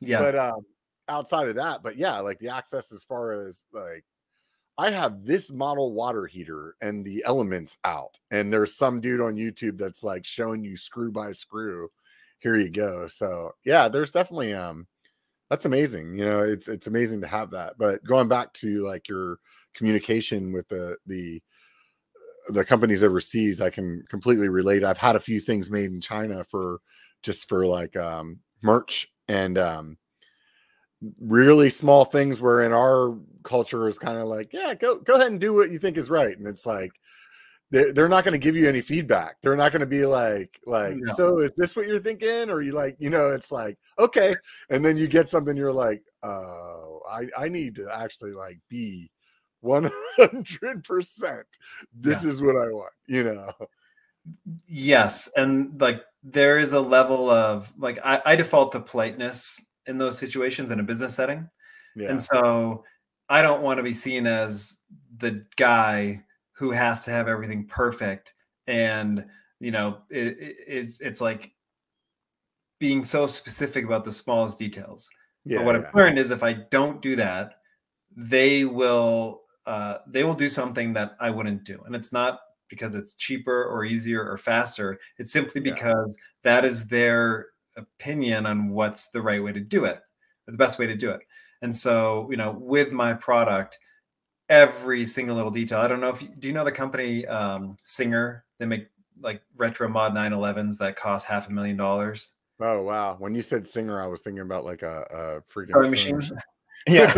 Yeah. 0.00 0.20
But 0.20 0.36
um 0.36 0.66
outside 1.08 1.48
of 1.48 1.54
that, 1.56 1.82
but 1.82 1.96
yeah, 1.96 2.18
like 2.20 2.38
the 2.38 2.50
access 2.50 2.92
as 2.92 3.04
far 3.04 3.32
as 3.32 3.66
like 3.72 4.04
I 4.76 4.90
have 4.90 5.24
this 5.24 5.50
model 5.52 5.92
water 5.92 6.26
heater 6.26 6.76
and 6.80 7.04
the 7.04 7.22
elements 7.26 7.78
out, 7.84 8.18
and 8.30 8.52
there's 8.52 8.76
some 8.76 9.00
dude 9.00 9.20
on 9.20 9.34
YouTube 9.34 9.78
that's 9.78 10.04
like 10.04 10.24
showing 10.24 10.62
you 10.62 10.76
screw 10.76 11.10
by 11.10 11.32
screw. 11.32 11.88
Here 12.38 12.56
you 12.56 12.70
go. 12.70 13.08
So 13.08 13.52
yeah, 13.64 13.88
there's 13.88 14.12
definitely 14.12 14.54
um 14.54 14.86
that's 15.50 15.64
amazing 15.64 16.16
you 16.16 16.24
know 16.24 16.40
it's 16.40 16.68
it's 16.68 16.86
amazing 16.86 17.20
to 17.20 17.26
have 17.26 17.50
that 17.50 17.74
but 17.78 18.02
going 18.04 18.28
back 18.28 18.52
to 18.52 18.80
like 18.86 19.08
your 19.08 19.38
communication 19.74 20.52
with 20.52 20.68
the 20.68 20.96
the 21.06 21.42
the 22.50 22.64
companies 22.64 23.04
overseas 23.04 23.60
i 23.60 23.70
can 23.70 24.02
completely 24.08 24.48
relate 24.48 24.84
i've 24.84 24.98
had 24.98 25.16
a 25.16 25.20
few 25.20 25.40
things 25.40 25.70
made 25.70 25.90
in 25.90 26.00
china 26.00 26.44
for 26.44 26.80
just 27.22 27.48
for 27.48 27.66
like 27.66 27.96
um 27.96 28.38
merch 28.62 29.08
and 29.28 29.58
um 29.58 29.96
really 31.20 31.70
small 31.70 32.04
things 32.04 32.40
where 32.40 32.62
in 32.62 32.72
our 32.72 33.16
culture 33.44 33.88
is 33.88 33.98
kind 33.98 34.18
of 34.18 34.26
like 34.26 34.52
yeah 34.52 34.74
go 34.74 34.96
go 34.96 35.14
ahead 35.14 35.30
and 35.30 35.40
do 35.40 35.54
what 35.54 35.70
you 35.70 35.78
think 35.78 35.96
is 35.96 36.10
right 36.10 36.36
and 36.36 36.46
it's 36.46 36.66
like 36.66 36.90
they're, 37.70 37.92
they're 37.92 38.08
not 38.08 38.24
going 38.24 38.32
to 38.32 38.38
give 38.38 38.56
you 38.56 38.68
any 38.68 38.80
feedback 38.80 39.36
they're 39.42 39.56
not 39.56 39.72
going 39.72 39.80
to 39.80 39.86
be 39.86 40.06
like 40.06 40.58
like 40.66 40.96
no. 40.96 41.12
so 41.14 41.38
is 41.38 41.52
this 41.56 41.76
what 41.76 41.86
you're 41.86 41.98
thinking 41.98 42.50
or 42.50 42.62
you 42.62 42.72
like 42.72 42.96
you 42.98 43.10
know 43.10 43.30
it's 43.30 43.52
like 43.52 43.76
okay 43.98 44.34
and 44.70 44.84
then 44.84 44.96
you 44.96 45.06
get 45.06 45.28
something 45.28 45.56
you're 45.56 45.72
like 45.72 46.02
oh 46.22 47.00
i 47.10 47.26
i 47.36 47.48
need 47.48 47.74
to 47.74 47.88
actually 47.94 48.32
like 48.32 48.58
be 48.68 49.10
100% 49.64 51.42
this 51.94 52.24
yeah. 52.24 52.30
is 52.30 52.42
what 52.42 52.56
I 52.56 52.68
want, 52.68 52.92
you 53.06 53.24
know. 53.24 53.52
Yes, 54.66 55.28
and 55.36 55.80
like 55.80 56.02
there 56.22 56.58
is 56.58 56.74
a 56.74 56.80
level 56.80 57.30
of 57.30 57.72
like 57.78 57.98
I, 58.04 58.20
I 58.26 58.36
default 58.36 58.72
to 58.72 58.80
politeness 58.80 59.60
in 59.86 59.96
those 59.96 60.18
situations 60.18 60.70
in 60.70 60.80
a 60.80 60.82
business 60.82 61.14
setting. 61.14 61.48
Yeah. 61.96 62.10
And 62.10 62.22
so 62.22 62.84
I 63.28 63.40
don't 63.42 63.62
want 63.62 63.78
to 63.78 63.82
be 63.82 63.94
seen 63.94 64.26
as 64.26 64.78
the 65.16 65.44
guy 65.56 66.22
who 66.58 66.72
has 66.72 67.04
to 67.04 67.12
have 67.12 67.28
everything 67.28 67.64
perfect. 67.64 68.34
And 68.66 69.24
you 69.60 69.70
know 69.70 69.98
it, 70.10 70.36
it's 70.40 71.00
it's 71.00 71.20
like 71.20 71.52
being 72.78 73.04
so 73.04 73.26
specific 73.26 73.84
about 73.84 74.04
the 74.04 74.12
smallest 74.12 74.58
details. 74.58 75.08
Yeah, 75.44 75.58
but 75.58 75.66
what 75.66 75.74
yeah. 75.76 75.86
i've 75.86 75.94
learned 75.94 76.18
is 76.18 76.30
if 76.30 76.42
i 76.42 76.52
don't 76.52 77.00
do 77.00 77.16
that 77.16 77.54
they 78.14 78.64
will 78.64 79.42
uh, 79.66 79.98
they 80.06 80.24
will 80.24 80.34
do 80.34 80.48
something 80.48 80.92
that 80.94 81.16
i 81.20 81.30
wouldn't 81.30 81.64
do. 81.64 81.80
And 81.86 81.94
it's 81.94 82.12
not 82.12 82.40
because 82.68 82.94
it's 82.94 83.14
cheaper 83.14 83.64
or 83.64 83.84
easier 83.84 84.28
or 84.28 84.36
faster. 84.36 84.98
It's 85.18 85.32
simply 85.32 85.60
because 85.60 86.16
yeah. 86.18 86.24
that 86.42 86.64
is 86.64 86.88
their 86.88 87.46
opinion 87.76 88.46
on 88.46 88.70
what's 88.70 89.08
the 89.08 89.22
right 89.22 89.42
way 89.42 89.52
to 89.52 89.60
do 89.60 89.84
it 89.84 90.00
the 90.46 90.56
best 90.56 90.78
way 90.78 90.86
to 90.86 90.96
do 90.96 91.10
it. 91.10 91.20
And 91.62 91.74
so 91.74 92.28
you 92.30 92.36
know 92.36 92.56
with 92.58 92.92
my 92.92 93.14
product 93.14 93.78
every 94.48 95.06
single 95.06 95.36
little 95.36 95.50
detail. 95.50 95.78
I 95.78 95.88
don't 95.88 96.00
know 96.00 96.08
if 96.08 96.22
you, 96.22 96.28
do 96.38 96.48
you 96.48 96.54
know 96.54 96.64
the 96.64 96.72
company 96.72 97.26
um, 97.26 97.76
Singer? 97.82 98.44
They 98.58 98.66
make 98.66 98.88
like 99.20 99.42
retro 99.56 99.88
mod 99.88 100.14
911s 100.14 100.78
that 100.78 100.96
cost 100.96 101.26
half 101.26 101.48
a 101.48 101.52
million 101.52 101.76
dollars. 101.76 102.30
Oh 102.60 102.82
wow! 102.82 103.16
When 103.18 103.34
you 103.34 103.42
said 103.42 103.66
Singer, 103.66 104.02
I 104.02 104.06
was 104.06 104.20
thinking 104.20 104.42
about 104.42 104.64
like 104.64 104.82
a, 104.82 105.06
a 105.10 105.52
freaking 105.52 105.68
sewing 105.68 105.90
machine. 105.90 106.20
Yeah. 106.86 107.12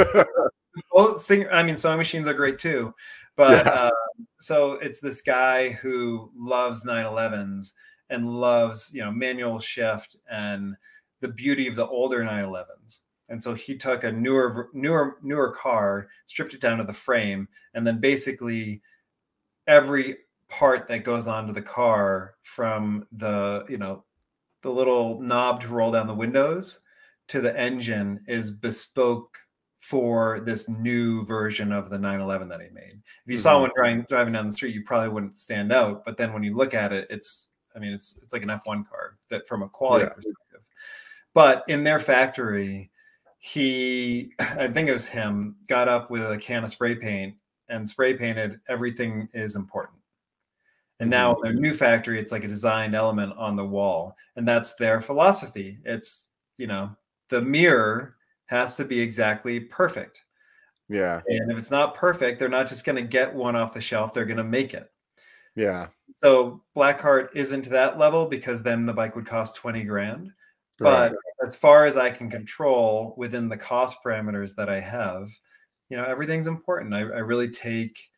well, 0.92 1.18
Singer. 1.18 1.48
I 1.52 1.62
mean, 1.62 1.76
sewing 1.76 1.98
machines 1.98 2.26
are 2.26 2.34
great 2.34 2.58
too, 2.58 2.94
but 3.36 3.66
yeah. 3.66 3.72
uh, 3.72 3.90
so 4.38 4.72
it's 4.74 5.00
this 5.00 5.20
guy 5.20 5.70
who 5.70 6.30
loves 6.34 6.84
911s 6.84 7.72
and 8.08 8.28
loves 8.28 8.90
you 8.92 9.02
know 9.02 9.12
manual 9.12 9.60
shift 9.60 10.16
and 10.30 10.74
the 11.20 11.28
beauty 11.28 11.68
of 11.68 11.74
the 11.74 11.86
older 11.86 12.20
911s 12.24 13.00
and 13.30 13.42
so 13.42 13.54
he 13.54 13.76
took 13.76 14.04
a 14.04 14.12
newer 14.12 14.68
newer 14.72 15.16
newer 15.22 15.50
car 15.52 16.08
stripped 16.26 16.54
it 16.54 16.60
down 16.60 16.78
to 16.78 16.84
the 16.84 16.92
frame 16.92 17.48
and 17.74 17.86
then 17.86 17.98
basically 17.98 18.82
every 19.66 20.18
part 20.48 20.88
that 20.88 21.04
goes 21.04 21.26
onto 21.26 21.52
the 21.52 21.62
car 21.62 22.34
from 22.42 23.06
the 23.12 23.64
you 23.68 23.78
know 23.78 24.04
the 24.62 24.70
little 24.70 25.20
knob 25.20 25.60
to 25.62 25.68
roll 25.68 25.90
down 25.90 26.06
the 26.06 26.14
windows 26.14 26.80
to 27.28 27.40
the 27.40 27.58
engine 27.58 28.20
is 28.26 28.50
bespoke 28.50 29.38
for 29.78 30.40
this 30.40 30.68
new 30.68 31.24
version 31.24 31.72
of 31.72 31.88
the 31.88 31.98
911 31.98 32.48
that 32.48 32.60
he 32.60 32.68
made. 32.68 32.92
If 32.92 33.02
you 33.26 33.34
mm-hmm. 33.34 33.40
saw 33.40 33.60
one 33.60 33.70
driving 33.74 34.04
driving 34.08 34.34
down 34.34 34.46
the 34.46 34.52
street, 34.52 34.74
you 34.74 34.82
probably 34.84 35.08
wouldn't 35.08 35.38
stand 35.38 35.72
out. 35.72 36.04
But 36.04 36.16
then 36.16 36.32
when 36.32 36.42
you 36.42 36.54
look 36.54 36.74
at 36.74 36.92
it, 36.92 37.06
it's 37.08 37.48
I 37.74 37.78
mean 37.78 37.92
it's 37.92 38.18
it's 38.22 38.32
like 38.32 38.42
an 38.42 38.48
F1 38.50 38.88
car 38.88 39.16
that 39.30 39.48
from 39.48 39.62
a 39.62 39.68
quality 39.68 40.04
yeah. 40.04 40.12
perspective. 40.12 40.60
But 41.32 41.64
in 41.68 41.84
their 41.84 41.98
factory, 41.98 42.89
he, 43.40 44.32
I 44.38 44.68
think 44.68 44.88
it 44.88 44.92
was 44.92 45.08
him, 45.08 45.56
got 45.66 45.88
up 45.88 46.10
with 46.10 46.30
a 46.30 46.38
can 46.38 46.62
of 46.62 46.70
spray 46.70 46.94
paint 46.94 47.34
and 47.68 47.88
spray 47.88 48.14
painted 48.14 48.60
everything 48.68 49.28
is 49.32 49.56
important. 49.56 49.98
And 51.00 51.08
now 51.08 51.32
mm-hmm. 51.32 51.46
in 51.46 51.52
their 51.54 51.60
new 51.62 51.72
factory, 51.72 52.20
it's 52.20 52.32
like 52.32 52.44
a 52.44 52.48
designed 52.48 52.94
element 52.94 53.32
on 53.38 53.56
the 53.56 53.64
wall. 53.64 54.14
And 54.36 54.46
that's 54.46 54.74
their 54.74 55.00
philosophy. 55.00 55.78
It's, 55.84 56.28
you 56.58 56.66
know, 56.66 56.94
the 57.30 57.40
mirror 57.40 58.16
has 58.46 58.76
to 58.76 58.84
be 58.84 59.00
exactly 59.00 59.60
perfect. 59.60 60.22
Yeah. 60.90 61.22
And 61.26 61.50
if 61.50 61.56
it's 61.56 61.70
not 61.70 61.94
perfect, 61.94 62.38
they're 62.38 62.48
not 62.48 62.68
just 62.68 62.84
going 62.84 62.96
to 62.96 63.02
get 63.02 63.34
one 63.34 63.56
off 63.56 63.72
the 63.72 63.80
shelf, 63.80 64.12
they're 64.12 64.26
going 64.26 64.36
to 64.36 64.44
make 64.44 64.74
it. 64.74 64.90
Yeah. 65.56 65.86
So 66.12 66.62
Blackheart 66.76 67.28
isn't 67.34 67.62
to 67.62 67.70
that 67.70 67.98
level 67.98 68.26
because 68.26 68.62
then 68.62 68.84
the 68.84 68.92
bike 68.92 69.16
would 69.16 69.26
cost 69.26 69.56
20 69.56 69.84
grand. 69.84 70.30
But 70.80 71.12
right. 71.12 71.20
as 71.46 71.54
far 71.54 71.86
as 71.86 71.96
I 71.96 72.10
can 72.10 72.30
control 72.30 73.14
within 73.16 73.48
the 73.48 73.56
cost 73.56 73.98
parameters 74.04 74.54
that 74.56 74.68
I 74.68 74.80
have, 74.80 75.30
you 75.88 75.96
know, 75.96 76.04
everything's 76.04 76.46
important. 76.46 76.94
I, 76.94 77.00
I 77.00 77.20
really 77.20 77.50
take 77.50 78.10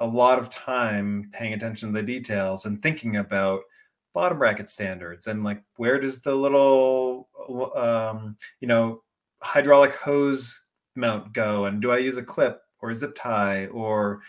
a 0.00 0.06
lot 0.06 0.38
of 0.38 0.50
time 0.50 1.30
paying 1.32 1.52
attention 1.52 1.92
to 1.92 1.94
the 1.94 2.02
details 2.02 2.64
and 2.64 2.82
thinking 2.82 3.16
about 3.16 3.62
bottom 4.12 4.38
bracket 4.38 4.68
standards 4.68 5.26
and 5.26 5.44
like 5.44 5.62
where 5.76 6.00
does 6.00 6.20
the 6.20 6.34
little 6.34 7.28
um, 7.74 8.36
you 8.60 8.68
know 8.68 9.02
hydraulic 9.40 9.94
hose 9.94 10.66
mount 10.94 11.32
go 11.32 11.64
and 11.64 11.80
do 11.80 11.90
i 11.90 11.96
use 11.96 12.16
a 12.16 12.22
clip 12.22 12.60
or 12.80 12.90
a 12.90 12.94
zip 12.94 13.14
tie 13.16 13.66
or 13.66 14.20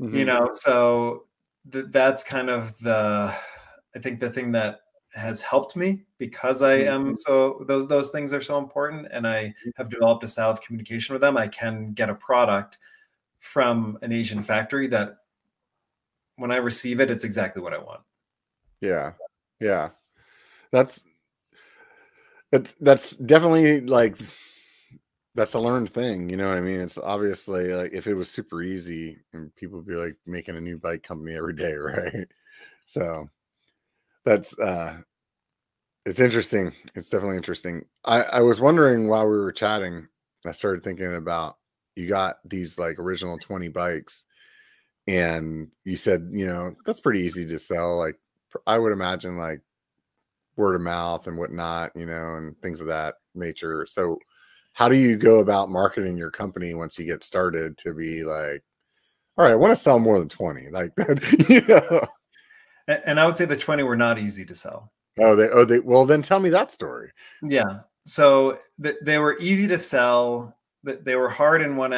mm-hmm. 0.00 0.16
you 0.16 0.24
know 0.24 0.48
so 0.52 1.24
th- 1.70 1.86
that's 1.90 2.24
kind 2.24 2.50
of 2.50 2.76
the 2.80 3.32
i 3.94 3.98
think 3.98 4.18
the 4.18 4.30
thing 4.30 4.50
that 4.50 4.80
has 5.14 5.40
helped 5.40 5.76
me 5.76 6.02
because 6.18 6.62
I 6.62 6.74
am 6.74 7.04
mm-hmm. 7.04 7.14
so 7.16 7.64
those 7.68 7.86
those 7.86 8.10
things 8.10 8.32
are 8.32 8.40
so 8.40 8.58
important 8.58 9.08
and 9.10 9.26
I 9.26 9.44
mm-hmm. 9.44 9.70
have 9.76 9.90
developed 9.90 10.24
a 10.24 10.28
style 10.28 10.50
of 10.50 10.62
communication 10.62 11.12
with 11.12 11.20
them. 11.20 11.36
I 11.36 11.48
can 11.48 11.92
get 11.92 12.10
a 12.10 12.14
product 12.14 12.78
from 13.40 13.98
an 14.02 14.12
Asian 14.12 14.40
factory 14.40 14.86
that 14.88 15.18
when 16.36 16.50
I 16.50 16.56
receive 16.56 17.00
it, 17.00 17.10
it's 17.10 17.24
exactly 17.24 17.62
what 17.62 17.74
I 17.74 17.78
want. 17.78 18.00
Yeah. 18.80 19.12
Yeah. 19.60 19.90
That's 20.70 21.04
that's 22.50 22.74
that's 22.80 23.16
definitely 23.16 23.80
like 23.80 24.16
that's 25.34 25.54
a 25.54 25.58
learned 25.58 25.90
thing, 25.90 26.28
you 26.28 26.36
know 26.36 26.48
what 26.48 26.58
I 26.58 26.60
mean? 26.60 26.80
It's 26.80 26.98
obviously 26.98 27.72
like 27.72 27.92
if 27.92 28.06
it 28.06 28.14
was 28.14 28.30
super 28.30 28.62
easy 28.62 29.18
and 29.32 29.54
people 29.56 29.78
would 29.78 29.86
be 29.86 29.94
like 29.94 30.16
making 30.26 30.56
a 30.56 30.60
new 30.60 30.78
bike 30.78 31.02
company 31.02 31.34
every 31.34 31.54
day, 31.54 31.72
right? 31.76 32.28
So 32.86 33.28
that's 34.24 34.58
uh 34.58 34.98
it's 36.04 36.20
interesting. 36.20 36.72
It's 36.94 37.08
definitely 37.08 37.36
interesting. 37.36 37.84
I, 38.04 38.22
I 38.22 38.40
was 38.40 38.60
wondering 38.60 39.08
while 39.08 39.24
we 39.24 39.36
were 39.36 39.52
chatting, 39.52 40.08
I 40.46 40.50
started 40.50 40.82
thinking 40.82 41.14
about 41.14 41.58
you 41.94 42.08
got 42.08 42.36
these 42.44 42.78
like 42.78 42.98
original 42.98 43.38
20 43.38 43.68
bikes 43.68 44.26
and 45.08 45.68
you 45.84 45.96
said, 45.96 46.28
you 46.32 46.46
know, 46.46 46.74
that's 46.86 47.00
pretty 47.00 47.20
easy 47.20 47.46
to 47.46 47.58
sell. 47.58 47.98
Like 47.98 48.18
I 48.66 48.78
would 48.78 48.92
imagine 48.92 49.38
like 49.38 49.60
word 50.56 50.74
of 50.76 50.82
mouth 50.82 51.26
and 51.26 51.38
whatnot, 51.38 51.92
you 51.96 52.06
know, 52.06 52.36
and 52.36 52.60
things 52.62 52.80
of 52.80 52.86
that 52.88 53.16
nature. 53.34 53.86
So 53.86 54.18
how 54.74 54.88
do 54.88 54.96
you 54.96 55.16
go 55.16 55.40
about 55.40 55.70
marketing 55.70 56.16
your 56.16 56.30
company 56.30 56.74
once 56.74 56.98
you 56.98 57.06
get 57.06 57.24
started 57.24 57.76
to 57.78 57.94
be 57.94 58.24
like, 58.24 58.62
all 59.38 59.44
right, 59.44 59.52
I 59.52 59.56
want 59.56 59.72
to 59.72 59.76
sell 59.76 59.98
more 59.98 60.18
than 60.18 60.28
20, 60.28 60.70
like 60.70 60.94
that, 60.96 61.46
you 61.48 61.62
know? 61.68 62.06
And 62.88 63.20
I 63.20 63.26
would 63.26 63.36
say 63.36 63.44
the 63.44 63.56
20 63.56 63.82
were 63.82 63.96
not 63.96 64.18
easy 64.18 64.44
to 64.44 64.54
sell. 64.54 64.92
Oh, 65.20 65.36
they, 65.36 65.48
oh, 65.48 65.64
they, 65.64 65.80
well, 65.80 66.06
then 66.06 66.22
tell 66.22 66.40
me 66.40 66.50
that 66.50 66.70
story. 66.70 67.10
Yeah. 67.42 67.80
So 68.04 68.58
th- 68.82 68.96
they 69.02 69.18
were 69.18 69.38
easy 69.38 69.68
to 69.68 69.78
sell. 69.78 70.56
They 70.84 71.14
were 71.14 71.28
hard 71.28 71.62
in 71.62 71.76
one 71.76 71.94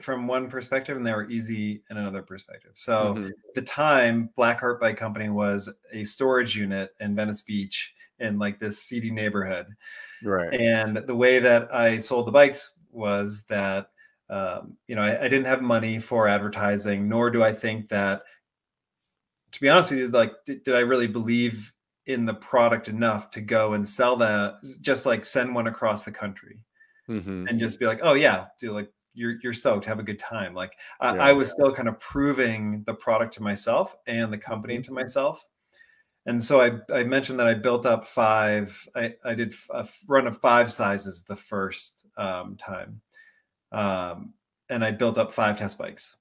from 0.00 0.28
one 0.28 0.48
perspective, 0.48 0.96
and 0.96 1.04
they 1.04 1.12
were 1.12 1.28
easy 1.28 1.82
in 1.90 1.96
another 1.96 2.22
perspective. 2.22 2.70
So 2.74 3.14
mm-hmm. 3.14 3.28
the 3.56 3.62
time 3.62 4.30
Blackheart 4.38 4.78
Bike 4.78 4.96
Company 4.96 5.30
was 5.30 5.72
a 5.92 6.04
storage 6.04 6.56
unit 6.56 6.90
in 7.00 7.16
Venice 7.16 7.42
Beach 7.42 7.92
in 8.20 8.38
like 8.38 8.60
this 8.60 8.80
seedy 8.80 9.10
neighborhood. 9.10 9.66
Right. 10.22 10.52
And 10.54 10.98
the 10.98 11.16
way 11.16 11.40
that 11.40 11.74
I 11.74 11.98
sold 11.98 12.28
the 12.28 12.32
bikes 12.32 12.74
was 12.92 13.44
that 13.46 13.88
um, 14.28 14.76
you 14.86 14.94
know 14.94 15.02
I, 15.02 15.24
I, 15.24 15.28
didn't 15.28 15.46
have 15.46 15.60
money 15.60 15.98
for 15.98 16.28
advertising, 16.28 17.08
nor 17.08 17.30
do 17.30 17.42
I 17.42 17.52
think 17.52 17.88
that 17.88 18.22
to 19.52 19.60
be 19.60 19.68
honest 19.68 19.90
with 19.90 20.00
you, 20.00 20.08
like, 20.08 20.32
did, 20.44 20.62
did 20.64 20.74
I 20.74 20.80
really 20.80 21.06
believe 21.06 21.72
in 22.06 22.24
the 22.24 22.34
product 22.34 22.88
enough 22.88 23.30
to 23.32 23.40
go 23.40 23.74
and 23.74 23.86
sell 23.86 24.16
that? 24.16 24.56
Just 24.80 25.06
like 25.06 25.24
send 25.24 25.54
one 25.54 25.66
across 25.66 26.04
the 26.04 26.12
country 26.12 26.64
mm-hmm. 27.08 27.46
and 27.48 27.58
just 27.60 27.78
be 27.78 27.86
like, 27.86 28.00
oh 28.02 28.14
yeah, 28.14 28.46
do 28.58 28.72
like 28.72 28.90
you're 29.14 29.36
you're 29.42 29.52
stoked, 29.52 29.84
have 29.84 29.98
a 29.98 30.04
good 30.04 30.18
time. 30.18 30.54
Like 30.54 30.74
I, 31.00 31.14
yeah, 31.14 31.22
I 31.22 31.32
was 31.32 31.48
yeah. 31.48 31.64
still 31.64 31.74
kind 31.74 31.88
of 31.88 31.98
proving 31.98 32.82
the 32.86 32.94
product 32.94 33.34
to 33.34 33.42
myself 33.42 33.94
and 34.06 34.32
the 34.32 34.38
company 34.38 34.74
mm-hmm. 34.74 34.82
to 34.82 34.92
myself. 34.92 35.44
And 36.26 36.42
so 36.42 36.60
I, 36.60 36.72
I 36.94 37.02
mentioned 37.02 37.40
that 37.40 37.46
I 37.46 37.54
built 37.54 37.86
up 37.86 38.06
five. 38.06 38.86
I, 38.94 39.14
I 39.24 39.34
did 39.34 39.54
a 39.70 39.88
run 40.06 40.26
of 40.26 40.38
five 40.40 40.70
sizes 40.70 41.24
the 41.24 41.36
first 41.36 42.06
um, 42.18 42.56
time, 42.56 43.00
um, 43.72 44.34
and 44.68 44.84
I 44.84 44.90
built 44.90 45.16
up 45.16 45.32
five 45.32 45.58
test 45.58 45.78
bikes. 45.78 46.18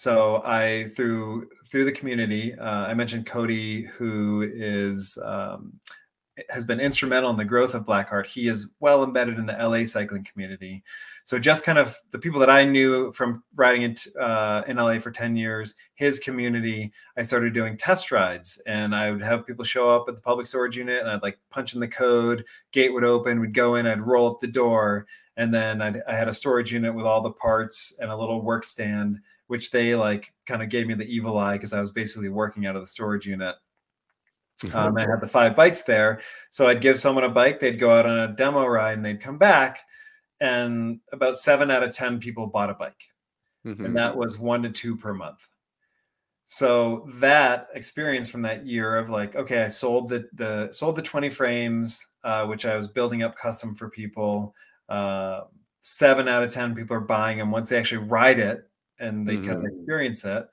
So 0.00 0.40
I 0.46 0.84
through 0.96 1.50
through 1.66 1.84
the 1.84 1.92
community, 1.92 2.54
uh, 2.54 2.86
I 2.86 2.94
mentioned 2.94 3.26
Cody, 3.26 3.82
who 3.82 4.48
is 4.50 5.18
um, 5.22 5.78
has 6.48 6.64
been 6.64 6.80
instrumental 6.80 7.28
in 7.28 7.36
the 7.36 7.44
growth 7.44 7.74
of 7.74 7.84
Blackheart. 7.84 8.24
He 8.24 8.48
is 8.48 8.70
well 8.80 9.04
embedded 9.04 9.38
in 9.38 9.44
the 9.44 9.52
LA 9.52 9.84
cycling 9.84 10.24
community. 10.24 10.82
So 11.24 11.38
just 11.38 11.66
kind 11.66 11.76
of 11.76 11.94
the 12.12 12.18
people 12.18 12.40
that 12.40 12.48
I 12.48 12.64
knew 12.64 13.12
from 13.12 13.44
riding 13.56 13.82
in, 13.82 13.96
uh, 14.18 14.62
in 14.66 14.78
LA 14.78 15.00
for 15.00 15.10
10 15.10 15.36
years, 15.36 15.74
his 15.96 16.18
community, 16.18 16.90
I 17.18 17.22
started 17.22 17.52
doing 17.52 17.76
test 17.76 18.10
rides 18.10 18.58
and 18.66 18.94
I 18.94 19.10
would 19.10 19.22
have 19.22 19.46
people 19.46 19.66
show 19.66 19.90
up 19.90 20.08
at 20.08 20.16
the 20.16 20.22
public 20.22 20.46
storage 20.46 20.78
unit 20.78 21.00
and 21.00 21.10
I'd 21.10 21.22
like 21.22 21.38
punch 21.50 21.74
in 21.74 21.80
the 21.80 21.88
code, 21.88 22.46
gate 22.72 22.94
would 22.94 23.04
open, 23.04 23.38
we'd 23.38 23.52
go 23.52 23.74
in, 23.74 23.86
I'd 23.86 24.00
roll 24.00 24.30
up 24.30 24.38
the 24.40 24.46
door. 24.46 25.06
And 25.36 25.52
then 25.52 25.82
I'd, 25.82 26.00
I 26.08 26.14
had 26.14 26.28
a 26.28 26.32
storage 26.32 26.72
unit 26.72 26.94
with 26.94 27.04
all 27.04 27.20
the 27.20 27.32
parts 27.32 27.94
and 28.00 28.10
a 28.10 28.16
little 28.16 28.40
work 28.40 28.64
stand 28.64 29.20
which 29.50 29.72
they 29.72 29.96
like 29.96 30.32
kind 30.46 30.62
of 30.62 30.68
gave 30.68 30.86
me 30.86 30.94
the 30.94 31.12
evil 31.12 31.36
eye 31.36 31.54
because 31.54 31.72
I 31.72 31.80
was 31.80 31.90
basically 31.90 32.28
working 32.28 32.66
out 32.66 32.76
of 32.76 32.82
the 32.82 32.86
storage 32.86 33.26
unit. 33.26 33.56
Mm-hmm. 34.62 34.76
Um, 34.76 34.96
I 34.96 35.00
had 35.00 35.20
the 35.20 35.26
five 35.26 35.56
bikes 35.56 35.82
there. 35.82 36.20
So 36.50 36.68
I'd 36.68 36.80
give 36.80 37.00
someone 37.00 37.24
a 37.24 37.28
bike, 37.28 37.58
they'd 37.58 37.80
go 37.80 37.90
out 37.90 38.06
on 38.06 38.20
a 38.20 38.28
demo 38.28 38.64
ride 38.64 38.96
and 38.96 39.04
they'd 39.04 39.20
come 39.20 39.38
back. 39.38 39.80
And 40.40 41.00
about 41.10 41.36
seven 41.36 41.68
out 41.68 41.82
of 41.82 41.92
10 41.92 42.20
people 42.20 42.46
bought 42.46 42.70
a 42.70 42.74
bike. 42.74 43.08
Mm-hmm. 43.66 43.86
And 43.86 43.96
that 43.96 44.16
was 44.16 44.38
one 44.38 44.62
to 44.62 44.70
two 44.70 44.96
per 44.96 45.12
month. 45.12 45.48
So 46.44 47.08
that 47.14 47.66
experience 47.74 48.28
from 48.28 48.42
that 48.42 48.64
year 48.64 48.98
of 48.98 49.10
like, 49.10 49.34
okay, 49.34 49.62
I 49.62 49.68
sold 49.68 50.08
the 50.08 50.28
the 50.34 50.70
sold 50.70 50.94
the 50.94 51.02
20 51.02 51.28
frames, 51.28 52.06
uh, 52.22 52.46
which 52.46 52.66
I 52.66 52.76
was 52.76 52.86
building 52.86 53.24
up 53.24 53.36
custom 53.36 53.74
for 53.74 53.90
people. 53.90 54.54
Uh, 54.88 55.40
seven 55.80 56.28
out 56.28 56.44
of 56.44 56.52
10 56.52 56.76
people 56.76 56.96
are 56.96 57.00
buying 57.00 57.38
them 57.38 57.50
once 57.50 57.68
they 57.68 57.78
actually 57.78 58.06
ride 58.06 58.38
it 58.38 58.69
and 59.00 59.26
they 59.26 59.36
mm-hmm. 59.36 59.48
kind 59.48 59.58
of 59.58 59.72
experience 59.72 60.24
it. 60.24 60.48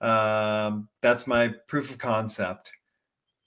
Um, 0.00 0.88
that's 1.02 1.26
my 1.26 1.48
proof 1.66 1.90
of 1.90 1.98
concept. 1.98 2.72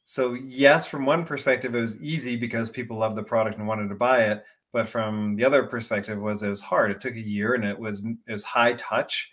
So 0.04 0.34
yes, 0.34 0.86
from 0.86 1.06
one 1.06 1.26
perspective, 1.26 1.74
it 1.74 1.80
was 1.80 2.02
easy 2.04 2.36
because 2.36 2.70
people 2.70 2.97
loved 2.97 3.16
the 3.16 3.24
product 3.24 3.58
and 3.58 3.68
wanted 3.68 3.88
to 3.89 3.95
buy 3.95 4.24
it. 4.26 4.43
But 4.74 4.88
from 4.88 5.36
the 5.36 5.45
other 5.45 5.64
perspective, 5.64 6.20
was 6.20 6.43
it 6.43 6.49
was 6.49 6.62
hard. 6.62 6.91
It 6.91 7.02
took 7.02 7.16
a 7.16 7.20
year 7.20 7.54
and 7.54 7.66
it 7.66 7.78
was 7.78 8.06
it 8.06 8.32
was 8.32 8.43
high 8.43 8.74
touch, 8.74 9.30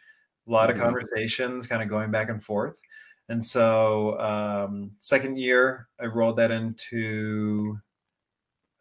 a 0.46 0.50
lot 0.50 0.68
mm-hmm. 0.68 0.78
of 0.78 0.84
conversations, 0.84 1.66
kind 1.66 1.82
of 1.82 1.88
going 1.88 2.10
back 2.10 2.28
and 2.28 2.42
forth. 2.42 2.80
And 3.28 3.44
so 3.44 4.18
um, 4.18 4.92
second 4.98 5.38
year, 5.38 5.88
I 6.00 6.06
rolled 6.06 6.36
that 6.36 6.50
into 6.50 7.78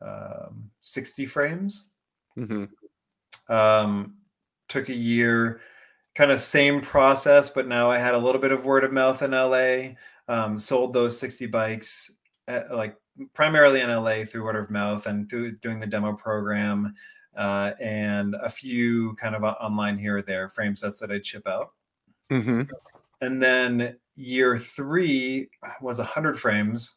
um, 0.01 0.69
60 0.81 1.25
frames. 1.25 1.91
Mm-hmm. 2.37 3.53
Um, 3.53 4.15
took 4.69 4.89
a 4.89 4.93
year, 4.93 5.61
kind 6.17 6.31
of 6.31 6.39
same 6.39 6.81
process, 6.81 7.47
but 7.47 7.67
now 7.67 7.91
I 7.91 7.99
had 7.99 8.15
a 8.15 8.17
little 8.17 8.41
bit 8.41 8.51
of 8.51 8.65
word 8.65 8.83
of 8.83 8.91
mouth 8.91 9.21
in 9.21 9.31
LA. 9.31 9.93
Um, 10.27 10.57
sold 10.57 10.91
those 10.91 11.17
60 11.19 11.45
bikes 11.45 12.11
at, 12.47 12.73
like 12.73 12.97
primarily 13.33 13.81
in 13.81 13.91
LA 13.91 14.25
through 14.25 14.43
word 14.43 14.55
of 14.55 14.71
mouth 14.71 15.05
and 15.05 15.29
through 15.29 15.57
doing 15.57 15.79
the 15.79 15.85
demo 15.85 16.13
program 16.13 16.95
uh, 17.37 17.73
and 17.79 18.35
a 18.41 18.49
few 18.49 19.13
kind 19.17 19.35
of 19.35 19.43
online 19.43 19.95
here 19.95 20.17
or 20.17 20.21
there 20.23 20.49
frame 20.49 20.75
sets 20.75 20.99
that 20.99 21.11
I'd 21.11 21.25
ship 21.25 21.47
out. 21.47 21.73
Mm-hmm. 22.31 22.63
And 23.21 23.41
then 23.41 23.95
year 24.15 24.57
three 24.57 25.49
was 25.81 25.99
100 25.99 26.39
frames. 26.39 26.95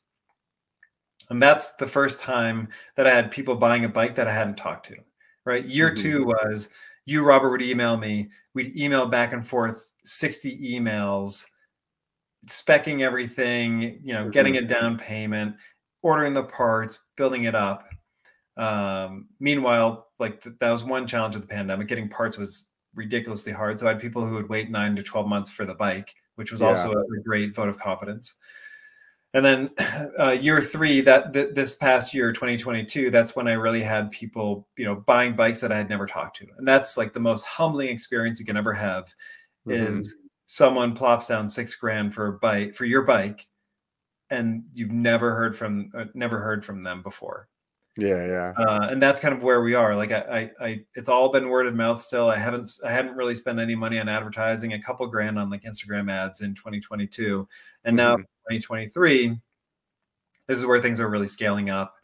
And 1.29 1.43
that's 1.43 1.75
the 1.75 1.87
first 1.87 2.21
time 2.21 2.69
that 2.97 3.07
I 3.07 3.15
had 3.15 3.31
people 3.31 3.55
buying 3.55 3.85
a 3.85 3.89
bike 3.89 4.15
that 4.15 4.29
I 4.29 4.33
hadn't 4.33 4.57
talked 4.57 4.87
to 4.87 4.97
right? 5.45 5.65
Year 5.65 5.91
mm-hmm. 5.91 6.03
two 6.03 6.25
was 6.27 6.71
you, 7.07 7.25
Robert, 7.25 7.51
would 7.51 7.63
email 7.63 7.97
me. 7.97 8.29
We'd 8.55 8.77
email 8.77 9.07
back 9.07 9.33
and 9.33 9.47
forth 9.47 9.93
60 10.05 10.59
emails, 10.79 11.47
specking 12.47 13.01
everything, 13.01 14.01
you 14.03 14.13
know, 14.13 14.23
mm-hmm. 14.23 14.31
getting 14.31 14.57
a 14.57 14.63
down 14.63 14.99
payment, 14.99 15.57
ordering 16.03 16.33
the 16.33 16.45
parts, 16.45 17.11
building 17.17 17.45
it 17.45 17.55
up. 17.55 17.89
Um, 18.57 19.29
meanwhile, 19.39 20.09
like 20.19 20.43
th- 20.43 20.57
that 20.61 20.71
was 20.71 20.85
one 20.85 21.07
challenge 21.07 21.35
of 21.35 21.43
the 21.43 21.49
pandemic. 21.49 21.89
Getting 21.89 22.09
parts 22.09 22.37
was 22.37 22.71
ridiculously 22.95 23.53
hard. 23.53 23.79
So 23.79 23.87
I 23.87 23.91
had 23.91 24.01
people 24.01 24.27
who 24.27 24.35
would 24.35 24.49
wait 24.49 24.71
nine 24.71 24.97
to 24.97 25.03
12 25.03 25.27
months 25.27 25.51
for 25.51 25.65
the 25.65 25.75
bike, 25.75 26.15
which 26.35 26.51
was 26.53 26.61
yeah. 26.61 26.69
also 26.69 26.93
a, 26.93 26.99
a 26.99 27.23
great 27.25 27.55
vote 27.55 27.69
of 27.69 27.79
confidence 27.79 28.35
and 29.35 29.45
then 29.45 29.71
uh, 30.19 30.31
year 30.31 30.61
three 30.61 31.01
that 31.01 31.33
th- 31.33 31.55
this 31.55 31.75
past 31.77 32.13
year 32.13 32.33
2022 32.33 33.11
that's 33.11 33.37
when 33.37 33.47
i 33.47 33.53
really 33.53 33.83
had 33.83 34.11
people 34.11 34.67
you 34.77 34.85
know 34.85 34.97
buying 34.97 35.35
bikes 35.35 35.61
that 35.61 35.73
i 35.73 35.77
had 35.77 35.89
never 35.89 36.07
talked 36.07 36.37
to. 36.37 36.47
And 36.59 36.67
that's 36.67 36.97
like 36.97 37.13
the 37.13 37.21
most 37.21 37.45
humbling 37.45 37.89
experience 37.89 38.39
you 38.39 38.47
can 38.47 38.57
ever 38.57 38.73
have 38.73 39.15
mm-hmm. 39.67 39.93
is 39.93 40.17
someone 40.47 40.95
plops 40.95 41.29
down 41.29 41.49
six 41.49 41.75
grand 41.75 42.15
for 42.15 42.27
a 42.27 42.33
bike 42.39 42.75
for 42.75 42.85
your 42.85 43.03
bike 43.03 43.47
and 44.31 44.65
you've 44.73 44.93
never 44.93 45.35
heard 45.35 45.57
from 45.57 45.91
uh, 45.97 46.05
never 46.15 46.41
heard 46.41 46.65
from 46.65 46.83
them 46.83 47.03
before. 47.03 47.49
Yeah 47.97 48.25
yeah. 48.27 48.53
Uh, 48.57 48.89
and 48.91 49.03
that's 49.03 49.21
kind 49.21 49.35
of 49.35 49.43
where 49.43 49.63
we 49.63 49.75
are. 49.75 49.95
Like 49.97 50.13
I, 50.13 50.51
I, 50.61 50.67
I 50.67 50.81
it's 50.95 51.09
all 51.09 51.31
been 51.31 51.49
word 51.49 51.67
of 51.67 51.75
mouth 51.75 52.01
still. 52.01 52.29
I 52.29 52.37
haven't 52.37 52.71
i 52.85 52.91
hadn't 52.91 53.17
really 53.17 53.35
spent 53.35 53.59
any 53.59 53.75
money 53.75 53.99
on 53.99 54.09
advertising 54.09 54.73
a 54.73 54.83
couple 54.83 55.07
grand 55.09 55.39
on 55.39 55.51
like 55.51 55.63
instagram 55.63 56.11
ads 56.11 56.41
in 56.41 56.55
2022 56.55 57.47
and 57.85 57.99
mm-hmm. 57.99 58.21
now 58.21 58.25
2023 58.51 59.39
this 60.47 60.59
is 60.59 60.67
where 60.67 60.81
things 60.81 61.01
are 61.01 61.09
really 61.09 61.27
scaling 61.27 61.71
up 61.71 61.95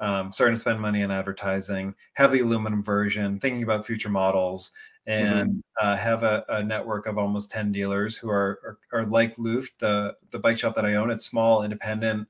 um, 0.00 0.32
starting 0.32 0.54
to 0.54 0.60
spend 0.60 0.80
money 0.80 1.02
on 1.02 1.10
advertising 1.10 1.94
have 2.14 2.32
the 2.32 2.40
aluminum 2.40 2.82
version 2.82 3.38
thinking 3.38 3.62
about 3.62 3.86
future 3.86 4.10
models 4.10 4.72
and 5.06 5.50
mm-hmm. 5.50 5.58
uh, 5.78 5.96
have 5.96 6.22
a, 6.22 6.44
a, 6.48 6.62
network 6.62 7.06
of 7.06 7.18
almost 7.18 7.50
10 7.50 7.72
dealers 7.72 8.16
who 8.16 8.30
are, 8.30 8.78
are, 8.92 9.00
are 9.00 9.04
like 9.04 9.38
Luft, 9.38 9.78
the, 9.78 10.16
the 10.30 10.38
bike 10.38 10.58
shop 10.58 10.74
that 10.74 10.86
I 10.86 10.94
own. 10.94 11.10
It's 11.10 11.26
small, 11.26 11.62
independent, 11.62 12.26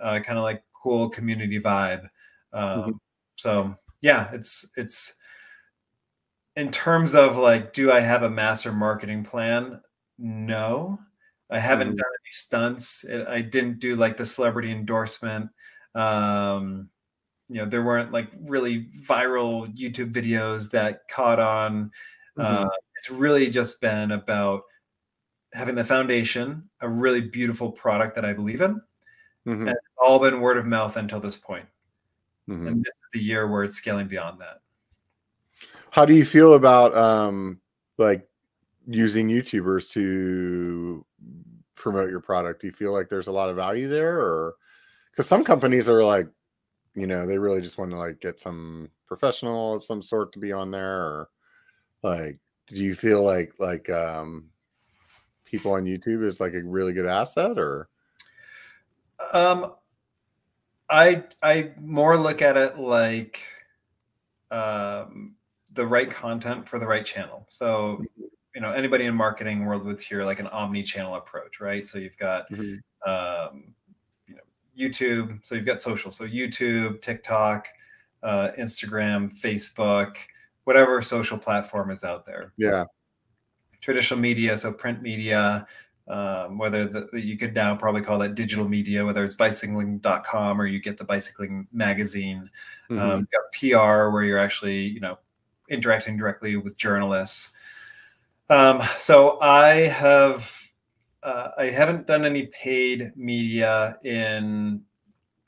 uh, 0.00 0.20
kind 0.20 0.38
of 0.38 0.44
like 0.44 0.62
cool 0.72 1.08
community 1.08 1.60
vibe. 1.60 2.08
Um, 2.52 2.78
mm-hmm. 2.78 2.90
So 3.36 3.76
yeah, 4.00 4.28
it's 4.32 4.70
it's 4.76 5.14
in 6.56 6.70
terms 6.70 7.14
of 7.14 7.36
like, 7.36 7.72
do 7.72 7.90
I 7.90 8.00
have 8.00 8.22
a 8.22 8.30
master 8.30 8.72
marketing 8.72 9.24
plan? 9.24 9.80
No, 10.18 11.00
I 11.50 11.58
haven't 11.58 11.88
mm-hmm. 11.88 11.96
done 11.96 12.06
any 12.06 12.30
stunts. 12.30 13.04
It, 13.04 13.28
I 13.28 13.42
didn't 13.42 13.78
do 13.78 13.96
like 13.96 14.16
the 14.16 14.26
celebrity 14.26 14.72
endorsement. 14.72 15.50
Um, 15.94 16.88
you 17.48 17.56
know, 17.56 17.66
there 17.66 17.82
weren't 17.82 18.12
like 18.12 18.30
really 18.40 18.86
viral 19.06 19.74
YouTube 19.76 20.12
videos 20.12 20.70
that 20.70 21.06
caught 21.08 21.38
on. 21.38 21.90
Mm-hmm. 22.38 22.64
Uh, 22.64 22.68
it's 22.96 23.10
really 23.10 23.48
just 23.50 23.80
been 23.80 24.12
about 24.12 24.62
having 25.52 25.74
the 25.74 25.84
foundation, 25.84 26.68
a 26.80 26.88
really 26.88 27.20
beautiful 27.20 27.70
product 27.70 28.14
that 28.16 28.24
I 28.24 28.32
believe 28.32 28.60
in. 28.60 28.80
Mm-hmm. 29.46 29.68
And 29.68 29.68
it's 29.68 29.96
all 30.02 30.18
been 30.18 30.40
word 30.40 30.56
of 30.56 30.66
mouth 30.66 30.96
until 30.96 31.20
this 31.20 31.36
point. 31.36 31.66
Mm-hmm. 32.48 32.66
And 32.66 32.80
this 32.80 32.92
is 32.92 33.06
the 33.12 33.20
year 33.20 33.46
where 33.46 33.62
it's 33.62 33.76
scaling 33.76 34.08
beyond 34.08 34.40
that. 34.40 34.60
How 35.90 36.04
do 36.04 36.14
you 36.14 36.24
feel 36.24 36.54
about 36.54 36.96
um 36.96 37.60
like 37.98 38.28
using 38.86 39.28
YouTubers 39.28 39.90
to 39.92 41.04
promote 41.74 42.10
your 42.10 42.20
product? 42.20 42.60
Do 42.60 42.66
you 42.66 42.72
feel 42.72 42.92
like 42.92 43.08
there's 43.08 43.26
a 43.26 43.32
lot 43.32 43.50
of 43.50 43.56
value 43.56 43.88
there 43.88 44.18
or 44.18 44.56
because 45.10 45.26
some 45.26 45.44
companies 45.44 45.88
are 45.88 46.04
like, 46.04 46.26
you 46.94 47.06
know, 47.06 47.26
they 47.26 47.38
really 47.38 47.60
just 47.60 47.78
want 47.78 47.90
to 47.90 47.96
like 47.96 48.20
get 48.20 48.40
some 48.40 48.90
professional 49.06 49.74
of 49.74 49.84
some 49.84 50.02
sort 50.02 50.32
to 50.32 50.38
be 50.38 50.52
on 50.52 50.70
there 50.70 51.02
or 51.02 51.28
like 52.02 52.38
do 52.66 52.82
you 52.82 52.94
feel 52.94 53.22
like 53.22 53.52
like 53.58 53.88
um 53.90 54.48
people 55.44 55.72
on 55.72 55.84
YouTube 55.84 56.24
is 56.24 56.40
like 56.40 56.54
a 56.54 56.64
really 56.64 56.92
good 56.92 57.06
asset 57.06 57.58
or 57.58 57.88
um 59.32 59.72
I 60.88 61.24
I 61.42 61.72
more 61.80 62.16
look 62.16 62.42
at 62.42 62.56
it 62.56 62.78
like 62.78 63.46
um, 64.50 65.34
the 65.72 65.86
right 65.86 66.10
content 66.10 66.68
for 66.68 66.78
the 66.78 66.86
right 66.86 67.04
channel. 67.04 67.46
So 67.50 68.04
you 68.54 68.60
know 68.60 68.70
anybody 68.70 69.04
in 69.04 69.14
marketing 69.14 69.64
world 69.64 69.84
would 69.84 70.00
hear 70.00 70.24
like 70.24 70.40
an 70.40 70.46
omni-channel 70.46 71.14
approach, 71.14 71.60
right? 71.60 71.86
So 71.86 71.98
you've 71.98 72.18
got 72.18 72.50
mm-hmm. 72.50 73.10
um, 73.10 73.74
you 74.26 74.36
know 74.36 74.42
YouTube, 74.78 75.44
so 75.44 75.54
you've 75.54 75.66
got 75.66 75.80
social, 75.80 76.10
so 76.10 76.26
YouTube, 76.26 77.02
TikTok, 77.02 77.66
uh, 78.22 78.50
Instagram, 78.58 79.30
Facebook, 79.38 80.16
whatever 80.64 81.00
social 81.02 81.38
platform 81.38 81.90
is 81.90 82.04
out 82.04 82.24
there. 82.24 82.52
Yeah. 82.56 82.84
Traditional 83.80 84.18
media, 84.18 84.56
so 84.56 84.72
print 84.72 85.02
media, 85.02 85.66
um, 86.08 86.58
whether 86.58 86.86
the, 86.86 87.20
you 87.20 87.36
could 87.36 87.54
now 87.54 87.76
probably 87.76 88.02
call 88.02 88.18
that 88.18 88.34
digital 88.34 88.68
media, 88.68 89.04
whether 89.04 89.24
it's 89.24 89.34
bicycling.com 89.34 90.60
or 90.60 90.66
you 90.66 90.80
get 90.80 90.96
the 90.96 91.04
bicycling 91.04 91.66
magazine. 91.72 92.50
Mm-hmm. 92.90 92.98
Um, 92.98 93.28
got 93.30 93.52
PR 93.52 94.10
where 94.10 94.22
you're 94.22 94.38
actually, 94.38 94.80
you 94.80 95.00
know, 95.00 95.18
interacting 95.68 96.16
directly 96.16 96.56
with 96.56 96.76
journalists. 96.78 97.50
Um, 98.50 98.82
so 98.98 99.38
I 99.40 99.86
have, 99.88 100.70
uh, 101.22 101.50
I 101.58 101.66
haven't 101.66 102.06
done 102.06 102.24
any 102.24 102.46
paid 102.46 103.12
media 103.16 103.98
in 104.04 104.82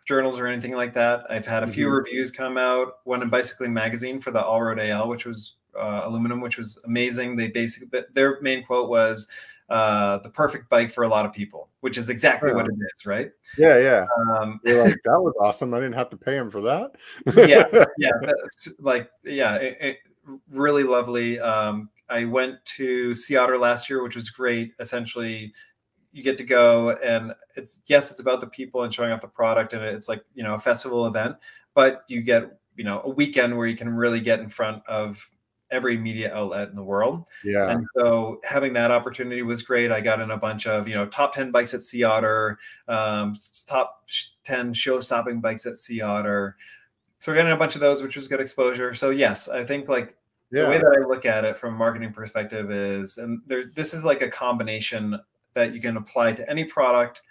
journals 0.07 0.39
or 0.39 0.47
anything 0.47 0.75
like 0.75 0.95
that. 0.95 1.27
I've 1.29 1.47
had 1.47 1.63
a 1.63 1.67
few 1.67 1.87
mm-hmm. 1.87 1.97
reviews 1.97 2.31
come 2.31 2.57
out, 2.57 2.99
one 3.05 3.23
in 3.23 3.29
Bicycling 3.29 3.75
Magazine 3.75 4.21
for 4.21 4.31
the 4.31 4.43
All 4.43 4.63
Road 4.63 4.81
AL, 4.81 5.09
which 5.09 5.27
was 5.27 5.55
uh, 5.79 6.03
aluminum, 6.05 6.41
which 6.41 6.57
was 6.57 6.83
amazing. 6.85 7.37
They 7.37 7.49
basically, 7.49 8.03
their 8.15 8.41
main 8.41 8.65
quote 8.65 8.89
was, 8.89 9.27
uh, 9.69 10.19
the 10.19 10.31
perfect 10.31 10.69
bike 10.71 10.91
for 10.91 11.05
a 11.05 11.09
lot 11.09 11.27
of 11.27 11.33
people, 11.33 11.69
which 11.81 11.99
is 11.99 12.09
exactly 12.09 12.53
what 12.53 12.67
it 12.67 12.73
is, 12.73 13.05
right? 13.05 13.31
Yeah, 13.59 13.79
yeah. 13.79 14.07
Um, 14.39 14.61
You're 14.65 14.85
like 14.85 14.95
that 15.05 15.21
was 15.21 15.35
awesome. 15.41 15.75
I 15.75 15.81
didn't 15.81 15.95
have 15.95 16.11
to 16.11 16.17
pay 16.17 16.37
him 16.37 16.51
for 16.51 16.61
that. 16.61 16.93
yeah, 17.37 17.85
yeah. 17.99 18.13
like, 18.79 19.11
yeah, 19.25 19.57
it, 19.57 19.77
it, 19.81 19.97
really 20.51 20.85
lovely. 20.85 21.41
Um, 21.41 21.91
I 22.09 22.25
went 22.25 22.65
to 22.77 23.15
Sea 23.15 23.37
Otter 23.37 23.59
last 23.59 23.91
year, 23.91 24.03
which 24.03 24.17
was 24.17 24.31
great. 24.31 24.73
Essentially, 24.79 25.53
you 26.13 26.23
get 26.23 26.39
to 26.39 26.45
go 26.45 26.91
and 26.91 27.35
it's 27.57 27.81
yes, 27.87 28.11
it's 28.11 28.21
about 28.21 28.41
the 28.41 28.47
people 28.47 28.83
and 28.83 28.93
showing 28.93 29.13
off 29.13 29.21
the 29.21 29.29
product, 29.29 29.73
and 29.73 29.83
it's 29.83 30.09
like 30.09 30.25
you 30.35 30.43
know 30.43 30.55
a 30.55 30.59
festival 30.59 31.07
event, 31.07 31.37
but 31.75 32.03
you 32.09 32.23
get 32.23 32.59
you 32.77 32.85
know 32.85 33.03
a 33.05 33.11
weekend 33.11 33.57
where 33.57 33.67
you 33.67 33.77
can 33.77 33.91
really 33.91 34.21
get 34.21 34.41
in 34.41 34.49
front 34.49 34.83
of 34.87 35.29
every 35.71 35.97
media 35.97 36.35
outlet 36.35 36.69
in 36.69 36.77
the 36.77 36.83
world. 36.83 37.25
Yeah. 37.45 37.71
And 37.71 37.85
so 37.97 38.41
having 38.45 38.73
that 38.75 38.91
opportunity 38.91 39.43
was 39.43 39.63
great. 39.63 39.91
I 39.91 40.01
got 40.01 40.21
in 40.21 40.31
a 40.31 40.37
bunch 40.37 40.67
of, 40.67 40.87
you 40.87 40.95
know, 40.95 41.07
top 41.07 41.35
10 41.35 41.51
bikes 41.51 41.75
at 41.75 41.83
Sea 41.83 42.05
Otter, 42.05 42.59
um, 42.89 43.35
top 43.67 44.09
10 44.45 44.73
show 44.73 45.01
stopping 45.01 45.41
bikes 45.41 45.67
at 45.67 45.77
Sea 45.77 46.03
Otter. 46.03 46.57
So 47.19 47.33
we're 47.33 47.37
getting 47.37 47.53
a 47.53 47.57
bunch 47.57 47.75
of 47.75 47.81
those, 47.81 48.03
which 48.03 48.17
was 48.17 48.29
good 48.29 48.41
exposure. 48.41 48.95
So 48.95 49.11
yes, 49.11 49.49
I 49.49 49.65
think 49.65 49.89
like 49.89 50.17
yeah. 50.53 50.63
the 50.63 50.69
way 50.69 50.79
that 50.79 50.97
I 50.99 51.07
look 51.07 51.27
at 51.27 51.45
it 51.45 51.59
from 51.59 51.75
a 51.75 51.79
marketing 51.79 52.13
perspective 52.13 52.71
is, 52.71 53.19
and 53.19 53.41
there, 53.47 53.65
this 53.75 53.95
is 53.95 54.05
like 54.05 54.23
a 54.23 54.29
combination 54.29 55.19
that 55.55 55.75
you 55.75 55.81
can 55.81 55.97
apply 55.97 56.33
to 56.33 56.49
any 56.51 56.65
product 56.65 57.23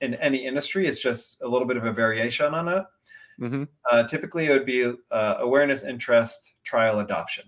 in 0.00 0.14
any 0.14 0.46
industry. 0.46 0.86
It's 0.86 0.98
just 0.98 1.40
a 1.42 1.48
little 1.48 1.66
bit 1.66 1.76
of 1.76 1.84
a 1.84 1.92
variation 1.92 2.54
on 2.54 2.68
it. 2.68 2.84
Mm-hmm. 3.40 3.64
Uh, 3.90 4.04
typically, 4.04 4.46
it 4.46 4.50
would 4.50 4.66
be 4.66 4.92
uh, 5.10 5.36
awareness, 5.40 5.84
interest, 5.84 6.54
trial, 6.64 7.00
adoption. 7.00 7.44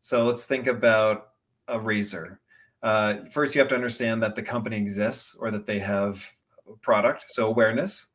So 0.00 0.24
let's 0.24 0.44
think 0.44 0.66
about 0.66 1.28
a 1.68 1.80
razor. 1.80 2.40
Uh, 2.82 3.24
first, 3.30 3.54
you 3.54 3.60
have 3.60 3.68
to 3.68 3.74
understand 3.74 4.22
that 4.22 4.34
the 4.34 4.42
company 4.42 4.76
exists 4.76 5.34
or 5.40 5.50
that 5.50 5.66
they 5.66 5.78
have 5.78 6.24
a 6.68 6.76
product. 6.76 7.24
So 7.28 7.46
awareness. 7.46 8.06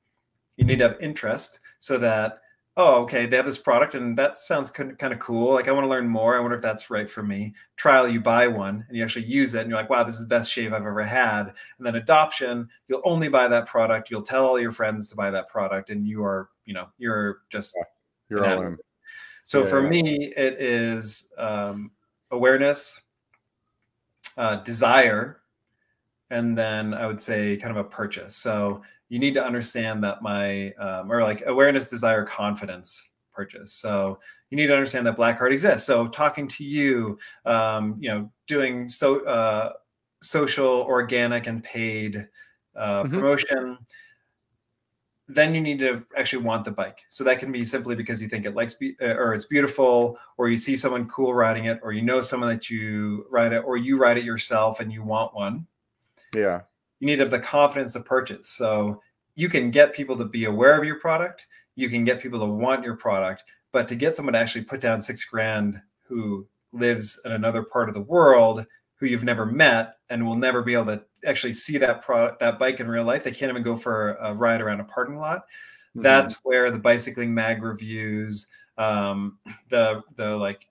You 0.57 0.65
need 0.65 0.79
to 0.79 0.89
have 0.89 1.01
interest 1.01 1.59
so 1.79 1.97
that 1.97 2.41
oh, 2.81 3.03
okay, 3.03 3.27
they 3.27 3.37
have 3.37 3.45
this 3.45 3.59
product 3.59 3.93
and 3.93 4.17
that 4.17 4.35
sounds 4.35 4.71
kind 4.71 4.99
of 4.99 5.19
cool. 5.19 5.53
Like, 5.53 5.67
I 5.67 5.71
want 5.71 5.85
to 5.85 5.89
learn 5.89 6.07
more. 6.07 6.35
I 6.35 6.39
wonder 6.39 6.55
if 6.55 6.61
that's 6.61 6.89
right 6.89 7.07
for 7.07 7.21
me. 7.21 7.53
Trial, 7.75 8.07
you 8.07 8.19
buy 8.19 8.47
one 8.47 8.83
and 8.87 8.97
you 8.97 9.03
actually 9.03 9.25
use 9.25 9.53
it 9.53 9.61
and 9.61 9.69
you're 9.69 9.77
like, 9.77 9.89
wow, 9.89 10.03
this 10.03 10.15
is 10.15 10.21
the 10.21 10.27
best 10.27 10.51
shave 10.51 10.73
I've 10.73 10.81
ever 10.81 11.03
had. 11.03 11.53
And 11.77 11.85
then 11.85 11.95
adoption, 11.95 12.67
you'll 12.87 13.03
only 13.05 13.27
buy 13.27 13.47
that 13.47 13.67
product. 13.67 14.09
You'll 14.09 14.23
tell 14.23 14.47
all 14.47 14.59
your 14.59 14.71
friends 14.71 15.09
to 15.11 15.15
buy 15.15 15.29
that 15.29 15.47
product 15.47 15.91
and 15.91 16.07
you 16.07 16.23
are, 16.23 16.49
you 16.65 16.73
know, 16.73 16.87
you're 16.97 17.41
just, 17.49 17.77
you're 18.29 18.45
all 18.45 18.61
in. 18.63 18.77
So 19.43 19.61
yeah, 19.61 19.69
for 19.69 19.81
me, 19.83 20.33
it 20.35 20.59
is 20.59 21.31
um, 21.37 21.91
awareness, 22.31 23.01
uh, 24.37 24.55
desire, 24.57 25.41
and 26.31 26.57
then 26.57 26.93
I 26.93 27.05
would 27.05 27.21
say 27.21 27.57
kind 27.57 27.77
of 27.77 27.85
a 27.85 27.87
purchase. 27.87 28.35
So 28.35 28.81
you 29.11 29.19
need 29.19 29.33
to 29.33 29.43
understand 29.43 30.01
that 30.05 30.21
my 30.21 30.71
um, 30.75 31.11
or 31.11 31.21
like 31.21 31.43
awareness, 31.45 31.89
desire, 31.89 32.23
confidence 32.23 33.09
purchase. 33.33 33.73
So 33.73 34.17
you 34.49 34.55
need 34.55 34.67
to 34.67 34.73
understand 34.73 35.05
that 35.05 35.17
Blackheart 35.17 35.51
exists. 35.51 35.85
So 35.85 36.07
talking 36.07 36.47
to 36.47 36.63
you, 36.63 37.19
um, 37.45 37.97
you 37.99 38.07
know, 38.07 38.31
doing 38.47 38.87
so 38.87 39.19
uh, 39.25 39.73
social, 40.21 40.83
organic, 40.83 41.47
and 41.47 41.61
paid 41.61 42.25
uh, 42.77 43.03
mm-hmm. 43.03 43.13
promotion. 43.13 43.77
Then 45.27 45.53
you 45.53 45.59
need 45.59 45.79
to 45.79 46.05
actually 46.15 46.43
want 46.43 46.63
the 46.63 46.71
bike. 46.71 47.01
So 47.09 47.25
that 47.25 47.37
can 47.37 47.51
be 47.51 47.65
simply 47.65 47.97
because 47.97 48.21
you 48.21 48.29
think 48.29 48.45
it 48.45 48.55
likes 48.55 48.75
be- 48.75 48.95
uh, 49.01 49.15
or 49.15 49.33
it's 49.33 49.45
beautiful, 49.45 50.17
or 50.37 50.47
you 50.47 50.55
see 50.55 50.77
someone 50.77 51.05
cool 51.09 51.33
riding 51.33 51.65
it, 51.65 51.81
or 51.83 51.91
you 51.91 52.01
know 52.01 52.21
someone 52.21 52.47
that 52.47 52.69
you 52.69 53.25
ride 53.29 53.51
it, 53.51 53.65
or 53.65 53.75
you 53.75 53.97
ride 53.97 54.17
it 54.17 54.23
yourself 54.23 54.79
and 54.79 54.89
you 54.89 55.03
want 55.03 55.35
one. 55.35 55.67
Yeah 56.33 56.61
you 57.01 57.07
need 57.07 57.17
to 57.17 57.23
have 57.23 57.31
the 57.31 57.39
confidence 57.39 57.93
to 57.93 57.99
purchase. 57.99 58.47
So 58.47 59.01
you 59.35 59.49
can 59.49 59.71
get 59.71 59.93
people 59.93 60.15
to 60.15 60.25
be 60.25 60.45
aware 60.45 60.77
of 60.77 60.85
your 60.85 60.99
product, 60.99 61.47
you 61.75 61.89
can 61.89 62.05
get 62.05 62.21
people 62.21 62.39
to 62.39 62.45
want 62.45 62.85
your 62.85 62.95
product, 62.95 63.43
but 63.73 63.87
to 63.89 63.95
get 63.95 64.13
someone 64.13 64.33
to 64.33 64.39
actually 64.39 64.63
put 64.63 64.79
down 64.79 65.01
six 65.01 65.25
grand 65.25 65.81
who 66.07 66.47
lives 66.71 67.19
in 67.25 67.31
another 67.31 67.63
part 67.63 67.89
of 67.89 67.95
the 67.95 68.01
world 68.01 68.65
who 68.95 69.07
you've 69.07 69.23
never 69.23 69.45
met 69.45 69.95
and 70.09 70.25
will 70.25 70.35
never 70.35 70.61
be 70.61 70.73
able 70.73 70.85
to 70.85 71.03
actually 71.25 71.53
see 71.53 71.77
that 71.79 72.03
product 72.03 72.39
that 72.39 72.59
bike 72.59 72.79
in 72.79 72.87
real 72.87 73.03
life 73.03 73.23
they 73.23 73.31
can't 73.31 73.49
even 73.49 73.63
go 73.63 73.75
for 73.75 74.13
a 74.21 74.33
ride 74.33 74.61
around 74.61 74.79
a 74.79 74.83
parking 74.85 75.17
lot 75.17 75.39
mm-hmm. 75.39 76.01
that's 76.01 76.35
where 76.43 76.71
the 76.71 76.79
bicycling 76.79 77.33
mag 77.33 77.61
reviews 77.61 78.47
um, 78.77 79.37
the 79.69 80.01
the 80.15 80.37
like 80.37 80.67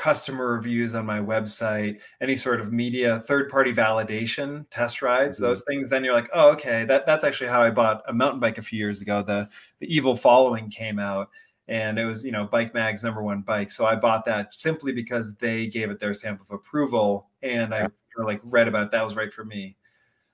customer 0.00 0.54
reviews 0.54 0.94
on 0.94 1.04
my 1.04 1.18
website, 1.18 1.98
any 2.22 2.34
sort 2.34 2.58
of 2.58 2.72
media, 2.72 3.20
third 3.20 3.50
party 3.50 3.70
validation, 3.70 4.64
test 4.70 5.02
rides, 5.02 5.36
mm-hmm. 5.36 5.44
those 5.44 5.62
things, 5.64 5.90
then 5.90 6.02
you're 6.02 6.14
like, 6.14 6.30
oh, 6.32 6.48
okay, 6.52 6.86
that, 6.86 7.04
that's 7.04 7.22
actually 7.22 7.50
how 7.50 7.60
I 7.60 7.70
bought 7.70 8.02
a 8.08 8.12
mountain 8.14 8.40
bike 8.40 8.56
a 8.56 8.62
few 8.62 8.78
years 8.78 9.02
ago. 9.02 9.22
The 9.22 9.46
the 9.78 9.94
Evil 9.94 10.16
Following 10.16 10.70
came 10.70 10.98
out 10.98 11.28
and 11.68 11.98
it 11.98 12.06
was, 12.06 12.24
you 12.24 12.32
know, 12.32 12.46
Bike 12.46 12.72
Mag's 12.72 13.04
number 13.04 13.22
one 13.22 13.42
bike. 13.42 13.70
So 13.70 13.84
I 13.84 13.94
bought 13.94 14.24
that 14.24 14.54
simply 14.54 14.92
because 14.92 15.36
they 15.36 15.66
gave 15.66 15.90
it 15.90 16.00
their 16.00 16.14
stamp 16.14 16.40
of 16.40 16.50
approval 16.50 17.28
and 17.42 17.74
I 17.74 17.86
like 18.16 18.40
read 18.44 18.68
about 18.68 18.86
it. 18.86 18.92
that 18.92 19.04
was 19.04 19.16
right 19.16 19.32
for 19.32 19.44
me. 19.44 19.76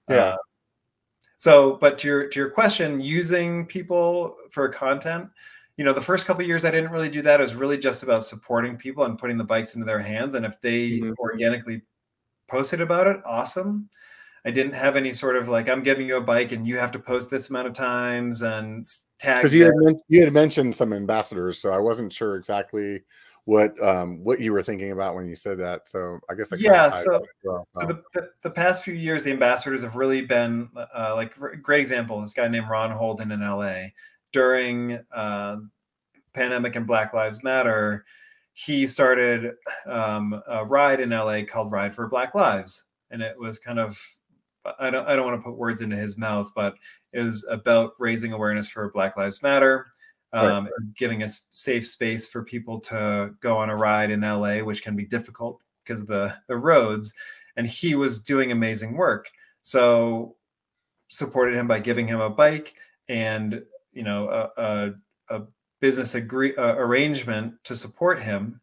Yeah. 0.09 0.17
Uh, 0.17 0.37
so, 1.39 1.77
but 1.81 1.99
to 1.99 2.07
your 2.07 2.29
to 2.29 2.39
your 2.39 2.51
question, 2.51 3.01
using 3.01 3.67
people 3.67 4.37
for 4.53 4.69
content, 4.69 5.29
you 5.77 5.85
know, 5.85 5.93
the 5.93 6.01
first 6.01 6.27
couple 6.27 6.45
years 6.45 6.65
I 6.65 6.71
didn't 6.71 6.91
really 6.91 7.09
do 7.09 7.23
that. 7.23 7.41
It 7.41 7.43
was 7.43 7.55
really 7.55 7.79
just 7.79 8.03
about 8.03 8.25
supporting 8.25 8.77
people 8.77 9.05
and 9.05 9.19
putting 9.19 9.37
the 9.37 9.45
bikes 9.45 9.75
into 9.75 9.85
their 9.85 10.01
hands. 10.01 10.35
And 10.35 10.47
if 10.47 10.61
they 10.61 10.91
mm-hmm. 10.91 11.13
organically 11.19 11.83
posted 12.47 12.81
about 12.81 13.07
it, 13.07 13.19
awesome. 13.25 13.89
I 14.47 14.53
didn't 14.53 14.75
have 14.75 14.95
any 14.95 15.13
sort 15.13 15.37
of 15.37 15.49
like 15.49 15.69
I'm 15.69 15.83
giving 15.83 16.07
you 16.07 16.17
a 16.17 16.21
bike 16.21 16.53
and 16.53 16.67
you 16.67 16.79
have 16.79 16.93
to 16.93 17.01
post 17.01 17.31
this 17.31 17.51
amount 17.51 17.67
of 17.67 17.75
times 17.75 18.43
and 18.43 18.87
tag. 19.19 19.43
Because 19.43 19.55
you 19.55 19.65
had, 19.65 19.97
you 20.09 20.23
had 20.23 20.33
mentioned 20.33 20.75
some 20.75 20.93
ambassadors, 20.93 21.59
so 21.59 21.71
I 21.71 21.79
wasn't 21.79 22.13
sure 22.13 22.37
exactly 22.37 23.01
what 23.45 23.81
um, 23.83 24.23
what 24.23 24.39
you 24.39 24.53
were 24.53 24.63
thinking 24.63 24.93
about 24.93 25.17
when 25.17 25.27
you 25.27 25.35
said 25.35 25.59
that. 25.59 25.89
So 25.89 26.19
I 26.31 26.35
guess 26.35 26.53
I 26.53 26.57
yeah. 26.61 26.91
So, 26.91 27.25
well, 27.43 27.67
so. 27.73 27.87
the, 27.87 28.03
the, 28.15 28.31
the, 28.45 28.51
past 28.51 28.85
few 28.85 28.95
years, 28.95 29.25
the 29.25 29.33
ambassadors 29.33 29.83
have 29.83 29.97
really 29.97 30.23
been 30.23 30.69
uh, 30.77 31.15
like 31.17 31.35
great 31.61 31.81
example. 31.81 32.21
This 32.21 32.33
guy 32.33 32.47
named 32.47 32.69
Ron 32.69 32.93
Holden 32.93 33.33
in 33.33 33.41
LA 33.41 33.87
during 34.33 34.99
uh, 35.13 35.57
pandemic 36.33 36.77
and 36.77 36.87
Black 36.87 37.15
Lives 37.15 37.43
Matter, 37.43 38.05
he 38.53 38.87
started 38.87 39.53
um, 39.87 40.41
a 40.49 40.65
ride 40.65 41.01
in 41.01 41.11
LA 41.11 41.43
called 41.43 41.73
Ride 41.73 41.95
for 41.95 42.09
Black 42.09 42.35
Lives, 42.35 42.85
and 43.11 43.23
it 43.23 43.39
was 43.39 43.59
kind 43.59 43.79
of 43.79 43.99
I 44.79 44.91
don't 44.91 45.07
I 45.07 45.15
don't 45.15 45.27
want 45.27 45.39
to 45.39 45.45
put 45.45 45.57
words 45.57 45.83
into 45.83 45.97
his 45.97 46.17
mouth, 46.17 46.51
but 46.55 46.75
it 47.13 47.21
was 47.21 47.47
about 47.51 47.93
raising 47.99 48.33
awareness 48.33 48.69
for 48.69 48.91
Black 48.93 49.17
Lives 49.17 49.43
Matter, 49.43 49.87
um, 50.33 50.65
right. 50.65 50.73
giving 50.97 51.23
a 51.23 51.29
safe 51.29 51.87
space 51.87 52.29
for 52.29 52.43
people 52.43 52.81
to 52.81 53.35
go 53.41 53.57
on 53.57 53.71
a 53.71 53.77
ride 53.77 54.11
in 54.11 54.23
LA, 54.23 54.59
which 54.59 54.83
can 54.83 54.97
be 54.97 55.05
difficult 55.05 55.63
because 55.85 56.01
of 56.01 56.07
the 56.07 56.35
the 56.49 56.57
roads. 56.57 57.13
And 57.57 57.67
he 57.67 57.95
was 57.95 58.23
doing 58.23 58.53
amazing 58.53 58.97
work, 58.97 59.31
so 59.63 60.37
supported 61.09 61.55
him 61.55 61.67
by 61.67 61.79
giving 61.79 62.07
him 62.07 62.21
a 62.21 62.31
bike 62.31 62.75
and 63.09 63.63
you 63.97 64.03
know 64.03 64.29
a, 64.29 64.63
a, 64.63 64.95
a 65.31 65.43
business 65.81 66.15
agree 66.15 66.55
uh, 66.57 66.75
arrangement 66.75 67.55
to 67.65 67.75
support 67.75 68.23
him 68.23 68.61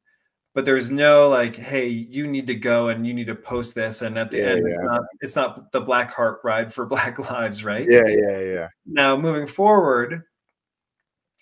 but 0.54 0.66
there's 0.66 0.92
no 0.92 1.28
like 1.28 1.56
hey 1.56 1.88
you 1.88 2.28
need 2.28 2.48
to 2.48 2.56
go 2.56 2.90
and 2.90 3.06
you 3.06 3.14
need 3.14 3.28
to 3.28 3.36
post 3.36 3.74
this 3.74 4.04
and 4.04 4.18
at 4.18 4.30
the 4.30 4.38
yeah, 4.38 4.44
end 4.46 4.66
yeah. 4.66 4.74
it's 4.74 4.84
not 4.84 5.02
it's 5.22 5.36
not 5.36 5.72
the 5.72 5.82
black 5.82 6.12
heart 6.12 6.40
ride 6.44 6.72
for 6.74 6.86
black 6.96 7.18
lives 7.20 7.64
right? 7.64 7.88
Yeah 7.90 8.08
yeah 8.08 8.40
yeah. 8.40 8.68
Now 8.86 9.18
moving 9.18 9.48
forward 9.48 10.24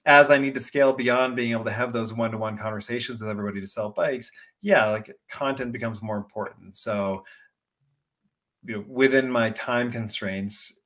as 0.08 0.32
i 0.32 0.38
need 0.38 0.56
to 0.56 0.60
scale 0.60 0.94
beyond 0.94 1.36
being 1.36 1.52
able 1.52 1.64
to 1.64 1.72
have 1.72 1.94
those 1.94 2.12
one-to-one 2.12 2.58
conversations 2.58 3.22
with 3.22 3.30
everybody 3.30 3.62
to 3.62 3.68
sell 3.68 3.90
bikes 3.90 4.32
yeah 4.62 4.88
like 4.88 5.16
content 5.30 5.72
becomes 5.72 6.02
more 6.02 6.18
important. 6.18 6.74
So 6.74 7.24
you 8.64 8.76
know 8.76 8.86
within 8.88 9.30
my 9.30 9.50
time 9.52 9.92
constraints 9.92 10.81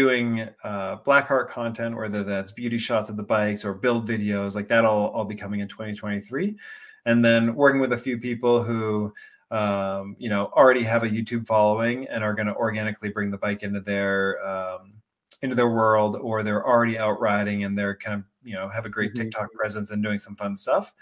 doing 0.00 0.48
uh, 0.64 0.96
art 1.06 1.50
content, 1.50 1.94
whether 1.94 2.24
that's 2.24 2.50
beauty 2.52 2.78
shots 2.78 3.10
of 3.10 3.18
the 3.18 3.22
bikes 3.22 3.66
or 3.66 3.74
build 3.74 4.08
videos, 4.08 4.54
like 4.54 4.66
that 4.68 4.86
all, 4.86 5.08
all 5.08 5.26
be 5.26 5.34
coming 5.34 5.60
in 5.60 5.68
2023. 5.68 6.56
And 7.04 7.22
then 7.22 7.54
working 7.54 7.82
with 7.82 7.92
a 7.92 7.98
few 7.98 8.18
people 8.18 8.62
who, 8.62 9.12
um, 9.50 10.16
you 10.18 10.30
know, 10.30 10.46
already 10.56 10.82
have 10.84 11.02
a 11.02 11.08
YouTube 11.08 11.46
following 11.46 12.08
and 12.08 12.24
are 12.24 12.32
going 12.32 12.46
to 12.46 12.54
organically 12.54 13.10
bring 13.10 13.30
the 13.30 13.36
bike 13.36 13.62
into 13.62 13.80
their, 13.80 14.42
um, 14.46 14.94
into 15.42 15.54
their 15.54 15.68
world, 15.68 16.16
or 16.16 16.42
they're 16.42 16.66
already 16.66 16.96
out 16.96 17.20
riding 17.20 17.64
and 17.64 17.78
they're 17.78 17.96
kind 17.96 18.14
of, 18.14 18.24
you 18.42 18.54
know, 18.54 18.70
have 18.70 18.86
a 18.86 18.88
great 18.88 19.12
mm-hmm. 19.12 19.24
TikTok 19.24 19.52
presence 19.52 19.90
and 19.90 20.02
doing 20.02 20.18
some 20.18 20.34
fun 20.34 20.56
stuff. 20.56 20.94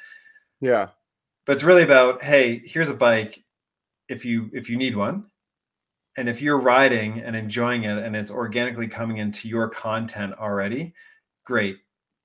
Yeah. 0.61 0.88
But 1.44 1.53
it's 1.53 1.62
really 1.62 1.84
about, 1.84 2.20
hey, 2.20 2.62
here's 2.64 2.88
a 2.88 2.94
bike. 2.94 3.44
If 4.09 4.24
you 4.24 4.51
if 4.53 4.68
you 4.68 4.76
need 4.76 4.96
one, 4.96 5.26
and 6.18 6.28
if 6.28 6.42
you're 6.42 6.58
riding 6.58 7.20
and 7.20 7.36
enjoying 7.36 7.84
it 7.84 7.96
and 7.96 8.16
it's 8.16 8.30
organically 8.30 8.88
coming 8.88 9.18
into 9.18 9.48
your 9.48 9.68
content 9.68 10.34
already 10.34 10.92
great. 11.44 11.78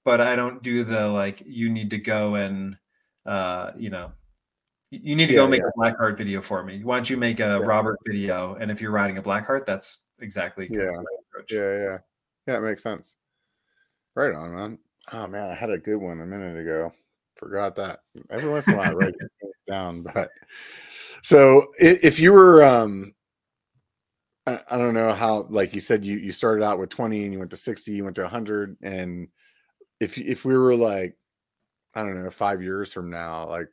But 0.03 0.19
i 0.19 0.35
don't 0.35 0.61
do 0.61 0.83
the 0.83 1.07
like 1.07 1.41
you 1.45 1.69
need 1.69 1.91
to 1.91 1.97
go 1.97 2.35
and 2.35 2.75
uh 3.25 3.71
you 3.77 3.89
know 3.89 4.11
you 4.89 5.15
need 5.15 5.27
to 5.27 5.33
yeah, 5.33 5.39
go 5.39 5.47
make 5.47 5.61
yeah. 5.61 5.69
a 5.69 5.79
blackheart 5.79 6.17
video 6.17 6.41
for 6.41 6.63
me. 6.63 6.83
Why 6.83 6.97
don't 6.97 7.09
you 7.09 7.17
make 7.17 7.39
a 7.39 7.43
yeah. 7.43 7.57
robert 7.57 7.97
video? 8.05 8.55
And 8.55 8.69
if 8.69 8.81
you're 8.81 8.91
riding 8.91 9.17
a 9.17 9.21
black 9.21 9.45
heart 9.45 9.65
that's 9.65 9.99
exactly 10.19 10.67
yeah. 10.69 10.91
yeah 11.49 11.77
yeah. 11.77 11.97
Yeah 12.47 12.57
it 12.57 12.61
makes 12.61 12.83
sense. 12.83 13.15
Right 14.15 14.33
on 14.33 14.55
man. 14.55 14.79
Oh 15.13 15.27
man 15.27 15.51
i 15.51 15.55
had 15.55 15.69
a 15.69 15.77
good 15.77 15.97
one 15.97 16.19
a 16.19 16.25
minute 16.25 16.59
ago. 16.59 16.91
Forgot 17.37 17.75
that. 17.75 17.99
Every 18.29 18.49
once 18.49 18.67
in 18.67 18.73
a 18.73 18.77
while 18.77 18.89
i 18.89 18.93
write 18.93 19.15
things 19.41 19.53
down 19.67 20.01
but 20.01 20.29
so 21.21 21.67
if 21.77 22.19
you 22.19 22.33
were 22.33 22.65
um 22.65 23.13
I, 24.45 24.59
I 24.69 24.77
don't 24.77 24.93
know 24.93 25.13
how 25.13 25.47
like 25.49 25.73
you 25.73 25.81
said 25.81 26.05
you 26.05 26.17
you 26.17 26.31
started 26.31 26.63
out 26.63 26.79
with 26.79 26.89
20 26.89 27.23
and 27.23 27.33
you 27.33 27.39
went 27.39 27.51
to 27.51 27.57
60 27.57 27.91
you 27.91 28.03
went 28.03 28.15
to 28.17 28.23
100 28.23 28.77
and 28.81 29.27
if 29.99 30.17
if 30.17 30.43
we 30.43 30.57
were 30.57 30.75
like 30.75 31.15
i 31.95 32.01
don't 32.01 32.21
know 32.21 32.29
5 32.29 32.61
years 32.61 32.91
from 32.91 33.09
now 33.09 33.47
like 33.47 33.67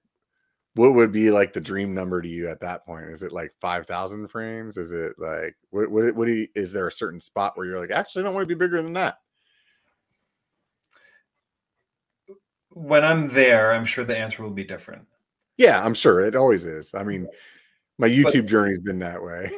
what 0.74 0.94
would 0.94 1.12
be 1.12 1.30
like 1.30 1.52
the 1.52 1.60
dream 1.60 1.94
number 1.94 2.22
to 2.22 2.28
you 2.28 2.48
at 2.48 2.60
that 2.60 2.86
point? 2.86 3.06
Is 3.06 3.22
it 3.22 3.32
like 3.32 3.52
5,000 3.60 4.28
frames? 4.28 4.76
Is 4.76 4.92
it 4.92 5.14
like, 5.18 5.56
what, 5.70 5.90
what, 5.90 6.14
what 6.14 6.26
do 6.26 6.32
you, 6.32 6.48
is 6.54 6.72
there 6.72 6.86
a 6.86 6.92
certain 6.92 7.20
spot 7.20 7.56
where 7.56 7.66
you're 7.66 7.80
like, 7.80 7.90
actually, 7.90 8.22
I 8.22 8.24
don't 8.24 8.34
want 8.34 8.48
to 8.48 8.54
be 8.54 8.58
bigger 8.58 8.80
than 8.80 8.92
that? 8.92 9.18
When 12.70 13.04
I'm 13.04 13.26
there, 13.28 13.72
I'm 13.72 13.84
sure 13.84 14.04
the 14.04 14.16
answer 14.16 14.44
will 14.44 14.50
be 14.50 14.64
different. 14.64 15.04
Yeah, 15.56 15.84
I'm 15.84 15.94
sure 15.94 16.20
it 16.20 16.36
always 16.36 16.64
is. 16.64 16.94
I 16.94 17.02
mean, 17.02 17.26
my 18.00 18.08
YouTube 18.08 18.42
but, 18.42 18.46
journey's 18.46 18.80
been 18.80 18.98
that 18.98 19.22
way. 19.22 19.50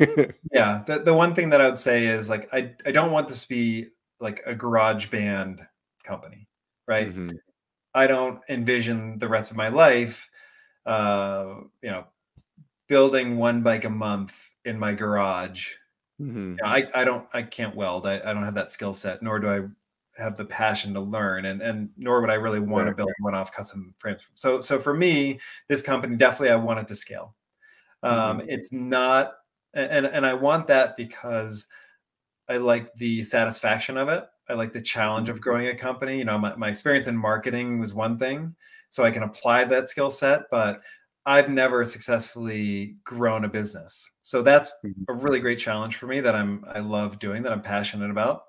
yeah. 0.53 0.83
The, 0.87 1.01
the 1.01 1.15
one 1.15 1.35
thing 1.35 1.49
that 1.51 1.61
I 1.61 1.67
would 1.67 1.79
say 1.79 2.07
is 2.07 2.29
like, 2.29 2.53
I, 2.53 2.75
I 2.85 2.93
don't 2.93 3.13
want 3.13 3.29
this 3.29 3.43
to 3.43 3.49
be 3.49 3.89
like 4.21 4.43
a 4.47 4.55
garage 4.55 5.07
band 5.07 5.63
company, 6.05 6.49
right? 6.87 7.09
Mm-hmm. 7.09 7.31
I 7.95 8.07
don't 8.07 8.41
envision 8.49 9.19
the 9.19 9.29
rest 9.29 9.51
of 9.51 9.57
my 9.57 9.69
life 9.69 10.29
uh, 10.87 11.55
you 11.83 11.91
know, 11.91 12.05
building 12.89 13.37
one 13.37 13.63
bike 13.63 13.85
a 13.85 13.91
month 13.91 14.51
in 14.65 14.79
my 14.79 14.93
garage. 14.93 15.73
Mm-hmm. 16.21 16.51
You 16.51 16.57
know, 16.63 16.65
I, 16.65 16.89
I 16.95 17.05
don't, 17.05 17.27
I 17.33 17.43
can't 17.43 17.75
weld. 17.75 18.07
I, 18.07 18.21
I 18.25 18.33
don't 18.33 18.45
have 18.45 18.55
that 18.55 18.71
skill 18.71 18.93
set, 18.93 19.23
nor 19.23 19.39
do 19.39 19.49
I 19.49 19.61
have 20.21 20.37
the 20.37 20.45
passion 20.45 20.93
to 20.93 21.01
learn 21.01 21.47
and 21.47 21.63
and 21.63 21.89
nor 21.97 22.21
would 22.21 22.29
I 22.29 22.35
really 22.35 22.61
want 22.61 22.85
right. 22.85 22.91
to 22.91 22.97
build 22.97 23.11
one 23.21 23.35
off 23.35 23.51
custom 23.51 23.95
frames. 23.97 24.29
So 24.35 24.61
so 24.61 24.79
for 24.79 24.93
me, 24.93 25.41
this 25.69 25.81
company 25.81 26.17
definitely 26.17 26.51
I 26.51 26.57
want 26.57 26.81
it 26.81 26.89
to 26.89 26.95
scale. 26.95 27.35
Um, 28.03 28.41
mm-hmm. 28.41 28.49
It's 28.49 28.73
not, 28.73 29.35
and 29.75 30.07
and 30.07 30.27
I 30.27 30.35
want 30.35 30.67
that 30.69 30.97
because 30.97 31.67
I 32.49 32.57
like 32.57 32.93
the 32.95 33.23
satisfaction 33.23 33.97
of 33.97 34.09
it. 34.09 34.25
I 34.49 34.55
like 34.55 34.73
the 34.73 34.81
challenge 34.81 35.29
of 35.29 35.37
mm-hmm. 35.37 35.43
growing 35.43 35.69
a 35.69 35.75
company. 35.75 36.19
You 36.19 36.25
know, 36.25 36.39
my, 36.39 36.55
my 36.57 36.69
experience 36.69 37.07
in 37.07 37.17
marketing 37.17 37.79
was 37.79 37.95
one 37.95 38.19
thing, 38.19 38.55
so 38.91 39.05
I 39.05 39.11
can 39.11 39.23
apply 39.23 39.65
that 39.65 39.89
skill 39.89 40.11
set. 40.11 40.43
But 40.51 40.83
I've 41.25 41.49
never 41.49 41.85
successfully 41.85 42.97
grown 43.05 43.45
a 43.45 43.49
business. 43.49 44.11
So 44.23 44.43
that's 44.43 44.73
mm-hmm. 44.85 45.05
a 45.09 45.15
really 45.15 45.41
great 45.41 45.59
challenge 45.59 45.97
for 45.97 46.07
me 46.07 46.21
that 46.21 46.35
I'm 46.35 46.65
I 46.67 46.81
love 46.81 47.19
doing 47.19 47.43
that 47.43 47.53
I'm 47.53 47.63
passionate 47.63 48.11
about. 48.11 48.45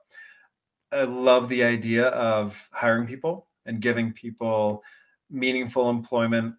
I 0.91 1.04
love 1.04 1.49
the 1.49 1.64
idea 1.64 2.08
of 2.10 2.68
hiring 2.72 3.08
people 3.08 3.47
and 3.66 3.82
giving 3.82 4.14
people 4.14 4.84
meaningful 5.30 5.89
employment, 5.89 6.56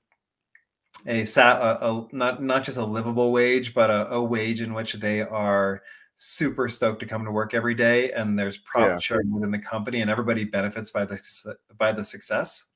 a, 1.07 1.25
sat, 1.25 1.57
a, 1.57 1.87
a 1.87 2.09
not 2.13 2.43
not 2.43 2.65
just 2.65 2.79
a 2.79 2.85
livable 2.85 3.33
wage, 3.33 3.75
but 3.75 3.91
a, 3.91 4.11
a, 4.13 4.23
wage 4.23 4.61
in 4.61 4.73
which 4.73 4.95
they 4.95 5.21
are 5.21 5.83
super 6.17 6.69
stoked 6.69 7.01
to 7.01 7.07
come 7.07 7.25
to 7.25 7.31
work 7.31 7.55
every 7.55 7.75
day, 7.75 8.11
and 8.13 8.39
there's 8.39 8.59
profit 8.59 8.93
yeah. 8.93 8.99
sharing 8.99 9.33
within 9.33 9.51
the 9.51 9.59
company, 9.59 10.01
and 10.01 10.11
everybody 10.11 10.45
benefits 10.45 10.91
by 10.91 11.05
the 11.05 11.57
by 11.77 11.93
the 11.93 12.05
success 12.05 12.67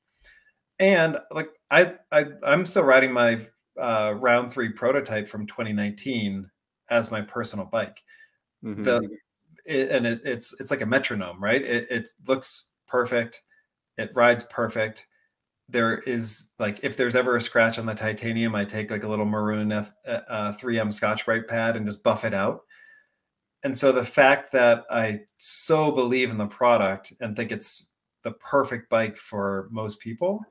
and 0.79 1.17
like 1.31 1.49
I, 1.69 1.95
I 2.11 2.25
I'm 2.43 2.65
still 2.65 2.83
riding 2.83 3.11
my 3.11 3.41
uh, 3.77 4.15
round 4.17 4.51
three 4.51 4.69
prototype 4.69 5.27
from 5.27 5.45
2019 5.45 6.49
as 6.89 7.11
my 7.11 7.21
personal 7.21 7.65
bike. 7.65 8.01
Mm-hmm. 8.63 8.83
The 8.83 9.09
it, 9.65 9.91
and 9.91 10.07
it, 10.07 10.21
it's 10.23 10.59
it's 10.59 10.71
like 10.71 10.81
a 10.81 10.85
metronome, 10.85 11.43
right? 11.43 11.61
It, 11.61 11.87
it 11.91 12.09
looks 12.27 12.69
perfect, 12.87 13.41
it 13.97 14.11
rides 14.15 14.45
perfect. 14.45 15.05
There 15.69 15.99
is 15.99 16.45
like 16.57 16.79
if 16.83 16.97
there's 16.97 17.15
ever 17.15 17.35
a 17.35 17.41
scratch 17.41 17.77
on 17.77 17.85
the 17.85 17.93
titanium, 17.93 18.55
I 18.55 18.65
take 18.65 18.89
like 18.89 19.03
a 19.03 19.07
little 19.07 19.25
maroon 19.25 19.71
uh, 19.71 19.83
3M 20.05 20.91
Scotch-Brite 20.91 21.47
pad 21.47 21.77
and 21.77 21.85
just 21.85 22.03
buff 22.03 22.25
it 22.25 22.33
out. 22.33 22.61
And 23.63 23.75
so 23.75 23.91
the 23.91 24.03
fact 24.03 24.51
that 24.53 24.85
I 24.89 25.21
so 25.37 25.91
believe 25.91 26.31
in 26.31 26.37
the 26.37 26.47
product 26.47 27.13
and 27.19 27.35
think 27.35 27.51
it's 27.51 27.91
the 28.23 28.31
perfect 28.31 28.89
bike 28.89 29.15
for 29.15 29.67
most 29.71 29.99
people 29.99 30.41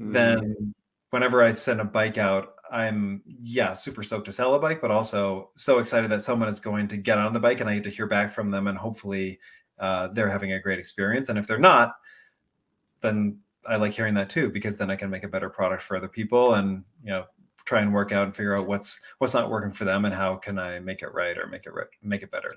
mm. 0.00 0.12
then 0.12 0.74
whenever 1.10 1.42
I 1.42 1.50
send 1.50 1.80
a 1.80 1.84
bike 1.84 2.18
out, 2.18 2.54
I'm 2.70 3.22
yeah, 3.26 3.74
super 3.74 4.02
stoked 4.02 4.24
to 4.26 4.32
sell 4.32 4.54
a 4.54 4.58
bike, 4.58 4.80
but 4.80 4.90
also 4.90 5.50
so 5.56 5.78
excited 5.78 6.10
that 6.10 6.22
someone 6.22 6.48
is 6.48 6.58
going 6.58 6.88
to 6.88 6.96
get 6.96 7.18
on 7.18 7.32
the 7.34 7.40
bike 7.40 7.60
and 7.60 7.68
I 7.68 7.74
get 7.74 7.84
to 7.84 7.90
hear 7.90 8.06
back 8.06 8.30
from 8.30 8.50
them 8.50 8.66
and 8.66 8.78
hopefully 8.78 9.38
uh, 9.78 10.08
they're 10.08 10.30
having 10.30 10.52
a 10.54 10.60
great 10.60 10.78
experience. 10.78 11.28
And 11.28 11.38
if 11.38 11.46
they're 11.46 11.58
not, 11.58 11.94
then 13.02 13.38
I 13.66 13.76
like 13.76 13.92
hearing 13.92 14.14
that 14.14 14.30
too, 14.30 14.50
because 14.50 14.76
then 14.76 14.90
I 14.90 14.96
can 14.96 15.10
make 15.10 15.24
a 15.24 15.28
better 15.28 15.48
product 15.48 15.82
for 15.82 15.96
other 15.96 16.08
people 16.08 16.54
and 16.54 16.84
you 17.02 17.10
know 17.10 17.24
try 17.64 17.80
and 17.80 17.94
work 17.94 18.12
out 18.12 18.24
and 18.24 18.34
figure 18.34 18.56
out 18.56 18.66
what's 18.66 19.00
what's 19.18 19.34
not 19.34 19.50
working 19.50 19.70
for 19.70 19.84
them 19.84 20.04
and 20.04 20.14
how 20.14 20.36
can 20.36 20.58
I 20.58 20.80
make 20.80 21.02
it 21.02 21.12
right 21.12 21.36
or 21.38 21.46
make 21.46 21.66
it 21.66 21.72
right, 21.72 21.86
make 22.02 22.22
it 22.22 22.30
better. 22.30 22.50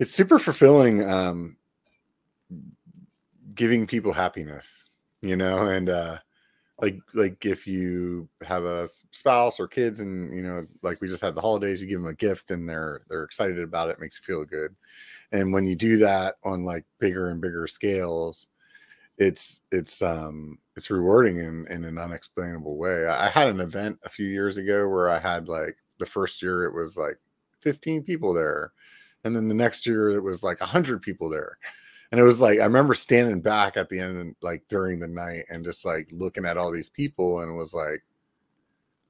It's 0.00 0.12
super 0.12 0.38
fulfilling 0.38 1.08
um 1.08 1.56
giving 3.54 3.86
people 3.86 4.12
happiness, 4.12 4.90
you 5.20 5.36
know, 5.36 5.68
and 5.68 5.88
uh 5.88 6.18
like 6.80 6.98
like 7.14 7.46
if 7.46 7.66
you 7.66 8.28
have 8.42 8.64
a 8.64 8.88
spouse 9.10 9.60
or 9.60 9.68
kids 9.68 10.00
and 10.00 10.34
you 10.34 10.42
know 10.42 10.66
like 10.82 11.00
we 11.00 11.08
just 11.08 11.22
had 11.22 11.34
the 11.34 11.40
holidays 11.40 11.80
you 11.80 11.88
give 11.88 12.00
them 12.00 12.10
a 12.10 12.14
gift 12.14 12.50
and 12.50 12.68
they're 12.68 13.02
they're 13.08 13.22
excited 13.22 13.60
about 13.60 13.88
it, 13.88 13.92
it 13.92 14.00
makes 14.00 14.18
you 14.18 14.24
feel 14.24 14.44
good 14.44 14.74
and 15.30 15.52
when 15.52 15.66
you 15.66 15.76
do 15.76 15.96
that 15.96 16.34
on 16.42 16.64
like 16.64 16.84
bigger 16.98 17.30
and 17.30 17.40
bigger 17.40 17.66
scales 17.68 18.48
it's 19.18 19.60
it's 19.70 20.02
um 20.02 20.58
it's 20.76 20.90
rewarding 20.90 21.38
in 21.38 21.66
in 21.70 21.84
an 21.84 21.98
unexplainable 21.98 22.78
way 22.78 23.06
I, 23.06 23.28
had 23.28 23.48
an 23.48 23.60
event 23.60 23.98
a 24.04 24.08
few 24.08 24.26
years 24.26 24.56
ago 24.56 24.88
where 24.88 25.08
i 25.08 25.20
had 25.20 25.46
like 25.48 25.76
the 25.98 26.06
first 26.06 26.42
year 26.42 26.64
it 26.64 26.74
was 26.74 26.96
like 26.96 27.16
15 27.60 28.02
people 28.02 28.34
there 28.34 28.72
and 29.22 29.36
then 29.36 29.46
the 29.46 29.54
next 29.54 29.86
year 29.86 30.10
it 30.10 30.20
was 30.20 30.42
like 30.42 30.58
100 30.60 31.00
people 31.00 31.30
there 31.30 31.56
and 32.14 32.20
it 32.20 32.24
was 32.24 32.38
like 32.38 32.60
I 32.60 32.64
remember 32.64 32.94
standing 32.94 33.40
back 33.40 33.76
at 33.76 33.88
the 33.88 33.98
end, 33.98 34.36
like 34.40 34.64
during 34.68 35.00
the 35.00 35.08
night, 35.08 35.46
and 35.50 35.64
just 35.64 35.84
like 35.84 36.06
looking 36.12 36.44
at 36.44 36.56
all 36.56 36.70
these 36.70 36.88
people, 36.88 37.40
and 37.40 37.56
was 37.56 37.74
like, 37.74 38.04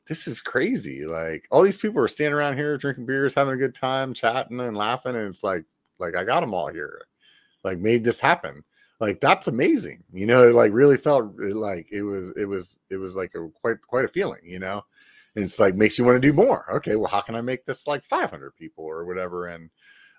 "This 0.07 0.26
is 0.26 0.40
crazy!" 0.40 1.05
Like 1.05 1.46
all 1.50 1.62
these 1.62 1.76
people 1.76 2.00
are 2.02 2.09
standing 2.09 2.32
around 2.32 2.57
here 2.57 2.78
drinking 2.78 3.05
beers, 3.05 3.34
having 3.34 3.52
a 3.52 3.59
good 3.59 3.74
time, 3.74 4.14
chatting 4.14 4.59
and 4.59 4.74
laughing, 4.74 5.16
and 5.16 5.26
it's 5.26 5.44
like, 5.44 5.66
like 5.98 6.16
I 6.16 6.24
got 6.24 6.40
them 6.40 6.55
all 6.55 6.72
here, 6.72 7.02
like 7.62 7.78
made 7.78 8.05
this 8.05 8.20
happen. 8.20 8.64
Like 9.01 9.20
that's 9.20 9.49
amazing, 9.49 10.05
you 10.12 10.26
know. 10.26 10.49
It 10.49 10.55
like 10.55 10.72
really 10.72 10.97
felt 10.97 11.32
like 11.38 11.88
it 11.90 12.03
was, 12.03 12.30
it 12.36 12.47
was, 12.47 12.78
it 12.90 12.97
was 12.97 13.14
like 13.14 13.34
a 13.34 13.49
quite, 13.61 13.76
quite 13.86 14.05
a 14.05 14.09
feeling, 14.09 14.40
you 14.45 14.59
know. 14.59 14.82
And 15.36 15.45
it's 15.45 15.59
like 15.59 15.74
makes 15.74 15.99
you 15.99 16.05
want 16.05 16.20
to 16.20 16.28
do 16.28 16.32
more. 16.32 16.66
Okay, 16.76 16.97
well, 16.97 17.09
how 17.11 17.20
can 17.20 17.34
I 17.34 17.40
make 17.40 17.66
this 17.66 17.86
like 17.86 18.05
500 18.05 18.55
people 18.57 18.84
or 18.84 19.05
whatever? 19.05 19.49
And 19.49 19.68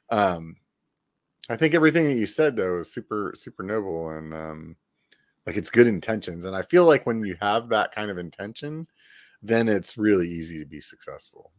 um, 0.10 0.58
I 1.50 1.56
think 1.56 1.74
everything 1.74 2.06
that 2.06 2.16
you 2.16 2.26
said 2.26 2.56
though 2.56 2.80
is 2.80 2.92
super 2.92 3.34
super 3.36 3.64
noble 3.64 4.10
and 4.10 4.34
um 4.34 4.76
like 5.46 5.58
it's 5.58 5.70
good 5.70 5.88
intentions 5.88 6.46
and 6.46 6.56
I 6.56 6.62
feel 6.64 6.86
like 6.86 7.06
when 7.06 7.24
you 7.24 7.38
have 7.42 7.70
that 7.70 7.92
kind 7.94 8.10
of 8.10 8.18
intention 8.18 8.88
then 9.42 9.68
it's 9.70 9.98
really 9.98 10.28
easy 10.28 10.60
to 10.60 10.66
be 10.66 10.82
successful 10.82 11.52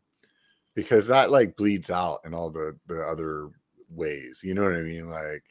because 0.75 1.07
that 1.07 1.31
like 1.31 1.57
bleeds 1.57 1.91
out 1.91 2.21
in 2.25 2.35
all 2.35 2.51
the 2.51 2.79
the 2.87 3.01
other 3.03 3.51
ways 3.91 4.41
you 4.43 4.55
know 4.55 4.65
what 4.65 4.75
I 4.75 4.83
mean 4.83 5.09
like 5.09 5.45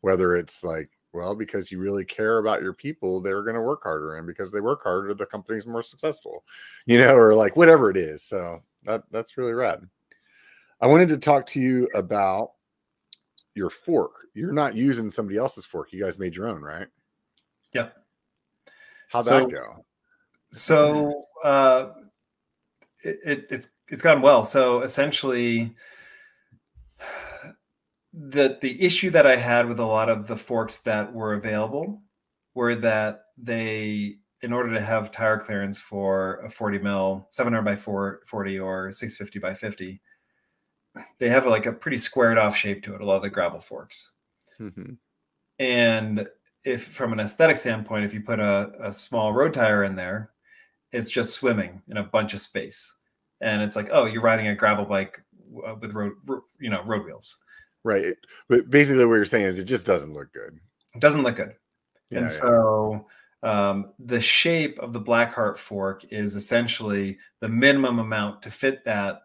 whether 0.00 0.36
it's 0.36 0.64
like 0.64 0.90
well 1.12 1.34
because 1.34 1.72
you 1.72 1.78
really 1.78 2.04
care 2.04 2.38
about 2.38 2.62
your 2.62 2.72
people 2.72 3.20
they're 3.20 3.42
going 3.42 3.54
to 3.54 3.62
work 3.62 3.82
harder 3.82 4.16
and 4.16 4.26
because 4.26 4.52
they 4.52 4.60
work 4.60 4.82
harder 4.82 5.14
the 5.14 5.26
company's 5.26 5.66
more 5.66 5.82
successful 5.82 6.44
you 6.86 6.98
know 6.98 7.14
or 7.14 7.34
like 7.34 7.56
whatever 7.56 7.90
it 7.90 7.96
is 7.96 8.22
so 8.22 8.62
that 8.84 9.02
that's 9.10 9.36
really 9.36 9.52
rad 9.52 9.88
I 10.80 10.86
wanted 10.86 11.08
to 11.08 11.18
talk 11.18 11.46
to 11.46 11.60
you 11.60 11.88
about 11.94 12.52
your 13.54 13.70
fork. 13.70 14.26
You're 14.34 14.52
not 14.52 14.76
using 14.76 15.10
somebody 15.10 15.38
else's 15.38 15.66
fork. 15.66 15.92
You 15.92 16.02
guys 16.02 16.18
made 16.18 16.36
your 16.36 16.48
own, 16.48 16.62
right? 16.62 16.86
Yep. 17.74 17.96
How'd 19.08 19.24
so, 19.24 19.40
that 19.40 19.50
go? 19.50 19.84
So 20.52 21.24
uh, 21.42 21.90
it, 23.02 23.18
it, 23.24 23.46
it's 23.50 23.70
it's 23.88 24.02
gone 24.02 24.22
well. 24.22 24.44
So 24.44 24.82
essentially, 24.82 25.74
the 28.18 28.58
the 28.60 28.82
issue 28.82 29.10
that 29.10 29.26
I 29.26 29.36
had 29.36 29.68
with 29.68 29.78
a 29.78 29.84
lot 29.84 30.08
of 30.08 30.26
the 30.26 30.36
forks 30.36 30.78
that 30.78 31.12
were 31.12 31.34
available 31.34 32.02
were 32.54 32.74
that 32.74 33.22
they, 33.36 34.16
in 34.42 34.52
order 34.52 34.70
to 34.74 34.80
have 34.80 35.12
tire 35.12 35.38
clearance 35.38 35.78
for 35.78 36.40
a 36.44 36.50
40 36.50 36.78
mil, 36.80 37.28
700 37.30 37.62
by 37.62 37.76
440 37.76 38.58
or 38.58 38.90
650 38.90 39.38
by 39.38 39.54
50, 39.54 40.00
they 41.18 41.28
have 41.28 41.46
like 41.46 41.66
a 41.66 41.72
pretty 41.72 41.96
squared 41.96 42.38
off 42.38 42.56
shape 42.56 42.82
to 42.82 42.94
it. 42.94 43.00
A 43.00 43.04
lot 43.04 43.16
of 43.16 43.22
the 43.22 43.30
gravel 43.30 43.60
forks, 43.60 44.10
mm-hmm. 44.58 44.94
and 45.60 46.26
if 46.64 46.88
from 46.88 47.12
an 47.12 47.20
aesthetic 47.20 47.56
standpoint, 47.56 48.04
if 48.04 48.12
you 48.12 48.20
put 48.20 48.40
a, 48.40 48.72
a 48.80 48.92
small 48.92 49.32
road 49.32 49.54
tire 49.54 49.84
in 49.84 49.94
there, 49.94 50.32
it's 50.90 51.10
just 51.10 51.34
swimming 51.34 51.80
in 51.86 51.98
a 51.98 52.02
bunch 52.02 52.34
of 52.34 52.40
space, 52.40 52.92
and 53.40 53.62
it's 53.62 53.76
like, 53.76 53.90
oh, 53.92 54.06
you're 54.06 54.22
riding 54.22 54.48
a 54.48 54.56
gravel 54.56 54.84
bike 54.84 55.22
uh, 55.64 55.76
with 55.80 55.94
road, 55.94 56.14
you 56.58 56.70
know, 56.70 56.82
road 56.82 57.04
wheels. 57.04 57.44
Right. 57.84 58.14
But 58.48 58.70
basically, 58.70 59.04
what 59.04 59.14
you're 59.14 59.24
saying 59.24 59.46
is 59.46 59.58
it 59.58 59.64
just 59.64 59.86
doesn't 59.86 60.14
look 60.14 60.32
good. 60.32 60.58
It 60.94 61.00
doesn't 61.00 61.22
look 61.22 61.36
good. 61.36 61.54
Yeah, 62.10 62.18
and 62.18 62.26
yeah. 62.26 62.32
so 62.32 63.06
um, 63.42 63.92
the 63.98 64.20
shape 64.20 64.78
of 64.78 64.92
the 64.92 65.00
Blackheart 65.00 65.56
fork 65.56 66.04
is 66.10 66.36
essentially 66.36 67.18
the 67.40 67.48
minimum 67.48 67.98
amount 67.98 68.42
to 68.42 68.50
fit 68.50 68.84
that 68.84 69.22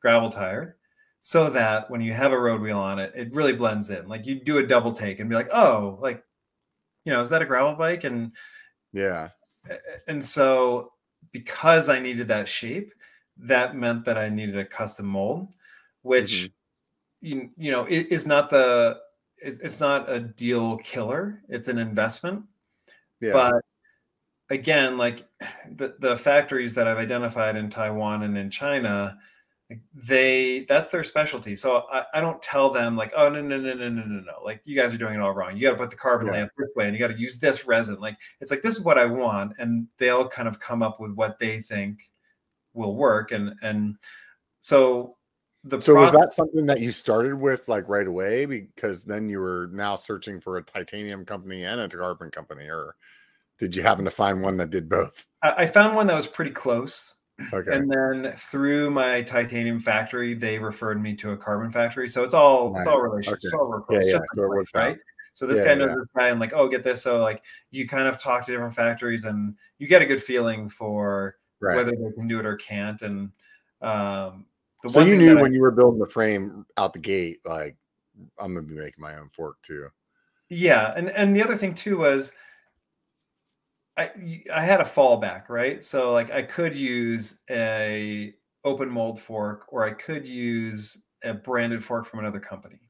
gravel 0.00 0.30
tire 0.30 0.76
so 1.20 1.48
that 1.50 1.88
when 1.90 2.00
you 2.00 2.12
have 2.12 2.32
a 2.32 2.38
road 2.38 2.60
wheel 2.60 2.78
on 2.78 2.98
it, 2.98 3.12
it 3.14 3.34
really 3.34 3.52
blends 3.52 3.90
in. 3.90 4.08
Like 4.08 4.26
you 4.26 4.42
do 4.44 4.58
a 4.58 4.66
double 4.66 4.92
take 4.92 5.20
and 5.20 5.30
be 5.30 5.36
like, 5.36 5.48
oh, 5.52 5.96
like, 6.00 6.22
you 7.04 7.12
know, 7.12 7.20
is 7.20 7.30
that 7.30 7.42
a 7.42 7.46
gravel 7.46 7.74
bike? 7.74 8.04
And 8.04 8.32
yeah. 8.92 9.28
And 10.08 10.24
so 10.24 10.92
because 11.30 11.88
I 11.88 12.00
needed 12.00 12.28
that 12.28 12.48
shape, 12.48 12.92
that 13.38 13.76
meant 13.76 14.04
that 14.04 14.18
I 14.18 14.28
needed 14.28 14.58
a 14.58 14.64
custom 14.64 15.06
mold, 15.06 15.54
which 16.02 16.32
mm-hmm. 16.32 16.46
You, 17.22 17.50
you 17.56 17.70
know 17.70 17.84
it 17.86 18.08
is 18.10 18.26
not 18.26 18.50
the 18.50 18.98
it's, 19.38 19.58
it's 19.60 19.80
not 19.80 20.10
a 20.10 20.20
deal 20.20 20.76
killer. 20.78 21.42
It's 21.48 21.68
an 21.68 21.78
investment. 21.78 22.44
Yeah. 23.20 23.32
But 23.32 23.54
again, 24.50 24.98
like 24.98 25.26
the, 25.76 25.94
the 25.98 26.16
factories 26.16 26.74
that 26.74 26.86
I've 26.86 26.98
identified 26.98 27.56
in 27.56 27.70
Taiwan 27.70 28.22
and 28.22 28.36
in 28.36 28.50
China, 28.50 29.16
they 29.94 30.66
that's 30.68 30.90
their 30.90 31.04
specialty. 31.04 31.56
So 31.56 31.86
I, 31.90 32.04
I 32.14 32.20
don't 32.20 32.42
tell 32.42 32.70
them 32.70 32.96
like, 32.96 33.12
oh 33.16 33.28
no, 33.28 33.40
no, 33.40 33.58
no, 33.58 33.74
no, 33.74 33.88
no, 33.88 34.02
no, 34.04 34.20
no. 34.20 34.44
Like 34.44 34.60
you 34.64 34.76
guys 34.76 34.94
are 34.94 34.98
doing 34.98 35.14
it 35.14 35.20
all 35.20 35.32
wrong. 35.32 35.56
You 35.56 35.62
got 35.62 35.72
to 35.72 35.78
put 35.78 35.90
the 35.90 35.96
carbon 35.96 36.26
yeah. 36.26 36.34
lamp 36.34 36.52
this 36.58 36.70
way 36.76 36.86
and 36.86 36.94
you 36.94 37.00
got 37.00 37.12
to 37.12 37.18
use 37.18 37.38
this 37.38 37.66
resin. 37.66 37.98
Like 37.98 38.18
it's 38.40 38.50
like 38.50 38.62
this 38.62 38.76
is 38.76 38.84
what 38.84 38.98
I 38.98 39.06
want. 39.06 39.54
And 39.58 39.86
they'll 39.98 40.28
kind 40.28 40.46
of 40.46 40.60
come 40.60 40.82
up 40.82 41.00
with 41.00 41.12
what 41.12 41.38
they 41.38 41.60
think 41.60 42.10
will 42.74 42.96
work. 42.96 43.32
And 43.32 43.54
and 43.62 43.96
so 44.60 45.16
the 45.64 45.80
so 45.80 45.94
was 45.94 46.10
that 46.12 46.32
something 46.32 46.66
that 46.66 46.80
you 46.80 46.90
started 46.90 47.34
with 47.34 47.68
like 47.68 47.88
right 47.88 48.06
away 48.06 48.46
because 48.46 49.04
then 49.04 49.28
you 49.28 49.38
were 49.38 49.68
now 49.72 49.94
searching 49.94 50.40
for 50.40 50.56
a 50.56 50.62
titanium 50.62 51.24
company 51.24 51.64
and 51.64 51.80
a 51.80 51.88
carbon 51.88 52.30
company 52.30 52.68
or 52.68 52.96
did 53.58 53.74
you 53.74 53.82
happen 53.82 54.04
to 54.04 54.10
find 54.10 54.42
one 54.42 54.56
that 54.56 54.70
did 54.70 54.88
both 54.88 55.24
i 55.42 55.66
found 55.66 55.94
one 55.94 56.06
that 56.06 56.16
was 56.16 56.26
pretty 56.26 56.50
close 56.50 57.14
okay 57.52 57.76
and 57.76 57.90
then 57.90 58.30
through 58.32 58.90
my 58.90 59.22
titanium 59.22 59.78
factory 59.78 60.34
they 60.34 60.58
referred 60.58 61.00
me 61.00 61.14
to 61.14 61.30
a 61.30 61.36
carbon 61.36 61.70
factory 61.70 62.08
so 62.08 62.24
it's 62.24 62.34
all 62.34 62.76
it's 62.76 62.86
all 62.86 63.00
relationships 63.00 63.46
okay. 63.54 63.56
all 63.56 63.84
yeah, 63.90 64.00
yeah. 64.04 64.18
So 64.34 64.42
right 64.74 64.90
out. 64.90 64.96
so 65.32 65.46
this 65.46 65.60
yeah, 65.60 65.66
guy 65.66 65.74
knows 65.76 65.88
yeah. 65.90 65.94
this 65.96 66.08
guy 66.16 66.28
and 66.28 66.40
like 66.40 66.52
oh 66.54 66.68
get 66.68 66.82
this 66.82 67.02
so 67.02 67.18
like 67.18 67.42
you 67.70 67.88
kind 67.88 68.08
of 68.08 68.20
talk 68.20 68.44
to 68.46 68.52
different 68.52 68.74
factories 68.74 69.24
and 69.24 69.54
you 69.78 69.86
get 69.86 70.02
a 70.02 70.06
good 70.06 70.22
feeling 70.22 70.68
for 70.68 71.36
right. 71.60 71.76
whether 71.76 71.92
they 71.92 72.12
can 72.14 72.26
do 72.26 72.40
it 72.40 72.46
or 72.46 72.56
can't 72.56 73.02
and 73.02 73.30
um 73.80 74.44
so 74.88 75.00
you 75.00 75.16
knew 75.16 75.36
when 75.38 75.52
I, 75.52 75.54
you 75.54 75.60
were 75.60 75.70
building 75.70 76.00
the 76.00 76.06
frame 76.06 76.66
out 76.76 76.92
the 76.92 76.98
gate, 76.98 77.38
like 77.44 77.76
I'm 78.38 78.54
gonna 78.54 78.66
be 78.66 78.74
making 78.74 79.00
my 79.00 79.16
own 79.16 79.28
fork 79.30 79.56
too. 79.62 79.88
Yeah, 80.48 80.92
and 80.96 81.10
and 81.10 81.34
the 81.34 81.42
other 81.42 81.56
thing 81.56 81.74
too 81.74 81.98
was 81.98 82.32
I 83.96 84.10
I 84.52 84.62
had 84.62 84.80
a 84.80 84.84
fallback, 84.84 85.48
right? 85.48 85.82
So 85.82 86.12
like 86.12 86.30
I 86.30 86.42
could 86.42 86.74
use 86.74 87.40
a 87.50 88.34
open 88.64 88.90
mold 88.90 89.20
fork, 89.20 89.66
or 89.68 89.84
I 89.84 89.92
could 89.92 90.26
use 90.26 91.04
a 91.24 91.34
branded 91.34 91.84
fork 91.84 92.06
from 92.06 92.20
another 92.20 92.40
company. 92.40 92.80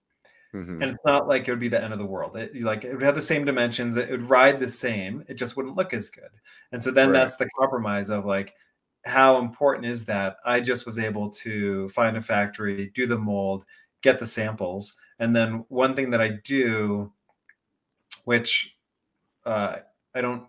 Mm-hmm. 0.55 0.83
And 0.83 0.91
it's 0.91 1.05
not 1.05 1.29
like 1.29 1.49
it 1.49 1.51
would 1.51 1.61
be 1.61 1.69
the 1.69 1.83
end 1.83 1.95
of 1.95 1.99
the 1.99 2.05
world. 2.05 2.37
It 2.37 2.61
like 2.61 2.85
it 2.85 2.93
would 2.93 3.03
have 3.03 3.15
the 3.15 3.23
same 3.23 3.45
dimensions. 3.45 3.97
It 3.97 4.11
would 4.11 4.29
ride 4.29 4.61
the 4.61 4.69
same. 4.69 5.25
It 5.29 5.35
just 5.35 5.57
wouldn't 5.57 5.77
look 5.77 5.95
as 5.95 6.11
good. 6.11 6.31
And 6.73 6.83
so 6.83 6.91
then 6.91 7.09
right. 7.09 7.15
that's 7.15 7.37
the 7.37 7.49
compromise 7.59 8.11
of 8.11 8.27
like 8.27 8.55
how 9.05 9.39
important 9.39 9.87
is 9.87 10.05
that? 10.07 10.37
I 10.45 10.61
just 10.61 10.87
was 10.87 10.99
able 10.99 11.29
to 11.31 11.89
find 11.89 12.17
a 12.17 12.23
factory, 12.23 12.91
do 12.95 13.07
the 13.07 13.19
mold, 13.19 13.65
get 14.03 14.19
the 14.19 14.27
samples. 14.27 14.95
And 15.19 15.35
then 15.35 15.65
one 15.69 15.95
thing 15.95 16.11
that 16.11 16.21
I 16.21 16.39
do, 16.45 17.13
which 18.25 18.77
uh, 19.45 19.79
I 20.15 20.21
don't, 20.21 20.45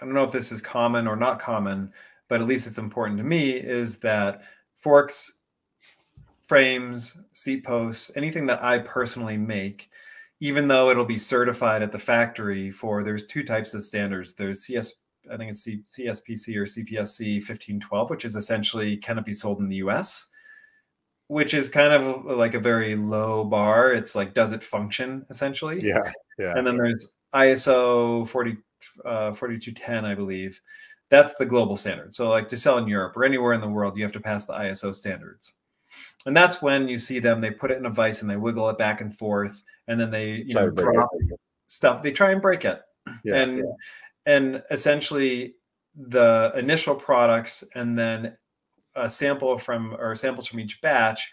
I 0.00 0.04
don't 0.04 0.14
know 0.14 0.24
if 0.24 0.32
this 0.32 0.50
is 0.50 0.60
common 0.60 1.06
or 1.06 1.16
not 1.16 1.40
common, 1.40 1.92
but 2.28 2.40
at 2.40 2.46
least 2.46 2.66
it's 2.66 2.78
important 2.78 3.18
to 3.18 3.24
me, 3.24 3.50
is 3.50 3.98
that 3.98 4.42
forks, 4.76 5.34
frames, 6.42 7.20
seat 7.32 7.64
posts, 7.64 8.10
anything 8.16 8.46
that 8.46 8.62
I 8.62 8.78
personally 8.78 9.36
make, 9.36 9.90
even 10.40 10.66
though 10.66 10.88
it'll 10.88 11.04
be 11.04 11.18
certified 11.18 11.82
at 11.82 11.92
the 11.92 11.98
factory 11.98 12.70
for, 12.70 13.04
there's 13.04 13.26
two 13.26 13.44
types 13.44 13.74
of 13.74 13.84
standards. 13.84 14.32
There's 14.32 14.64
CS 14.64 14.94
I 15.30 15.36
think 15.36 15.50
it's 15.50 15.62
C, 15.62 15.82
CSPC 15.86 16.56
or 16.56 16.64
CPSC 16.64 17.36
1512, 17.36 18.10
which 18.10 18.24
is 18.24 18.36
essentially 18.36 18.96
can 18.96 19.18
it 19.18 19.24
be 19.24 19.32
sold 19.32 19.60
in 19.60 19.68
the 19.68 19.76
US, 19.76 20.26
which 21.28 21.54
is 21.54 21.68
kind 21.68 21.92
of 21.92 22.24
like 22.24 22.54
a 22.54 22.60
very 22.60 22.96
low 22.96 23.44
bar. 23.44 23.92
It's 23.92 24.14
like, 24.14 24.34
does 24.34 24.52
it 24.52 24.62
function 24.62 25.26
essentially? 25.30 25.80
Yeah. 25.82 26.10
Yeah. 26.38 26.54
And 26.56 26.66
then 26.66 26.76
there's 26.76 27.12
ISO 27.34 28.26
40, 28.28 28.56
uh, 29.04 29.32
4210, 29.32 30.04
I 30.04 30.14
believe. 30.14 30.60
That's 31.10 31.34
the 31.34 31.46
global 31.46 31.76
standard. 31.76 32.14
So, 32.14 32.28
like 32.28 32.48
to 32.48 32.56
sell 32.56 32.78
in 32.78 32.86
Europe 32.86 33.16
or 33.16 33.24
anywhere 33.24 33.52
in 33.52 33.60
the 33.60 33.68
world, 33.68 33.96
you 33.96 34.04
have 34.04 34.12
to 34.12 34.20
pass 34.20 34.44
the 34.44 34.52
ISO 34.54 34.94
standards. 34.94 35.54
And 36.24 36.36
that's 36.36 36.62
when 36.62 36.86
you 36.86 36.98
see 36.98 37.18
them, 37.18 37.40
they 37.40 37.50
put 37.50 37.72
it 37.72 37.78
in 37.78 37.86
a 37.86 37.90
vice 37.90 38.22
and 38.22 38.30
they 38.30 38.36
wiggle 38.36 38.68
it 38.68 38.78
back 38.78 39.00
and 39.00 39.12
forth. 39.12 39.62
And 39.88 40.00
then 40.00 40.12
they, 40.12 40.42
you 40.46 40.54
know, 40.54 40.70
drop 40.70 41.10
stuff. 41.66 42.02
They 42.02 42.12
try 42.12 42.30
and 42.30 42.40
break 42.40 42.64
it. 42.64 42.80
Yeah, 43.24 43.36
and 43.36 43.58
yeah 43.58 43.64
and 44.26 44.62
essentially 44.70 45.54
the 45.94 46.52
initial 46.56 46.94
products 46.94 47.64
and 47.74 47.98
then 47.98 48.36
a 48.96 49.08
sample 49.08 49.56
from 49.56 49.94
or 49.98 50.14
samples 50.14 50.46
from 50.46 50.60
each 50.60 50.80
batch 50.80 51.30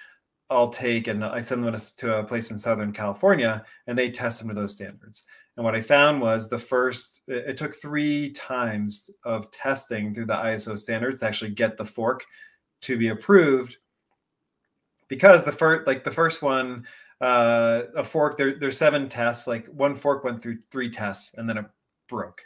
I'll 0.50 0.70
take 0.70 1.08
and 1.08 1.26
I 1.26 1.42
send 1.42 1.64
them 1.64 1.76
to 1.98 2.18
a 2.20 2.24
place 2.24 2.52
in 2.52 2.60
Southern 2.60 2.94
California 2.94 3.66
and 3.86 3.98
they 3.98 4.10
test 4.10 4.40
them 4.40 4.48
to 4.48 4.54
those 4.54 4.74
standards. 4.74 5.24
And 5.58 5.66
what 5.66 5.76
I 5.76 5.82
found 5.82 6.22
was 6.22 6.48
the 6.48 6.60
first, 6.60 7.24
it 7.28 7.58
took 7.58 7.74
three 7.74 8.32
times 8.32 9.10
of 9.26 9.52
testing 9.52 10.14
through 10.14 10.28
the 10.28 10.36
ISO 10.36 10.78
standards 10.78 11.20
to 11.20 11.28
actually 11.28 11.52
get 11.52 11.76
the 11.76 11.86
fork 11.86 12.24
to 12.82 12.98
be 12.98 13.10
approved 13.10 13.78
because 15.08 15.44
the 15.44 15.52
first, 15.52 15.88
like 15.88 16.04
the 16.04 16.12
first 16.12 16.42
one, 16.42 16.86
uh, 17.20 17.84
a 17.96 18.04
fork, 18.04 18.38
there, 18.38 18.58
there's 18.60 18.78
seven 18.78 19.10
tests, 19.10 19.48
like 19.48 19.66
one 19.68 19.96
fork 19.96 20.24
went 20.24 20.42
through 20.42 20.60
three 20.72 20.90
tests 20.90 21.34
and 21.34 21.50
then 21.50 21.58
it 21.58 21.66
broke. 22.08 22.42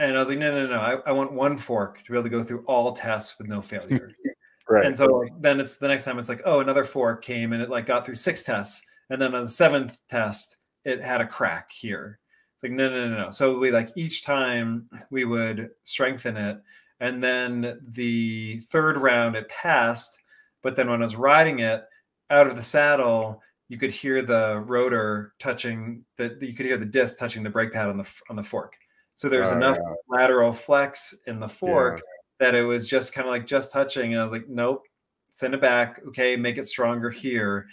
And 0.00 0.16
I 0.16 0.18
was 0.18 0.30
like, 0.30 0.38
no, 0.38 0.50
no, 0.50 0.66
no. 0.66 0.80
I, 0.80 0.94
I 1.10 1.12
want 1.12 1.30
one 1.30 1.58
fork 1.58 2.02
to 2.02 2.10
be 2.10 2.16
able 2.16 2.24
to 2.24 2.30
go 2.30 2.42
through 2.42 2.64
all 2.66 2.92
tests 2.92 3.36
with 3.36 3.48
no 3.48 3.60
failure. 3.60 4.10
right. 4.68 4.86
And 4.86 4.96
so 4.96 5.04
like, 5.04 5.32
then 5.40 5.60
it's 5.60 5.76
the 5.76 5.88
next 5.88 6.06
time 6.06 6.18
it's 6.18 6.30
like, 6.30 6.40
oh, 6.46 6.60
another 6.60 6.84
fork 6.84 7.22
came 7.22 7.52
and 7.52 7.62
it 7.62 7.68
like 7.68 7.84
got 7.84 8.06
through 8.06 8.14
six 8.14 8.42
tests. 8.42 8.80
And 9.10 9.20
then 9.20 9.34
on 9.34 9.42
the 9.42 9.48
seventh 9.48 9.98
test, 10.08 10.56
it 10.86 11.02
had 11.02 11.20
a 11.20 11.26
crack 11.26 11.70
here. 11.70 12.18
It's 12.54 12.62
like, 12.62 12.72
no, 12.72 12.88
no, 12.88 13.10
no, 13.10 13.24
no. 13.24 13.30
So 13.30 13.58
we 13.58 13.70
like 13.70 13.90
each 13.94 14.24
time 14.24 14.88
we 15.10 15.26
would 15.26 15.68
strengthen 15.82 16.38
it. 16.38 16.58
And 17.00 17.22
then 17.22 17.78
the 17.94 18.56
third 18.70 18.96
round 18.96 19.36
it 19.36 19.50
passed. 19.50 20.18
But 20.62 20.76
then 20.76 20.88
when 20.88 21.02
I 21.02 21.04
was 21.04 21.16
riding 21.16 21.58
it 21.58 21.84
out 22.30 22.46
of 22.46 22.56
the 22.56 22.62
saddle, 22.62 23.42
you 23.68 23.76
could 23.76 23.90
hear 23.90 24.22
the 24.22 24.64
rotor 24.66 25.34
touching 25.38 26.06
the 26.16 26.38
you 26.40 26.54
could 26.54 26.66
hear 26.66 26.78
the 26.78 26.86
disc 26.86 27.18
touching 27.18 27.42
the 27.42 27.50
brake 27.50 27.72
pad 27.72 27.88
on 27.88 27.98
the 27.98 28.10
on 28.30 28.36
the 28.36 28.42
fork. 28.42 28.74
So 29.20 29.28
there's 29.28 29.50
oh, 29.50 29.56
enough 29.56 29.76
yeah. 29.78 29.92
lateral 30.08 30.50
flex 30.50 31.14
in 31.26 31.40
the 31.40 31.46
fork 31.46 31.96
yeah. 31.96 32.02
that 32.38 32.54
it 32.54 32.62
was 32.62 32.88
just 32.88 33.12
kind 33.12 33.28
of 33.28 33.30
like 33.30 33.46
just 33.46 33.70
touching. 33.70 34.14
And 34.14 34.18
I 34.18 34.24
was 34.24 34.32
like, 34.32 34.48
nope, 34.48 34.86
send 35.28 35.52
it 35.52 35.60
back. 35.60 36.00
Okay, 36.08 36.36
make 36.36 36.56
it 36.56 36.66
stronger 36.66 37.10
here. 37.10 37.66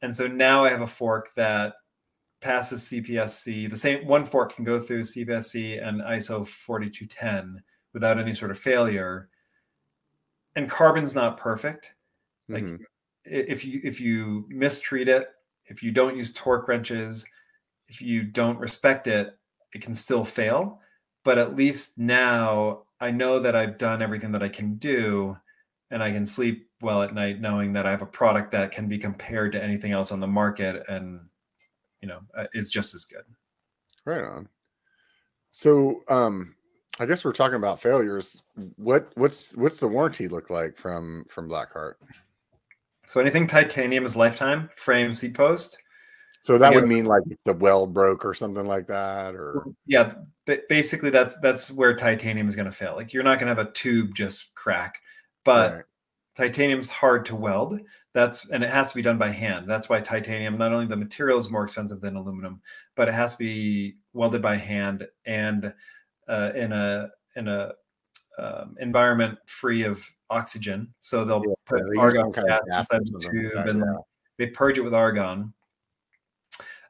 And 0.00 0.16
so 0.16 0.26
now 0.26 0.64
I 0.64 0.70
have 0.70 0.80
a 0.80 0.86
fork 0.86 1.34
that 1.34 1.74
passes 2.40 2.84
CPSC. 2.84 3.68
The 3.68 3.76
same 3.76 4.06
one 4.06 4.24
fork 4.24 4.54
can 4.54 4.64
go 4.64 4.80
through 4.80 5.02
CPSC 5.02 5.86
and 5.86 6.00
ISO 6.00 6.46
4210 6.46 7.62
without 7.92 8.18
any 8.18 8.32
sort 8.32 8.50
of 8.50 8.58
failure. 8.58 9.28
And 10.56 10.70
carbon's 10.70 11.14
not 11.14 11.36
perfect. 11.36 11.92
Like 12.48 12.64
mm-hmm. 12.64 12.82
if 13.26 13.62
you 13.62 13.82
if 13.84 14.00
you 14.00 14.46
mistreat 14.48 15.08
it, 15.08 15.28
if 15.66 15.82
you 15.82 15.92
don't 15.92 16.16
use 16.16 16.32
torque 16.32 16.66
wrenches, 16.66 17.26
if 17.88 18.00
you 18.00 18.22
don't 18.22 18.58
respect 18.58 19.06
it, 19.06 19.38
it 19.74 19.80
can 19.80 19.94
still 19.94 20.24
fail 20.24 20.80
but 21.24 21.38
at 21.38 21.56
least 21.56 21.98
now 21.98 22.82
i 23.00 23.10
know 23.10 23.38
that 23.38 23.56
i've 23.56 23.78
done 23.78 24.02
everything 24.02 24.32
that 24.32 24.42
i 24.42 24.48
can 24.48 24.74
do 24.76 25.36
and 25.90 26.02
i 26.02 26.10
can 26.10 26.24
sleep 26.24 26.68
well 26.80 27.02
at 27.02 27.14
night 27.14 27.40
knowing 27.40 27.72
that 27.72 27.86
i 27.86 27.90
have 27.90 28.02
a 28.02 28.06
product 28.06 28.50
that 28.52 28.72
can 28.72 28.88
be 28.88 28.98
compared 28.98 29.52
to 29.52 29.62
anything 29.62 29.92
else 29.92 30.12
on 30.12 30.20
the 30.20 30.26
market 30.26 30.84
and 30.88 31.20
you 32.00 32.08
know 32.08 32.20
uh, 32.36 32.46
is 32.54 32.70
just 32.70 32.94
as 32.94 33.04
good. 33.04 33.24
Right 34.04 34.24
on. 34.24 34.48
So 35.50 36.02
um 36.08 36.54
i 37.00 37.06
guess 37.06 37.24
we're 37.24 37.32
talking 37.32 37.56
about 37.56 37.80
failures. 37.80 38.42
What 38.76 39.12
what's 39.14 39.54
what's 39.56 39.80
the 39.80 39.88
warranty 39.88 40.28
look 40.28 40.50
like 40.50 40.76
from 40.76 41.24
from 41.28 41.48
blackheart 41.48 41.94
so 43.06 43.20
anything 43.20 43.46
titanium 43.46 44.04
is 44.04 44.16
lifetime 44.16 44.68
frame 44.76 45.12
seat 45.12 45.34
post 45.34 45.78
so 46.42 46.58
that 46.58 46.74
would 46.74 46.86
mean 46.86 47.04
like 47.04 47.22
the 47.44 47.54
weld 47.54 47.92
broke 47.92 48.24
or 48.24 48.34
something 48.34 48.66
like 48.66 48.86
that, 48.86 49.34
or 49.34 49.64
yeah, 49.86 50.14
basically 50.68 51.10
that's 51.10 51.38
that's 51.40 51.70
where 51.70 51.94
titanium 51.94 52.48
is 52.48 52.56
going 52.56 52.66
to 52.66 52.72
fail. 52.72 52.94
Like 52.94 53.12
you're 53.12 53.22
not 53.22 53.38
going 53.38 53.54
to 53.54 53.60
have 53.60 53.66
a 53.66 53.72
tube 53.72 54.14
just 54.14 54.54
crack, 54.54 55.00
but 55.44 55.72
right. 55.72 55.84
titanium's 56.36 56.90
hard 56.90 57.24
to 57.26 57.36
weld. 57.36 57.80
That's 58.14 58.48
and 58.48 58.64
it 58.64 58.70
has 58.70 58.90
to 58.90 58.96
be 58.96 59.02
done 59.02 59.18
by 59.18 59.28
hand. 59.28 59.68
That's 59.68 59.88
why 59.88 60.00
titanium, 60.00 60.56
not 60.56 60.72
only 60.72 60.86
the 60.86 60.96
material 60.96 61.38
is 61.38 61.50
more 61.50 61.64
expensive 61.64 62.00
than 62.00 62.16
aluminum, 62.16 62.62
but 62.94 63.08
it 63.08 63.14
has 63.14 63.32
to 63.32 63.38
be 63.38 63.96
welded 64.12 64.42
by 64.42 64.56
hand 64.56 65.06
and 65.26 65.72
uh, 66.28 66.52
in 66.54 66.72
a 66.72 67.10
in 67.36 67.48
a 67.48 67.72
um, 68.38 68.76
environment 68.80 69.38
free 69.46 69.82
of 69.82 70.04
oxygen. 70.30 70.94
So 71.00 71.24
they'll 71.24 71.42
yeah, 71.46 71.54
put 71.66 71.82
argon 71.98 72.30
gas 72.30 72.62
inside 72.68 73.06
the 73.06 73.28
tube 73.30 73.66
and 73.66 73.80
yeah. 73.80 74.00
they 74.38 74.46
purge 74.46 74.78
it 74.78 74.82
with 74.82 74.94
argon 74.94 75.52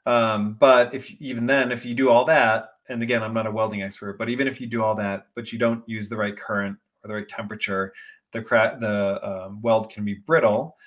um, 0.08 0.54
but 0.54 0.94
if 0.94 1.10
even 1.20 1.44
then, 1.44 1.70
if 1.70 1.84
you 1.84 1.94
do 1.94 2.08
all 2.08 2.24
that, 2.24 2.70
and 2.88 3.02
again, 3.02 3.22
I'm 3.22 3.34
not 3.34 3.46
a 3.46 3.50
welding 3.50 3.82
expert, 3.82 4.16
but 4.16 4.30
even 4.30 4.48
if 4.48 4.58
you 4.58 4.66
do 4.66 4.82
all 4.82 4.94
that, 4.94 5.26
but 5.34 5.52
you 5.52 5.58
don't 5.58 5.86
use 5.86 6.08
the 6.08 6.16
right 6.16 6.34
current 6.34 6.78
or 7.04 7.08
the 7.08 7.14
right 7.14 7.28
temperature, 7.28 7.92
the 8.32 8.40
crack 8.40 8.80
the 8.80 9.20
um, 9.22 9.60
weld 9.60 9.90
can 9.90 10.06
be 10.06 10.14
brittle 10.14 10.78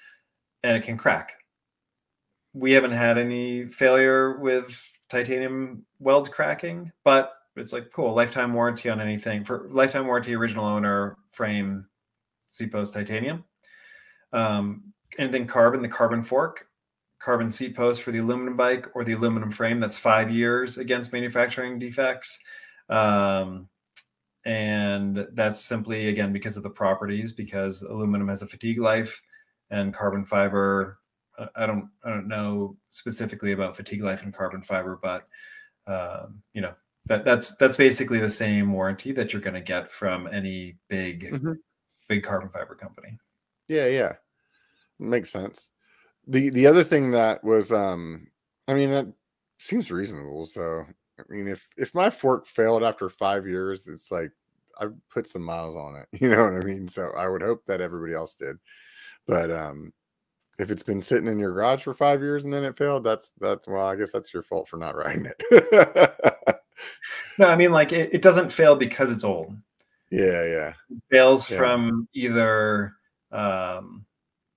and 0.64 0.76
it 0.76 0.82
can 0.82 0.98
crack. 0.98 1.34
We 2.54 2.72
haven't 2.72 2.94
had 2.94 3.20
any 3.20 3.68
failure 3.68 4.40
with 4.40 4.76
titanium 5.08 5.86
weld 6.00 6.32
cracking, 6.32 6.92
but 7.04 7.34
it's 7.56 7.74
like 7.74 7.92
cool 7.94 8.16
lifetime 8.16 8.52
warranty 8.56 8.90
on 8.90 9.00
anything 9.00 9.44
for 9.44 9.68
lifetime 9.70 10.08
warranty 10.08 10.34
original 10.34 10.66
owner 10.66 11.18
frame 11.32 11.86
post 12.72 12.94
titanium 12.94 13.44
um, 14.34 14.84
anything 15.18 15.46
carbon 15.46 15.82
the 15.82 15.88
carbon 15.88 16.24
fork 16.24 16.68
carbon 17.24 17.50
seat 17.50 17.76
post 17.76 18.02
for 18.02 18.12
the 18.12 18.20
aluminum 18.20 18.58
bike 18.58 18.88
or 18.96 19.04
the 19.04 19.14
aluminum 19.14 19.52
frame 19.52 19.80
that's 19.80 19.98
five 19.98 20.32
years 20.32 20.78
against 20.78 21.14
manufacturing 21.14 21.78
defects. 21.78 22.40
Um, 22.90 23.70
and 24.44 25.28
that's 25.34 25.62
simply 25.62 26.08
again 26.08 26.34
because 26.34 26.58
of 26.58 26.64
the 26.64 26.70
properties 26.70 27.32
because 27.32 27.84
aluminum 27.84 28.28
has 28.28 28.42
a 28.42 28.48
fatigue 28.48 28.80
life 28.80 29.22
and 29.70 29.94
carbon 29.94 30.26
fiber 30.26 30.98
i 31.56 31.68
don't 31.68 31.88
i 32.04 32.10
don't 32.10 32.28
know 32.28 32.76
specifically 32.90 33.52
about 33.52 33.76
fatigue 33.76 34.02
life 34.02 34.24
and 34.24 34.34
carbon 34.36 34.64
fiber 34.64 35.00
but 35.00 35.28
um, 35.86 36.42
you 36.54 36.62
know 36.62 36.74
that 37.06 37.26
that's 37.26 37.56
that's 37.58 37.78
basically 37.78 38.20
the 38.20 38.30
same 38.30 38.72
warranty 38.72 39.12
that 39.12 39.34
you're 39.34 39.42
going 39.42 39.54
to 39.54 39.62
get 39.62 39.90
from 39.92 40.28
any 40.28 40.78
big 40.88 41.32
mm-hmm. 41.32 41.54
big 42.08 42.24
carbon 42.24 42.50
fiber 42.50 42.76
company. 42.76 43.18
Yeah 43.68 43.88
yeah. 43.88 44.14
Makes 45.00 45.32
sense 45.32 45.72
the 46.28 46.50
the 46.52 46.68
other 46.68 46.84
thing 46.84 47.12
that 47.12 47.44
was 47.44 47.72
um 47.72 48.28
i 48.68 48.74
mean 48.74 48.92
that 48.92 49.08
seems 49.60 49.92
reasonable 49.92 50.46
so 50.46 50.86
i 51.20 51.24
mean 51.30 51.48
if 51.48 51.68
if 51.78 51.94
my 51.94 52.10
fork 52.10 52.48
failed 52.48 52.84
after 52.84 53.10
five 53.10 53.46
years 53.46 53.88
it's 53.88 54.12
like 54.12 54.32
i 54.80 54.86
put 55.12 55.28
some 55.28 55.42
miles 55.42 55.76
on 55.76 55.96
it 55.96 56.08
you 56.22 56.30
know 56.30 56.44
what 56.44 56.54
i 56.54 56.64
mean 56.64 56.88
so 56.88 57.12
i 57.18 57.28
would 57.28 57.42
hope 57.42 57.64
that 57.66 57.82
everybody 57.82 58.14
else 58.14 58.34
did 58.34 58.56
but 59.28 59.52
um 59.52 59.92
if 60.60 60.70
it's 60.70 60.84
been 60.84 61.02
sitting 61.02 61.28
in 61.28 61.40
your 61.40 61.54
garage 61.54 61.84
for 61.84 61.94
five 61.94 62.22
years 62.22 62.46
and 62.46 62.54
then 62.54 62.64
it 62.64 62.78
failed 62.78 63.04
that's 63.04 63.32
that's 63.40 63.68
well 63.68 63.88
i 63.88 63.96
guess 63.96 64.12
that's 64.12 64.34
your 64.34 64.44
fault 64.44 64.68
for 64.68 64.78
not 64.78 64.96
riding 64.98 65.26
it 65.26 66.52
no, 67.38 67.48
I 67.48 67.56
mean 67.56 67.72
like 67.72 67.92
it, 67.92 68.14
it 68.14 68.22
doesn't 68.22 68.52
fail 68.52 68.76
because 68.76 69.12
it's 69.12 69.24
old. 69.24 69.56
Yeah, 70.10 70.46
yeah. 70.46 70.74
It 70.90 71.02
fails 71.10 71.50
yeah. 71.50 71.58
from 71.58 72.08
either 72.14 72.94
um, 73.32 74.06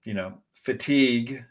you 0.04 0.14
know, 0.14 0.34
fatigue, 0.54 1.44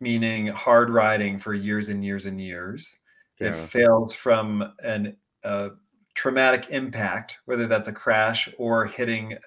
meaning 0.00 0.46
hard 0.48 0.90
riding 0.90 1.38
for 1.38 1.54
years 1.54 1.88
and 1.88 2.04
years 2.04 2.26
and 2.26 2.40
years. 2.40 2.96
Yeah. 3.40 3.48
It 3.48 3.56
fails 3.56 4.14
from 4.14 4.72
an 4.82 5.16
a 5.44 5.70
traumatic 6.14 6.70
impact, 6.70 7.38
whether 7.44 7.66
that's 7.66 7.88
a 7.88 7.92
crash 7.92 8.48
or 8.58 8.86
hitting 8.86 9.38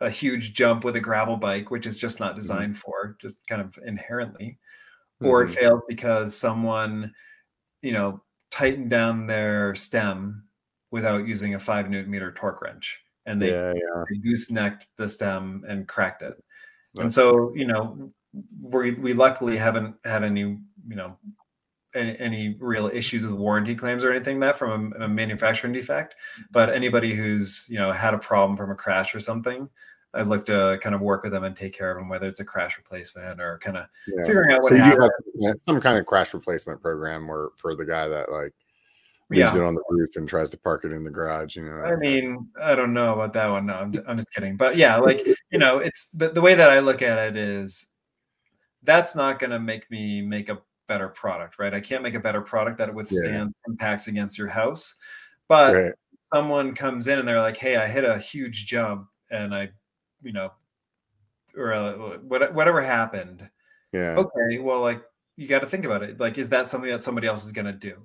a 0.00 0.08
huge 0.08 0.54
jump 0.54 0.82
with 0.82 0.96
a 0.96 1.00
gravel 1.00 1.36
bike, 1.36 1.70
which 1.70 1.86
is 1.86 1.98
just 1.98 2.20
not 2.20 2.30
mm-hmm. 2.30 2.40
designed 2.40 2.72
mm-hmm. 2.72 2.90
for, 2.90 3.16
just 3.20 3.46
kind 3.46 3.60
of 3.60 3.78
inherently, 3.84 4.58
mm-hmm. 5.22 5.26
or 5.26 5.42
it 5.42 5.46
mm-hmm. 5.46 5.54
fails 5.54 5.82
because 5.88 6.34
someone, 6.36 7.12
you 7.82 7.92
know, 7.92 8.22
tightened 8.50 8.90
down 8.90 9.26
their 9.26 9.74
stem 9.74 10.42
without 10.90 11.26
using 11.26 11.54
a 11.54 11.58
five 11.58 11.88
newton 11.88 12.10
meter 12.10 12.32
torque 12.32 12.60
wrench 12.62 12.98
and 13.26 13.40
they, 13.40 13.50
yeah, 13.50 13.72
yeah. 13.74 14.04
they 14.10 14.16
goosenecked 14.18 14.86
the 14.96 15.08
stem 15.08 15.62
and 15.68 15.86
cracked 15.86 16.22
it 16.22 16.34
That's 16.94 17.02
and 17.02 17.12
so 17.12 17.52
you 17.54 17.66
know 17.66 18.12
we 18.60 18.92
we 18.92 19.12
luckily 19.12 19.56
haven't 19.56 19.96
had 20.04 20.24
any 20.24 20.40
you 20.40 20.96
know 20.96 21.16
any, 21.94 22.18
any 22.20 22.56
real 22.60 22.86
issues 22.86 23.24
with 23.24 23.34
warranty 23.34 23.74
claims 23.74 24.04
or 24.04 24.12
anything 24.12 24.38
that 24.40 24.56
from 24.56 24.92
a, 24.98 25.04
a 25.04 25.08
manufacturing 25.08 25.72
defect 25.72 26.14
but 26.52 26.70
anybody 26.70 27.14
who's 27.14 27.66
you 27.68 27.76
know 27.76 27.90
had 27.90 28.14
a 28.14 28.18
problem 28.18 28.56
from 28.56 28.70
a 28.70 28.74
crash 28.74 29.14
or 29.14 29.20
something 29.20 29.68
I'd 30.12 30.26
look 30.26 30.44
to 30.46 30.78
kind 30.82 30.94
of 30.94 31.00
work 31.00 31.22
with 31.22 31.32
them 31.32 31.44
and 31.44 31.54
take 31.54 31.72
care 31.72 31.90
of 31.90 31.96
them, 31.96 32.08
whether 32.08 32.26
it's 32.26 32.40
a 32.40 32.44
crash 32.44 32.76
replacement 32.76 33.40
or 33.40 33.58
kind 33.58 33.76
of 33.76 33.86
yeah. 34.08 34.24
figuring 34.24 34.52
out 34.52 34.62
what 34.62 34.72
so 34.72 34.78
happened. 34.78 35.10
Have 35.44 35.62
some 35.62 35.80
kind 35.80 35.98
of 35.98 36.06
crash 36.06 36.34
replacement 36.34 36.82
program 36.82 37.28
where 37.28 37.50
for 37.56 37.76
the 37.76 37.86
guy 37.86 38.08
that 38.08 38.30
like 38.30 38.52
leaves 39.30 39.54
yeah. 39.54 39.56
it 39.56 39.64
on 39.64 39.74
the 39.74 39.82
roof 39.88 40.10
and 40.16 40.28
tries 40.28 40.50
to 40.50 40.58
park 40.58 40.84
it 40.84 40.92
in 40.92 41.04
the 41.04 41.10
garage. 41.10 41.56
You 41.56 41.64
know, 41.64 41.82
I 41.82 41.94
mean, 41.96 42.48
I 42.60 42.74
don't 42.74 42.92
know 42.92 43.14
about 43.14 43.32
that 43.34 43.48
one. 43.48 43.66
No, 43.66 43.74
I'm, 43.74 43.94
I'm 44.08 44.16
just 44.16 44.34
kidding. 44.34 44.56
But 44.56 44.76
yeah, 44.76 44.96
like 44.96 45.24
you 45.52 45.58
know, 45.58 45.78
it's 45.78 46.08
the, 46.08 46.30
the 46.30 46.40
way 46.40 46.54
that 46.54 46.70
I 46.70 46.80
look 46.80 47.02
at 47.02 47.18
it 47.18 47.36
is 47.36 47.86
that's 48.82 49.14
not 49.14 49.38
going 49.38 49.50
to 49.50 49.60
make 49.60 49.90
me 49.90 50.22
make 50.22 50.48
a 50.48 50.60
better 50.88 51.08
product, 51.08 51.58
right? 51.58 51.74
I 51.74 51.80
can't 51.80 52.02
make 52.02 52.14
a 52.14 52.20
better 52.20 52.40
product 52.40 52.78
that 52.78 52.92
withstands 52.92 53.54
yeah. 53.66 53.72
impacts 53.72 54.08
against 54.08 54.38
your 54.38 54.48
house. 54.48 54.96
But 55.48 55.74
right. 55.74 55.92
someone 56.32 56.74
comes 56.74 57.06
in 57.06 57.18
and 57.18 57.26
they're 57.26 57.40
like, 57.40 57.56
"Hey, 57.56 57.76
I 57.76 57.86
hit 57.86 58.04
a 58.04 58.18
huge 58.18 58.66
jump 58.66 59.08
and 59.30 59.54
I 59.54 59.70
you 60.22 60.32
know, 60.32 60.52
or 61.56 61.72
uh, 61.72 62.18
whatever 62.18 62.80
happened. 62.80 63.48
Yeah. 63.92 64.16
Okay. 64.16 64.58
Well, 64.58 64.80
like 64.80 65.02
you 65.36 65.48
got 65.48 65.60
to 65.60 65.66
think 65.66 65.84
about 65.84 66.02
it. 66.02 66.20
Like, 66.20 66.38
is 66.38 66.48
that 66.50 66.68
something 66.68 66.90
that 66.90 67.02
somebody 67.02 67.26
else 67.26 67.44
is 67.44 67.52
going 67.52 67.66
to 67.66 67.72
do? 67.72 67.96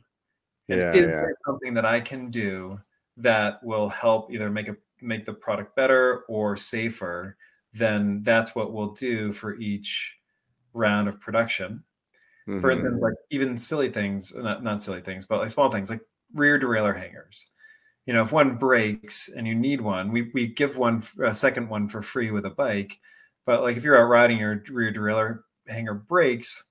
And 0.69 0.79
yeah, 0.79 0.93
is 0.93 1.01
yeah. 1.01 1.07
there 1.07 1.37
something 1.45 1.73
that 1.75 1.85
I 1.85 1.99
can 1.99 2.31
do 2.31 2.79
that 3.17 3.63
will 3.63 3.89
help 3.89 4.31
either 4.31 4.49
make 4.49 4.67
a 4.67 4.75
make 5.01 5.25
the 5.25 5.33
product 5.33 5.75
better 5.75 6.23
or 6.27 6.57
safer? 6.57 7.37
Then 7.73 8.23
that's 8.23 8.55
what 8.55 8.73
we'll 8.73 8.93
do 8.93 9.31
for 9.33 9.55
each 9.55 10.14
round 10.75 11.07
of 11.07 11.19
production. 11.19 11.83
Mm-hmm. 12.47 12.59
For 12.59 12.69
instance, 12.69 13.01
like 13.01 13.13
even 13.31 13.57
silly 13.57 13.89
things, 13.89 14.35
not 14.35 14.63
not 14.63 14.81
silly 14.81 15.01
things, 15.01 15.25
but 15.25 15.39
like 15.39 15.49
small 15.49 15.71
things 15.71 15.89
like 15.89 16.01
rear 16.33 16.59
derailleur 16.59 16.95
hangers 16.95 17.51
you 18.05 18.13
know, 18.13 18.21
if 18.21 18.31
one 18.31 18.55
breaks 18.55 19.29
and 19.29 19.47
you 19.47 19.55
need 19.55 19.81
one, 19.81 20.11
we, 20.11 20.29
we 20.33 20.47
give 20.47 20.77
one 20.77 21.01
a 21.23 21.33
second 21.33 21.69
one 21.69 21.87
for 21.87 22.01
free 22.01 22.31
with 22.31 22.45
a 22.45 22.51
bike. 22.51 22.99
But 23.45 23.61
like 23.61 23.77
if 23.77 23.83
you're 23.83 23.97
out 23.97 24.09
riding 24.09 24.37
your 24.37 24.63
rear 24.69 24.93
derailleur 24.93 25.39
hanger 25.67 25.95
breaks, 25.95 26.65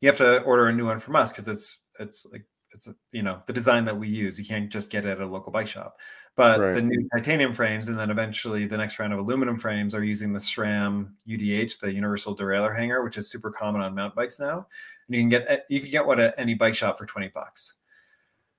you 0.00 0.08
have 0.08 0.16
to 0.18 0.42
order 0.42 0.68
a 0.68 0.72
new 0.72 0.86
one 0.86 0.98
from 0.98 1.16
us 1.16 1.32
because 1.32 1.48
it's 1.48 1.80
it's 1.98 2.26
like 2.30 2.44
it's 2.72 2.86
a, 2.86 2.94
you 3.12 3.22
know 3.22 3.40
the 3.46 3.52
design 3.52 3.84
that 3.86 3.98
we 3.98 4.08
use. 4.08 4.38
You 4.38 4.44
can't 4.44 4.70
just 4.70 4.90
get 4.90 5.04
it 5.04 5.10
at 5.10 5.20
a 5.20 5.26
local 5.26 5.52
bike 5.52 5.66
shop. 5.66 5.96
But 6.36 6.60
right. 6.60 6.74
the 6.74 6.82
new 6.82 7.08
titanium 7.14 7.54
frames 7.54 7.88
and 7.88 7.98
then 7.98 8.10
eventually 8.10 8.66
the 8.66 8.76
next 8.76 8.98
round 8.98 9.14
of 9.14 9.18
aluminum 9.18 9.58
frames 9.58 9.94
are 9.94 10.04
using 10.04 10.34
the 10.34 10.38
SRAM 10.38 11.12
UDH, 11.26 11.78
the 11.80 11.90
universal 11.90 12.36
derailleur 12.36 12.76
hanger, 12.76 13.02
which 13.02 13.16
is 13.16 13.30
super 13.30 13.50
common 13.50 13.80
on 13.80 13.94
mountain 13.94 14.16
bikes 14.16 14.38
now. 14.38 14.66
And 15.08 15.16
you 15.16 15.22
can 15.22 15.28
get 15.30 15.66
you 15.70 15.80
can 15.80 15.90
get 15.90 16.06
one 16.06 16.20
at 16.20 16.34
any 16.36 16.52
bike 16.52 16.74
shop 16.74 16.98
for 16.98 17.06
20 17.06 17.28
bucks. 17.28 17.76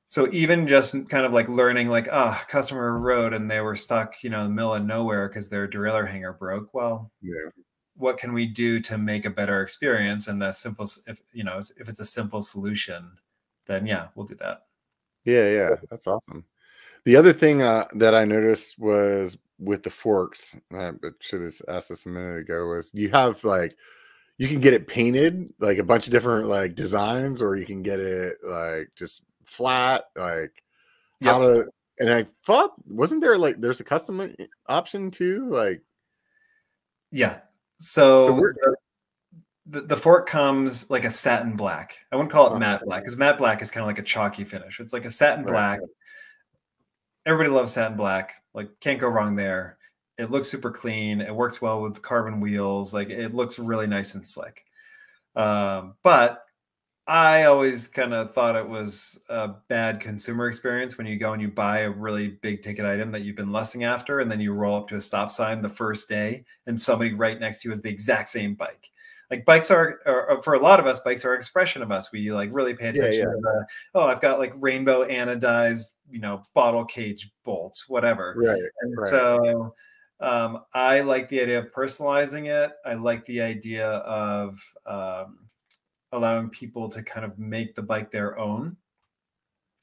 So 0.08 0.28
even 0.32 0.66
just 0.66 0.94
kind 1.08 1.26
of 1.26 1.34
like 1.34 1.50
learning 1.50 1.90
like 1.90 2.08
ah 2.12 2.40
oh, 2.42 2.46
customer 2.50 2.98
rode 2.98 3.34
and 3.34 3.50
they 3.50 3.62
were 3.62 3.76
stuck 3.76 4.24
you 4.24 4.32
know 4.32 4.42
in 4.42 4.48
the 4.48 4.56
middle 4.56 4.74
of 4.74 4.84
nowhere 4.84 5.28
because 5.28 5.48
their 5.48 5.68
derailleur 5.68 6.08
hanger 6.08 6.34
broke. 6.34 6.74
Well 6.74 7.12
yeah. 7.22 7.52
what 7.96 8.18
can 8.18 8.34
we 8.34 8.48
do 8.48 8.80
to 8.80 8.98
make 8.98 9.26
a 9.26 9.30
better 9.30 9.62
experience 9.62 10.28
and 10.28 10.42
the 10.42 10.52
simple 10.52 10.88
if 11.06 11.22
you 11.32 11.44
know 11.44 11.60
if 11.60 11.88
it's 11.88 12.00
a 12.00 12.06
simple 12.06 12.42
solution 12.42 13.12
then 13.68 13.86
yeah 13.86 14.08
we'll 14.16 14.26
do 14.26 14.36
that. 14.40 14.64
Yeah 15.26 15.52
yeah 15.52 15.76
that's 15.92 16.08
awesome 16.08 16.44
the 17.08 17.16
other 17.16 17.34
thing 17.34 17.62
uh, 17.62 17.86
that 17.94 18.14
i 18.14 18.24
noticed 18.24 18.78
was 18.78 19.38
with 19.60 19.82
the 19.82 19.90
forks 19.90 20.58
i 20.74 20.92
should 21.20 21.42
have 21.42 21.56
asked 21.68 21.90
this 21.90 22.06
a 22.06 22.10
minute 22.10 22.40
ago 22.40 22.68
was 22.68 22.92
you 22.94 23.10
have 23.10 23.44
like 23.44 23.76
you 24.38 24.48
can 24.48 24.60
get 24.60 24.74
it 24.74 24.88
painted 24.88 25.52
like 25.60 25.80
a 25.80 25.84
bunch 25.84 26.06
of 26.06 26.12
different 26.12 26.48
like 26.48 26.76
designs 26.76 27.42
or 27.42 27.56
you 27.56 27.66
can 27.66 27.82
get 27.82 28.00
it 28.00 28.38
like 28.44 28.90
just 28.96 29.24
flat, 29.48 30.06
like 30.16 30.64
yep. 31.22 31.34
how 31.34 31.40
to. 31.40 31.68
And 32.00 32.14
I 32.14 32.26
thought, 32.46 32.74
wasn't 32.88 33.22
there 33.22 33.38
like 33.38 33.60
there's 33.60 33.80
a 33.80 33.84
custom 33.84 34.20
uh, 34.20 34.28
option 34.68 35.10
too? 35.10 35.50
Like, 35.50 35.82
yeah. 37.12 37.40
So, 37.78 38.28
so 38.28 38.76
the, 39.66 39.82
the 39.82 39.98
fork 39.98 40.30
comes 40.30 40.92
like 40.92 41.06
a 41.06 41.10
satin 41.10 41.56
black. 41.56 41.98
I 42.12 42.16
wouldn't 42.16 42.32
call 42.32 42.56
it 42.56 42.60
matte 42.60 42.84
black 42.86 43.02
because 43.02 43.18
matte 43.18 43.40
black 43.40 43.64
is 43.64 43.72
kind 43.72 43.82
of 43.82 43.88
like 43.88 43.98
a 43.98 44.04
chalky 44.04 44.44
finish. 44.44 44.80
It's 44.80 44.94
like 44.94 45.06
a 45.06 45.10
satin 45.10 45.44
right. 45.46 45.52
black. 45.52 45.80
Everybody 47.28 47.50
loves 47.50 47.74
satin 47.74 47.98
black. 47.98 48.42
Like, 48.54 48.70
can't 48.80 49.02
go 49.02 49.10
wrong 49.10 49.36
there. 49.36 49.78
It 50.18 50.32
looks 50.32 50.48
super 50.48 50.72
clean. 50.72 51.20
It 51.20 51.36
works 51.36 51.62
well 51.62 51.82
with 51.82 52.02
carbon 52.02 52.40
wheels. 52.40 52.94
Like, 52.94 53.10
it 53.10 53.36
looks 53.36 53.60
really 53.60 53.86
nice 53.86 54.16
and 54.16 54.26
slick. 54.26 54.64
Um, 55.36 55.96
but 56.04 56.46
I 57.06 57.44
always 57.44 57.90
kind 57.90 58.14
of 58.14 58.34
thought 58.34 58.56
it 58.56 58.68
was 58.68 59.20
a 59.30 59.50
bad 59.68 60.00
consumer 60.00 60.48
experience 60.48 60.98
when 60.98 61.06
you 61.06 61.18
go 61.18 61.34
and 61.34 61.42
you 61.42 61.50
buy 61.50 61.80
a 61.80 61.92
really 61.92 62.30
big 62.30 62.62
ticket 62.62 62.86
item 62.86 63.12
that 63.12 63.24
you've 63.24 63.36
been 63.36 63.52
lusting 63.52 63.84
after, 63.84 64.22
and 64.22 64.32
then 64.32 64.40
you 64.40 64.54
roll 64.54 64.78
up 64.78 64.88
to 64.88 64.96
a 64.96 65.02
stop 65.02 65.30
sign 65.30 65.62
the 65.62 65.70
first 65.70 66.08
day, 66.08 66.46
and 66.66 66.80
somebody 66.80 67.14
right 67.14 67.40
next 67.40 67.62
to 67.62 67.68
you 67.68 67.72
has 67.72 67.82
the 67.82 67.90
exact 67.90 68.30
same 68.30 68.56
bike. 68.56 68.90
Like 69.30 69.44
bikes 69.46 69.72
are, 69.72 70.00
are 70.06 70.42
for 70.42 70.54
a 70.54 70.60
lot 70.60 70.80
of 70.80 70.88
us, 70.88 71.02
bikes 71.02 71.26
are 71.26 71.34
an 71.34 71.40
expression 71.40 71.82
of 71.82 71.92
us. 71.92 72.12
We 72.12 72.32
like 72.32 72.50
really 72.54 72.74
pay 72.74 72.90
attention 72.90 73.14
yeah, 73.14 73.20
yeah. 73.20 73.26
to 73.26 73.42
the 73.42 73.68
oh, 73.96 74.06
I've 74.06 74.22
got 74.22 74.40
like 74.40 74.54
rainbow 74.56 75.06
anodized, 75.06 75.96
you 76.10 76.20
know, 76.20 76.44
bottle 76.54 76.86
cage 76.86 77.30
bolts, 77.44 77.90
whatever. 77.90 78.36
Right. 78.38 78.62
And 78.82 78.98
right. 78.98 79.08
so 79.10 79.74
um, 80.22 80.64
I 80.74 81.02
like 81.02 81.28
the 81.28 81.42
idea 81.42 81.60
of 81.60 81.74
personalizing 81.74 82.48
it. 82.48 82.72
I 82.86 82.94
like 82.94 83.26
the 83.26 83.42
idea 83.42 83.88
of 83.88 84.58
um, 84.86 85.40
allowing 86.14 86.50
people 86.50 86.88
to 86.90 87.04
kind 87.04 87.26
of 87.26 87.38
make 87.38 87.76
the 87.76 87.84
bike 87.84 88.12
their 88.12 88.40
own. 88.40 88.78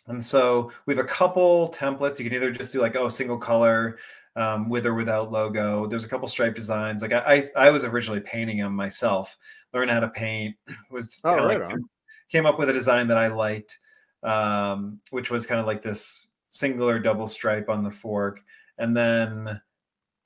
And 0.06 0.22
so 0.22 0.70
we 0.86 0.94
have 0.94 1.04
a 1.04 1.08
couple 1.08 1.70
templates. 1.70 2.18
You 2.18 2.24
can 2.24 2.34
either 2.34 2.50
just 2.50 2.72
do 2.72 2.80
like, 2.80 2.96
oh, 2.96 3.08
single 3.08 3.38
color 3.38 3.98
um, 4.36 4.68
with 4.68 4.86
or 4.86 4.94
without 4.94 5.30
logo. 5.30 5.86
There's 5.86 6.04
a 6.04 6.08
couple 6.08 6.26
stripe 6.26 6.54
designs. 6.54 7.02
Like 7.02 7.12
I, 7.12 7.42
I, 7.56 7.66
I 7.66 7.70
was 7.70 7.84
originally 7.84 8.20
painting 8.20 8.58
them 8.58 8.74
myself, 8.74 9.36
learned 9.72 9.90
how 9.90 10.00
to 10.00 10.08
paint, 10.08 10.56
was 10.90 11.20
Oh, 11.24 11.36
right 11.44 11.60
like, 11.60 11.70
on. 11.70 11.84
came 12.28 12.46
up 12.46 12.58
with 12.58 12.68
a 12.68 12.72
design 12.72 13.08
that 13.08 13.16
I 13.16 13.28
liked, 13.28 13.78
um, 14.22 15.00
which 15.10 15.30
was 15.30 15.46
kind 15.46 15.60
of 15.60 15.66
like 15.66 15.82
this 15.82 16.26
single 16.50 16.88
or 16.88 16.98
double 16.98 17.26
stripe 17.26 17.68
on 17.68 17.82
the 17.82 17.90
fork. 17.90 18.40
And 18.78 18.96
then 18.96 19.60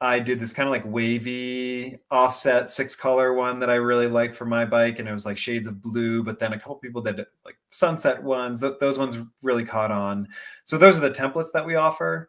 I 0.01 0.21
did 0.21 0.39
this 0.39 0.53
kind 0.53 0.69
of 0.69 0.71
like 0.71 0.85
wavy 0.87 1.97
offset 2.11 2.71
six 2.71 2.95
color 2.95 3.35
one 3.35 3.59
that 3.59 3.69
I 3.69 3.75
really 3.75 4.07
liked 4.07 4.35
for 4.35 4.47
my 4.47 4.65
bike, 4.65 5.01
and 5.01 5.09
it 5.09 5.13
was 5.13 5.27
like 5.27 5.37
shades 5.37 5.67
of 5.67 5.83
blue. 5.83 6.23
But 6.23 6.39
then 6.39 6.53
a 6.53 6.59
couple 6.59 6.77
people 6.77 7.03
did 7.03 7.21
like 7.45 7.59
sunset 7.71 8.23
ones. 8.23 8.61
Th- 8.61 8.75
those 8.79 8.97
ones 8.99 9.19
really 9.43 9.65
caught 9.65 9.91
on. 9.91 10.29
So 10.65 10.79
those 10.79 10.97
are 10.97 11.01
the 11.01 11.11
templates 11.11 11.51
that 11.53 11.67
we 11.67 11.75
offer, 11.75 12.29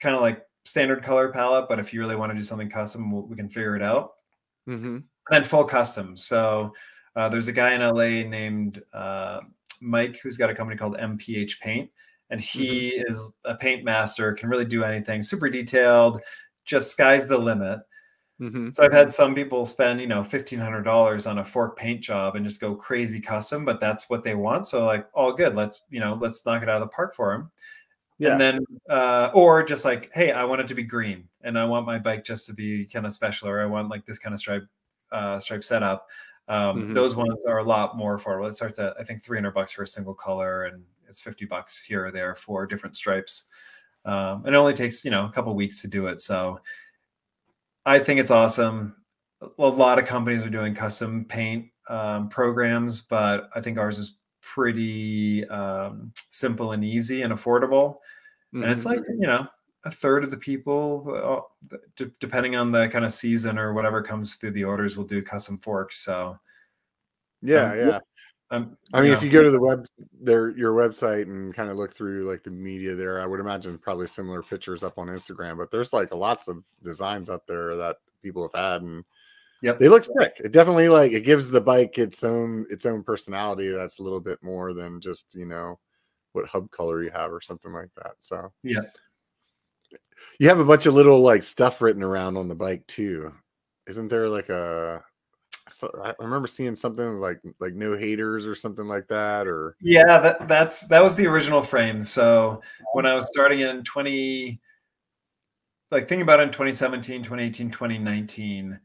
kind 0.00 0.16
of 0.16 0.22
like 0.22 0.42
standard 0.64 1.02
color 1.02 1.30
palette. 1.30 1.68
But 1.68 1.78
if 1.78 1.92
you 1.92 2.00
really 2.00 2.16
want 2.16 2.30
to 2.30 2.36
do 2.36 2.42
something 2.42 2.68
custom, 2.68 3.10
we'll, 3.10 3.22
we 3.22 3.36
can 3.36 3.48
figure 3.48 3.76
it 3.76 3.82
out. 3.82 4.12
Mm-hmm. 4.68 4.86
And 4.86 5.04
then 5.30 5.44
full 5.44 5.64
custom. 5.64 6.16
So 6.16 6.72
uh, 7.16 7.28
there's 7.28 7.48
a 7.48 7.52
guy 7.52 7.74
in 7.74 7.80
LA 7.80 8.28
named 8.28 8.82
uh, 8.92 9.40
Mike 9.80 10.18
who's 10.22 10.36
got 10.36 10.50
a 10.50 10.54
company 10.54 10.76
called 10.76 10.96
MPH 10.96 11.60
Paint, 11.60 11.90
and 12.30 12.40
he 12.40 12.90
is 12.90 13.32
a 13.44 13.54
paint 13.54 13.84
master. 13.84 14.32
Can 14.32 14.48
really 14.48 14.64
do 14.64 14.84
anything. 14.84 15.22
Super 15.22 15.48
detailed. 15.48 16.20
Just 16.64 16.90
sky's 16.90 17.26
the 17.26 17.38
limit. 17.38 17.80
Mm-hmm. 18.40 18.70
So 18.70 18.82
I've 18.82 18.92
had 18.92 19.10
some 19.10 19.34
people 19.34 19.66
spend, 19.66 20.00
you 20.00 20.06
know, 20.06 20.22
fifteen 20.22 20.58
hundred 20.58 20.82
dollars 20.82 21.26
on 21.26 21.38
a 21.38 21.44
fork 21.44 21.76
paint 21.76 22.00
job 22.00 22.36
and 22.36 22.44
just 22.44 22.60
go 22.60 22.74
crazy 22.74 23.20
custom, 23.20 23.64
but 23.64 23.80
that's 23.80 24.08
what 24.08 24.24
they 24.24 24.34
want. 24.34 24.66
So 24.66 24.86
like, 24.86 25.06
all 25.12 25.32
good. 25.32 25.54
Let's, 25.54 25.82
you 25.90 26.00
know, 26.00 26.16
let's 26.18 26.46
knock 26.46 26.62
it 26.62 26.68
out 26.68 26.80
of 26.80 26.88
the 26.88 26.94
park 26.94 27.14
for 27.14 27.32
them. 27.32 27.50
Yeah. 28.20 28.32
And 28.32 28.40
then, 28.40 28.60
uh, 28.90 29.30
or 29.32 29.62
just 29.62 29.84
like, 29.86 30.10
hey, 30.12 30.30
I 30.30 30.44
want 30.44 30.60
it 30.60 30.68
to 30.68 30.74
be 30.74 30.82
green, 30.84 31.26
and 31.40 31.58
I 31.58 31.64
want 31.64 31.86
my 31.86 31.98
bike 31.98 32.22
just 32.22 32.44
to 32.46 32.52
be 32.52 32.84
kind 32.84 33.06
of 33.06 33.12
special, 33.14 33.48
or 33.48 33.60
I 33.62 33.66
want 33.66 33.88
like 33.88 34.04
this 34.04 34.18
kind 34.18 34.34
of 34.34 34.38
stripe, 34.38 34.64
uh, 35.10 35.40
stripe 35.40 35.64
setup. 35.64 36.06
Um, 36.46 36.90
Mhm. 36.90 36.94
Those 36.94 37.16
ones 37.16 37.44
are 37.46 37.58
a 37.58 37.64
lot 37.64 37.96
more 37.96 38.18
affordable. 38.18 38.48
It 38.48 38.56
starts 38.56 38.78
at 38.78 38.94
I 39.00 39.04
think 39.04 39.22
three 39.22 39.38
hundred 39.38 39.54
bucks 39.54 39.72
for 39.72 39.84
a 39.84 39.86
single 39.86 40.14
color, 40.14 40.64
and 40.64 40.84
it's 41.08 41.20
fifty 41.20 41.46
bucks 41.46 41.82
here 41.82 42.06
or 42.06 42.10
there 42.12 42.34
for 42.34 42.66
different 42.66 42.94
stripes. 42.94 43.44
Um, 44.04 44.44
and 44.44 44.54
it 44.54 44.58
only 44.58 44.74
takes 44.74 45.02
you 45.04 45.10
know 45.10 45.24
a 45.26 45.32
couple 45.32 45.54
weeks 45.54 45.80
to 45.82 45.88
do 45.88 46.06
it. 46.08 46.20
So 46.20 46.60
I 47.86 47.98
think 47.98 48.20
it's 48.20 48.30
awesome. 48.30 48.96
A 49.40 49.66
lot 49.66 49.98
of 49.98 50.04
companies 50.04 50.42
are 50.42 50.50
doing 50.50 50.74
custom 50.74 51.24
paint 51.24 51.70
um, 51.88 52.28
programs, 52.28 53.00
but 53.00 53.48
I 53.54 53.62
think 53.62 53.78
ours 53.78 53.98
is 53.98 54.18
pretty 54.54 55.46
um, 55.48 56.12
simple 56.28 56.72
and 56.72 56.84
easy 56.84 57.22
and 57.22 57.32
affordable. 57.32 57.96
And 58.52 58.64
it's 58.64 58.84
Mm-hmm. 58.84 58.98
like 58.98 59.08
you 59.08 59.26
know 59.26 59.46
a 59.84 59.90
third 59.90 60.24
of 60.24 60.30
the 60.30 60.36
people, 60.36 61.46
uh, 61.72 61.76
d- 61.96 62.10
depending 62.18 62.56
on 62.56 62.72
the 62.72 62.88
kind 62.88 63.04
of 63.04 63.12
season 63.12 63.58
or 63.58 63.72
whatever 63.72 64.02
comes 64.02 64.34
through 64.34 64.50
the 64.50 64.64
orders, 64.64 64.96
will 64.96 65.04
do 65.04 65.22
custom 65.22 65.56
forks. 65.58 66.04
So 66.04 66.38
yeah, 67.42 67.70
um, 67.70 67.78
yeah. 67.78 67.98
um, 68.50 68.76
I 68.92 69.00
mean, 69.00 69.10
know, 69.10 69.16
if 69.16 69.22
you 69.22 69.30
go 69.30 69.42
to 69.42 69.50
the 69.50 69.60
web, 69.60 69.86
their 70.20 70.50
your 70.50 70.72
website 70.74 71.22
and 71.22 71.54
kind 71.54 71.70
of 71.70 71.76
look 71.76 71.94
through 71.94 72.24
like 72.24 72.42
the 72.42 72.50
media 72.50 72.94
there, 72.94 73.20
I 73.20 73.26
would 73.26 73.40
imagine 73.40 73.78
probably 73.78 74.08
similar 74.08 74.42
pictures 74.42 74.82
up 74.82 74.98
on 74.98 75.06
Instagram. 75.06 75.56
But 75.56 75.70
there's 75.70 75.92
like 75.92 76.12
lots 76.12 76.48
of 76.48 76.62
designs 76.82 77.30
up 77.30 77.46
there 77.46 77.76
that 77.76 77.96
people 78.22 78.50
have 78.52 78.60
had, 78.60 78.82
and 78.82 79.04
Yep. 79.62 79.78
they 79.78 79.88
look 79.88 80.04
sick. 80.04 80.40
It 80.42 80.52
definitely 80.52 80.88
like 80.88 81.12
it 81.12 81.24
gives 81.24 81.50
the 81.50 81.60
bike 81.60 81.98
its 81.98 82.24
own 82.24 82.66
its 82.70 82.86
own 82.86 83.02
personality. 83.02 83.68
That's 83.68 83.98
a 83.98 84.02
little 84.02 84.20
bit 84.20 84.42
more 84.42 84.72
than 84.72 85.00
just 85.00 85.34
you 85.34 85.44
know 85.46 85.78
what 86.32 86.46
hub 86.46 86.70
color 86.70 87.02
you 87.02 87.10
have 87.10 87.32
or 87.32 87.40
something 87.40 87.72
like 87.72 87.90
that. 87.96 88.12
So 88.20 88.52
Yeah. 88.62 88.80
you 90.38 90.48
have 90.48 90.60
a 90.60 90.64
bunch 90.64 90.86
of 90.86 90.94
little 90.94 91.20
like 91.20 91.42
stuff 91.42 91.82
written 91.82 92.02
around 92.02 92.36
on 92.36 92.48
the 92.48 92.54
bike 92.54 92.86
too. 92.86 93.32
Isn't 93.86 94.08
there 94.08 94.28
like 94.28 94.48
a 94.48 95.02
so 95.68 95.90
I 96.04 96.14
remember 96.18 96.48
seeing 96.48 96.74
something 96.74 97.18
like 97.20 97.40
like 97.60 97.74
no 97.74 97.96
haters 97.96 98.46
or 98.46 98.54
something 98.54 98.86
like 98.86 99.06
that 99.08 99.46
or 99.46 99.76
Yeah, 99.80 100.18
that 100.18 100.48
that's 100.48 100.86
that 100.88 101.02
was 101.02 101.14
the 101.14 101.26
original 101.26 101.62
frame. 101.62 102.00
So 102.00 102.62
when 102.92 103.06
I 103.06 103.14
was 103.14 103.26
starting 103.30 103.60
in 103.60 103.84
20 103.84 104.60
like 105.90 106.06
thinking 106.06 106.22
about 106.22 106.38
it 106.40 106.44
in 106.44 106.48
2017, 106.50 107.22
2018, 107.22 107.70
2019, 107.70 108.78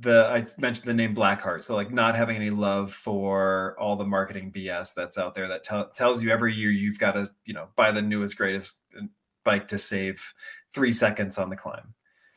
the 0.00 0.26
I 0.26 0.44
mentioned 0.60 0.86
the 0.86 0.94
name 0.94 1.14
Blackheart. 1.14 1.62
So 1.62 1.74
like 1.74 1.92
not 1.92 2.14
having 2.14 2.36
any 2.36 2.50
love 2.50 2.92
for 2.92 3.76
all 3.78 3.96
the 3.96 4.04
marketing 4.04 4.52
BS 4.52 4.94
that's 4.94 5.18
out 5.18 5.34
there 5.34 5.48
that 5.48 5.64
tell, 5.64 5.88
tells 5.88 6.22
you 6.22 6.30
every 6.30 6.54
year 6.54 6.70
you've 6.70 6.98
got 6.98 7.12
to, 7.12 7.30
you 7.44 7.54
know, 7.54 7.68
buy 7.74 7.90
the 7.90 8.02
newest 8.02 8.36
greatest 8.36 8.74
uh, 8.96 9.02
bike 9.44 9.66
to 9.68 9.78
save 9.78 10.32
3 10.70 10.92
seconds 10.92 11.38
on 11.38 11.50
the 11.50 11.56
climb. 11.56 11.94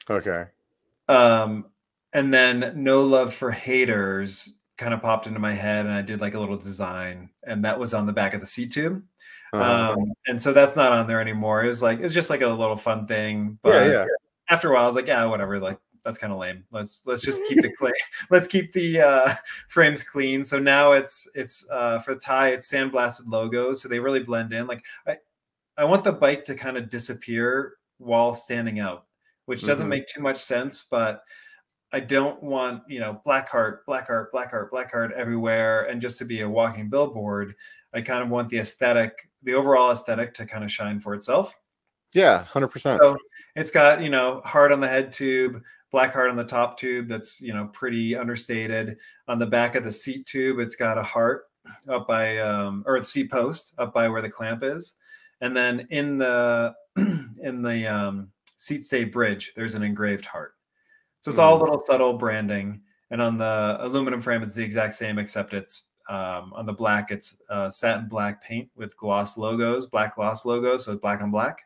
okay. 0.10 0.46
Um, 1.08 1.66
and 2.14 2.34
then 2.34 2.74
no 2.76 3.02
love 3.02 3.34
for 3.34 3.52
haters 3.52 4.60
kind 4.78 4.94
of 4.94 5.02
popped 5.02 5.28
into 5.28 5.40
my 5.40 5.54
head 5.54 5.86
and 5.86 5.94
I 5.94 6.02
did 6.02 6.22
like 6.22 6.34
a 6.34 6.40
little 6.40 6.58
design 6.58 7.30
and 7.44 7.64
that 7.66 7.78
was 7.80 7.94
on 7.94 8.06
the 8.06 8.14
back 8.14 8.34
of 8.34 8.40
the 8.40 8.48
seat 8.48 8.72
tube. 8.72 9.04
Uh-huh. 9.54 9.94
Um, 9.94 10.14
and 10.28 10.42
so 10.42 10.54
that's 10.54 10.76
not 10.76 10.94
on 10.94 11.08
there 11.08 11.22
anymore. 11.22 11.64
It 11.64 11.68
was 11.68 11.84
like, 11.84 12.00
it 12.00 12.04
was 12.04 12.14
just 12.14 12.30
like 12.30 12.42
a 12.42 12.48
little 12.48 12.78
fun 12.78 13.06
thing. 13.06 13.60
yeah, 13.64 13.72
But 13.72 13.92
yeah. 13.92 14.06
after 14.50 14.72
a 14.72 14.74
while 14.74 14.84
I 14.84 14.88
was 14.88 14.96
like, 14.96 15.08
yeah, 15.08 15.26
whatever. 15.26 15.60
Like 15.60 15.78
that's 16.02 16.18
kind 16.18 16.34
of 16.34 16.40
lame. 16.40 16.64
Let's, 16.72 17.02
let's 17.06 17.22
just 17.22 17.42
keep 17.48 17.62
the 17.62 17.72
clean. 17.78 17.94
Let's 18.30 18.48
keep 18.48 18.72
the, 18.72 19.02
uh, 19.02 19.34
frames 19.68 20.04
clean. 20.04 20.44
So 20.44 20.60
now 20.60 20.92
it's, 20.94 21.28
it's, 21.36 21.66
uh, 21.70 22.00
for 22.00 22.16
the 22.16 22.20
Ti, 22.20 22.54
it's 22.56 22.72
sandblasted 22.72 23.28
logos. 23.28 23.82
So 23.82 23.90
they 23.90 24.00
really 24.00 24.22
blend 24.22 24.54
in. 24.54 24.68
Like 24.68 24.84
I, 25.08 25.18
I 25.78 25.86
want 25.86 26.04
the 26.04 26.12
bike 26.12 26.44
to 26.46 26.56
kind 26.56 26.78
of 26.78 26.90
disappear 26.90 27.76
while 27.98 28.34
standing 28.34 28.80
out, 28.80 29.06
which 29.46 29.64
doesn't 29.64 29.88
Mhm. 29.88 29.92
make 29.92 30.08
too 30.08 30.22
much 30.22 30.38
sense, 30.38 30.84
but 30.90 31.24
I 31.94 32.00
don't 32.00 32.42
want, 32.42 32.84
you 32.88 33.00
know, 33.00 33.22
black 33.26 33.50
heart, 33.50 33.86
black 33.86 34.08
heart, 34.08 34.32
black 34.32 34.52
heart, 34.52 34.72
black 34.72 34.92
heart 34.92 35.12
everywhere 35.14 35.84
and 35.84 36.02
just 36.02 36.18
to 36.20 36.26
be 36.26 36.42
a 36.42 36.50
walking 36.50 36.90
billboard. 36.90 37.54
I 37.94 38.02
kind 38.02 38.24
of 38.24 38.30
want 38.30 38.48
the 38.50 38.60
aesthetic, 38.60 39.30
the 39.44 39.54
overall 39.54 39.92
aesthetic 39.92 40.34
to 40.36 40.46
kind 40.46 40.64
of 40.64 40.72
shine 40.72 41.00
for 41.00 41.14
itself. 41.14 41.54
Yeah, 42.14 42.44
hundred 42.46 42.70
percent. 42.70 43.02
So 43.02 43.18
it's 43.56 43.72
got, 43.72 44.02
you 44.02 44.10
know, 44.10 44.42
heart 44.46 44.72
on 44.72 44.80
the 44.80 44.88
head 44.88 45.12
tube, 45.12 45.62
black 45.92 46.14
heart 46.14 46.30
on 46.30 46.36
the 46.36 46.44
top 46.44 46.78
tube 46.80 47.08
that's, 47.08 47.42
you 47.42 47.54
know, 47.54 47.68
pretty 47.74 48.16
understated. 48.16 48.98
On 49.28 49.38
the 49.38 49.46
back 49.46 49.76
of 49.76 49.84
the 49.84 49.92
seat 49.92 50.26
tube, 50.26 50.60
it's 50.60 50.76
got 50.76 50.98
a 50.98 51.04
heart 51.04 51.46
up 51.88 52.08
by 52.08 52.38
um 52.40 52.84
or 52.88 52.98
the 52.98 53.06
seat 53.06 53.30
post 53.30 53.74
up 53.78 53.94
by 53.94 54.08
where 54.08 54.22
the 54.22 54.30
clamp 54.30 54.64
is. 54.64 54.94
And 55.42 55.56
then 55.56 55.88
in 55.90 56.18
the 56.18 56.74
in 56.98 57.62
the 57.62 57.88
um 57.88 58.32
seat 58.58 58.84
stay 58.84 59.04
bridge, 59.04 59.54
there's 59.56 59.76
an 59.76 59.84
engraved 59.84 60.26
heart. 60.26 60.56
So 61.22 61.30
it's 61.30 61.40
all 61.40 61.58
Mhm. 61.58 61.62
little 61.62 61.80
subtle 61.80 62.14
branding. 62.14 62.82
And 63.12 63.22
on 63.22 63.38
the 63.38 63.78
aluminum 63.80 64.22
frame, 64.22 64.42
it's 64.42 64.56
the 64.56 64.64
exact 64.64 64.94
same, 64.94 65.20
except 65.20 65.54
it's 65.54 65.88
um, 66.10 66.52
on 66.54 66.66
the 66.66 66.74
black, 66.74 67.12
it's 67.12 67.42
uh, 67.50 67.70
satin 67.70 68.08
black 68.08 68.42
paint 68.44 68.70
with 68.76 68.98
gloss 68.98 69.38
logos, 69.38 69.86
black 69.86 70.16
gloss 70.16 70.46
logos, 70.46 70.86
so 70.86 70.98
black 70.98 71.22
on 71.22 71.30
black. 71.32 71.62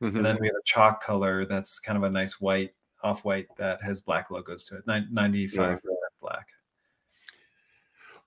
Mhm. 0.00 0.16
And 0.16 0.24
then 0.24 0.38
we 0.40 0.46
have 0.46 0.56
a 0.56 0.64
chalk 0.64 1.02
color 1.02 1.44
that's 1.44 1.78
kind 1.80 1.96
of 1.98 2.04
a 2.04 2.10
nice 2.10 2.40
white, 2.40 2.70
off 3.02 3.24
white 3.24 3.46
that 3.56 3.82
has 3.82 4.00
black 4.00 4.30
logos 4.30 4.64
to 4.64 4.76
it, 4.78 4.86
Nin- 4.86 5.08
95% 5.12 5.78
black. 6.20 6.46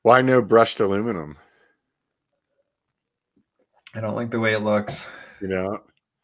Why 0.01 0.21
no 0.21 0.41
brushed 0.41 0.79
aluminum? 0.79 1.37
I 3.95 4.01
don't 4.01 4.15
like 4.15 4.31
the 4.31 4.39
way 4.39 4.53
it 4.53 4.59
looks. 4.59 5.11
You 5.41 5.47
know, 5.49 5.79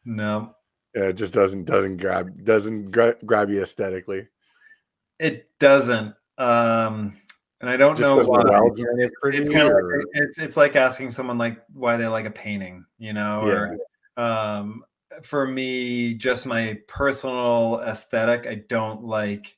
No, 0.05 0.55
yeah, 0.95 1.03
it 1.05 1.13
just 1.13 1.33
doesn't 1.33 1.65
doesn't 1.65 1.97
grab 1.97 2.43
doesn't 2.43 2.91
gra- 2.91 3.17
grab 3.25 3.49
you 3.49 3.61
aesthetically. 3.61 4.27
it 5.19 5.49
doesn't. 5.59 6.15
Um, 6.37 7.13
and 7.61 7.69
I 7.69 7.75
don't 7.77 7.97
Just 7.97 8.09
know 8.09 8.15
why. 8.25 8.43
the 8.43 8.49
welds 8.51 8.81
are 8.81 8.91
in 8.91 9.01
it 9.01 9.11
pretty. 9.21 9.37
it's 9.39 9.49
kind 9.49 9.67
of 9.67 9.73
like 9.73 10.05
it's 10.13 10.39
it's 10.39 10.57
like 10.57 10.75
asking 10.77 11.09
someone 11.11 11.37
like 11.37 11.61
why 11.73 11.97
they 11.97 12.07
like 12.07 12.25
a 12.25 12.31
painting, 12.31 12.85
you 12.97 13.11
know, 13.13 13.41
or 13.43 13.77
um 14.21 14.83
for 15.23 15.47
me, 15.47 16.13
just 16.13 16.45
my 16.45 16.79
personal 16.87 17.81
aesthetic, 17.85 18.47
I 18.47 18.55
don't 18.67 19.03
like 19.03 19.57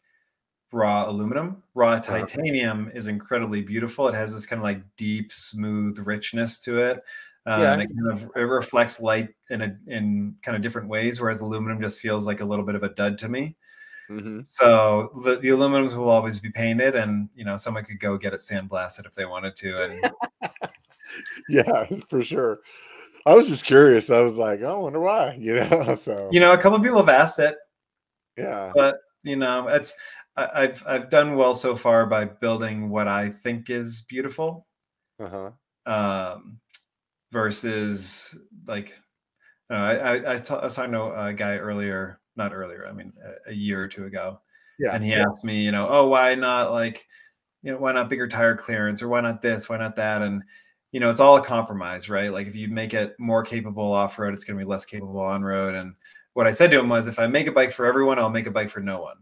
raw 0.73 1.09
aluminum. 1.09 1.63
Raw 1.73 1.99
titanium 1.99 2.89
is 2.93 3.07
incredibly 3.07 3.61
beautiful. 3.61 4.07
It 4.07 4.15
has 4.15 4.33
this 4.33 4.45
kind 4.45 4.59
of 4.59 4.63
like 4.63 4.83
deep, 4.95 5.31
smooth 5.33 5.99
richness 6.05 6.59
to 6.59 6.79
it. 6.79 7.03
Um, 7.45 7.61
Yeah. 7.61 7.73
it 7.79 7.89
kind 7.89 8.11
of 8.11 8.31
it 8.35 8.39
reflects 8.41 8.99
light 8.99 9.29
in 9.49 9.61
a 9.61 9.77
in 9.87 10.35
kind 10.43 10.55
of 10.55 10.61
different 10.61 10.87
ways, 10.87 11.19
whereas 11.19 11.41
aluminum 11.41 11.81
just 11.81 11.99
feels 11.99 12.27
like 12.27 12.39
a 12.41 12.45
little 12.45 12.65
bit 12.65 12.75
of 12.75 12.83
a 12.83 12.89
dud 12.89 13.17
to 13.19 13.29
me. 13.29 13.57
Mhm. 14.09 14.45
So 14.45 15.09
the, 15.23 15.37
the 15.37 15.49
aluminums 15.49 15.95
will 15.95 16.09
always 16.09 16.39
be 16.39 16.51
painted, 16.51 16.95
and 16.95 17.29
you 17.33 17.45
know 17.45 17.57
someone 17.57 17.83
could 17.83 17.99
go 17.99 18.17
get 18.17 18.33
it 18.33 18.41
sandblasted 18.41 19.05
if 19.05 19.15
they 19.15 19.25
wanted 19.25 19.55
to. 19.57 19.77
And 19.83 20.11
Yeah, 21.49 21.85
for 22.09 22.21
sure. 22.21 22.59
I 23.25 23.35
was 23.35 23.47
just 23.47 23.65
curious. 23.65 24.09
I 24.09 24.21
was 24.21 24.35
like, 24.35 24.63
I 24.63 24.73
wonder 24.73 24.99
why. 24.99 25.35
You 25.39 25.55
know, 25.55 25.95
so 25.99 26.29
you 26.31 26.39
know, 26.39 26.53
a 26.53 26.57
couple 26.57 26.77
of 26.77 26.83
people 26.83 26.99
have 26.99 27.09
asked 27.09 27.39
it, 27.39 27.55
yeah, 28.37 28.71
but 28.75 28.97
you 29.23 29.35
know, 29.35 29.67
it's 29.67 29.93
I, 30.35 30.63
I've 30.63 30.83
I've 30.87 31.09
done 31.09 31.35
well 31.35 31.53
so 31.53 31.75
far 31.75 32.05
by 32.05 32.25
building 32.25 32.89
what 32.89 33.07
I 33.07 33.29
think 33.29 33.69
is 33.69 34.01
beautiful. 34.07 34.67
uh 35.19 35.29
huh. 35.29 35.51
Um, 35.83 36.59
versus 37.31 38.37
like 38.67 38.93
uh, 39.71 39.75
I, 39.75 39.95
I, 39.95 40.33
I, 40.33 40.35
t- 40.35 40.53
I 40.53 40.63
was 40.63 40.75
talking 40.75 40.91
to 40.91 41.27
a 41.27 41.33
guy 41.33 41.57
earlier, 41.57 42.19
not 42.35 42.53
earlier, 42.53 42.85
I 42.87 42.91
mean 42.91 43.13
a, 43.47 43.51
a 43.51 43.53
year 43.53 43.81
or 43.81 43.87
two 43.87 44.05
ago. 44.05 44.41
Yeah. 44.79 44.93
And 44.93 45.03
he 45.03 45.11
yeah. 45.11 45.25
asked 45.27 45.45
me, 45.45 45.63
you 45.63 45.71
know, 45.71 45.87
oh, 45.89 46.07
why 46.07 46.35
not 46.35 46.71
like, 46.71 47.05
you 47.63 47.71
know, 47.71 47.77
why 47.77 47.93
not 47.93 48.09
bigger 48.09 48.27
tire 48.27 48.55
clearance 48.55 49.01
or 49.01 49.07
why 49.07 49.21
not 49.21 49.41
this, 49.41 49.69
why 49.69 49.77
not 49.77 49.95
that? 49.95 50.21
And 50.21 50.43
you 50.91 50.99
know, 50.99 51.09
it's 51.09 51.19
all 51.19 51.37
a 51.37 51.43
compromise, 51.43 52.09
right? 52.09 52.31
Like 52.31 52.47
if 52.47 52.55
you 52.55 52.67
make 52.67 52.93
it 52.93 53.15
more 53.19 53.43
capable 53.43 53.91
off 53.91 54.19
road, 54.19 54.33
it's 54.33 54.43
going 54.43 54.57
to 54.57 54.65
be 54.65 54.69
less 54.69 54.85
capable 54.85 55.21
on 55.21 55.43
road. 55.43 55.75
And 55.75 55.93
what 56.33 56.47
I 56.47 56.51
said 56.51 56.71
to 56.71 56.79
him 56.79 56.89
was, 56.89 57.07
if 57.07 57.19
I 57.19 57.27
make 57.27 57.47
a 57.47 57.51
bike 57.51 57.71
for 57.71 57.85
everyone, 57.85 58.19
I'll 58.19 58.29
make 58.29 58.47
a 58.47 58.51
bike 58.51 58.69
for 58.69 58.79
no 58.79 59.01
one. 59.01 59.17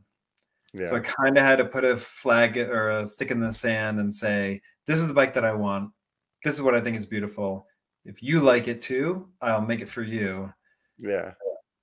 Yeah. 0.74 0.86
So 0.86 0.96
I 0.96 1.00
kind 1.00 1.38
of 1.38 1.44
had 1.44 1.58
to 1.58 1.66
put 1.66 1.84
a 1.84 1.98
flag 1.98 2.58
or 2.58 2.90
a 2.90 3.06
stick 3.06 3.32
in 3.32 3.40
the 3.40 3.54
sand 3.54 4.00
and 4.00 4.14
say, 4.14 4.62
this 4.86 5.00
is 5.00 5.08
the 5.08 5.14
bike 5.14 5.34
that 5.34 5.46
I 5.46 5.54
want. 5.54 5.92
This 6.44 6.56
is 6.56 6.62
what 6.62 6.76
I 6.76 6.82
think 6.82 6.96
is 6.96 7.06
beautiful 7.06 7.66
if 8.06 8.24
you 8.24 8.40
like 8.40 8.68
it 8.68 8.82
too, 8.82 9.28
I'll 9.42 9.62
make 9.62 9.82
it 9.82 9.90
for 9.90 10.04
you. 10.04 10.52
Yeah. 10.98 11.34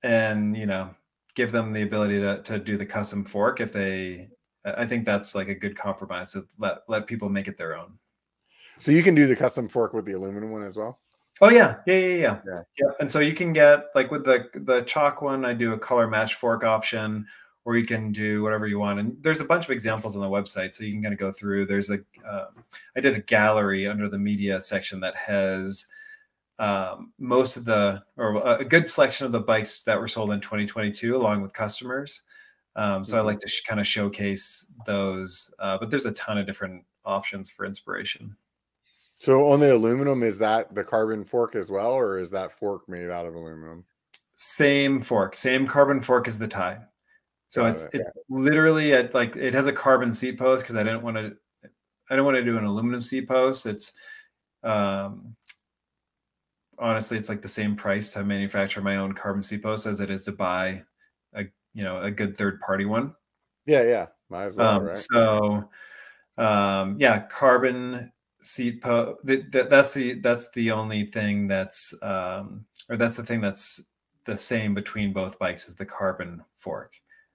And 0.02 0.56
you 0.56 0.66
know, 0.66 0.90
give 1.34 1.52
them 1.52 1.72
the 1.72 1.82
ability 1.82 2.20
to 2.20 2.42
to 2.42 2.58
do 2.58 2.76
the 2.76 2.86
custom 2.86 3.24
fork 3.24 3.60
if 3.60 3.72
they 3.72 4.28
I 4.64 4.86
think 4.86 5.06
that's 5.06 5.34
like 5.34 5.48
a 5.48 5.54
good 5.54 5.76
compromise 5.76 6.32
to 6.32 6.46
let 6.58 6.78
let 6.88 7.06
people 7.06 7.28
make 7.28 7.48
it 7.48 7.56
their 7.56 7.76
own. 7.76 7.98
So 8.78 8.92
you 8.92 9.02
can 9.02 9.14
do 9.14 9.26
the 9.26 9.36
custom 9.36 9.68
fork 9.68 9.94
with 9.94 10.04
the 10.04 10.12
aluminum 10.12 10.50
one 10.50 10.62
as 10.62 10.76
well? 10.76 10.98
Oh 11.40 11.50
yeah, 11.50 11.76
yeah, 11.86 11.94
yeah, 11.94 12.06
yeah. 12.06 12.40
Yeah. 12.46 12.54
yeah. 12.78 12.90
And 13.00 13.10
so 13.10 13.20
you 13.20 13.34
can 13.34 13.52
get 13.52 13.86
like 13.94 14.10
with 14.10 14.24
the 14.24 14.48
the 14.54 14.82
chalk 14.82 15.22
one, 15.22 15.44
I 15.44 15.52
do 15.52 15.74
a 15.74 15.78
color 15.78 16.08
match 16.08 16.36
fork 16.36 16.64
option, 16.64 17.26
or 17.64 17.76
you 17.76 17.84
can 17.84 18.12
do 18.12 18.42
whatever 18.42 18.66
you 18.66 18.78
want. 18.78 19.00
And 19.00 19.16
there's 19.22 19.40
a 19.40 19.44
bunch 19.44 19.64
of 19.64 19.70
examples 19.70 20.16
on 20.16 20.22
the 20.22 20.28
website, 20.28 20.74
so 20.74 20.84
you 20.84 20.92
can 20.92 21.02
kind 21.02 21.12
of 21.12 21.20
go 21.20 21.30
through. 21.30 21.66
There's 21.66 21.90
a 21.90 21.98
um, 22.28 22.64
I 22.96 23.00
did 23.00 23.14
a 23.14 23.20
gallery 23.20 23.86
under 23.86 24.08
the 24.08 24.18
media 24.18 24.60
section 24.60 24.98
that 25.00 25.14
has 25.16 25.86
um, 26.58 27.12
most 27.18 27.56
of 27.56 27.64
the 27.64 28.02
or 28.16 28.36
a 28.58 28.64
good 28.64 28.88
selection 28.88 29.26
of 29.26 29.32
the 29.32 29.40
bikes 29.40 29.82
that 29.82 29.98
were 29.98 30.08
sold 30.08 30.30
in 30.30 30.40
2022 30.40 31.14
along 31.14 31.42
with 31.42 31.52
customers 31.52 32.22
um, 32.76 33.04
so 33.04 33.12
mm-hmm. 33.12 33.20
i 33.20 33.30
like 33.30 33.38
to 33.40 33.48
sh- 33.48 33.62
kind 33.62 33.78
of 33.78 33.86
showcase 33.86 34.66
those 34.86 35.52
uh, 35.58 35.76
but 35.76 35.90
there's 35.90 36.06
a 36.06 36.12
ton 36.12 36.38
of 36.38 36.46
different 36.46 36.82
options 37.04 37.50
for 37.50 37.66
inspiration 37.66 38.34
so 39.18 39.50
on 39.50 39.60
the 39.60 39.74
aluminum 39.74 40.22
is 40.22 40.38
that 40.38 40.74
the 40.74 40.84
carbon 40.84 41.24
fork 41.24 41.54
as 41.54 41.70
well 41.70 41.92
or 41.92 42.18
is 42.18 42.30
that 42.30 42.52
fork 42.52 42.88
made 42.88 43.10
out 43.10 43.26
of 43.26 43.34
aluminum 43.34 43.84
same 44.34 45.00
fork 45.00 45.34
same 45.34 45.66
carbon 45.66 46.00
fork 46.00 46.28
as 46.28 46.38
the 46.38 46.48
Ti 46.48 46.82
so 47.48 47.62
Got 47.62 47.70
it's 47.70 47.84
it, 47.86 47.90
it's 47.94 48.10
literally 48.28 48.92
at 48.92 49.14
like 49.14 49.36
it 49.36 49.54
has 49.54 49.66
a 49.66 49.72
carbon 49.72 50.12
seat 50.12 50.38
post 50.38 50.62
because 50.62 50.76
i 50.76 50.82
didn't 50.82 51.02
want 51.02 51.16
to 51.16 51.36
i 52.10 52.16
don't 52.16 52.24
want 52.24 52.36
to 52.36 52.44
do 52.44 52.58
an 52.58 52.64
aluminum 52.64 53.00
seat 53.00 53.28
post 53.28 53.66
it's 53.66 53.92
um, 54.62 55.36
honestly, 56.78 57.16
it's 57.16 57.28
like 57.28 57.42
the 57.42 57.48
same 57.48 57.76
price 57.76 58.12
to 58.12 58.24
manufacture 58.24 58.80
my 58.80 58.96
own 58.96 59.12
carbon 59.12 59.42
seat 59.42 59.62
post 59.62 59.86
as 59.86 60.00
it 60.00 60.10
is 60.10 60.24
to 60.24 60.32
buy 60.32 60.82
a 61.34 61.44
you 61.74 61.82
know 61.82 62.02
a 62.02 62.10
good 62.10 62.36
third 62.36 62.60
party 62.60 62.84
one. 62.84 63.14
Yeah, 63.66 63.82
yeah, 63.82 64.06
might 64.28 64.44
as 64.44 64.56
well. 64.56 64.76
Um, 64.76 64.84
right? 64.84 64.96
So, 64.96 65.70
um, 66.38 66.96
yeah, 66.98 67.20
carbon 67.26 68.12
seat 68.46 68.82
post. 68.82 69.18
That, 69.24 69.68
that's 69.68 69.94
the 69.94 70.14
that's 70.14 70.50
the 70.52 70.70
only 70.70 71.06
thing 71.06 71.48
that's 71.48 71.94
um, 72.02 72.64
or 72.88 72.96
that's 72.96 73.16
the 73.16 73.24
thing 73.24 73.40
that's 73.40 73.90
the 74.24 74.36
same 74.36 74.74
between 74.74 75.12
both 75.12 75.38
bikes 75.38 75.68
is 75.68 75.74
the 75.74 75.86
carbon 75.86 76.42
fork, 76.56 76.94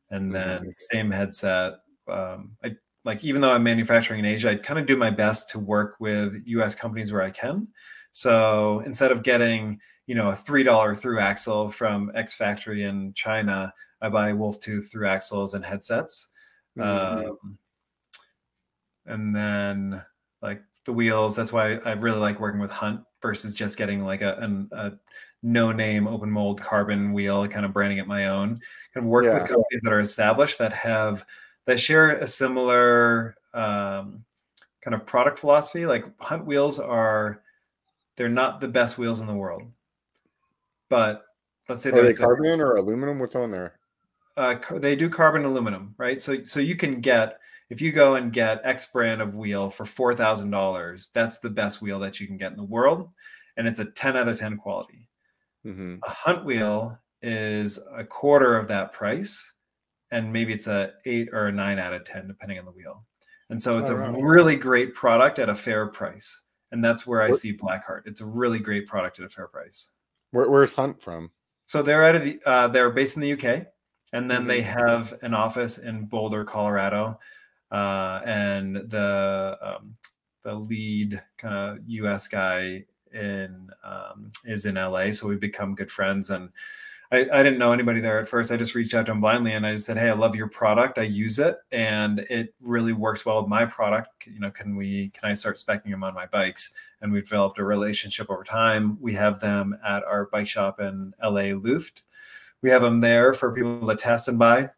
and 0.09 0.33
then 0.33 0.59
mm-hmm. 0.61 0.69
same 0.71 1.11
headset. 1.11 1.73
Um, 2.07 2.51
I 2.63 2.75
like 3.03 3.23
even 3.23 3.41
though 3.41 3.51
I'm 3.51 3.63
manufacturing 3.63 4.19
in 4.19 4.25
Asia, 4.25 4.51
I 4.51 4.55
kind 4.55 4.79
of 4.79 4.85
do 4.85 4.95
my 4.95 5.09
best 5.09 5.49
to 5.49 5.59
work 5.59 5.95
with 5.99 6.41
U.S. 6.45 6.75
companies 6.75 7.11
where 7.11 7.23
I 7.23 7.29
can. 7.29 7.67
So 8.13 8.81
instead 8.85 9.11
of 9.11 9.23
getting, 9.23 9.79
you 10.07 10.15
know, 10.15 10.29
a 10.29 10.35
three 10.35 10.63
dollar 10.63 10.95
through 10.95 11.19
axle 11.19 11.69
from 11.69 12.11
X 12.15 12.35
factory 12.35 12.83
in 12.83 13.13
China, 13.13 13.73
I 14.01 14.09
buy 14.09 14.33
Wolf 14.33 14.59
Tooth 14.59 14.91
through 14.91 15.07
axles 15.07 15.53
and 15.53 15.65
headsets. 15.65 16.29
Mm-hmm. 16.77 17.27
Um, 17.27 17.57
and 19.05 19.35
then 19.35 20.01
like 20.41 20.61
the 20.91 20.95
wheels, 20.97 21.35
that's 21.35 21.53
why 21.53 21.75
I 21.85 21.93
really 21.93 22.19
like 22.19 22.39
working 22.39 22.59
with 22.59 22.71
Hunt 22.71 23.01
versus 23.21 23.53
just 23.53 23.77
getting 23.77 24.03
like 24.03 24.21
a, 24.21 24.35
an, 24.35 24.69
a 24.71 24.91
no 25.41 25.71
name 25.71 26.07
open 26.07 26.29
mold 26.29 26.61
carbon 26.61 27.13
wheel, 27.13 27.47
kind 27.47 27.65
of 27.65 27.73
branding 27.73 27.97
it 27.97 28.07
my 28.07 28.27
own. 28.27 28.61
Kind 28.93 29.05
of 29.05 29.05
work 29.05 29.25
yeah. 29.25 29.33
with 29.35 29.47
companies 29.47 29.81
that 29.83 29.93
are 29.93 30.01
established 30.01 30.59
that 30.59 30.73
have 30.73 31.25
that 31.65 31.79
share 31.79 32.11
a 32.11 32.27
similar 32.27 33.35
um, 33.53 34.23
kind 34.81 34.93
of 34.93 35.05
product 35.05 35.39
philosophy. 35.39 35.85
Like 35.85 36.05
Hunt 36.19 36.45
wheels 36.45 36.79
are 36.79 37.41
they're 38.17 38.29
not 38.29 38.59
the 38.59 38.67
best 38.67 38.97
wheels 38.97 39.21
in 39.21 39.27
the 39.27 39.33
world, 39.33 39.63
but 40.89 41.25
let's 41.69 41.81
say 41.81 41.91
they 41.91 41.99
are 41.99 42.03
they 42.03 42.13
carbon 42.13 42.59
or 42.59 42.75
aluminum? 42.75 43.19
What's 43.19 43.35
on 43.35 43.51
there? 43.51 43.79
Uh, 44.37 44.55
they 44.73 44.95
do 44.95 45.09
carbon 45.09 45.45
aluminum, 45.45 45.95
right? 45.97 46.19
So 46.19 46.43
so 46.43 46.59
you 46.59 46.75
can 46.75 46.99
get 46.99 47.39
if 47.71 47.81
you 47.81 47.91
go 47.91 48.15
and 48.15 48.31
get 48.31 48.61
X 48.63 48.85
brand 48.85 49.21
of 49.21 49.33
wheel 49.33 49.69
for 49.69 49.85
four 49.85 50.13
thousand 50.13 50.51
dollars, 50.51 51.09
that's 51.13 51.39
the 51.39 51.49
best 51.49 51.81
wheel 51.81 51.99
that 51.99 52.19
you 52.19 52.27
can 52.27 52.37
get 52.37 52.51
in 52.51 52.57
the 52.57 52.63
world, 52.63 53.09
and 53.57 53.67
it's 53.67 53.79
a 53.79 53.85
ten 53.85 54.15
out 54.15 54.27
of 54.27 54.37
ten 54.37 54.57
quality. 54.57 55.07
Mm-hmm. 55.65 55.95
A 56.03 56.09
hunt 56.09 56.45
wheel 56.45 56.99
is 57.21 57.79
a 57.95 58.03
quarter 58.03 58.55
of 58.55 58.67
that 58.67 58.93
price, 58.93 59.53
and 60.11 60.31
maybe 60.31 60.53
it's 60.53 60.67
a 60.67 60.93
eight 61.05 61.29
or 61.33 61.47
a 61.47 61.51
nine 61.51 61.79
out 61.79 61.93
of 61.93 62.05
ten, 62.05 62.27
depending 62.27 62.59
on 62.59 62.65
the 62.65 62.71
wheel. 62.71 63.03
And 63.49 63.61
so 63.61 63.79
it's 63.79 63.89
a 63.89 63.97
really 63.97 64.55
great 64.55 64.93
product 64.93 65.37
at 65.39 65.49
a 65.49 65.55
fair 65.55 65.87
price 65.87 66.43
and 66.71 66.83
that's 66.83 67.05
where 67.05 67.21
I 67.21 67.31
see 67.31 67.55
Blackheart. 67.55 68.01
It's 68.05 68.21
a 68.21 68.25
really 68.25 68.59
great 68.59 68.87
product 68.87 69.19
at 69.19 69.25
a 69.25 69.29
fair 69.29 69.47
price. 69.47 69.89
Where, 70.31 70.49
where's 70.49 70.73
Hunt 70.73 71.01
from? 71.01 71.31
So 71.67 71.81
they're 71.81 72.03
out 72.03 72.15
of 72.15 72.23
the 72.23 72.39
uh, 72.45 72.67
they're 72.69 72.89
based 72.89 73.17
in 73.17 73.21
the 73.21 73.33
UK, 73.33 73.67
and 74.13 74.29
then 74.29 74.41
mm-hmm. 74.41 74.47
they 74.47 74.61
have 74.61 75.13
an 75.21 75.33
office 75.33 75.77
in 75.77 76.05
Boulder, 76.05 76.43
Colorado, 76.43 77.19
uh, 77.71 78.21
and 78.25 78.75
the 78.75 79.57
um, 79.61 79.95
the 80.43 80.55
lead 80.55 81.21
kind 81.37 81.55
of 81.55 81.79
US 81.87 82.27
guy 82.27 82.85
in 83.13 83.69
um, 83.83 84.29
is 84.45 84.65
in 84.65 84.75
LA. 84.75 85.11
So 85.11 85.27
we've 85.27 85.39
become 85.39 85.75
good 85.75 85.91
friends 85.91 86.29
and 86.29 86.49
I, 87.13 87.27
I 87.31 87.43
didn't 87.43 87.59
know 87.59 87.73
anybody 87.73 87.99
there 87.99 88.19
at 88.19 88.27
first. 88.27 88.51
I 88.51 88.57
just 88.57 88.73
reached 88.73 88.93
out 88.93 89.05
to 89.07 89.11
him 89.11 89.19
blindly 89.19 89.51
and 89.51 89.67
I 89.67 89.73
just 89.73 89.85
said, 89.85 89.97
Hey, 89.97 90.09
I 90.09 90.13
love 90.13 90.33
your 90.33 90.47
product. 90.47 90.97
I 90.97 91.03
use 91.03 91.39
it 91.39 91.57
and 91.71 92.19
it 92.29 92.53
really 92.61 92.93
works 92.93 93.25
well 93.25 93.41
with 93.41 93.49
my 93.49 93.65
product. 93.65 94.27
You 94.27 94.39
know, 94.39 94.49
can 94.49 94.77
we, 94.77 95.09
can 95.09 95.29
I 95.29 95.33
start 95.33 95.57
specking 95.57 95.91
them 95.91 96.05
on 96.05 96.13
my 96.13 96.25
bikes? 96.25 96.73
And 97.01 97.11
we've 97.11 97.23
developed 97.23 97.59
a 97.59 97.65
relationship 97.65 98.29
over 98.29 98.43
time. 98.43 98.97
We 99.01 99.13
have 99.15 99.39
them 99.39 99.77
at 99.85 100.05
our 100.05 100.27
bike 100.27 100.47
shop 100.47 100.79
in 100.79 101.13
LA 101.21 101.51
Luft. 101.53 102.03
We 102.61 102.69
have 102.69 102.81
them 102.81 103.01
there 103.01 103.33
for 103.33 103.51
people 103.51 103.85
to 103.87 103.95
test 103.95 104.29
and 104.29 104.39
buy. 104.39 104.69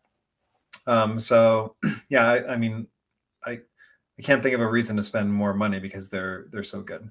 Um, 0.87 1.17
so 1.17 1.75
yeah, 2.09 2.29
I, 2.29 2.53
I 2.53 2.57
mean, 2.57 2.87
I, 3.45 3.51
I 3.51 4.21
can't 4.21 4.43
think 4.43 4.55
of 4.55 4.61
a 4.61 4.67
reason 4.67 4.95
to 4.97 5.03
spend 5.03 5.33
more 5.33 5.53
money 5.53 5.79
because 5.79 6.09
they're, 6.09 6.47
they're 6.51 6.63
so 6.63 6.81
good. 6.81 7.09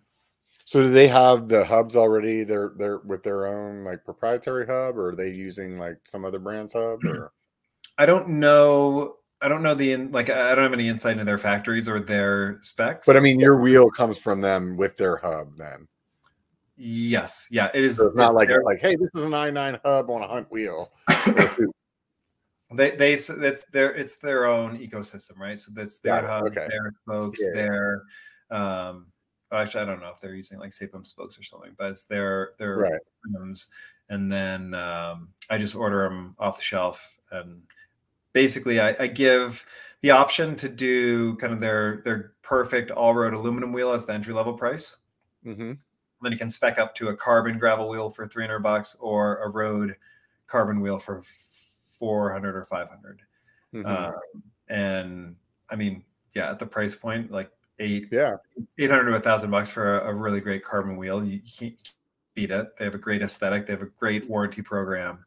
So 0.64 0.82
do 0.82 0.90
they 0.90 1.08
have 1.08 1.48
the 1.48 1.64
hubs 1.64 1.96
already? 1.96 2.44
They're 2.44 2.72
they're 2.76 2.98
with 2.98 3.22
their 3.22 3.46
own 3.46 3.84
like 3.84 4.04
proprietary 4.04 4.64
hub, 4.66 4.96
or 4.96 5.10
are 5.10 5.16
they 5.16 5.28
using 5.28 5.78
like 5.78 5.98
some 6.04 6.24
other 6.24 6.38
brand's 6.38 6.72
hub? 6.72 7.04
Or 7.04 7.32
I 7.98 8.06
don't 8.06 8.28
know. 8.28 9.16
I 9.42 9.48
don't 9.48 9.62
know 9.62 9.74
the 9.74 9.92
in, 9.92 10.12
like. 10.12 10.30
I 10.30 10.54
don't 10.54 10.62
have 10.62 10.72
any 10.72 10.88
insight 10.88 11.12
into 11.12 11.24
their 11.24 11.36
factories 11.36 11.88
or 11.88 12.00
their 12.00 12.58
specs. 12.60 13.06
But 13.06 13.16
I 13.16 13.20
mean, 13.20 13.40
your 13.40 13.60
wheel 13.60 13.90
comes 13.90 14.18
from 14.18 14.40
them 14.40 14.76
with 14.76 14.96
their 14.96 15.16
hub, 15.16 15.48
then. 15.58 15.88
Yes. 16.76 17.48
Yeah. 17.50 17.68
It 17.74 17.84
is. 17.84 17.96
So 17.96 18.06
it's 18.06 18.16
not 18.16 18.26
it's 18.28 18.34
like 18.36 18.48
their, 18.48 18.58
it's 18.58 18.66
like, 18.66 18.80
hey, 18.80 18.96
this 18.96 19.10
is 19.14 19.24
an 19.24 19.34
i 19.34 19.50
nine 19.50 19.78
hub 19.84 20.08
on 20.10 20.22
a 20.22 20.28
hunt 20.28 20.50
wheel. 20.50 20.90
they 22.74 22.90
they 22.92 23.12
it's 23.14 23.64
their 23.72 23.94
it's 23.94 24.16
their 24.16 24.46
own 24.46 24.78
ecosystem, 24.78 25.38
right? 25.38 25.58
So 25.58 25.72
that's 25.74 25.98
their 25.98 26.26
hub, 26.26 26.44
okay. 26.46 26.66
their 26.68 26.94
spokes, 27.02 27.40
yeah. 27.42 27.62
their 27.62 28.02
um 28.50 29.06
actually 29.52 29.82
I 29.82 29.84
don't 29.84 30.00
know 30.00 30.10
if 30.10 30.20
they're 30.20 30.34
using 30.34 30.58
like 30.58 30.70
Sapim 30.70 31.06
spokes 31.06 31.38
or 31.38 31.42
something, 31.42 31.72
but 31.76 31.90
it's 31.90 32.04
their 32.04 32.52
their 32.58 32.76
right. 32.78 33.00
rims, 33.24 33.68
and 34.08 34.32
then 34.32 34.74
um, 34.74 35.28
I 35.50 35.58
just 35.58 35.74
order 35.74 36.04
them 36.04 36.34
off 36.38 36.56
the 36.56 36.62
shelf, 36.62 37.16
and 37.30 37.62
basically 38.32 38.80
I, 38.80 38.94
I, 38.98 39.06
give 39.06 39.64
the 40.00 40.10
option 40.10 40.56
to 40.56 40.68
do 40.68 41.36
kind 41.36 41.52
of 41.52 41.60
their 41.60 42.02
their 42.04 42.32
perfect 42.42 42.90
all 42.90 43.14
road 43.14 43.34
aluminum 43.34 43.72
wheel 43.72 43.92
as 43.92 44.06
the 44.06 44.12
entry 44.12 44.32
level 44.32 44.54
price. 44.54 44.96
Mm-hmm. 45.46 45.72
Then 46.22 46.32
you 46.32 46.38
can 46.38 46.50
spec 46.50 46.78
up 46.78 46.94
to 46.96 47.08
a 47.08 47.16
carbon 47.16 47.58
gravel 47.58 47.88
wheel 47.88 48.08
for 48.08 48.26
300 48.26 48.60
bucks 48.60 48.96
or 49.00 49.38
a 49.42 49.48
road 49.48 49.96
carbon 50.46 50.80
wheel 50.80 50.98
for 50.98 51.22
400 52.02 52.56
or 52.56 52.64
500. 52.64 53.22
Mm-hmm. 53.72 53.86
Um, 53.86 54.14
and 54.68 55.36
I 55.70 55.76
mean, 55.76 56.02
yeah, 56.34 56.50
at 56.50 56.58
the 56.58 56.66
price 56.66 56.96
point, 56.96 57.30
like 57.30 57.50
eight 57.78 58.08
yeah. 58.10 58.32
800 58.78 59.10
to 59.10 59.16
a 59.16 59.20
thousand 59.20 59.50
bucks 59.50 59.70
for 59.70 60.00
a, 60.00 60.10
a, 60.10 60.14
really 60.14 60.40
great 60.40 60.62
carbon 60.62 60.96
wheel 60.96 61.24
you 61.24 61.40
can't 61.40 61.94
beat 62.34 62.50
it. 62.50 62.76
They 62.76 62.84
have 62.84 62.94
a 62.94 62.98
great 62.98 63.22
aesthetic. 63.22 63.66
They 63.66 63.72
have 63.72 63.82
a 63.82 63.86
great 63.86 64.28
warranty 64.28 64.62
program. 64.62 65.24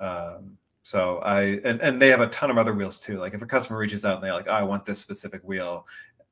Um, 0.00 0.58
so 0.82 1.18
i 1.18 1.58
and, 1.64 1.80
and 1.80 2.00
they 2.00 2.08
have 2.08 2.20
a 2.20 2.28
ton 2.28 2.50
of 2.50 2.58
other 2.58 2.74
wheels 2.74 3.00
too. 3.00 3.18
Like 3.18 3.34
if 3.34 3.42
a 3.42 3.46
customer 3.46 3.78
reaches 3.78 4.04
out 4.04 4.16
and 4.16 4.24
they're 4.24 4.32
like 4.32 4.48
oh, 4.48 4.52
i 4.52 4.62
want 4.62 4.84
this 4.84 4.98
specific 4.98 5.40
wheel 5.42 5.86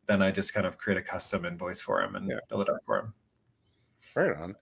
then 0.06 0.20
i 0.20 0.30
just 0.30 0.52
kind 0.52 0.66
of 0.66 0.76
create 0.76 0.98
a 0.98 1.02
custom 1.02 1.46
invoice 1.46 1.80
for 1.80 2.02
them 2.02 2.14
and 2.14 2.28
yeah. 2.28 2.38
build 2.50 2.60
it 2.60 2.68
up 2.68 2.76
for 2.84 3.00
them 3.00 3.14
right 4.14 4.36
on. 4.36 4.54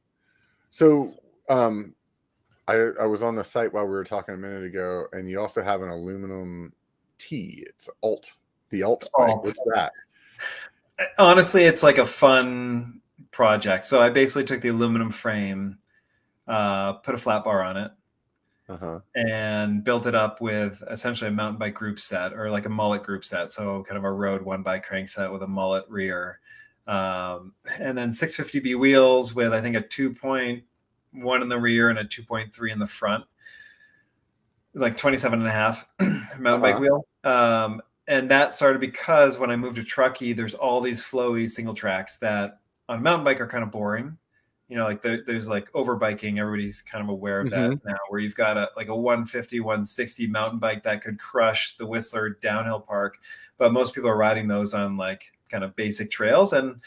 So, 0.71 1.09
um, 1.49 1.95
I 2.69 2.91
I 3.01 3.07
was 3.07 3.23
on 3.23 3.35
the 3.35 3.45
site 3.45 3.73
while 3.73 3.85
we 3.85 3.91
were 3.91 4.05
talking 4.05 4.35
a 4.35 4.39
minute 4.39 4.65
ago, 4.65 5.07
and 5.13 5.29
you 5.29 5.41
also 5.41 5.63
have 5.63 5.83
an 5.83 5.89
aluminum 5.89 6.73
T. 7.19 7.65
It's 7.67 7.89
Alt, 8.03 8.35
the 8.71 8.83
Alt. 8.83 9.09
Alt. 9.15 9.45
What's 9.45 9.61
that? 9.75 9.93
Honestly, 11.19 11.65
it's 11.65 11.83
like 11.83 11.99
a 11.99 12.07
fun 12.07 13.01
project. 13.31 13.87
So 13.87 14.01
I 14.01 14.11
basically 14.11 14.45
took 14.45 14.61
the 14.61 14.69
aluminum 14.69 15.11
frame, 15.11 15.79
uh, 16.47 16.95
put 16.95 17.15
a 17.15 17.19
flat 17.19 17.45
bar 17.45 17.63
on 17.63 17.77
it, 17.77 17.91
uh-huh. 18.69 19.01
and 19.17 19.83
built 19.83 20.07
it 20.07 20.15
up 20.15 20.41
with 20.41 20.83
essentially 20.91 21.29
a 21.29 21.33
mountain 21.33 21.59
bike 21.59 21.75
group 21.75 21.99
set 21.99 22.33
or 22.33 22.51
like 22.51 22.67
a 22.67 22.71
mullet 22.71 23.03
group 23.03 23.25
set. 23.25 23.51
So 23.51 23.83
kind 23.85 23.99
of 23.99 24.05
a 24.05 24.13
road 24.13 24.43
one 24.43 24.63
bike 24.63 24.87
crankset 24.87 25.33
with 25.33 25.43
a 25.43 25.49
mullet 25.49 25.85
rear. 25.89 26.39
Um, 26.87 27.53
and 27.79 27.97
then 27.97 28.11
650B 28.11 28.79
wheels 28.79 29.35
with 29.35 29.53
I 29.53 29.61
think 29.61 29.77
a 29.77 29.83
2.1 31.15 31.43
in 31.43 31.49
the 31.49 31.59
rear 31.59 31.91
and 31.91 31.99
a 31.99 32.05
2.3 32.05 32.73
in 32.73 32.79
the 32.79 32.87
front, 32.87 33.25
like 34.75 34.97
27 34.97 35.41
and 35.41 35.49
a 35.49 35.53
half 35.53 35.87
mountain 36.01 36.47
uh-huh. 36.47 36.59
bike 36.59 36.79
wheel. 36.79 37.07
Um, 37.25 37.83
and 38.09 38.31
that 38.31 38.53
started 38.55 38.81
because 38.81 39.39
when 39.39 39.51
I 39.51 39.57
moved 39.57 39.77
to 39.77 39.85
Truckee, 39.85 40.33
there's 40.33 40.55
all 40.55 40.81
these 40.81 41.03
flowy 41.03 41.49
single 41.49 41.75
tracks 41.75 42.17
that 42.17 42.59
on 42.89 43.03
mountain 43.03 43.25
bike 43.25 43.41
are 43.41 43.47
kind 43.47 43.63
of 43.63 43.71
boring. 43.71 44.17
You 44.69 44.79
know, 44.79 44.85
like 44.85 45.03
there, 45.03 45.23
there's 45.27 45.51
like 45.51 45.71
overbiking. 45.73 46.39
Everybody's 46.39 46.81
kind 46.81 47.05
of 47.05 47.11
aware 47.11 47.41
of 47.41 47.51
that 47.51 47.71
mm-hmm. 47.71 47.89
now, 47.89 47.99
where 48.09 48.21
you've 48.21 48.35
got 48.35 48.57
a 48.57 48.71
like 48.75 48.89
a 48.89 48.97
150, 48.97 49.61
160 49.61 50.27
mountain 50.29 50.59
bike 50.59 50.83
that 50.85 51.03
could 51.03 51.19
crush 51.19 51.77
the 51.77 51.87
Whistler 51.87 52.31
downhill 52.41 52.81
park. 52.81 53.19
But 53.59 53.73
most 53.73 53.95
people 53.95 54.09
are 54.09 54.17
riding 54.17 54.49
those 54.49 54.73
on 54.73 54.97
like 54.97 55.31
kind 55.51 55.63
of 55.63 55.77
basic 55.77 56.11
trails. 56.11 56.55
And 56.55 56.81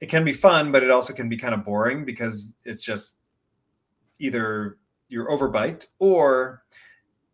it 0.00 0.06
can 0.06 0.24
be 0.24 0.32
fun, 0.32 0.72
but 0.72 0.82
it 0.82 0.90
also 0.90 1.12
can 1.12 1.28
be 1.28 1.36
kind 1.36 1.54
of 1.54 1.64
boring 1.64 2.04
because 2.04 2.54
it's 2.64 2.82
just 2.82 3.16
either 4.18 4.78
you're 5.08 5.30
overbiked 5.30 5.86
or 5.98 6.62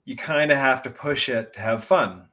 you 0.05 0.17
kind 0.17 0.53
of 0.53 0.59
have 0.59 0.83
to 0.83 0.91
push 0.91 1.29
it 1.29 1.53
to 1.55 1.61
have 1.61 1.85
fun. 1.85 2.27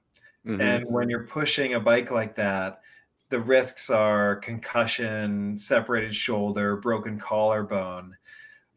Mm-hmm. 0.45 0.61
And 0.61 0.85
when 0.85 1.09
you're 1.09 1.27
pushing 1.27 1.73
a 1.73 1.79
bike 1.79 2.11
like 2.11 2.35
that, 2.35 2.81
the 3.29 3.39
risks 3.39 3.89
are 3.89 4.35
concussion, 4.37 5.57
separated 5.57 6.13
shoulder, 6.13 6.75
broken 6.75 7.17
collarbone, 7.17 8.15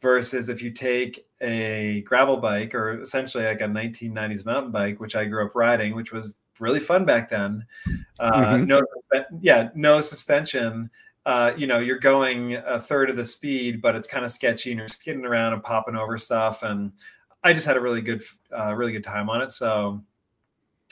versus 0.01 0.49
if 0.49 0.63
you 0.63 0.71
take 0.71 1.27
a 1.41 2.03
gravel 2.03 2.37
bike 2.37 2.75
or 2.75 3.01
essentially 3.01 3.45
like 3.45 3.63
a 3.63 3.65
1990s 3.65 4.47
mountain 4.47 4.71
bike, 4.71 5.01
which 5.01 5.17
I 5.17 5.25
grew 5.25 5.45
up 5.45 5.55
riding, 5.55 5.95
which 5.95 6.13
was 6.13 6.35
really 6.61 6.79
fun 6.79 7.05
back 7.05 7.29
then. 7.29 7.67
Uh, 8.21 8.45
mm-hmm. 8.45 8.65
No, 8.67 8.83
yeah, 9.41 9.71
no 9.75 10.01
suspension. 10.01 10.91
Uh, 11.27 11.53
you 11.57 11.67
know, 11.67 11.79
you're 11.79 11.99
going 11.99 12.55
a 12.55 12.79
third 12.79 13.09
of 13.09 13.17
the 13.17 13.25
speed, 13.25 13.81
but 13.81 13.95
it's 13.95 14.09
kind 14.09 14.25
of 14.25 14.31
sketchy, 14.31 14.71
and 14.71 14.79
you're 14.79 14.89
skidding 14.89 15.25
around 15.25 15.55
and 15.55 15.63
popping 15.63 15.97
over 15.97 16.19
stuff. 16.19 16.63
And 16.63 16.93
I 17.43 17.53
just 17.53 17.67
had 17.67 17.77
a 17.77 17.81
really 17.81 18.03
good, 18.03 18.23
uh, 18.53 18.75
really 18.77 18.93
good 18.93 19.05
time 19.05 19.31
on 19.31 19.41
it. 19.41 19.51
So 19.51 20.03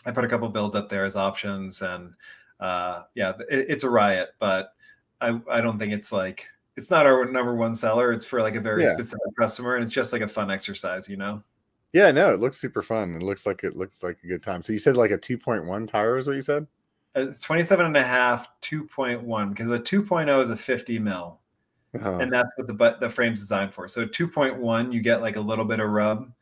I 0.07 0.11
put 0.11 0.25
a 0.25 0.29
couple 0.29 0.49
builds 0.49 0.75
up 0.75 0.89
there 0.89 1.05
as 1.05 1.17
options, 1.17 1.83
and 1.83 2.15
uh, 2.61 3.05
yeah, 3.15 3.33
it, 3.51 3.67
it's 3.69 3.85
a 3.85 3.91
riot, 3.91 4.31
but 4.39 4.75
I, 5.21 5.41
I 5.51 5.61
don't 5.61 5.79
think 5.79 5.93
it's 5.93 6.13
like 6.13 6.49
it's 6.77 6.91
not 6.91 7.07
our 7.07 7.25
number 7.25 7.55
one 7.55 7.75
seller. 7.75 8.13
It's 8.13 8.25
for 8.25 8.41
like 8.41 8.57
a 8.57 8.61
very 8.61 8.85
yeah. 8.85 8.93
specific 8.93 9.37
customer, 9.39 9.77
and 9.77 9.85
it's 9.85 9.93
just 9.93 10.13
like 10.13 10.23
a 10.23 10.29
fun 10.29 10.51
exercise, 10.51 11.09
you 11.09 11.17
know. 11.17 11.43
Yeah, 11.93 12.11
no, 12.11 12.33
it 12.33 12.41
looks 12.41 12.59
super 12.59 12.83
fun. 12.83 13.15
It 13.15 13.23
looks 13.23 13.45
like 13.45 13.65
it 13.65 13.77
looks 13.77 14.03
like 14.03 14.19
a 14.25 14.27
good 14.27 14.43
time. 14.43 14.63
So 14.63 14.73
you 14.73 14.79
said 14.79 14.97
like 14.97 15.11
a 15.11 15.19
2.1 15.19 15.87
tire 15.89 16.17
is 16.17 16.27
what 16.27 16.37
you 16.37 16.43
said? 16.43 16.67
It's 17.15 17.41
27 17.41 17.87
and 17.87 17.97
a 17.97 18.03
half, 18.03 18.49
2.1, 18.63 19.51
because 19.51 19.71
a 19.71 19.79
2.0 19.79 20.41
is 20.41 20.51
a 20.51 20.57
50 20.57 20.99
mil. 20.99 21.39
Uh-huh. 21.95 22.19
And 22.19 22.33
that's 22.33 22.51
what 22.57 22.67
the 22.67 22.73
but 22.73 23.01
the 23.01 23.09
frame's 23.09 23.41
designed 23.41 23.75
for. 23.75 23.87
So 23.87 24.07
2.1, 24.07 24.93
you 24.93 25.01
get 25.03 25.21
like 25.21 25.37
a 25.37 25.41
little 25.41 25.65
bit 25.65 25.79
of 25.79 25.91
rub. 25.91 26.33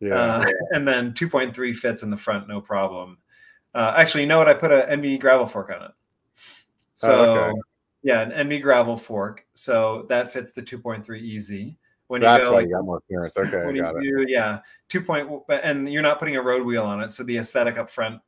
Yeah. 0.00 0.14
Uh, 0.14 0.44
and 0.72 0.86
then 0.86 1.12
2.3 1.12 1.74
fits 1.74 2.02
in 2.02 2.10
the 2.10 2.16
front, 2.16 2.46
no 2.46 2.60
problem. 2.60 3.18
Uh, 3.74 3.94
actually, 3.96 4.22
you 4.22 4.26
know 4.26 4.36
what? 4.36 4.48
I 4.48 4.54
put 4.54 4.70
an 4.70 4.88
ENVE 4.88 5.18
gravel 5.18 5.46
fork 5.46 5.70
on 5.70 5.82
it. 5.82 5.92
So, 6.92 7.10
oh, 7.10 7.34
okay. 7.48 7.60
yeah, 8.02 8.20
an 8.20 8.32
ENVE 8.32 8.60
gravel 8.60 8.98
fork. 8.98 9.46
So 9.54 10.04
that 10.10 10.30
fits 10.30 10.52
the 10.52 10.62
2.3 10.62 11.20
easy. 11.20 11.78
When 12.08 12.20
That's 12.20 12.42
you 12.42 12.48
go, 12.50 12.54
why 12.54 12.60
you 12.60 12.68
got 12.68 12.84
more 12.84 13.00
clearance. 13.08 13.34
Okay, 13.38 13.62
I 13.66 13.72
got 13.72 13.94
do, 13.94 14.20
it. 14.20 14.28
Yeah, 14.28 14.58
two 14.90 15.00
point, 15.00 15.30
and 15.48 15.90
you're 15.90 16.02
not 16.02 16.18
putting 16.18 16.36
a 16.36 16.42
road 16.42 16.66
wheel 16.66 16.82
on 16.82 17.00
it, 17.00 17.10
so 17.10 17.22
the 17.22 17.38
aesthetic 17.38 17.78
up 17.78 17.88
front 17.88 18.20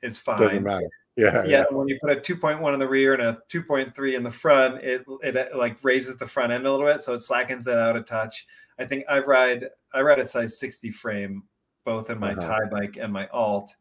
is 0.00 0.16
fine. 0.16 0.38
Doesn't 0.38 0.62
matter. 0.62 0.88
Yeah, 1.16 1.44
yeah. 1.44 1.64
When 1.70 1.88
you 1.88 1.98
put 2.00 2.10
a 2.10 2.16
2.1 2.16 2.72
in 2.72 2.80
the 2.80 2.88
rear 2.88 3.12
and 3.12 3.22
a 3.22 3.42
2.3 3.50 4.14
in 4.14 4.22
the 4.22 4.30
front, 4.30 4.82
it 4.82 5.04
it 5.22 5.54
like 5.54 5.82
raises 5.84 6.16
the 6.16 6.26
front 6.26 6.52
end 6.52 6.66
a 6.66 6.70
little 6.70 6.86
bit, 6.86 7.02
so 7.02 7.12
it 7.12 7.18
slackens 7.18 7.64
that 7.66 7.78
out 7.78 7.96
a 7.96 8.02
touch. 8.02 8.46
I 8.78 8.86
think 8.86 9.04
I 9.08 9.18
ride 9.20 9.68
I 9.92 10.00
ride 10.00 10.18
a 10.18 10.24
size 10.24 10.58
60 10.58 10.90
frame 10.90 11.42
both 11.84 12.10
in 12.10 12.18
my 12.18 12.32
uh-huh. 12.32 12.60
Ti 12.60 12.70
bike 12.70 12.96
and 13.00 13.12
my 13.12 13.26
alt, 13.28 13.74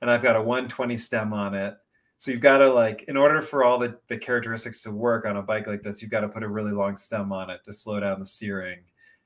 and 0.00 0.10
I've 0.10 0.22
got 0.22 0.36
a 0.36 0.42
120 0.42 0.96
stem 0.96 1.32
on 1.32 1.54
it. 1.54 1.76
So 2.18 2.30
you've 2.30 2.40
got 2.40 2.58
to 2.58 2.68
like, 2.68 3.02
in 3.04 3.16
order 3.16 3.42
for 3.42 3.62
all 3.62 3.78
the, 3.78 3.98
the 4.08 4.16
characteristics 4.16 4.80
to 4.82 4.90
work 4.90 5.26
on 5.26 5.36
a 5.36 5.42
bike 5.42 5.66
like 5.66 5.82
this, 5.82 6.00
you've 6.00 6.10
got 6.10 6.20
to 6.20 6.28
put 6.28 6.42
a 6.42 6.48
really 6.48 6.72
long 6.72 6.96
stem 6.96 7.30
on 7.30 7.50
it 7.50 7.60
to 7.64 7.72
slow 7.72 8.00
down 8.00 8.18
the 8.18 8.26
steering. 8.26 8.78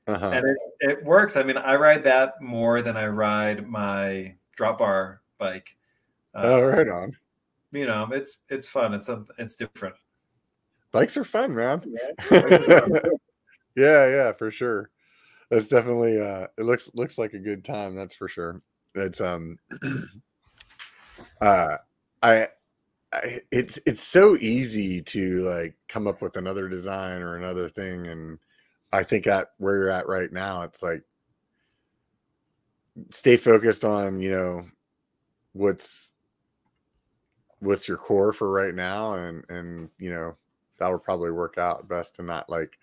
Uh-huh. 0.09 0.31
And 0.31 0.45
it, 0.45 0.57
it 0.81 1.05
works. 1.05 1.37
I 1.37 1.45
mean, 1.45 1.57
I 1.57 1.77
ride 1.77 2.03
that 2.05 2.41
more 2.41 2.83
than 2.83 2.97
I 2.97 3.07
ride 3.07 3.69
my 3.69 4.35
drop 4.57 4.79
bar 4.79 5.23
bike. 5.39 5.77
Uh, 6.35 6.41
oh, 6.43 6.63
right 6.63 6.89
on. 6.89 7.17
You 7.73 7.87
know, 7.87 8.09
it's 8.13 8.39
it's 8.49 8.69
fun. 8.69 8.95
It's 8.95 9.09
a, 9.09 9.25
it's 9.39 9.57
different. 9.57 9.95
Bikes 10.93 11.17
are 11.17 11.25
fun, 11.25 11.55
man. 11.55 11.83
Yeah, 12.31 12.89
yeah, 13.77 14.09
yeah, 14.09 14.33
for 14.33 14.51
sure. 14.51 14.91
That's 15.51 15.69
definitely 15.69 16.21
uh 16.21 16.47
it 16.59 16.65
looks 16.65 16.91
looks 16.95 17.19
like 17.19 17.33
a 17.33 17.39
good 17.39 17.65
time, 17.65 17.95
that's 17.95 18.15
for 18.15 18.29
sure. 18.29 18.61
It's 18.95 19.21
um 19.21 19.59
uh 21.41 21.77
I, 22.23 22.47
I 23.13 23.41
it's 23.51 23.79
it's 23.87 24.03
so 24.05 24.37
easy 24.41 25.01
to 25.03 25.41
like 25.43 25.77
come 25.89 26.07
up 26.07 26.23
with 26.23 26.37
another 26.37 26.69
design 26.69 27.23
or 27.23 27.37
another 27.37 27.69
thing 27.69 28.07
and 28.07 28.39
I 28.93 29.03
think 29.05 29.27
at 29.27 29.53
where 29.59 29.77
you're 29.77 29.91
at 29.91 30.09
right 30.09 30.33
now, 30.33 30.63
it's 30.63 30.83
like 30.83 31.05
stay 33.11 33.37
focused 33.37 33.85
on, 33.85 34.21
you 34.21 34.33
know, 34.33 34.67
what's 35.53 36.13
what's 37.61 37.87
your 37.87 37.97
core 37.97 38.33
for 38.33 38.51
right 38.51 38.75
now 38.75 39.15
and 39.15 39.45
and 39.49 39.91
you 39.99 40.11
know, 40.11 40.37
that 40.79 40.91
would 40.91 41.03
probably 41.03 41.31
work 41.31 41.59
out 41.59 41.89
best 41.89 42.17
to 42.17 42.23
not 42.23 42.49
like 42.49 42.79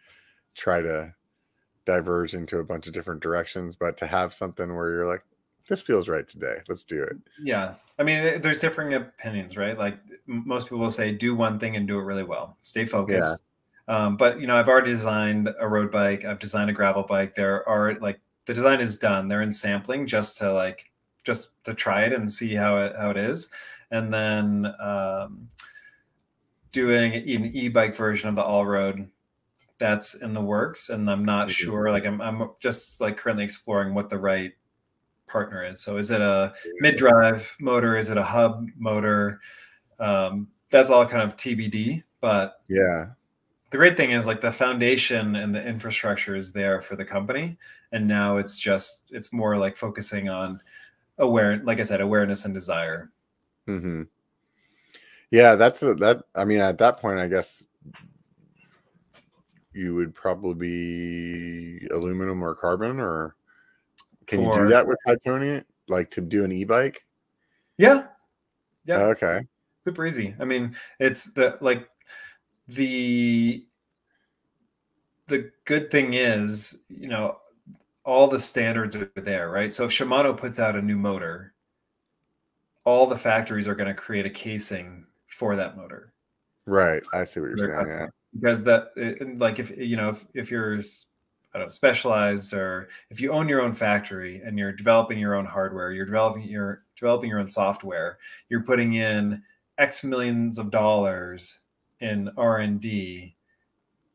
try 0.55 0.81
to 0.81 1.13
diverge 1.85 2.33
into 2.33 2.59
a 2.59 2.63
bunch 2.63 2.87
of 2.87 2.93
different 2.93 3.21
directions, 3.21 3.75
but 3.75 3.97
to 3.97 4.07
have 4.07 4.33
something 4.33 4.75
where 4.75 4.91
you're 4.91 5.07
like, 5.07 5.23
this 5.67 5.81
feels 5.81 6.09
right 6.09 6.27
today. 6.27 6.57
Let's 6.67 6.83
do 6.83 7.01
it. 7.03 7.17
Yeah. 7.41 7.75
I 7.99 8.03
mean, 8.03 8.41
there's 8.41 8.59
differing 8.59 8.93
opinions, 8.93 9.57
right? 9.57 9.77
Like 9.77 9.97
most 10.27 10.65
people 10.65 10.79
will 10.79 10.91
say, 10.91 11.11
do 11.11 11.35
one 11.35 11.59
thing 11.59 11.75
and 11.75 11.87
do 11.87 11.97
it 11.97 12.03
really 12.03 12.23
well. 12.23 12.57
Stay 12.61 12.85
focused. 12.85 13.43
Um, 13.87 14.17
but 14.17 14.39
you 14.39 14.47
know, 14.47 14.55
I've 14.55 14.67
already 14.67 14.91
designed 14.91 15.49
a 15.59 15.67
road 15.67 15.91
bike. 15.91 16.25
I've 16.25 16.39
designed 16.39 16.69
a 16.69 16.73
gravel 16.73 17.03
bike. 17.03 17.35
There 17.35 17.67
are 17.67 17.95
like 17.95 18.19
the 18.45 18.53
design 18.53 18.81
is 18.81 18.97
done. 18.97 19.27
They're 19.27 19.41
in 19.41 19.51
sampling 19.51 20.07
just 20.07 20.37
to 20.37 20.51
like 20.51 20.91
just 21.23 21.51
to 21.63 21.73
try 21.73 22.03
it 22.03 22.13
and 22.13 22.31
see 22.31 22.53
how 22.53 22.77
it 22.77 22.95
how 22.95 23.11
it 23.11 23.17
is, 23.17 23.49
and 23.91 24.13
then 24.13 24.73
um, 24.79 25.49
doing 26.71 27.13
an 27.13 27.51
e-bike 27.53 27.95
version 27.95 28.29
of 28.29 28.35
the 28.35 28.43
all 28.43 28.65
road 28.65 29.09
that's 29.79 30.15
in 30.15 30.33
the 30.33 30.41
works 30.41 30.89
and 30.89 31.09
i'm 31.09 31.23
not 31.23 31.47
mm-hmm. 31.47 31.65
sure 31.65 31.91
like 31.91 32.05
I'm, 32.05 32.19
I'm 32.19 32.49
just 32.59 32.99
like 32.99 33.15
currently 33.15 33.43
exploring 33.43 33.93
what 33.93 34.09
the 34.09 34.17
right 34.17 34.53
partner 35.27 35.65
is. 35.65 35.81
So 35.81 35.97
is 35.97 36.09
it 36.09 36.21
a 36.21 36.53
mid-drive 36.79 37.53
motor? 37.59 37.97
Is 37.97 38.09
it 38.09 38.17
a 38.17 38.23
hub 38.23 38.65
motor? 38.77 39.41
Um, 39.99 40.47
that's 40.69 40.89
all 40.89 41.05
kind 41.05 41.23
of 41.23 41.35
tbd 41.37 42.03
but 42.19 42.61
yeah. 42.67 43.07
the 43.71 43.77
great 43.77 43.95
thing 43.97 44.11
is 44.11 44.25
like 44.25 44.41
the 44.41 44.51
foundation 44.51 45.35
and 45.35 45.53
the 45.53 45.65
infrastructure 45.65 46.35
is 46.35 46.51
there 46.51 46.81
for 46.81 46.95
the 46.95 47.05
company 47.05 47.57
and 47.91 48.07
now 48.07 48.37
it's 48.37 48.57
just 48.57 49.03
it's 49.11 49.31
more 49.31 49.57
like 49.57 49.77
focusing 49.77 50.29
on 50.29 50.59
aware 51.19 51.61
like 51.63 51.79
i 51.79 51.83
said 51.83 52.01
awareness 52.01 52.45
and 52.45 52.53
desire 52.53 53.11
mm-hmm. 53.67 54.03
yeah 55.31 55.55
that's 55.55 55.83
a, 55.83 55.93
that 55.95 56.23
i 56.35 56.43
mean 56.43 56.59
at 56.59 56.77
that 56.77 56.99
point 56.99 57.19
i 57.19 57.27
guess 57.27 57.67
you 59.73 59.93
would 59.93 60.13
probably 60.15 60.55
be 60.55 61.87
aluminum 61.91 62.43
or 62.43 62.55
carbon 62.55 62.99
or 62.99 63.35
can 64.25 64.43
for, 64.43 64.57
you 64.57 64.63
do 64.63 64.69
that 64.69 64.87
with 64.87 64.97
titanium 65.05 65.63
like 65.87 66.09
to 66.11 66.21
do 66.21 66.43
an 66.43 66.51
e-bike? 66.51 67.05
Yeah. 67.77 68.07
Yeah. 68.85 69.03
Okay. 69.03 69.41
Super 69.83 70.05
easy. 70.05 70.35
I 70.39 70.45
mean 70.45 70.75
it's 70.99 71.31
the 71.31 71.57
like 71.61 71.87
the 72.67 73.65
the 75.27 75.51
good 75.65 75.91
thing 75.91 76.13
is, 76.13 76.83
you 76.89 77.09
know, 77.09 77.37
all 78.05 78.27
the 78.27 78.39
standards 78.39 78.95
are 78.95 79.11
there, 79.15 79.49
right? 79.51 79.71
So 79.71 79.85
if 79.85 79.91
Shimano 79.91 80.35
puts 80.35 80.57
out 80.57 80.77
a 80.77 80.81
new 80.81 80.97
motor, 80.97 81.53
all 82.87 83.05
the 83.05 83.17
factories 83.17 83.67
are 83.67 83.75
going 83.75 83.93
to 83.93 83.93
create 83.93 84.25
a 84.25 84.29
casing 84.29 85.05
for 85.27 85.57
that 85.57 85.75
motor. 85.75 86.13
Right. 86.65 87.03
I 87.13 87.25
see 87.25 87.41
what 87.41 87.49
you're 87.49 87.57
saying. 87.57 87.87
Yeah. 87.87 88.07
Because 88.33 88.63
that, 88.63 88.91
like, 89.37 89.59
if 89.59 89.75
you 89.77 89.97
know, 89.97 90.07
if, 90.07 90.25
if 90.33 90.49
you're 90.49 90.79
know, 91.57 91.67
Specialized 91.67 92.53
or 92.53 92.89
if 93.09 93.19
you 93.19 93.31
own 93.31 93.49
your 93.49 93.61
own 93.61 93.73
factory 93.73 94.41
and 94.45 94.57
you're 94.57 94.71
developing 94.71 95.17
your 95.17 95.35
own 95.35 95.45
hardware, 95.45 95.91
you're 95.91 96.05
developing 96.05 96.43
your 96.43 96.83
developing 96.95 97.29
your 97.29 97.39
own 97.39 97.49
software, 97.49 98.19
you're 98.49 98.63
putting 98.63 98.93
in 98.93 99.41
X 99.77 100.03
millions 100.03 100.57
of 100.57 100.71
dollars 100.71 101.59
in 101.99 102.29
R 102.37 102.59
and 102.59 102.79
D, 102.79 103.35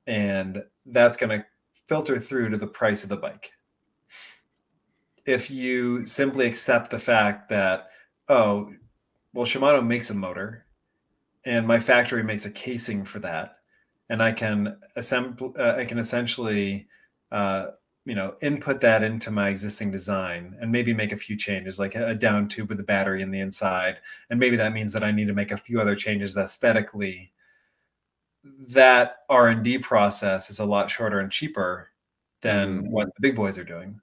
and 0.06 0.62
that's 0.86 1.16
going 1.16 1.30
to 1.38 1.44
filter 1.86 2.18
through 2.18 2.50
to 2.50 2.56
the 2.56 2.66
price 2.66 3.02
of 3.02 3.08
the 3.08 3.16
bike. 3.16 3.52
If 5.26 5.50
you 5.50 6.04
simply 6.04 6.46
accept 6.46 6.90
the 6.90 6.98
fact 6.98 7.48
that, 7.50 7.88
oh, 8.28 8.72
well, 9.32 9.46
Shimano 9.46 9.84
makes 9.86 10.10
a 10.10 10.14
motor, 10.14 10.66
and 11.44 11.66
my 11.66 11.78
factory 11.78 12.22
makes 12.22 12.44
a 12.44 12.50
casing 12.50 13.04
for 13.04 13.18
that, 13.20 13.56
and 14.08 14.22
I 14.22 14.32
can 14.32 14.76
assemble, 14.96 15.54
uh, 15.58 15.74
I 15.76 15.84
can 15.84 15.98
essentially 15.98 16.86
uh, 17.30 17.68
you 18.04 18.14
know 18.14 18.34
input 18.42 18.80
that 18.80 19.02
into 19.02 19.30
my 19.30 19.48
existing 19.48 19.90
design 19.90 20.56
and 20.60 20.70
maybe 20.72 20.92
make 20.92 21.12
a 21.12 21.16
few 21.16 21.36
changes 21.36 21.78
like 21.78 21.94
a 21.94 22.14
down 22.14 22.48
tube 22.48 22.68
with 22.68 22.80
a 22.80 22.84
battery 22.84 23.22
in 23.22 23.30
the 23.30 23.40
inside. 23.40 23.98
And 24.30 24.40
maybe 24.40 24.56
that 24.56 24.72
means 24.72 24.92
that 24.92 25.04
i 25.04 25.10
need 25.10 25.28
to 25.28 25.34
make 25.34 25.52
a 25.52 25.56
few 25.56 25.80
other 25.80 25.94
changes 25.94 26.36
aesthetically. 26.36 27.32
That 28.70 29.18
r&d 29.28 29.78
process 29.78 30.50
is 30.50 30.58
a 30.58 30.64
lot 30.64 30.90
shorter 30.90 31.20
and 31.20 31.30
cheaper 31.30 31.90
than 32.40 32.82
mm. 32.82 32.90
what 32.90 33.06
the 33.06 33.20
big 33.20 33.36
boys 33.36 33.56
are 33.56 33.64
doing. 33.64 34.00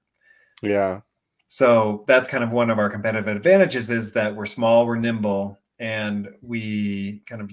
Yeah 0.62 1.02
so 1.50 2.06
that's 2.08 2.28
kind 2.28 2.44
of 2.44 2.54
one 2.54 2.70
of 2.70 2.80
our 2.80 2.90
competitive 2.90 3.28
advantages 3.28 3.90
is 3.90 4.14
that 4.14 4.34
we're 4.34 4.46
small 4.46 4.86
we're 4.86 4.96
nimble 4.96 5.60
and 5.80 6.30
we 6.42 7.22
kind 7.26 7.42
of 7.42 7.52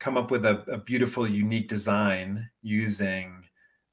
come 0.00 0.16
up 0.16 0.30
with 0.30 0.44
a, 0.44 0.62
a 0.70 0.78
beautiful 0.78 1.28
unique 1.28 1.68
design 1.68 2.48
using 2.62 3.42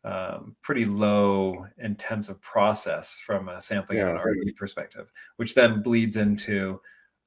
um, 0.06 0.56
pretty 0.62 0.86
low 0.86 1.66
intensive 1.78 2.42
process 2.42 3.20
from 3.20 3.48
a 3.48 3.62
sampling 3.62 4.00
yeah. 4.00 4.10
and 4.10 4.18
R&D 4.18 4.52
perspective, 4.52 5.12
which 5.38 5.56
then 5.56 5.82
bleeds 5.82 6.18
into 6.18 6.82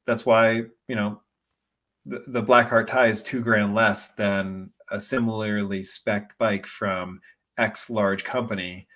that's 0.06 0.26
why 0.26 0.62
you 0.86 0.94
know 0.94 1.20
the, 2.04 2.22
the 2.28 2.42
Blackheart 2.42 2.86
Ti 2.86 3.08
is 3.08 3.22
two 3.22 3.40
grand 3.40 3.74
less 3.74 4.10
than 4.10 4.70
a 4.90 5.00
similarly 5.00 5.82
spec 5.82 6.36
bike 6.38 6.66
from 6.66 7.20
X 7.58 7.88
large 7.88 8.24
company 8.24 8.86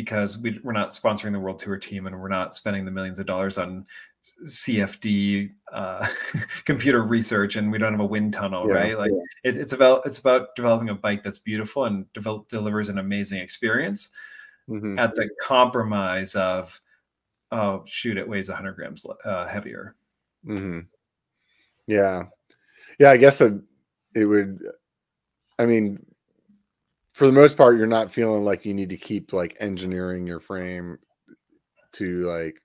because 0.00 0.38
we, 0.38 0.58
we're 0.64 0.72
not 0.72 0.92
sponsoring 0.92 1.30
the 1.30 1.38
world 1.38 1.58
tour 1.58 1.76
team 1.76 2.06
and 2.06 2.18
we're 2.18 2.26
not 2.26 2.54
spending 2.54 2.86
the 2.86 2.90
millions 2.90 3.18
of 3.18 3.26
dollars 3.26 3.58
on 3.58 3.84
CFD 4.46 5.50
uh, 5.74 6.06
computer 6.64 7.02
research, 7.02 7.56
and 7.56 7.70
we 7.70 7.76
don't 7.76 7.92
have 7.92 8.00
a 8.00 8.06
wind 8.06 8.32
tunnel, 8.32 8.66
yeah, 8.66 8.74
right? 8.74 8.98
Like 8.98 9.10
yeah. 9.10 9.50
it, 9.50 9.58
it's 9.58 9.74
about 9.74 10.06
it's 10.06 10.16
about 10.16 10.56
developing 10.56 10.88
a 10.88 10.94
bike 10.94 11.22
that's 11.22 11.38
beautiful 11.38 11.84
and 11.84 12.10
develop, 12.14 12.48
delivers 12.48 12.88
an 12.88 12.96
amazing 12.96 13.40
experience 13.40 14.08
mm-hmm. 14.70 14.98
at 14.98 15.14
the 15.14 15.28
compromise 15.42 16.34
of 16.34 16.80
oh 17.52 17.84
shoot, 17.86 18.16
it 18.16 18.26
weighs 18.26 18.48
100 18.48 18.72
grams 18.72 19.04
uh, 19.26 19.46
heavier. 19.46 19.96
Mm-hmm. 20.46 20.80
Yeah, 21.86 22.22
yeah. 22.98 23.10
I 23.10 23.18
guess 23.18 23.42
it 23.42 23.52
would. 24.14 24.60
I 25.58 25.66
mean, 25.66 26.02
for 27.20 27.26
the 27.26 27.32
most 27.34 27.58
part, 27.58 27.76
you're 27.76 27.86
not 27.86 28.10
feeling 28.10 28.46
like 28.46 28.64
you 28.64 28.72
need 28.72 28.88
to 28.88 28.96
keep 28.96 29.34
like 29.34 29.54
engineering 29.60 30.26
your 30.26 30.40
frame 30.40 30.98
to 31.92 32.20
like 32.20 32.62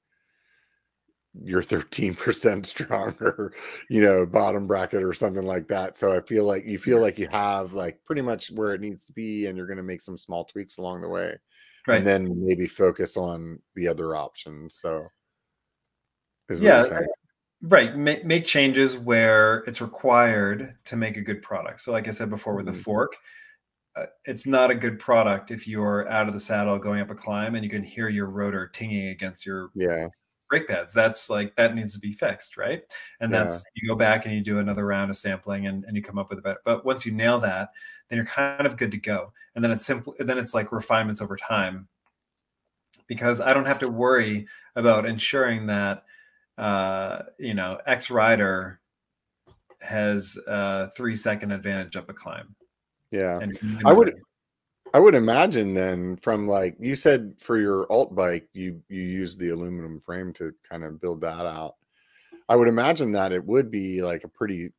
you're 1.44 1.62
13% 1.62 2.66
stronger, 2.66 3.52
you 3.90 4.02
know, 4.02 4.26
bottom 4.26 4.66
bracket 4.66 5.04
or 5.04 5.14
something 5.14 5.46
like 5.46 5.68
that. 5.68 5.98
So 5.98 6.16
I 6.16 6.22
feel 6.22 6.46
like 6.46 6.66
you 6.66 6.80
feel 6.80 7.02
like 7.02 7.20
you 7.20 7.28
have 7.34 7.74
like 7.74 8.00
pretty 8.06 8.22
much 8.22 8.50
where 8.52 8.74
it 8.74 8.80
needs 8.80 9.04
to 9.08 9.12
be 9.12 9.48
and 9.48 9.58
you're 9.58 9.68
going 9.68 9.76
to 9.76 9.84
make 9.84 10.00
some 10.00 10.18
small 10.18 10.46
tweaks 10.46 10.78
along 10.78 11.02
the 11.02 11.10
way. 11.10 11.36
Right. 11.86 11.98
And 11.98 12.08
then 12.08 12.42
maybe 12.42 12.66
focus 12.66 13.18
on 13.18 13.60
the 13.76 13.90
other 13.90 14.16
options. 14.16 14.76
So 14.76 15.04
yeah, 16.62 17.02
right. 17.64 17.94
Make, 17.98 18.24
make 18.24 18.46
changes 18.46 18.96
where 18.96 19.66
it's 19.68 19.82
required 19.82 20.78
to 20.86 20.96
make 20.96 21.18
a 21.18 21.22
good 21.22 21.42
product. 21.42 21.82
So 21.82 21.92
like 21.92 22.08
I 22.08 22.12
said 22.12 22.30
before 22.30 22.56
with 22.56 22.68
the 22.68 22.74
fork, 22.74 23.16
uh, 23.16 23.18
it's 24.26 24.46
not 24.46 24.72
a 24.72 24.76
good 24.76 25.00
product 25.00 25.52
if 25.52 25.68
you're 25.68 26.08
out 26.10 26.28
of 26.28 26.34
the 26.34 26.40
saddle 26.40 26.78
going 26.78 27.00
up 27.00 27.12
a 27.12 27.16
climb 27.16 27.56
and 27.56 27.64
you 27.64 27.70
can 27.70 27.84
hear 27.84 28.10
your 28.10 28.28
rotor 28.28 28.68
tinging 28.68 29.08
against 29.08 29.46
your 29.46 29.70
yeah 29.74 30.08
brake 30.50 30.68
pads. 30.68 30.94
That's 30.94 31.30
like 31.30 31.56
that 31.56 31.76
needs 31.76 31.94
to 31.94 32.00
be 32.00 32.14
fixed, 32.14 32.58
right? 32.58 32.84
And 33.20 33.32
yeah. 33.32 33.40
that's 33.40 33.64
you 33.76 33.88
go 33.88 33.96
back 33.96 34.26
and 34.26 34.34
you 34.34 34.42
do 34.42 34.60
another 34.60 34.86
round 34.86 35.10
of 35.10 35.18
sampling 35.18 35.68
and, 35.68 35.84
and 35.86 35.96
you 35.96 36.04
come 36.04 36.18
up 36.18 36.30
with 36.30 36.40
a 36.40 36.42
better. 36.42 36.60
But 36.66 36.86
once 36.86 37.06
you 37.06 37.12
nail 37.12 37.40
that, 37.40 37.70
then 38.10 38.18
you're 38.18 38.26
kind 38.26 38.66
of 38.66 38.78
good 38.78 38.92
to 38.92 38.98
go. 38.98 39.34
And 39.56 39.64
then 39.64 39.72
it's 39.72 39.86
simple. 39.86 40.16
Then 40.20 40.38
it's 40.38 40.54
like 40.54 40.72
refinements 40.72 41.22
over 41.22 41.36
time, 41.36 41.88
because 43.08 43.42
I 43.42 43.54
don't 43.54 43.66
have 43.66 43.80
to 43.80 43.90
worry 43.90 44.48
about 44.76 45.06
ensuring 45.06 45.68
that 45.68 46.04
uh, 46.58 47.24
you 47.40 47.54
know 47.54 47.80
X 47.86 48.10
rider 48.10 48.80
has 49.82 50.38
a 50.48 50.88
three 50.90 51.16
second 51.16 51.52
advantage 51.52 51.96
up 51.96 52.10
a 52.10 52.14
climb. 52.14 52.56
Yeah, 53.12 53.40
I 53.86 53.94
would. 53.94 54.20
I 54.94 55.00
would 55.00 55.16
imagine 55.16 55.74
then 55.74 56.16
from 56.16 56.48
like 56.48 56.78
you 56.80 56.96
said 56.96 57.34
for 57.38 57.60
your 57.60 57.86
alt 57.92 58.16
bike, 58.16 58.48
you 58.54 58.82
you 58.88 59.02
use 59.02 59.36
the 59.36 59.50
aluminum 59.50 60.00
frame 60.00 60.32
to 60.34 60.54
kind 60.68 60.86
of 60.86 61.02
build 61.02 61.20
that 61.22 61.46
out. 61.46 61.76
I 62.48 62.56
would 62.56 62.68
imagine 62.68 63.12
that 63.14 63.34
it 63.34 63.44
would 63.44 63.72
be 63.72 64.02
like 64.02 64.24
a 64.24 64.30
pretty 64.30 64.72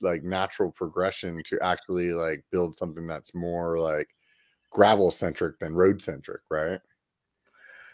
like 0.00 0.24
natural 0.24 0.72
progression 0.72 1.42
to 1.44 1.58
actually 1.62 2.12
like 2.12 2.44
build 2.50 2.78
something 2.78 3.06
that's 3.06 3.34
more 3.34 3.78
like 3.78 4.08
gravel 4.70 5.10
centric 5.10 5.58
than 5.58 5.74
road 5.74 6.00
centric, 6.00 6.40
right? 6.50 6.80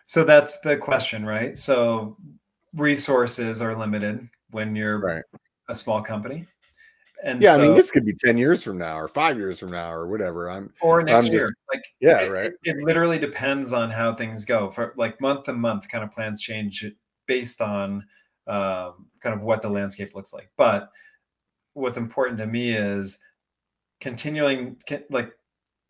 So 0.04 0.22
that's 0.22 0.60
the 0.60 0.76
question, 0.76 1.26
right? 1.26 1.58
So 1.58 2.16
resources 2.74 3.60
are 3.60 3.74
limited 3.74 4.28
when 4.50 4.76
you're 4.76 5.00
right. 5.00 5.24
a 5.68 5.74
small 5.74 6.00
company. 6.00 6.46
And 7.24 7.42
yeah, 7.42 7.54
so, 7.54 7.60
I 7.60 7.66
mean, 7.66 7.74
this 7.74 7.90
could 7.90 8.04
be 8.04 8.14
10 8.14 8.36
years 8.36 8.62
from 8.62 8.78
now 8.78 8.98
or 8.98 9.08
five 9.08 9.38
years 9.38 9.58
from 9.58 9.70
now 9.70 9.92
or 9.92 10.06
whatever. 10.06 10.50
I'm 10.50 10.70
or 10.82 11.02
next 11.02 11.26
I'm 11.26 11.32
year. 11.32 11.46
Just, 11.46 11.56
like, 11.72 11.84
yeah, 12.00 12.26
right. 12.26 12.46
It, 12.46 12.54
it, 12.64 12.76
literally 12.84 13.18
depends 13.18 13.72
on 13.72 13.90
how 13.90 14.14
things 14.14 14.44
go 14.44 14.70
for 14.70 14.94
like 14.96 15.20
month 15.20 15.44
to 15.44 15.52
month 15.52 15.88
kind 15.88 16.04
of 16.04 16.10
plans 16.10 16.40
change 16.40 16.84
based 17.26 17.60
on 17.60 18.04
um, 18.46 19.06
kind 19.20 19.34
of 19.34 19.42
what 19.42 19.62
the 19.62 19.68
landscape 19.68 20.14
looks 20.14 20.32
like. 20.32 20.50
But 20.56 20.90
what's 21.76 21.98
important 21.98 22.38
to 22.38 22.46
me 22.46 22.70
is 22.72 23.18
continuing 24.00 24.76
like 25.10 25.30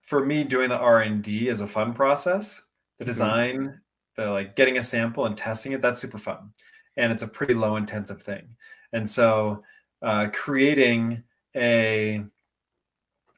for 0.03 0.25
me 0.25 0.45
doing 0.45 0.69
the 0.69 0.79
r&d 0.79 1.49
is 1.49 1.61
a 1.61 1.67
fun 1.67 1.93
process 1.93 2.63
the 2.99 3.05
mm-hmm. 3.05 3.09
design 3.09 3.57
mm-hmm. 3.57 4.23
the 4.23 4.31
like 4.31 4.57
getting 4.57 4.79
a 4.79 4.83
sample 4.83 5.27
and 5.27 5.37
testing 5.37 5.73
it 5.73 5.81
that's 5.81 6.01
super 6.01 6.19
fun 6.19 6.51
and 6.97 7.13
it's 7.13 7.23
a 7.23 7.29
pretty 7.29 7.55
low 7.55 7.77
intensive 7.77 8.21
thing 8.21 8.49
and 8.93 9.09
so 9.09 9.63
uh, 10.03 10.29
creating 10.33 11.23
a 11.55 12.23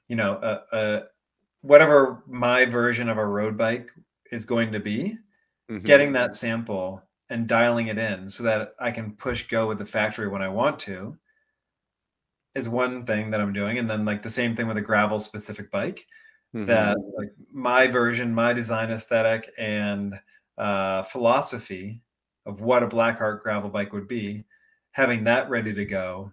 you 0.08 0.16
know 0.16 0.38
a, 0.42 0.76
a, 0.76 1.02
whatever 1.62 2.22
my 2.26 2.64
version 2.64 3.08
of 3.08 3.18
a 3.18 3.26
road 3.26 3.56
bike 3.56 3.90
is 4.32 4.44
going 4.44 4.72
to 4.72 4.80
be 4.80 5.16
mm-hmm. 5.70 5.84
getting 5.84 6.12
that 6.12 6.34
sample 6.34 7.02
and 7.30 7.46
dialing 7.46 7.88
it 7.88 7.98
in 7.98 8.28
so 8.28 8.42
that 8.42 8.74
i 8.80 8.90
can 8.90 9.12
push 9.12 9.48
go 9.48 9.68
with 9.68 9.78
the 9.78 9.86
factory 9.86 10.28
when 10.28 10.42
i 10.42 10.48
want 10.48 10.78
to 10.78 11.16
is 12.54 12.68
one 12.68 13.04
thing 13.06 13.30
that 13.30 13.40
i'm 13.40 13.52
doing 13.52 13.78
and 13.78 13.88
then 13.88 14.04
like 14.04 14.22
the 14.22 14.30
same 14.30 14.56
thing 14.56 14.66
with 14.66 14.78
a 14.78 14.82
gravel 14.82 15.20
specific 15.20 15.70
bike 15.70 16.06
mm-hmm. 16.54 16.66
that 16.66 16.96
like 17.16 17.32
my 17.52 17.86
version 17.86 18.34
my 18.34 18.52
design 18.52 18.90
aesthetic 18.90 19.52
and 19.58 20.18
uh, 20.56 21.04
philosophy 21.04 22.02
of 22.46 22.60
what 22.60 22.82
a 22.82 22.88
blackheart 22.88 23.42
gravel 23.42 23.70
bike 23.70 23.92
would 23.92 24.08
be 24.08 24.44
having 24.90 25.22
that 25.22 25.48
ready 25.48 25.72
to 25.72 25.84
go 25.84 26.32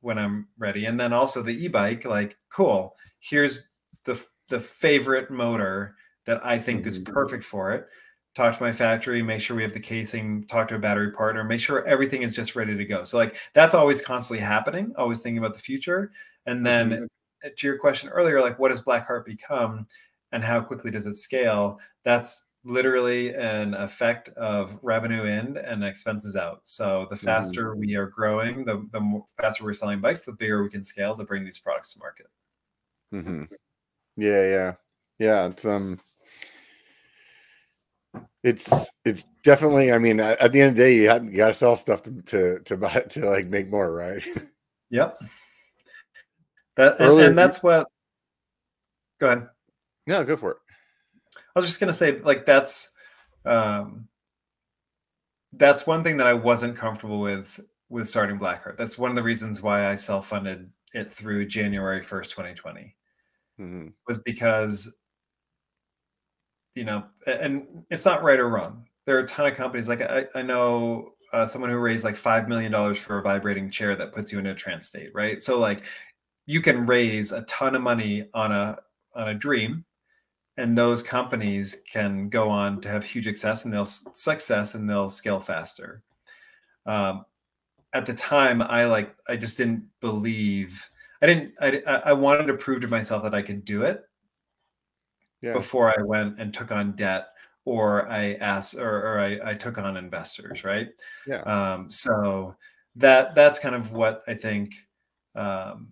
when 0.00 0.18
I'm 0.18 0.48
ready. 0.58 0.86
And 0.86 0.98
then 0.98 1.12
also 1.12 1.42
the 1.42 1.64
e-bike, 1.64 2.04
like, 2.04 2.36
cool, 2.50 2.94
here's 3.20 3.68
the 4.04 4.22
the 4.48 4.60
favorite 4.60 5.30
motor 5.30 5.94
that 6.26 6.44
I 6.44 6.58
think 6.58 6.80
mm-hmm. 6.80 6.88
is 6.88 6.98
perfect 6.98 7.44
for 7.44 7.72
it. 7.72 7.86
Talk 8.34 8.56
to 8.56 8.62
my 8.62 8.72
factory, 8.72 9.22
make 9.22 9.40
sure 9.40 9.56
we 9.56 9.62
have 9.62 9.72
the 9.72 9.80
casing, 9.80 10.44
talk 10.44 10.68
to 10.68 10.76
a 10.76 10.78
battery 10.78 11.10
partner, 11.10 11.42
make 11.44 11.60
sure 11.60 11.84
everything 11.86 12.22
is 12.22 12.34
just 12.34 12.54
ready 12.54 12.76
to 12.76 12.84
go. 12.84 13.02
So 13.02 13.16
like 13.16 13.36
that's 13.54 13.74
always 13.74 14.02
constantly 14.02 14.44
happening, 14.44 14.92
always 14.96 15.18
thinking 15.18 15.38
about 15.38 15.54
the 15.54 15.62
future. 15.62 16.12
And 16.46 16.64
then 16.64 16.90
mm-hmm. 16.90 17.48
to 17.56 17.66
your 17.66 17.78
question 17.78 18.08
earlier, 18.08 18.40
like 18.40 18.58
what 18.58 18.70
does 18.70 18.82
Blackheart 18.82 19.24
become 19.24 19.86
and 20.32 20.44
how 20.44 20.60
quickly 20.60 20.90
does 20.90 21.06
it 21.06 21.14
scale? 21.14 21.80
That's 22.04 22.44
literally 22.64 23.34
an 23.34 23.74
effect 23.74 24.28
of 24.30 24.78
revenue 24.82 25.24
in 25.24 25.56
and 25.56 25.82
expenses 25.84 26.36
out. 26.36 26.60
So 26.62 27.06
the 27.10 27.16
mm-hmm. 27.16 27.26
faster 27.26 27.70
mm-hmm. 27.70 27.80
we 27.80 27.94
are 27.96 28.06
growing, 28.06 28.64
the, 28.64 28.86
the 28.92 29.00
more, 29.00 29.24
faster 29.40 29.64
we're 29.64 29.72
selling 29.72 30.00
bikes, 30.00 30.22
the 30.22 30.32
bigger 30.32 30.62
we 30.62 30.68
can 30.68 30.82
scale 30.82 31.16
to 31.16 31.24
bring 31.24 31.44
these 31.44 31.58
products 31.58 31.92
to 31.94 31.98
market. 31.98 32.26
Mm-hmm. 33.14 33.44
Yeah, 34.16 34.46
yeah, 34.46 34.72
yeah. 35.18 35.46
It's 35.46 35.64
um, 35.64 35.98
it's 38.44 38.92
it's 39.04 39.24
definitely. 39.42 39.92
I 39.92 39.98
mean, 39.98 40.20
at, 40.20 40.40
at 40.40 40.52
the 40.52 40.60
end 40.60 40.70
of 40.70 40.76
the 40.76 40.82
day, 40.82 40.94
you, 40.94 41.08
have, 41.08 41.24
you 41.24 41.36
got 41.36 41.48
to 41.48 41.54
sell 41.54 41.76
stuff 41.76 42.02
to 42.04 42.22
to 42.22 42.60
to 42.60 42.76
buy 42.76 42.92
to 43.10 43.28
like 43.28 43.46
make 43.46 43.70
more, 43.70 43.92
right? 43.92 44.22
Yep. 44.90 45.22
That 46.76 47.00
and, 47.00 47.20
and 47.20 47.38
that's 47.38 47.62
what. 47.62 47.88
Go 49.20 49.26
ahead. 49.28 49.48
No, 50.06 50.24
go 50.24 50.36
for 50.36 50.52
it. 50.52 50.56
I 51.60 51.62
was 51.62 51.68
just 51.68 51.80
gonna 51.80 51.92
say, 51.92 52.18
like 52.20 52.46
that's 52.46 52.94
um, 53.44 54.08
that's 55.52 55.86
one 55.86 56.02
thing 56.02 56.16
that 56.16 56.26
I 56.26 56.32
wasn't 56.32 56.74
comfortable 56.74 57.20
with 57.20 57.60
with 57.90 58.08
starting 58.08 58.38
Blackheart. 58.38 58.78
That's 58.78 58.96
one 58.96 59.10
of 59.10 59.16
the 59.16 59.22
reasons 59.22 59.60
why 59.60 59.90
I 59.90 59.94
self 59.94 60.28
funded 60.28 60.70
it 60.94 61.10
through 61.10 61.46
January 61.46 62.02
first, 62.02 62.30
twenty 62.30 62.54
twenty, 62.54 62.96
mm-hmm. 63.60 63.88
was 64.08 64.18
because 64.20 64.96
you 66.74 66.84
know, 66.84 67.04
and 67.26 67.84
it's 67.90 68.06
not 68.06 68.22
right 68.22 68.38
or 68.38 68.48
wrong. 68.48 68.86
There 69.04 69.16
are 69.16 69.24
a 69.24 69.28
ton 69.28 69.46
of 69.46 69.54
companies 69.54 69.86
like 69.86 70.00
I, 70.00 70.26
I 70.34 70.40
know 70.40 71.12
uh, 71.34 71.44
someone 71.44 71.70
who 71.70 71.76
raised 71.76 72.04
like 72.04 72.16
five 72.16 72.48
million 72.48 72.72
dollars 72.72 72.96
for 72.96 73.18
a 73.18 73.22
vibrating 73.22 73.70
chair 73.70 73.94
that 73.96 74.12
puts 74.12 74.32
you 74.32 74.38
in 74.38 74.46
a 74.46 74.54
trance 74.54 74.86
state, 74.86 75.10
right? 75.14 75.42
So 75.42 75.58
like 75.58 75.84
you 76.46 76.62
can 76.62 76.86
raise 76.86 77.32
a 77.32 77.42
ton 77.42 77.74
of 77.74 77.82
money 77.82 78.28
on 78.32 78.50
a 78.50 78.78
on 79.14 79.28
a 79.28 79.34
dream 79.34 79.84
and 80.56 80.76
those 80.76 81.02
companies 81.02 81.82
can 81.90 82.28
go 82.28 82.48
on 82.48 82.80
to 82.80 82.88
have 82.88 83.04
huge 83.04 83.24
success 83.24 83.64
and 83.64 83.72
they'll 83.72 83.84
success 83.84 84.74
and 84.74 84.88
they'll 84.88 85.08
scale 85.08 85.40
faster. 85.40 86.02
Um, 86.86 87.24
at 87.92 88.06
the 88.06 88.14
time 88.14 88.62
i 88.62 88.84
like 88.84 89.14
i 89.28 89.36
just 89.36 89.56
didn't 89.56 89.84
believe 90.00 90.90
i 91.22 91.26
didn't 91.26 91.52
i, 91.60 91.82
I 91.86 92.12
wanted 92.12 92.46
to 92.46 92.54
prove 92.54 92.80
to 92.82 92.88
myself 92.88 93.22
that 93.22 93.34
i 93.34 93.42
could 93.42 93.64
do 93.64 93.82
it 93.82 94.04
yeah. 95.42 95.52
before 95.52 95.98
i 95.98 96.02
went 96.02 96.38
and 96.38 96.52
took 96.52 96.70
on 96.70 96.92
debt 96.92 97.28
or 97.64 98.10
i 98.10 98.34
asked 98.34 98.76
or, 98.76 99.06
or 99.06 99.20
I, 99.20 99.50
I 99.50 99.54
took 99.54 99.78
on 99.78 99.96
investors 99.96 100.64
right? 100.64 100.88
Yeah. 101.26 101.42
Um, 101.42 101.90
so 101.90 102.56
that 102.96 103.34
that's 103.34 103.58
kind 103.58 103.74
of 103.74 103.92
what 103.92 104.22
i 104.28 104.34
think 104.34 104.74
um, 105.34 105.88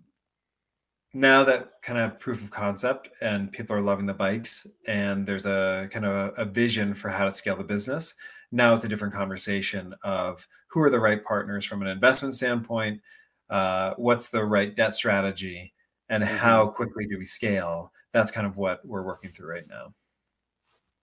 now 1.13 1.43
that 1.43 1.71
kind 1.81 1.99
of 1.99 2.19
proof 2.19 2.41
of 2.41 2.51
concept 2.51 3.09
and 3.21 3.51
people 3.51 3.75
are 3.75 3.81
loving 3.81 4.05
the 4.05 4.13
bikes 4.13 4.67
and 4.87 5.25
there's 5.25 5.45
a 5.45 5.87
kind 5.91 6.05
of 6.05 6.13
a, 6.13 6.41
a, 6.41 6.45
vision 6.45 6.93
for 6.93 7.09
how 7.09 7.25
to 7.25 7.31
scale 7.31 7.55
the 7.55 7.63
business 7.63 8.13
now 8.51 8.73
it's 8.75 8.85
a 8.85 8.87
different 8.87 9.13
conversation 9.13 9.93
of 10.03 10.47
who 10.67 10.79
are 10.81 10.89
the 10.89 10.99
right 10.99 11.23
partners 11.23 11.65
from 11.65 11.81
an 11.81 11.87
investment 11.87 12.35
standpoint 12.35 13.01
uh, 13.49 13.93
what's 13.97 14.27
the 14.27 14.43
right 14.43 14.75
debt 14.75 14.93
strategy 14.93 15.73
and 16.09 16.23
mm-hmm. 16.23 16.35
how 16.35 16.67
quickly 16.67 17.05
do 17.05 17.17
we 17.17 17.25
scale? 17.25 17.91
That's 18.11 18.31
kind 18.31 18.47
of 18.47 18.57
what 18.57 18.85
we're 18.85 19.03
working 19.03 19.29
through 19.29 19.51
right 19.51 19.67
now. 19.67 19.93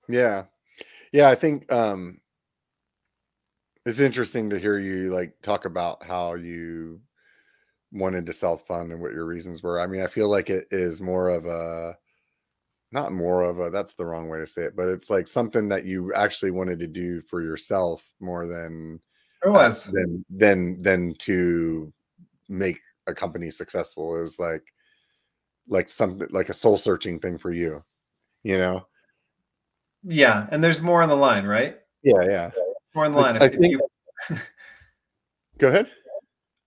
Yeah. 0.08 0.44
Yeah 1.12 1.28
i 1.28 1.34
think 1.34 1.70
um 1.72 2.20
it's 3.86 4.00
interesting 4.00 4.50
to 4.50 4.58
hear 4.58 4.78
you 4.78 5.10
like 5.10 5.40
talk 5.42 5.64
about 5.64 6.04
how 6.04 6.34
you 6.34 7.00
wanted 7.96 8.26
to 8.26 8.32
self 8.32 8.66
fund 8.66 8.92
and 8.92 9.00
what 9.00 9.12
your 9.12 9.24
reasons 9.24 9.62
were. 9.62 9.80
I 9.80 9.86
mean, 9.86 10.02
I 10.02 10.06
feel 10.06 10.28
like 10.28 10.50
it 10.50 10.66
is 10.70 11.00
more 11.00 11.28
of 11.28 11.46
a 11.46 11.96
not 12.92 13.12
more 13.12 13.42
of 13.42 13.58
a 13.58 13.70
that's 13.70 13.94
the 13.94 14.04
wrong 14.04 14.28
way 14.28 14.38
to 14.38 14.46
say 14.46 14.62
it, 14.62 14.76
but 14.76 14.88
it's 14.88 15.10
like 15.10 15.26
something 15.26 15.68
that 15.68 15.84
you 15.84 16.12
actually 16.14 16.50
wanted 16.50 16.78
to 16.80 16.86
do 16.86 17.20
for 17.22 17.42
yourself 17.42 18.02
more 18.20 18.46
than 18.46 19.00
it 19.44 19.48
was 19.48 19.88
uh, 19.88 19.92
than 19.94 20.24
than 20.30 20.82
than 20.82 21.14
to 21.18 21.92
make 22.48 22.78
a 23.06 23.14
company 23.14 23.50
successful. 23.50 24.16
It 24.16 24.22
was 24.22 24.38
like 24.38 24.72
like 25.68 25.88
something 25.88 26.28
like 26.30 26.48
a 26.48 26.54
soul 26.54 26.78
searching 26.78 27.18
thing 27.18 27.38
for 27.38 27.52
you, 27.52 27.82
you 28.42 28.58
know? 28.58 28.86
Yeah, 30.04 30.46
and 30.50 30.62
there's 30.62 30.80
more 30.80 31.02
on 31.02 31.08
the 31.08 31.16
line, 31.16 31.44
right? 31.44 31.78
Yeah, 32.04 32.22
yeah. 32.28 32.50
More 32.94 33.04
on 33.04 33.12
the 33.12 33.18
line. 33.18 33.42
I, 33.42 33.46
I 33.46 33.48
think, 33.48 33.64
you... 33.64 33.80
go 35.58 35.68
ahead. 35.68 35.90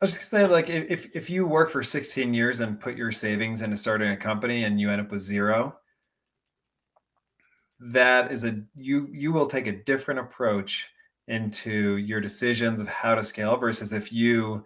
I 0.02 0.06
was 0.06 0.16
just 0.16 0.32
gonna 0.32 0.46
say, 0.46 0.52
like, 0.52 0.70
if 0.70 1.14
if 1.14 1.30
you 1.30 1.46
work 1.46 1.70
for 1.70 1.84
16 1.84 2.34
years 2.34 2.62
and 2.62 2.80
put 2.80 2.96
your 2.96 3.12
savings 3.12 3.62
into 3.62 3.76
starting 3.76 4.12
a 4.12 4.18
company 4.18 4.64
and 4.64 4.80
you 4.80 4.90
end 4.90 5.02
up 5.02 5.12
with 5.12 5.22
zero, 5.22 5.78
that 7.80 8.32
is 8.32 8.46
a 8.46 8.62
you 8.76 9.10
you 9.12 9.32
will 9.32 9.46
take 9.46 9.68
a 9.68 9.72
different 9.72 10.20
approach 10.20 10.90
into 11.28 11.98
your 11.98 12.20
decisions 12.20 12.82
of 12.82 12.88
how 12.88 13.14
to 13.14 13.24
scale 13.24 13.58
versus 13.58 13.94
if 13.94 14.12
you 14.12 14.64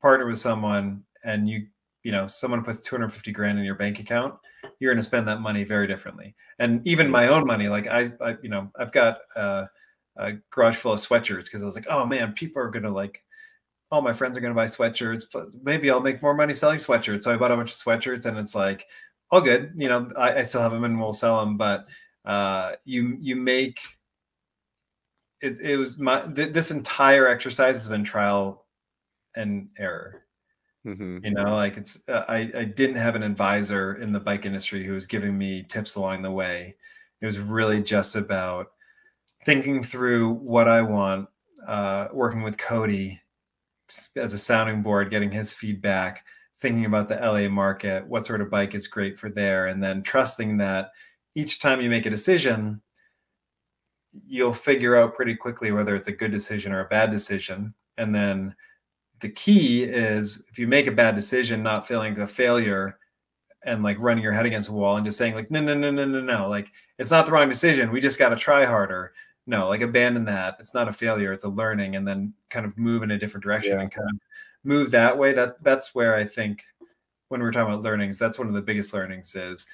partner 0.00 0.26
with 0.26 0.38
someone 0.38 1.02
and 1.24 1.48
you 1.48 1.66
you 2.02 2.12
know 2.12 2.26
someone 2.26 2.62
puts 2.62 2.82
250 2.82 3.32
grand 3.32 3.58
in 3.58 3.64
your 3.64 3.74
bank 3.74 3.98
account 3.98 4.34
you're 4.78 4.92
going 4.92 5.00
to 5.00 5.06
spend 5.06 5.26
that 5.26 5.40
money 5.40 5.64
very 5.64 5.86
differently. 5.86 6.34
And 6.58 6.86
even 6.86 7.10
my 7.10 7.28
own 7.28 7.46
money 7.46 7.68
like 7.68 7.86
i, 7.88 8.06
I 8.20 8.36
you 8.42 8.48
know 8.48 8.70
i've 8.78 8.92
got 8.92 9.18
a, 9.34 9.68
a 10.16 10.32
garage 10.50 10.76
full 10.76 10.92
of 10.92 11.00
sweatshirts 11.00 11.44
because 11.44 11.62
i 11.62 11.66
was 11.66 11.74
like 11.74 11.86
oh 11.88 12.06
man 12.06 12.32
people 12.32 12.62
are 12.62 12.70
going 12.70 12.84
to 12.84 12.90
like 12.90 13.22
all 13.90 14.02
my 14.02 14.12
friends 14.12 14.36
are 14.36 14.40
going 14.40 14.52
to 14.52 14.56
buy 14.56 14.66
sweatshirts, 14.66 15.26
but 15.32 15.46
maybe 15.62 15.90
I'll 15.90 16.00
make 16.00 16.22
more 16.22 16.34
money 16.34 16.54
selling 16.54 16.78
sweatshirts. 16.78 17.22
So 17.22 17.32
I 17.32 17.36
bought 17.36 17.52
a 17.52 17.56
bunch 17.56 17.70
of 17.70 17.76
sweatshirts 17.76 18.26
and 18.26 18.36
it's 18.36 18.54
like, 18.54 18.86
all 19.30 19.40
good. 19.40 19.72
You 19.76 19.88
know, 19.88 20.08
I, 20.16 20.38
I 20.38 20.42
still 20.42 20.60
have 20.60 20.72
them 20.72 20.84
and 20.84 21.00
we'll 21.00 21.12
sell 21.12 21.40
them, 21.40 21.56
but 21.56 21.86
uh, 22.24 22.72
you, 22.84 23.16
you 23.20 23.36
make, 23.36 23.80
it, 25.40 25.60
it 25.60 25.76
was 25.76 25.98
my, 25.98 26.22
th- 26.22 26.52
this 26.52 26.70
entire 26.70 27.28
exercise 27.28 27.76
has 27.76 27.88
been 27.88 28.04
trial 28.04 28.66
and 29.36 29.68
error. 29.78 30.22
Mm-hmm. 30.86 31.24
You 31.24 31.30
know, 31.32 31.54
like 31.54 31.76
it's, 31.76 32.08
uh, 32.08 32.24
I, 32.28 32.50
I 32.56 32.64
didn't 32.64 32.96
have 32.96 33.16
an 33.16 33.24
advisor 33.24 33.96
in 33.96 34.12
the 34.12 34.20
bike 34.20 34.46
industry 34.46 34.84
who 34.84 34.92
was 34.92 35.06
giving 35.06 35.36
me 35.36 35.64
tips 35.64 35.96
along 35.96 36.22
the 36.22 36.30
way. 36.30 36.76
It 37.20 37.26
was 37.26 37.38
really 37.38 37.82
just 37.82 38.14
about 38.14 38.68
thinking 39.44 39.82
through 39.82 40.34
what 40.34 40.68
I 40.68 40.82
want, 40.82 41.28
uh, 41.66 42.08
working 42.12 42.42
with 42.42 42.58
Cody 42.58 43.20
as 44.16 44.32
a 44.32 44.38
sounding 44.38 44.82
board, 44.82 45.10
getting 45.10 45.30
his 45.30 45.54
feedback, 45.54 46.24
thinking 46.58 46.84
about 46.84 47.08
the 47.08 47.16
LA 47.16 47.48
market, 47.48 48.06
what 48.06 48.26
sort 48.26 48.40
of 48.40 48.50
bike 48.50 48.74
is 48.74 48.86
great 48.86 49.18
for 49.18 49.30
there, 49.30 49.66
and 49.66 49.82
then 49.82 50.02
trusting 50.02 50.56
that 50.56 50.90
each 51.34 51.60
time 51.60 51.80
you 51.80 51.90
make 51.90 52.06
a 52.06 52.10
decision, 52.10 52.80
you'll 54.26 54.52
figure 54.52 54.96
out 54.96 55.14
pretty 55.14 55.36
quickly 55.36 55.70
whether 55.70 55.94
it's 55.94 56.08
a 56.08 56.12
good 56.12 56.30
decision 56.30 56.72
or 56.72 56.80
a 56.80 56.88
bad 56.88 57.10
decision. 57.10 57.74
And 57.98 58.14
then 58.14 58.54
the 59.20 59.28
key 59.28 59.84
is 59.84 60.44
if 60.50 60.58
you 60.58 60.66
make 60.66 60.86
a 60.86 60.92
bad 60.92 61.14
decision, 61.14 61.62
not 61.62 61.86
feeling 61.86 62.14
the 62.14 62.26
failure 62.26 62.98
and 63.66 63.82
like 63.82 63.98
running 64.00 64.22
your 64.22 64.32
head 64.32 64.46
against 64.46 64.68
a 64.68 64.72
wall 64.72 64.96
and 64.96 65.04
just 65.04 65.18
saying 65.18 65.34
like 65.34 65.50
no 65.50 65.60
no 65.60 65.74
no 65.74 65.90
no 65.90 66.04
no 66.04 66.20
no 66.20 66.48
like 66.48 66.70
it's 66.98 67.10
not 67.10 67.26
the 67.26 67.32
wrong 67.32 67.48
decision 67.48 67.90
we 67.90 68.00
just 68.00 68.18
got 68.18 68.28
to 68.28 68.36
try 68.36 68.64
harder 68.64 69.12
no 69.46 69.68
like 69.68 69.80
abandon 69.80 70.24
that 70.24 70.56
it's 70.58 70.74
not 70.74 70.88
a 70.88 70.92
failure 70.92 71.32
it's 71.32 71.44
a 71.44 71.48
learning 71.48 71.96
and 71.96 72.06
then 72.06 72.32
kind 72.50 72.66
of 72.66 72.76
move 72.76 73.02
in 73.02 73.12
a 73.12 73.18
different 73.18 73.44
direction 73.44 73.74
yeah. 73.74 73.80
and 73.80 73.90
kind 73.90 74.08
of 74.08 74.16
move 74.64 74.90
that 74.90 75.16
way 75.16 75.32
that 75.32 75.62
that's 75.62 75.94
where 75.94 76.14
i 76.14 76.24
think 76.24 76.62
when 77.28 77.40
we're 77.40 77.52
talking 77.52 77.72
about 77.72 77.84
learnings 77.84 78.18
that's 78.18 78.38
one 78.38 78.48
of 78.48 78.54
the 78.54 78.62
biggest 78.62 78.92
learnings 78.92 79.34
is 79.34 79.66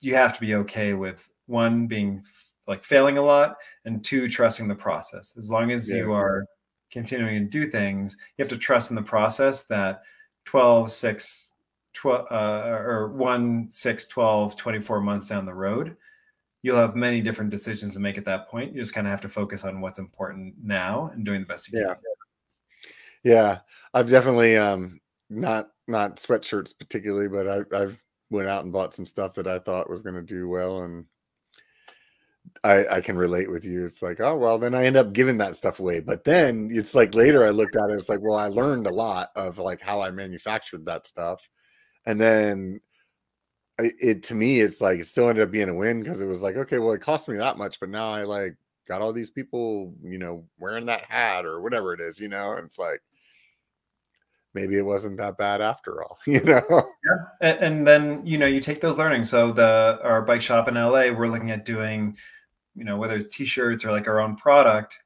you 0.00 0.14
have 0.14 0.34
to 0.34 0.40
be 0.40 0.54
okay 0.54 0.94
with 0.94 1.30
one 1.46 1.86
being 1.86 2.22
like 2.66 2.84
failing 2.84 3.18
a 3.18 3.22
lot 3.22 3.56
and 3.84 4.04
two 4.04 4.28
trusting 4.28 4.68
the 4.68 4.74
process 4.74 5.36
as 5.36 5.50
long 5.50 5.70
as 5.70 5.90
yeah. 5.90 5.98
you 5.98 6.12
are 6.12 6.46
continuing 6.90 7.44
to 7.44 7.50
do 7.50 7.70
things 7.70 8.16
you 8.36 8.42
have 8.42 8.48
to 8.48 8.58
trust 8.58 8.90
in 8.90 8.96
the 8.96 9.02
process 9.02 9.64
that 9.64 10.02
12 10.44 10.90
6 10.90 11.52
12 11.94 12.26
uh, 12.30 12.68
or 12.70 13.08
1 13.08 13.68
6 13.68 14.06
12 14.06 14.56
24 14.56 15.00
months 15.00 15.28
down 15.28 15.44
the 15.44 15.52
road 15.52 15.96
you'll 16.62 16.76
have 16.76 16.94
many 16.94 17.20
different 17.20 17.50
decisions 17.50 17.94
to 17.94 18.00
make 18.00 18.16
at 18.16 18.24
that 18.24 18.48
point. 18.48 18.72
You 18.72 18.80
just 18.80 18.94
kind 18.94 19.06
of 19.06 19.10
have 19.10 19.20
to 19.22 19.28
focus 19.28 19.64
on 19.64 19.80
what's 19.80 19.98
important 19.98 20.54
now 20.62 21.10
and 21.12 21.24
doing 21.24 21.40
the 21.40 21.46
best 21.46 21.72
you 21.72 21.80
yeah. 21.80 21.94
can. 21.94 21.96
Yeah, 23.24 23.58
I've 23.94 24.10
definitely 24.10 24.56
um 24.56 25.00
not 25.30 25.68
not 25.86 26.16
sweatshirts 26.16 26.78
particularly, 26.78 27.28
but 27.28 27.48
I, 27.48 27.76
I've 27.76 28.02
went 28.30 28.48
out 28.48 28.64
and 28.64 28.72
bought 28.72 28.94
some 28.94 29.06
stuff 29.06 29.34
that 29.34 29.46
I 29.46 29.58
thought 29.58 29.90
was 29.90 30.02
going 30.02 30.14
to 30.14 30.22
do 30.22 30.48
well, 30.48 30.82
and 30.82 31.04
I 32.64 32.86
I 32.86 33.00
can 33.00 33.16
relate 33.16 33.50
with 33.50 33.64
you. 33.64 33.84
It's 33.84 34.02
like, 34.02 34.20
oh 34.20 34.36
well, 34.36 34.58
then 34.58 34.74
I 34.74 34.84
end 34.84 34.96
up 34.96 35.12
giving 35.12 35.38
that 35.38 35.56
stuff 35.56 35.80
away. 35.80 36.00
But 36.00 36.24
then 36.24 36.68
it's 36.72 36.94
like 36.94 37.14
later 37.14 37.44
I 37.44 37.50
looked 37.50 37.76
at 37.76 37.90
it, 37.90 37.94
it's 37.94 38.08
like, 38.08 38.20
well, 38.22 38.38
I 38.38 38.48
learned 38.48 38.86
a 38.86 38.94
lot 38.94 39.30
of 39.36 39.58
like 39.58 39.80
how 39.80 40.00
I 40.00 40.10
manufactured 40.10 40.86
that 40.86 41.06
stuff, 41.06 41.48
and 42.06 42.20
then 42.20 42.80
it 43.78 44.22
to 44.22 44.34
me 44.34 44.60
it's 44.60 44.80
like 44.80 45.00
it 45.00 45.06
still 45.06 45.28
ended 45.28 45.44
up 45.44 45.50
being 45.50 45.68
a 45.68 45.74
win 45.74 46.00
because 46.00 46.20
it 46.20 46.26
was 46.26 46.42
like 46.42 46.56
okay 46.56 46.78
well 46.78 46.92
it 46.92 47.00
cost 47.00 47.28
me 47.28 47.36
that 47.36 47.58
much 47.58 47.80
but 47.80 47.88
now 47.88 48.08
i 48.08 48.22
like 48.22 48.56
got 48.86 49.00
all 49.00 49.12
these 49.12 49.30
people 49.30 49.94
you 50.02 50.18
know 50.18 50.44
wearing 50.58 50.86
that 50.86 51.02
hat 51.04 51.46
or 51.46 51.60
whatever 51.60 51.94
it 51.94 52.00
is 52.00 52.20
you 52.20 52.28
know 52.28 52.52
and 52.52 52.66
it's 52.66 52.78
like 52.78 53.00
maybe 54.54 54.76
it 54.76 54.84
wasn't 54.84 55.16
that 55.16 55.38
bad 55.38 55.62
after 55.62 56.02
all 56.02 56.18
you 56.26 56.42
know? 56.42 56.60
Yeah 56.70 57.24
and, 57.40 57.58
and 57.60 57.86
then 57.86 58.26
you 58.26 58.36
know 58.38 58.46
you 58.46 58.60
take 58.60 58.80
those 58.80 58.98
learnings. 58.98 59.30
So 59.30 59.50
the 59.50 59.98
our 60.02 60.22
bike 60.22 60.42
shop 60.42 60.68
in 60.68 60.74
la 60.74 60.90
we're 60.90 61.28
looking 61.28 61.50
at 61.50 61.64
doing 61.64 62.16
you 62.74 62.84
know 62.84 62.96
whether 62.96 63.16
it's 63.16 63.34
t-shirts 63.34 63.84
or 63.84 63.90
like 63.90 64.08
our 64.08 64.20
own 64.20 64.36
product 64.36 64.98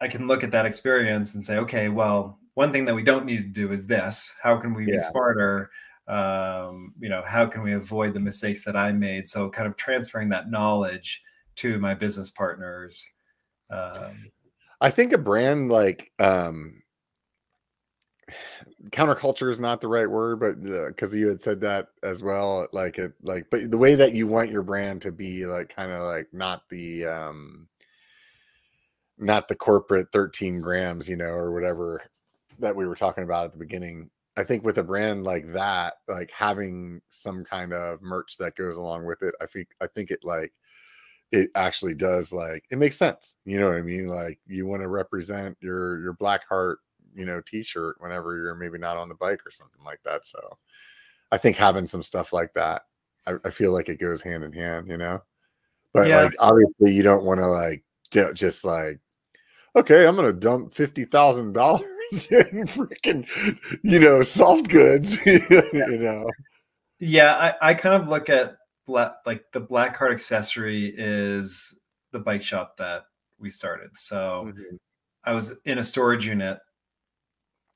i 0.00 0.08
can 0.08 0.26
look 0.26 0.42
at 0.42 0.50
that 0.50 0.64
experience 0.64 1.34
and 1.34 1.44
say 1.44 1.58
okay 1.58 1.88
well 1.88 2.38
one 2.54 2.72
thing 2.72 2.84
that 2.84 2.94
we 2.94 3.02
don't 3.02 3.26
need 3.26 3.42
to 3.42 3.66
do 3.66 3.72
is 3.72 3.86
this. 3.86 4.34
How 4.42 4.56
can 4.56 4.74
we 4.74 4.86
yeah. 4.86 4.92
be 4.92 4.98
smarter 4.98 5.70
um, 6.06 6.92
you 7.00 7.08
know 7.08 7.22
how 7.22 7.46
can 7.46 7.62
we 7.62 7.72
avoid 7.72 8.12
the 8.12 8.20
mistakes 8.20 8.64
that 8.64 8.76
i 8.76 8.92
made 8.92 9.28
so 9.28 9.48
kind 9.48 9.66
of 9.66 9.76
transferring 9.76 10.28
that 10.28 10.50
knowledge 10.50 11.22
to 11.56 11.78
my 11.78 11.94
business 11.94 12.30
partners 12.30 13.08
um, 13.70 14.30
i 14.80 14.90
think 14.90 15.12
a 15.12 15.18
brand 15.18 15.70
like 15.70 16.12
um, 16.18 16.82
counterculture 18.90 19.50
is 19.50 19.60
not 19.60 19.80
the 19.80 19.88
right 19.88 20.08
word, 20.08 20.40
but 20.40 20.62
because 20.88 21.12
uh, 21.12 21.16
you 21.16 21.28
had 21.28 21.40
said 21.40 21.60
that 21.60 21.88
as 22.02 22.22
well, 22.22 22.66
like 22.72 22.98
it, 22.98 23.12
like, 23.22 23.46
but 23.50 23.70
the 23.70 23.78
way 23.78 23.94
that 23.94 24.14
you 24.14 24.26
want 24.26 24.50
your 24.50 24.62
brand 24.62 25.02
to 25.02 25.12
be, 25.12 25.46
like, 25.46 25.74
kind 25.74 25.92
of 25.92 26.02
like 26.02 26.28
not 26.32 26.68
the, 26.70 27.06
um, 27.06 27.68
not 29.18 29.48
the 29.48 29.54
corporate 29.54 30.08
13 30.12 30.60
grams, 30.60 31.08
you 31.08 31.16
know, 31.16 31.26
or 31.26 31.52
whatever 31.52 32.02
that 32.58 32.74
we 32.74 32.86
were 32.86 32.96
talking 32.96 33.24
about 33.24 33.46
at 33.46 33.52
the 33.52 33.58
beginning. 33.58 34.10
I 34.36 34.44
think 34.44 34.64
with 34.64 34.78
a 34.78 34.82
brand 34.82 35.24
like 35.24 35.52
that, 35.52 35.94
like 36.08 36.30
having 36.30 37.00
some 37.10 37.44
kind 37.44 37.72
of 37.72 38.02
merch 38.02 38.36
that 38.38 38.56
goes 38.56 38.76
along 38.76 39.04
with 39.04 39.22
it, 39.22 39.34
I 39.40 39.46
think, 39.46 39.68
I 39.80 39.86
think 39.86 40.10
it 40.10 40.20
like, 40.24 40.52
it 41.32 41.50
actually 41.56 41.94
does 41.94 42.32
like 42.32 42.64
it 42.70 42.78
makes 42.78 42.96
sense. 42.96 43.34
You 43.44 43.58
know 43.58 43.68
what 43.68 43.78
I 43.78 43.82
mean? 43.82 44.06
Like 44.06 44.38
you 44.46 44.66
want 44.66 44.82
to 44.82 44.88
represent 44.88 45.56
your 45.60 46.00
your 46.00 46.12
black 46.12 46.46
heart 46.46 46.78
you 47.14 47.24
know 47.24 47.40
t-shirt 47.40 47.96
whenever 48.00 48.36
you're 48.36 48.54
maybe 48.54 48.78
not 48.78 48.96
on 48.96 49.08
the 49.08 49.14
bike 49.14 49.40
or 49.46 49.50
something 49.50 49.82
like 49.84 50.00
that 50.04 50.26
so 50.26 50.38
i 51.32 51.38
think 51.38 51.56
having 51.56 51.86
some 51.86 52.02
stuff 52.02 52.32
like 52.32 52.52
that 52.54 52.82
i, 53.26 53.34
I 53.44 53.50
feel 53.50 53.72
like 53.72 53.88
it 53.88 54.00
goes 54.00 54.20
hand 54.20 54.44
in 54.44 54.52
hand 54.52 54.88
you 54.88 54.96
know 54.96 55.20
but 55.92 56.08
yeah. 56.08 56.22
like 56.22 56.34
obviously 56.40 56.92
you 56.92 57.02
don't 57.02 57.24
want 57.24 57.40
to 57.40 57.46
like 57.46 57.84
just 58.34 58.64
like 58.64 59.00
okay 59.76 60.06
i'm 60.06 60.16
gonna 60.16 60.32
dump 60.32 60.74
fifty 60.74 61.04
thousand 61.04 61.52
dollars 61.52 61.82
in 62.30 62.66
freaking 62.66 63.26
you 63.82 63.98
know 63.98 64.22
soft 64.22 64.68
goods 64.68 65.24
you 65.26 65.98
know. 65.98 66.26
Yeah 66.98 67.54
I, 67.60 67.70
I 67.70 67.74
kind 67.74 67.94
of 67.94 68.08
look 68.08 68.28
at 68.28 68.56
black 68.86 69.14
like 69.26 69.44
the 69.52 69.60
black 69.60 69.96
heart 69.96 70.12
accessory 70.12 70.94
is 70.96 71.78
the 72.12 72.18
bike 72.18 72.42
shop 72.42 72.76
that 72.78 73.04
we 73.38 73.50
started. 73.50 73.90
So 73.96 74.46
mm-hmm. 74.48 74.76
i 75.24 75.32
was 75.32 75.56
in 75.64 75.78
a 75.78 75.82
storage 75.82 76.26
unit 76.26 76.58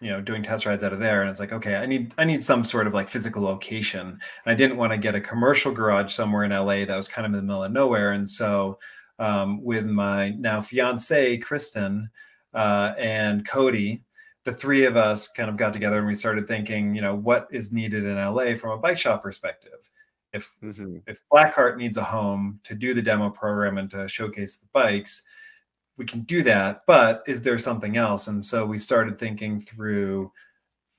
you 0.01 0.11
know 0.11 0.21
doing 0.21 0.45
test 0.45 0.65
rides 0.65 0.85
out 0.85 0.93
of 0.93 1.01
there 1.01 1.23
and 1.23 1.31
it's 1.31 1.41
like 1.41 1.53
okay 1.53 1.75
i 1.75 1.85
need 1.85 2.15
i 2.19 2.25
need 2.25 2.41
some 2.41 2.63
sort 2.63 2.87
of 2.87 2.95
like 2.95 3.09
physical 3.09 3.43
location. 3.43 4.07
And 4.09 4.21
i 4.47 4.55
didn't 4.55 4.77
want 4.77 4.93
to 4.93 4.99
get 4.99 5.15
a 5.15 5.21
commercial 5.21 5.73
garage 5.73 6.13
somewhere 6.13 6.45
in 6.45 6.53
la 6.53 6.85
that 6.85 6.97
was 6.97 7.09
kind 7.09 7.27
of 7.27 7.33
in 7.33 7.37
the 7.37 7.43
middle 7.43 7.65
of 7.65 7.73
nowhere. 7.73 8.13
And 8.13 8.29
so 8.29 8.79
um, 9.19 9.63
with 9.63 9.85
my 9.85 10.31
now 10.31 10.61
fiance 10.61 11.39
kristen 11.39 12.09
uh, 12.55 12.95
and 12.99 13.47
cody 13.47 14.03
the 14.49 14.55
three 14.55 14.87
of 14.87 14.97
us 14.97 15.29
kind 15.29 15.51
of 15.51 15.59
got 15.59 15.75
together 15.75 15.99
and 15.99 16.07
we 16.07 16.15
started 16.15 16.49
thinking 16.49 16.95
you 16.95 17.03
know 17.03 17.15
what 17.15 17.47
is 17.51 17.71
needed 17.71 18.05
in 18.07 18.17
la 18.17 18.55
from 18.55 18.71
a 18.71 18.79
bike 18.79 18.97
shop 18.97 19.23
perspective? 19.23 19.91
If 20.33 20.57
mm-hmm. 20.63 20.97
if 21.07 21.21
blackheart 21.31 21.77
needs 21.77 21.99
a 21.99 22.03
home 22.03 22.59
to 22.65 22.75
do 22.75 22.95
the 22.95 23.03
demo 23.03 23.29
program 23.29 23.77
and 23.77 23.91
to 23.91 24.09
showcase 24.09 24.57
the 24.57 24.69
bikes 24.73 25.23
we 25.99 26.07
can 26.07 26.21
do 26.23 26.43
that 26.45 26.83
but 26.87 27.23
is 27.27 27.43
there 27.43 27.59
something 27.59 27.99
else? 27.99 28.29
And 28.29 28.43
so 28.43 28.65
we 28.65 28.79
started 28.79 29.19
thinking 29.19 29.61
through 29.61 30.33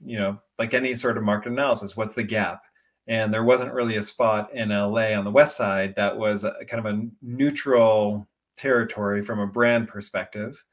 you 0.06 0.20
know 0.20 0.40
like 0.60 0.76
any 0.76 0.94
sort 0.94 1.18
of 1.18 1.24
market 1.24 1.52
analysis 1.52 1.98
what's 1.98 2.14
the 2.14 2.22
gap? 2.22 2.62
And 3.08 3.34
there 3.34 3.44
wasn't 3.44 3.74
really 3.74 3.96
a 3.96 4.04
spot 4.04 4.54
in 4.54 4.70
la 4.70 5.18
on 5.18 5.24
the 5.24 5.32
west 5.32 5.58
side 5.58 5.96
that 5.96 6.16
was 6.16 6.44
a, 6.44 6.54
kind 6.68 6.86
of 6.86 6.94
a 6.94 7.02
neutral 7.24 8.28
territory 8.56 9.24
from 9.24 9.40
a 9.40 9.48
brand 9.48 9.88
perspective. 9.88 10.64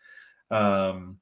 Um, 0.50 1.16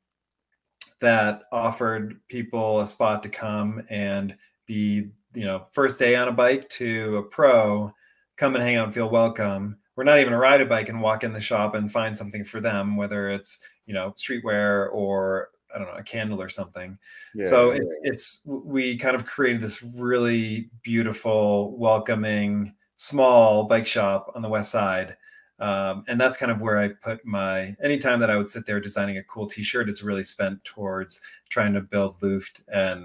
that 1.01 1.43
offered 1.53 2.21
people 2.29 2.81
a 2.81 2.87
spot 2.87 3.23
to 3.23 3.29
come 3.29 3.83
and 3.91 4.35
be 4.67 5.11
you 5.35 5.45
know 5.45 5.67
first 5.73 5.99
day 5.99 6.17
on 6.17 6.29
a 6.29 6.33
bike 6.33 6.69
to 6.69 7.17
a 7.19 7.23
pro 7.23 7.93
come 8.37 8.55
and 8.55 8.65
hang 8.65 8.77
out 8.77 8.85
and 8.85 8.95
feel 8.95 9.11
welcome 9.11 9.77
We're 9.97 10.05
not 10.05 10.19
even 10.19 10.33
a 10.33 10.39
ride 10.39 10.61
a 10.61 10.67
bike 10.67 10.89
and 10.89 11.01
walk 11.01 11.25
in 11.25 11.33
the 11.33 11.41
shop 11.41 11.75
and 11.75 11.91
find 11.91 12.17
something 12.17 12.45
for 12.45 12.61
them, 12.61 12.97
whether 12.97 13.31
it's 13.31 13.59
you 13.87 13.95
know 13.95 14.13
streetwear 14.17 14.89
or 14.93 15.51
I 15.75 15.79
don't 15.79 15.89
know 15.89 15.95
a 15.95 16.03
candle 16.03 16.41
or 16.41 16.49
something. 16.49 16.99
Yeah, 17.35 17.47
so 17.47 17.73
yeah. 17.73 17.81
it's 17.81 17.97
it's 18.03 18.41
we 18.47 18.97
kind 18.97 19.17
of 19.17 19.27
created 19.27 19.61
this 19.61 19.83
really 19.83 20.71
beautiful, 20.83 21.77
welcoming, 21.77 22.75
small 22.97 23.65
bike 23.65 23.87
shop 23.87 24.33
on 24.35 24.43
the 24.43 24.49
west 24.49 24.71
side. 24.71 25.17
Um, 25.65 26.05
and 26.09 26.21
that's 26.21 26.37
kind 26.37 26.53
of 26.53 26.61
where 26.61 26.79
I 26.79 26.89
put 26.89 27.25
my 27.25 27.75
anytime 27.83 28.21
that 28.21 28.29
I 28.29 28.37
would 28.37 28.51
sit 28.51 28.67
there 28.67 28.81
designing 28.81 29.17
a 29.17 29.25
cool 29.25 29.47
T-shirt, 29.47 29.89
it's 29.89 30.03
really 30.03 30.23
spent 30.23 30.63
towards 30.63 31.23
trying 31.49 31.73
to 31.73 31.81
build 31.81 32.23
Luft 32.23 32.61
and 32.69 33.05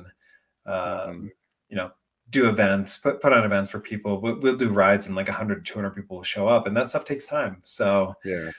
um, 0.65 0.73
mm-hmm. 0.75 1.27
you 1.69 1.77
know 1.77 1.91
do 2.31 2.49
events, 2.49 2.97
put 2.97 3.21
put 3.21 3.31
on 3.31 3.45
events 3.45 3.69
for 3.69 3.79
people. 3.79 4.19
We'll, 4.19 4.41
we'll 4.41 4.57
do 4.57 4.71
rides 4.71 5.07
and 5.07 5.15
like 5.15 5.29
100 5.29 5.65
200 5.65 5.91
people 5.91 6.17
will 6.17 6.23
show 6.23 6.49
up, 6.49 6.67
and 6.67 6.75
that 6.75 6.89
stuff 6.89 7.05
takes 7.05 7.25
time. 7.25 7.61
So 7.63 8.13
yeah, 8.25 8.49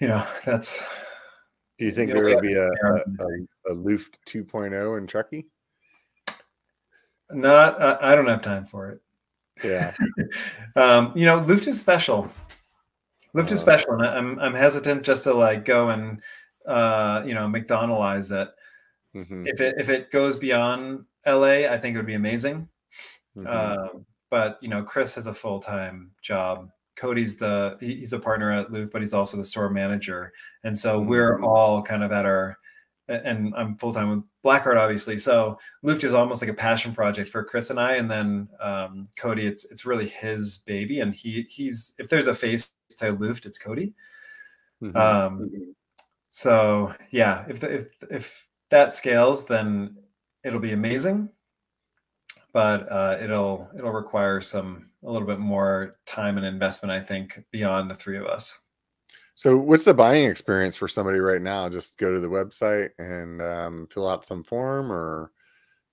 you 0.00 0.06
know 0.06 0.24
that's. 0.44 0.84
Do 1.78 1.84
you 1.84 1.90
think 1.90 2.12
there 2.12 2.24
will 2.24 2.40
be 2.40 2.54
a, 2.54 2.68
a, 2.68 2.94
a, 2.94 3.72
a 3.72 3.74
Luft 3.74 4.18
2.0 4.26 4.98
in 4.98 5.06
Truckee? 5.06 5.46
Not, 7.30 7.82
I, 7.82 8.12
I 8.12 8.14
don't 8.14 8.28
have 8.28 8.40
time 8.40 8.64
for 8.64 8.88
it. 8.88 9.00
Yeah. 9.62 9.92
um, 10.76 11.12
you 11.14 11.26
know, 11.26 11.44
Luft 11.46 11.66
is 11.66 11.78
special. 11.78 12.30
Luft 13.36 13.50
uh, 13.50 13.54
is 13.54 13.60
special, 13.60 13.92
and 13.92 14.02
I'm 14.02 14.38
I'm 14.40 14.54
hesitant 14.54 15.02
just 15.02 15.24
to 15.24 15.34
like 15.34 15.64
go 15.64 15.90
and 15.90 16.20
uh, 16.66 17.22
you 17.24 17.34
know 17.34 17.46
McDonaldize 17.46 18.32
it. 18.32 18.48
Mm-hmm. 19.14 19.44
If 19.46 19.60
it 19.60 19.74
if 19.78 19.88
it 19.90 20.10
goes 20.10 20.36
beyond 20.36 21.04
LA, 21.26 21.68
I 21.68 21.78
think 21.78 21.94
it 21.94 21.98
would 21.98 22.06
be 22.06 22.14
amazing. 22.14 22.68
Mm-hmm. 23.36 23.46
Uh, 23.46 24.00
but 24.30 24.58
you 24.62 24.68
know, 24.68 24.82
Chris 24.82 25.14
has 25.14 25.26
a 25.26 25.34
full 25.34 25.60
time 25.60 26.10
job. 26.22 26.70
Cody's 26.96 27.36
the 27.36 27.76
he's 27.78 28.14
a 28.14 28.18
partner 28.18 28.50
at 28.50 28.72
Luft, 28.72 28.90
but 28.90 29.02
he's 29.02 29.14
also 29.14 29.36
the 29.36 29.44
store 29.44 29.68
manager, 29.68 30.32
and 30.64 30.76
so 30.76 30.98
mm-hmm. 30.98 31.08
we're 31.08 31.42
all 31.42 31.82
kind 31.82 32.02
of 32.02 32.12
at 32.12 32.24
our. 32.24 32.58
And 33.08 33.54
I'm 33.56 33.76
full 33.76 33.92
time 33.92 34.10
with 34.10 34.24
Blackheart, 34.44 34.80
obviously. 34.80 35.16
So 35.16 35.60
Luft 35.84 36.02
is 36.02 36.12
almost 36.12 36.42
like 36.42 36.50
a 36.50 36.54
passion 36.54 36.92
project 36.92 37.28
for 37.28 37.44
Chris 37.44 37.70
and 37.70 37.78
I. 37.78 37.94
And 37.94 38.10
then 38.10 38.48
um, 38.58 39.06
Cody, 39.16 39.46
it's 39.46 39.64
it's 39.70 39.86
really 39.86 40.08
his 40.08 40.58
baby, 40.66 40.98
and 40.98 41.14
he 41.14 41.42
he's 41.42 41.92
if 42.00 42.08
there's 42.08 42.26
a 42.26 42.34
face 42.34 42.72
to 42.90 43.12
Luft, 43.12 43.46
it's 43.46 43.58
Cody. 43.58 43.94
Mm-hmm. 44.82 44.96
Um, 44.96 45.38
mm-hmm. 45.40 45.70
so 46.30 46.94
yeah, 47.10 47.44
if 47.48 47.62
if 47.64 47.88
if 48.10 48.48
that 48.70 48.92
scales, 48.92 49.44
then 49.44 49.96
it'll 50.44 50.60
be 50.60 50.72
amazing 50.72 51.30
but 52.56 52.90
uh, 52.90 53.18
it'll 53.20 53.68
it'll 53.74 53.92
require 53.92 54.40
some 54.40 54.88
a 55.04 55.12
little 55.12 55.28
bit 55.28 55.38
more 55.38 55.98
time 56.06 56.38
and 56.38 56.46
investment, 56.46 56.90
I 56.90 57.00
think, 57.00 57.38
beyond 57.52 57.90
the 57.90 57.94
three 57.94 58.16
of 58.16 58.24
us. 58.24 58.58
So, 59.34 59.58
what's 59.58 59.84
the 59.84 59.92
buying 59.92 60.30
experience 60.30 60.74
for 60.74 60.88
somebody 60.88 61.18
right 61.18 61.42
now? 61.42 61.68
Just 61.68 61.98
go 61.98 62.14
to 62.14 62.18
the 62.18 62.30
website 62.30 62.92
and 62.98 63.42
um, 63.42 63.86
fill 63.90 64.08
out 64.08 64.24
some 64.24 64.42
form, 64.42 64.90
or 64.90 65.32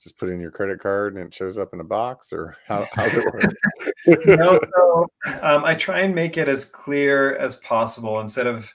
just 0.03 0.17
put 0.17 0.29
in 0.29 0.39
your 0.39 0.51
credit 0.51 0.79
card 0.79 1.15
and 1.15 1.25
it 1.25 1.33
shows 1.33 1.57
up 1.57 1.73
in 1.73 1.79
a 1.79 1.83
box, 1.83 2.33
or 2.33 2.55
how, 2.67 2.85
how's 2.93 3.15
it 3.15 3.25
work? 3.25 4.27
no, 4.27 4.59
so, 4.75 5.07
um, 5.41 5.63
I 5.63 5.75
try 5.75 6.01
and 6.01 6.13
make 6.13 6.37
it 6.37 6.47
as 6.47 6.65
clear 6.65 7.35
as 7.37 7.55
possible 7.57 8.19
instead 8.19 8.47
of 8.47 8.73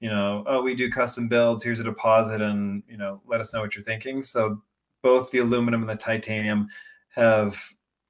you 0.00 0.10
know, 0.10 0.44
oh, 0.46 0.62
we 0.62 0.74
do 0.74 0.90
custom 0.90 1.26
builds. 1.26 1.62
Here's 1.62 1.80
a 1.80 1.84
deposit, 1.84 2.42
and 2.42 2.82
you 2.86 2.98
know, 2.98 3.22
let 3.26 3.40
us 3.40 3.54
know 3.54 3.62
what 3.62 3.74
you're 3.74 3.82
thinking. 3.82 4.22
So 4.22 4.62
both 5.02 5.30
the 5.30 5.38
aluminum 5.38 5.80
and 5.80 5.88
the 5.88 5.96
titanium 5.96 6.68
have 7.10 7.58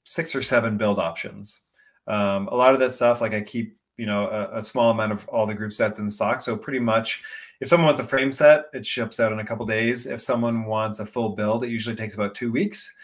six 0.04 0.34
or 0.34 0.42
seven 0.42 0.76
build 0.76 0.98
options. 0.98 1.60
Um, 2.06 2.48
a 2.48 2.56
lot 2.56 2.74
of 2.74 2.80
that 2.80 2.90
stuff, 2.90 3.20
like 3.20 3.34
I 3.34 3.40
keep, 3.40 3.76
you 3.96 4.06
know, 4.06 4.28
a, 4.28 4.58
a, 4.58 4.62
small 4.62 4.90
amount 4.90 5.12
of 5.12 5.28
all 5.28 5.46
the 5.46 5.54
group 5.54 5.72
sets 5.72 5.98
in 5.98 6.08
stock. 6.08 6.40
So 6.40 6.56
pretty 6.56 6.78
much, 6.78 7.22
if 7.60 7.68
someone 7.68 7.86
wants 7.86 8.00
a 8.00 8.04
frame 8.04 8.32
set, 8.32 8.66
it 8.74 8.84
ships 8.84 9.20
out 9.20 9.32
in 9.32 9.40
a 9.40 9.44
couple 9.44 9.66
days. 9.66 10.06
If 10.06 10.20
someone 10.20 10.64
wants 10.64 10.98
a 10.98 11.06
full 11.06 11.30
build, 11.30 11.64
it 11.64 11.70
usually 11.70 11.96
takes 11.96 12.14
about 12.14 12.34
two 12.34 12.52
weeks. 12.52 12.94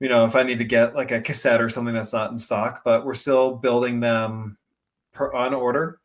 You 0.00 0.08
know, 0.08 0.24
if 0.24 0.34
I 0.34 0.42
need 0.42 0.58
to 0.58 0.64
get 0.64 0.94
like 0.94 1.12
a 1.12 1.20
cassette 1.20 1.60
or 1.60 1.68
something 1.68 1.94
that's 1.94 2.12
not 2.12 2.30
in 2.30 2.38
stock, 2.38 2.82
but 2.84 3.06
we're 3.06 3.14
still 3.14 3.54
building 3.54 4.00
them 4.00 4.56
per, 5.12 5.32
on 5.32 5.54
order. 5.54 6.00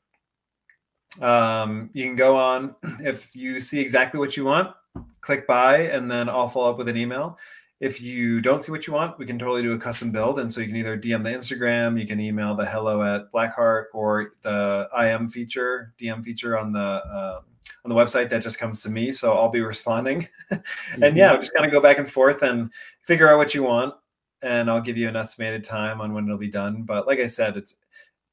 Um, 1.19 1.89
you 1.93 2.05
can 2.05 2.15
go 2.15 2.35
on 2.35 2.75
if 2.99 3.35
you 3.35 3.59
see 3.59 3.79
exactly 3.79 4.19
what 4.19 4.37
you 4.37 4.45
want, 4.45 4.75
click 5.21 5.47
buy, 5.47 5.83
and 5.83 6.09
then 6.09 6.29
I'll 6.29 6.47
follow 6.47 6.69
up 6.69 6.77
with 6.77 6.89
an 6.89 6.97
email 6.97 7.37
if 7.79 8.01
you 8.01 8.41
don't 8.41 8.63
see 8.63 8.71
what 8.71 8.87
you 8.87 8.93
want, 8.93 9.19
we 9.19 9.25
can 9.25 9.37
totally 9.37 9.61
do 9.61 9.73
a 9.73 9.77
custom 9.77 10.11
build. 10.11 10.39
And 10.39 10.51
so 10.51 10.61
you 10.61 10.67
can 10.67 10.75
either 10.75 10.97
DM 10.97 11.23
the 11.23 11.29
Instagram, 11.29 11.99
you 11.99 12.07
can 12.07 12.19
email 12.19 12.55
the 12.55 12.65
hello 12.65 13.03
at 13.03 13.31
Blackheart 13.31 13.85
or 13.93 14.33
the 14.41 14.89
IM 14.99 15.27
feature, 15.27 15.93
DM 15.99 16.23
feature 16.23 16.57
on 16.57 16.71
the 16.71 16.79
uh, 16.79 17.41
on 17.85 17.89
the 17.89 17.95
website 17.95 18.29
that 18.29 18.41
just 18.41 18.59
comes 18.59 18.81
to 18.81 18.89
me. 18.89 19.11
So 19.11 19.33
I'll 19.33 19.49
be 19.49 19.61
responding. 19.61 20.27
mm-hmm. 20.51 21.03
And 21.03 21.15
yeah, 21.15 21.35
just 21.35 21.53
kind 21.53 21.65
of 21.65 21.71
go 21.71 21.79
back 21.79 21.99
and 21.99 22.09
forth 22.09 22.41
and 22.41 22.71
figure 23.01 23.29
out 23.29 23.37
what 23.37 23.53
you 23.53 23.63
want. 23.63 23.93
And 24.41 24.69
I'll 24.69 24.81
give 24.81 24.97
you 24.97 25.07
an 25.07 25.15
estimated 25.15 25.63
time 25.63 26.01
on 26.01 26.13
when 26.13 26.25
it'll 26.25 26.37
be 26.37 26.49
done. 26.49 26.83
But 26.83 27.07
like 27.07 27.19
I 27.19 27.27
said, 27.27 27.57
it's 27.57 27.77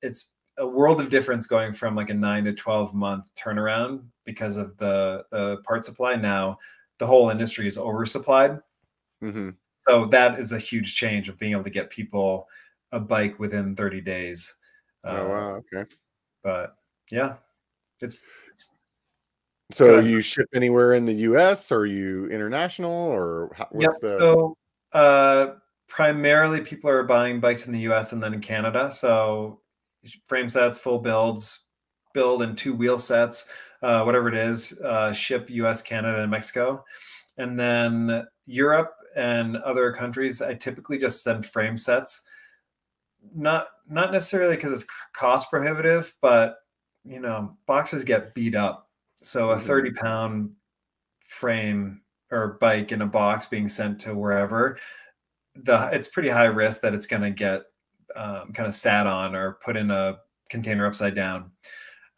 it's 0.00 0.30
a 0.58 0.66
world 0.66 1.00
of 1.00 1.10
difference 1.10 1.46
going 1.46 1.72
from 1.72 1.94
like 1.94 2.10
a 2.10 2.14
nine 2.14 2.44
to 2.44 2.52
12 2.52 2.94
month 2.94 3.26
turnaround 3.34 4.04
because 4.24 4.56
of 4.56 4.76
the, 4.78 5.24
the 5.30 5.58
part 5.58 5.84
supply. 5.84 6.14
Now 6.14 6.58
the 6.98 7.06
whole 7.06 7.30
industry 7.30 7.66
is 7.66 7.76
oversupplied. 7.76 8.60
Mm-hmm. 9.22 9.50
So 9.76 10.06
that 10.06 10.38
is 10.38 10.52
a 10.52 10.58
huge 10.58 10.94
change 10.94 11.28
of 11.28 11.38
being 11.38 11.52
able 11.52 11.64
to 11.64 11.70
get 11.70 11.90
people 11.90 12.48
a 12.92 13.00
bike 13.00 13.38
within 13.38 13.74
30 13.74 14.00
days. 14.00 14.54
Oh 15.04 15.28
wow, 15.28 15.54
okay. 15.56 15.84
But 16.42 16.76
yeah, 17.10 17.34
it's 18.00 18.16
So 19.70 19.98
you 19.98 20.22
ship 20.22 20.48
anywhere 20.54 20.94
in 20.94 21.04
the 21.04 21.14
U.S. 21.14 21.70
or 21.70 21.86
you 21.86 22.26
international 22.26 22.92
or 22.92 23.50
what's 23.70 23.98
yep. 24.00 24.00
the? 24.00 24.08
So 24.08 24.56
uh, 24.92 25.46
primarily, 25.88 26.60
people 26.60 26.88
are 26.88 27.02
buying 27.02 27.40
bikes 27.40 27.66
in 27.66 27.72
the 27.72 27.80
U.S. 27.80 28.12
and 28.12 28.22
then 28.22 28.32
in 28.32 28.40
Canada. 28.40 28.90
So 28.90 29.60
frame 30.26 30.48
sets, 30.48 30.78
full 30.78 30.98
builds, 31.00 31.66
build 32.14 32.42
and 32.42 32.56
two 32.56 32.74
wheel 32.74 32.96
sets, 32.96 33.46
uh, 33.82 34.02
whatever 34.04 34.28
it 34.28 34.34
is, 34.34 34.80
uh, 34.80 35.12
ship 35.12 35.50
U.S., 35.50 35.82
Canada, 35.82 36.22
and 36.22 36.30
Mexico, 36.30 36.82
and 37.36 37.58
then 37.58 38.26
Europe 38.46 38.94
and 39.16 39.56
other 39.58 39.92
countries. 39.92 40.42
I 40.42 40.54
typically 40.54 40.98
just 40.98 41.22
send 41.22 41.46
frame 41.46 41.76
sets, 41.76 42.22
not 43.34 43.68
not 43.88 44.12
necessarily 44.12 44.56
because 44.56 44.72
it's 44.72 44.86
cost 45.14 45.50
prohibitive, 45.50 46.14
but 46.20 46.56
you 47.04 47.20
know 47.20 47.56
boxes 47.66 48.04
get 48.04 48.34
beat 48.34 48.54
up 48.54 48.84
so 49.24 49.50
a 49.50 49.56
mm-hmm. 49.56 49.66
30 49.66 49.92
pound 49.92 50.50
frame 51.24 52.02
or 52.30 52.58
bike 52.60 52.92
in 52.92 53.02
a 53.02 53.06
box 53.06 53.46
being 53.46 53.68
sent 53.68 54.00
to 54.00 54.14
wherever, 54.14 54.76
the 55.54 55.88
it's 55.92 56.08
pretty 56.08 56.28
high 56.28 56.44
risk 56.44 56.80
that 56.80 56.94
it's 56.94 57.06
going 57.06 57.22
to 57.22 57.30
get 57.30 57.62
um, 58.16 58.52
kind 58.52 58.68
of 58.68 58.74
sat 58.74 59.06
on 59.06 59.34
or 59.34 59.58
put 59.64 59.76
in 59.76 59.90
a 59.90 60.18
container 60.50 60.86
upside 60.86 61.14
down. 61.14 61.50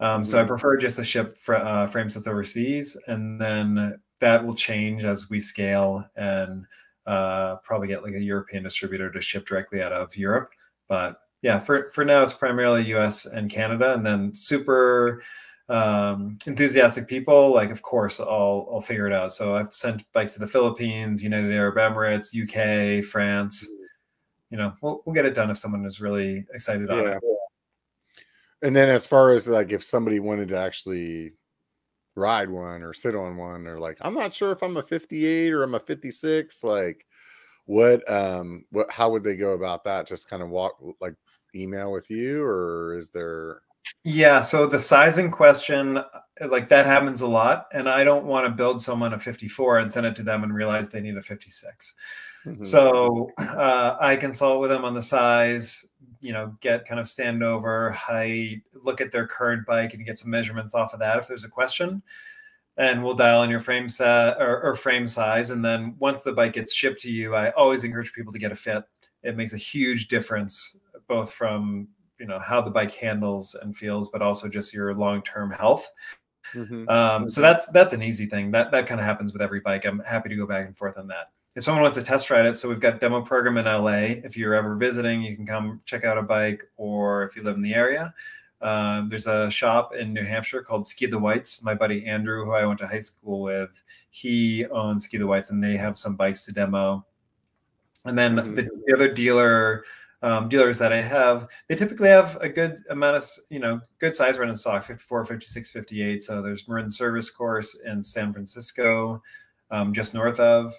Um, 0.01 0.23
so 0.23 0.37
I 0.37 0.41
mm-hmm. 0.41 0.49
prefer 0.49 0.77
just 0.77 0.97
to 0.97 1.05
ship 1.05 1.39
fr- 1.39 1.55
uh, 1.55 1.87
frame 1.87 2.09
sets 2.09 2.27
overseas, 2.27 2.97
and 3.07 3.41
then 3.41 3.99
that 4.21 4.45
will 4.45 4.55
change 4.55 5.05
as 5.05 5.31
we 5.31 5.41
scale 5.41 6.05
and 6.17 6.67
uh, 7.07 7.57
probably 7.57 7.89
get 7.89 8.03
like 8.03 8.15
a 8.15 8.23
European 8.23 8.63
distributor 8.63 9.11
to 9.11 9.21
ship 9.21 9.47
directly 9.47 9.83
out 9.83 9.93
of 9.93 10.17
Europe. 10.17 10.51
But 10.89 11.21
yeah, 11.43 11.59
for 11.59 11.91
for 11.91 12.05
now 12.05 12.23
it's 12.23 12.35
primarily 12.35 12.85
U.S. 12.87 13.27
and 13.27 13.51
Canada, 13.51 13.95
and 13.95 14.05
then 14.05 14.35
super 14.35 15.23
um, 15.69 16.39
enthusiastic 16.47 17.09
people, 17.09 17.53
like 17.53 17.71
of 17.71 17.83
course 17.83 18.21
I'll 18.21 18.69
I'll 18.71 18.81
figure 18.81 19.07
it 19.07 19.13
out. 19.13 19.33
So 19.33 19.55
I've 19.55 19.73
sent 19.73 20.11
bikes 20.13 20.35
to 20.35 20.41
the 20.41 20.47
Philippines, 20.47 21.23
United 21.23 21.53
Arab 21.53 21.77
Emirates, 21.77 22.35
UK, 22.35 23.05
France. 23.05 23.69
You 24.51 24.59
know, 24.59 24.73
we'll 24.81 25.03
we'll 25.05 25.15
get 25.15 25.27
it 25.27 25.35
done 25.35 25.51
if 25.51 25.59
someone 25.59 25.85
is 25.85 26.01
really 26.01 26.45
excited 26.53 26.89
yeah. 26.91 26.97
on 26.97 27.09
it. 27.09 27.23
And 28.63 28.75
then 28.75 28.89
as 28.89 29.07
far 29.07 29.33
as 29.33 29.47
like 29.47 29.71
if 29.71 29.85
somebody 29.85 30.19
wanted 30.19 30.49
to 30.49 30.59
actually 30.59 31.33
ride 32.17 32.51
one 32.51 32.83
or 32.83 32.95
sit 32.95 33.15
on 33.15 33.37
one 33.37 33.67
or 33.67 33.79
like 33.79 33.99
I'm 34.01 34.15
not 34.15 34.33
sure 34.33 34.51
if 34.53 34.63
I'm 34.63 34.77
a 34.79 34.83
58 34.83 35.53
or 35.53 35.63
I'm 35.63 35.75
a 35.75 35.81
56 35.81 36.65
like 36.65 37.07
what 37.67 38.11
um 38.11 38.65
what 38.71 38.91
how 38.91 39.11
would 39.11 39.23
they 39.23 39.37
go 39.37 39.53
about 39.53 39.85
that 39.85 40.07
just 40.07 40.29
kind 40.29 40.43
of 40.43 40.49
walk 40.49 40.77
like 41.01 41.15
email 41.55 41.93
with 41.93 42.11
you 42.11 42.43
or 42.43 42.95
is 42.95 43.11
there 43.11 43.61
yeah, 44.05 44.41
so 44.41 44.67
the 44.67 44.79
sizing 44.79 45.31
question, 45.31 46.01
like 46.49 46.69
that 46.69 46.87
happens 46.87 47.21
a 47.21 47.27
lot, 47.27 47.67
and 47.73 47.89
I 47.89 48.05
don't 48.05 48.25
want 48.25 48.47
to 48.47 48.51
build 48.51 48.81
someone 48.81 49.13
a 49.13 49.19
54 49.19 49.79
and 49.79 49.93
send 49.93 50.07
it 50.07 50.17
to 50.17 50.23
them 50.23 50.45
and 50.45 50.55
realize 50.55 50.89
they 50.89 51.01
need 51.01 51.17
a 51.17 51.23
56. 51.23 51.95
Mm-hmm. 52.47 52.63
So 52.63 53.31
uh, 53.39 53.97
I 54.01 54.17
consult 54.17 54.61
with 54.61 54.71
them 54.71 54.85
on 54.85 54.95
the 54.95 55.03
size, 55.03 55.87
you 56.21 56.33
know, 56.33 56.55
get 56.61 56.87
kind 56.87 57.01
of 57.01 57.09
stand 57.09 57.43
over 57.43 57.91
height, 57.91 58.63
look 58.73 59.01
at 59.01 59.11
their 59.11 59.27
current 59.27 59.67
bike, 59.67 59.95
and 59.95 60.07
get 60.07 60.19
some 60.19 60.31
measurements 60.31 60.75
off 60.75 60.95
of 60.95 61.01
that 61.01 61.19
if 61.19 61.27
there's 61.27 61.45
a 61.45 61.49
question. 61.49 62.03
And 62.79 63.03
we'll 63.03 63.15
dial 63.15 63.43
in 63.43 63.51
your 63.51 63.61
frame 63.61 63.89
set 63.89 64.41
or, 64.41 64.63
or 64.63 64.75
frame 64.75 65.07
size, 65.07 65.51
and 65.51 65.65
then 65.65 65.97
once 65.99 66.23
the 66.23 66.33
bike 66.33 66.53
gets 66.53 66.75
shipped 66.75 67.01
to 67.01 67.11
you, 67.11 67.35
I 67.35 67.51
always 67.53 67.85
encourage 67.85 68.13
people 68.13 68.33
to 68.33 68.39
get 68.39 68.53
a 68.53 68.57
fit. 68.57 68.85
It 69.23 69.37
makes 69.37 69.55
a 69.55 69.59
huge 69.59 70.09
difference, 70.09 70.79
both 71.09 71.33
from 71.33 71.89
you 72.21 72.27
know 72.27 72.39
how 72.39 72.61
the 72.61 72.71
bike 72.71 72.93
handles 72.93 73.55
and 73.55 73.77
feels, 73.77 74.11
but 74.11 74.23
also 74.23 74.49
just 74.49 74.75
your 74.75 74.95
long 74.95 75.23
term 75.23 75.51
health. 75.51 75.91
Mm-hmm. 76.55 76.89
Um, 76.89 77.29
so 77.29 77.41
that's 77.41 77.67
that's 77.69 77.93
an 77.93 78.03
easy 78.03 78.27
thing. 78.27 78.51
That 78.51 78.71
that 78.73 78.87
kind 78.87 79.01
of 79.01 79.07
happens 79.07 79.33
with 79.33 79.43
every 79.43 79.61
bike. 79.61 79.85
I'm 79.85 80.01
happy 80.01 80.29
to 80.29 80.37
go 80.37 80.47
back 80.47 80.67
and 80.67 80.77
forth 80.77 80.99
on 80.99 81.07
that. 81.09 81.31
If 81.57 81.65
someone 81.65 81.83
wants 81.83 81.97
to 81.97 82.05
test 82.05 82.31
ride 82.31 82.45
it, 82.45 82.55
so 82.55 82.69
we've 82.69 82.81
got 82.81 83.01
demo 83.01 83.23
program 83.23 83.57
in 83.57 83.65
LA. 83.65 84.21
If 84.23 84.37
you're 84.37 84.55
ever 84.55 84.77
visiting, 84.77 85.23
you 85.23 85.35
can 85.35 85.47
come 85.47 85.81
check 85.87 86.05
out 86.05 86.19
a 86.19 86.23
bike, 86.23 86.63
or 86.77 87.25
if 87.25 87.35
you 87.35 87.43
live 87.43 87.57
in 87.57 87.63
the 87.63 87.75
area, 87.75 88.13
um, 88.61 89.09
there's 89.09 89.27
a 89.27 89.51
shop 89.51 89.95
in 89.95 90.13
New 90.13 90.23
Hampshire 90.23 90.61
called 90.61 90.87
Ski 90.87 91.07
the 91.07 91.19
Whites. 91.19 91.63
My 91.63 91.75
buddy 91.75 92.05
Andrew, 92.05 92.45
who 92.45 92.53
I 92.53 92.67
went 92.67 92.79
to 92.81 92.87
high 92.87 93.01
school 93.01 93.41
with, 93.41 93.83
he 94.11 94.67
owns 94.67 95.05
Ski 95.05 95.17
the 95.17 95.27
Whites, 95.27 95.49
and 95.49 95.65
they 95.65 95.77
have 95.79 95.97
some 95.97 96.15
bikes 96.15 96.45
to 96.45 96.53
demo. 96.53 97.07
And 98.05 98.19
then 98.19 98.37
mm-hmm. 98.37 98.55
the, 98.55 98.69
the 98.87 98.95
other 98.95 99.13
dealer 99.13 99.85
um, 100.23 100.49
dealers 100.49 100.79
that 100.79 100.93
I 100.93 101.01
have, 101.01 101.49
they 101.69 101.75
typically 101.75 102.09
have 102.09 102.37
a 102.41 102.49
good 102.49 102.83
amount 102.91 103.17
of, 103.17 103.25
you 103.49 103.61
know, 103.61 103.81
good 103.99 104.15
size 104.15 104.39
running 104.39 104.57
stock, 104.57 104.83
54, 104.83 105.25
56, 105.25 105.71
58. 105.71 106.23
So 106.23 106.43
there's 106.43 106.69
Marin 106.69 106.91
Service 106.91 107.31
Course 107.31 107.81
in 107.81 108.03
San 108.03 108.33
Francisco, 108.33 109.23
um, 109.71 109.93
just 109.93 110.15
north 110.15 110.41
of, 110.41 110.75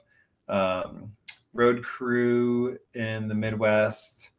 um, 0.50 1.12
Road 1.54 1.84
Crew 1.84 2.78
in 2.94 3.28
the 3.28 3.36
Midwest. 3.36 4.30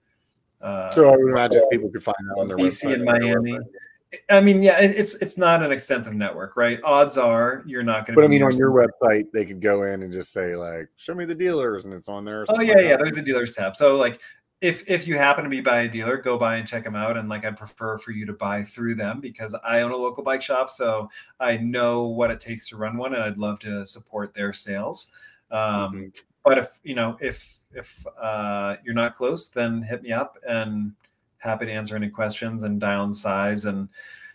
Uh, 0.61 0.91
so 0.91 1.13
I 1.13 1.17
would 1.17 1.31
imagine 1.31 1.63
people 1.71 1.91
could 1.91 2.03
find 2.03 2.17
that 2.29 2.41
on 2.41 2.49
their 2.49 2.57
website. 2.57 2.89
BC 2.89 2.95
in 2.95 3.05
Miami. 3.05 3.59
I 4.31 4.41
mean, 4.41 4.63
yeah, 4.63 4.81
it's 4.81 5.17
it's 5.17 5.37
not 5.37 5.63
an 5.63 5.71
extensive 5.71 6.15
network, 6.15 6.57
right? 6.57 6.81
Odds 6.83 7.19
are 7.19 7.63
you're 7.67 7.83
not 7.83 8.07
going 8.07 8.17
to. 8.17 8.23
But 8.23 8.25
I 8.25 8.29
mean, 8.29 8.43
on 8.43 8.57
your 8.57 8.71
website, 8.71 9.27
they 9.35 9.45
could 9.45 9.61
go 9.61 9.83
in 9.83 10.03
and 10.03 10.11
just 10.11 10.33
say 10.33 10.57
like, 10.57 10.89
"Show 10.97 11.15
me 11.15 11.27
the 11.27 11.35
dealers," 11.35 11.85
and 11.85 11.93
it's 11.93 12.09
on 12.09 12.25
there. 12.25 12.47
Oh 12.49 12.61
yeah, 12.61 12.75
like 12.75 12.85
yeah. 12.85 12.97
There's 12.97 13.19
a 13.19 13.23
dealers 13.23 13.55
tab. 13.55 13.77
So 13.77 13.97
like, 13.97 14.21
if 14.63 14.89
if 14.89 15.07
you 15.07 15.19
happen 15.19 15.45
to 15.45 15.51
be 15.51 15.61
by 15.61 15.81
a 15.81 15.89
dealer, 15.89 16.17
go 16.17 16.39
by 16.39 16.57
and 16.57 16.67
check 16.67 16.85
them 16.85 16.97
out. 16.97 17.19
And 17.19 17.29
like 17.29 17.45
I'd 17.45 17.59
prefer 17.59 17.99
for 17.99 18.13
you 18.13 18.25
to 18.25 18.33
buy 18.33 18.63
through 18.63 18.95
them 18.95 19.21
because 19.21 19.55
I 19.63 19.83
own 19.83 19.91
a 19.91 19.97
local 19.97 20.25
bike 20.25 20.41
shop, 20.41 20.71
so 20.71 21.11
I 21.39 21.59
know 21.59 22.05
what 22.05 22.31
it 22.31 22.41
takes 22.41 22.67
to 22.71 22.79
run 22.79 22.97
one, 22.97 23.13
and 23.13 23.23
I'd 23.23 23.37
love 23.37 23.61
to 23.61 23.85
support 23.85 24.33
their 24.33 24.55
sales. 24.55 25.13
Um, 25.51 25.93
mm-hmm. 25.93 26.07
But 26.45 26.59
if 26.59 26.79
you 26.83 26.95
know 26.95 27.17
if 27.21 27.61
if 27.73 28.05
uh, 28.21 28.77
you're 28.85 28.95
not 28.95 29.15
close, 29.15 29.49
then 29.49 29.83
hit 29.83 30.03
me 30.03 30.13
up 30.13 30.39
and 30.49 30.93
happy 31.39 31.67
to 31.67 31.73
answer 31.73 31.95
any 31.95 32.09
questions 32.09 32.63
and 32.63 32.81
dial 32.81 33.13
size 33.13 33.67
and 33.67 33.89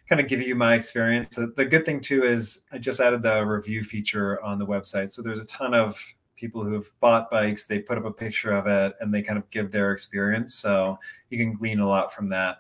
kind 0.07 0.21
of 0.21 0.27
give 0.27 0.41
you 0.41 0.55
my 0.55 0.75
experience. 0.75 1.35
The 1.35 1.65
good 1.65 1.85
thing 1.85 1.99
too 1.99 2.23
is 2.23 2.65
I 2.71 2.77
just 2.77 2.99
added 2.99 3.23
the 3.23 3.43
review 3.45 3.83
feature 3.83 4.41
on 4.43 4.59
the 4.59 4.65
website, 4.65 5.11
so 5.11 5.21
there's 5.21 5.39
a 5.39 5.47
ton 5.47 5.73
of 5.73 5.97
people 6.43 6.61
who've 6.61 6.91
bought 6.99 7.29
bikes, 7.29 7.65
they 7.65 7.79
put 7.79 7.97
up 7.97 8.03
a 8.03 8.11
picture 8.11 8.51
of 8.51 8.67
it 8.67 8.93
and 8.99 9.13
they 9.13 9.21
kind 9.21 9.39
of 9.39 9.49
give 9.49 9.71
their 9.71 9.93
experience. 9.93 10.53
So 10.55 10.99
you 11.29 11.37
can 11.37 11.53
glean 11.53 11.79
a 11.79 11.87
lot 11.87 12.13
from 12.13 12.27
that. 12.27 12.57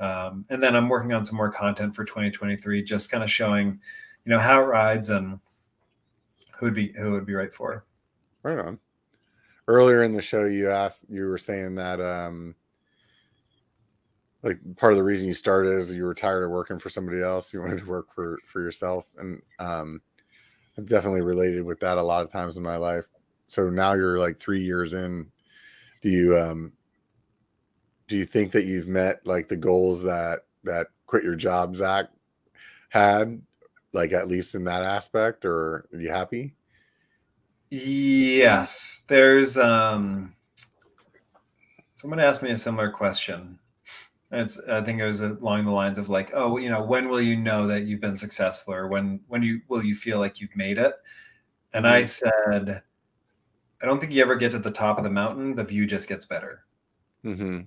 Um, 0.00 0.44
and 0.50 0.60
then 0.60 0.74
I'm 0.74 0.88
working 0.88 1.12
on 1.12 1.24
some 1.24 1.36
more 1.36 1.52
content 1.52 1.94
for 1.94 2.04
2023, 2.04 2.82
just 2.82 3.08
kind 3.08 3.22
of 3.22 3.30
showing, 3.30 3.78
you 4.24 4.30
know, 4.30 4.38
how 4.40 4.60
it 4.60 4.64
rides 4.64 5.10
and 5.10 5.38
who 6.58 6.66
would 6.66 6.74
be 6.74 6.92
who 6.98 7.12
would 7.12 7.24
be 7.24 7.34
right 7.34 7.54
for. 7.54 7.84
Right 8.42 8.58
on. 8.58 8.78
Earlier 9.68 10.02
in 10.02 10.12
the 10.12 10.22
show, 10.22 10.46
you 10.46 10.70
asked, 10.70 11.04
you 11.08 11.26
were 11.26 11.38
saying 11.38 11.76
that, 11.76 12.00
um, 12.00 12.54
like 14.42 14.58
part 14.76 14.92
of 14.92 14.96
the 14.96 15.04
reason 15.04 15.28
you 15.28 15.34
started 15.34 15.72
is 15.72 15.94
you 15.94 16.04
were 16.04 16.14
tired 16.14 16.44
of 16.44 16.50
working 16.50 16.78
for 16.78 16.88
somebody 16.88 17.22
else. 17.22 17.52
You 17.52 17.60
wanted 17.60 17.80
to 17.80 17.86
work 17.86 18.12
for 18.14 18.38
for 18.46 18.62
yourself, 18.62 19.06
and 19.18 19.42
um, 19.58 20.00
I've 20.78 20.88
definitely 20.88 21.20
related 21.20 21.62
with 21.64 21.78
that 21.80 21.98
a 21.98 22.02
lot 22.02 22.22
of 22.22 22.32
times 22.32 22.56
in 22.56 22.62
my 22.62 22.76
life 22.76 23.06
so 23.50 23.68
now 23.68 23.94
you're 23.94 24.20
like 24.20 24.38
three 24.38 24.62
years 24.62 24.92
in 24.92 25.26
do 26.02 26.08
you 26.08 26.38
um 26.38 26.72
do 28.06 28.16
you 28.16 28.24
think 28.24 28.52
that 28.52 28.64
you've 28.64 28.86
met 28.86 29.20
like 29.26 29.48
the 29.48 29.56
goals 29.56 30.02
that 30.04 30.42
that 30.62 30.86
quit 31.06 31.24
your 31.24 31.34
job 31.34 31.74
zach 31.74 32.06
had 32.90 33.42
like 33.92 34.12
at 34.12 34.28
least 34.28 34.54
in 34.54 34.62
that 34.62 34.84
aspect 34.84 35.44
or 35.44 35.88
are 35.92 35.98
you 35.98 36.08
happy 36.08 36.54
yes 37.70 39.04
there's 39.08 39.56
um 39.56 40.34
someone 41.92 42.20
asked 42.20 42.42
me 42.42 42.50
a 42.50 42.56
similar 42.56 42.90
question 42.90 43.58
it's 44.32 44.60
i 44.68 44.80
think 44.80 45.00
it 45.00 45.04
was 45.04 45.20
along 45.20 45.64
the 45.64 45.70
lines 45.70 45.98
of 45.98 46.08
like 46.08 46.30
oh 46.34 46.56
you 46.56 46.68
know 46.68 46.82
when 46.82 47.08
will 47.08 47.20
you 47.20 47.36
know 47.36 47.66
that 47.66 47.82
you've 47.82 48.00
been 48.00 48.14
successful 48.14 48.74
or 48.74 48.88
when 48.88 49.20
when 49.28 49.42
you 49.42 49.60
will 49.68 49.84
you 49.84 49.94
feel 49.94 50.18
like 50.18 50.40
you've 50.40 50.54
made 50.56 50.78
it 50.78 50.94
and 51.72 51.86
i 51.86 52.00
mm-hmm. 52.00 52.64
said 52.66 52.82
I 53.82 53.86
don't 53.86 53.98
think 53.98 54.12
you 54.12 54.22
ever 54.22 54.36
get 54.36 54.52
to 54.52 54.58
the 54.58 54.70
top 54.70 54.98
of 54.98 55.04
the 55.04 55.10
mountain. 55.10 55.54
The 55.54 55.64
view 55.64 55.86
just 55.86 56.08
gets 56.08 56.24
better. 56.24 56.64
Mm-hmm. 57.24 57.60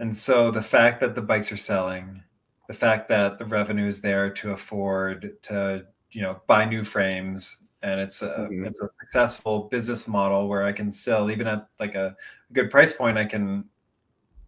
And 0.00 0.16
so 0.16 0.50
the 0.50 0.62
fact 0.62 1.00
that 1.00 1.14
the 1.14 1.22
bikes 1.22 1.50
are 1.50 1.56
selling, 1.56 2.22
the 2.68 2.74
fact 2.74 3.08
that 3.08 3.38
the 3.38 3.46
revenue 3.46 3.86
is 3.86 4.00
there 4.00 4.30
to 4.30 4.52
afford 4.52 5.36
to 5.42 5.86
you 6.10 6.22
know 6.22 6.40
buy 6.46 6.64
new 6.64 6.82
frames, 6.82 7.67
and 7.82 8.00
it's 8.00 8.22
a 8.22 8.30
mm-hmm. 8.30 8.64
it's 8.64 8.80
a 8.80 8.88
successful 8.88 9.68
business 9.70 10.08
model 10.08 10.48
where 10.48 10.64
I 10.64 10.72
can 10.72 10.90
sell 10.90 11.30
even 11.30 11.46
at 11.46 11.68
like 11.78 11.94
a 11.94 12.16
good 12.52 12.70
price 12.70 12.92
point. 12.92 13.18
I 13.18 13.24
can 13.24 13.64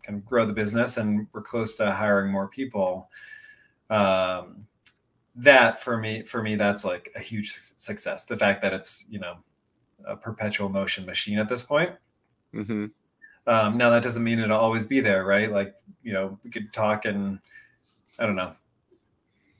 can 0.02 0.20
grow 0.20 0.46
the 0.46 0.52
business, 0.52 0.96
and 0.96 1.26
we're 1.32 1.42
close 1.42 1.74
to 1.76 1.90
hiring 1.90 2.30
more 2.30 2.48
people. 2.48 3.08
Um, 3.88 4.66
that 5.36 5.80
for 5.80 5.96
me, 5.98 6.22
for 6.22 6.42
me, 6.42 6.56
that's 6.56 6.84
like 6.84 7.10
a 7.14 7.20
huge 7.20 7.56
success. 7.60 8.24
The 8.24 8.36
fact 8.36 8.62
that 8.62 8.72
it's 8.72 9.04
you 9.08 9.20
know 9.20 9.36
a 10.04 10.16
perpetual 10.16 10.68
motion 10.68 11.06
machine 11.06 11.38
at 11.38 11.48
this 11.48 11.62
point. 11.62 11.92
Mm-hmm. 12.54 12.86
Um, 13.46 13.76
now 13.78 13.90
that 13.90 14.02
doesn't 14.02 14.22
mean 14.22 14.38
it'll 14.38 14.58
always 14.58 14.84
be 14.84 15.00
there, 15.00 15.24
right? 15.24 15.50
Like 15.50 15.74
you 16.02 16.12
know, 16.12 16.38
we 16.44 16.50
could 16.50 16.72
talk 16.72 17.04
and 17.04 17.38
I 18.18 18.26
don't 18.26 18.36
know. 18.36 18.54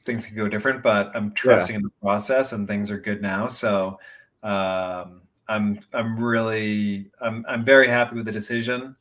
Things 0.04 0.26
could 0.26 0.36
go 0.36 0.48
different, 0.48 0.82
but 0.82 1.14
I'm 1.14 1.32
trusting 1.32 1.74
yeah. 1.74 1.78
in 1.78 1.82
the 1.82 1.92
process 2.02 2.52
and 2.52 2.66
things 2.66 2.90
are 2.90 2.98
good 2.98 3.20
now. 3.20 3.48
So 3.48 3.98
um, 4.42 5.22
I'm 5.48 5.80
I'm 5.92 6.22
really 6.22 7.10
I'm 7.20 7.44
I'm 7.48 7.64
very 7.64 7.88
happy 7.88 8.16
with 8.16 8.26
the 8.26 8.32
decision. 8.32 8.96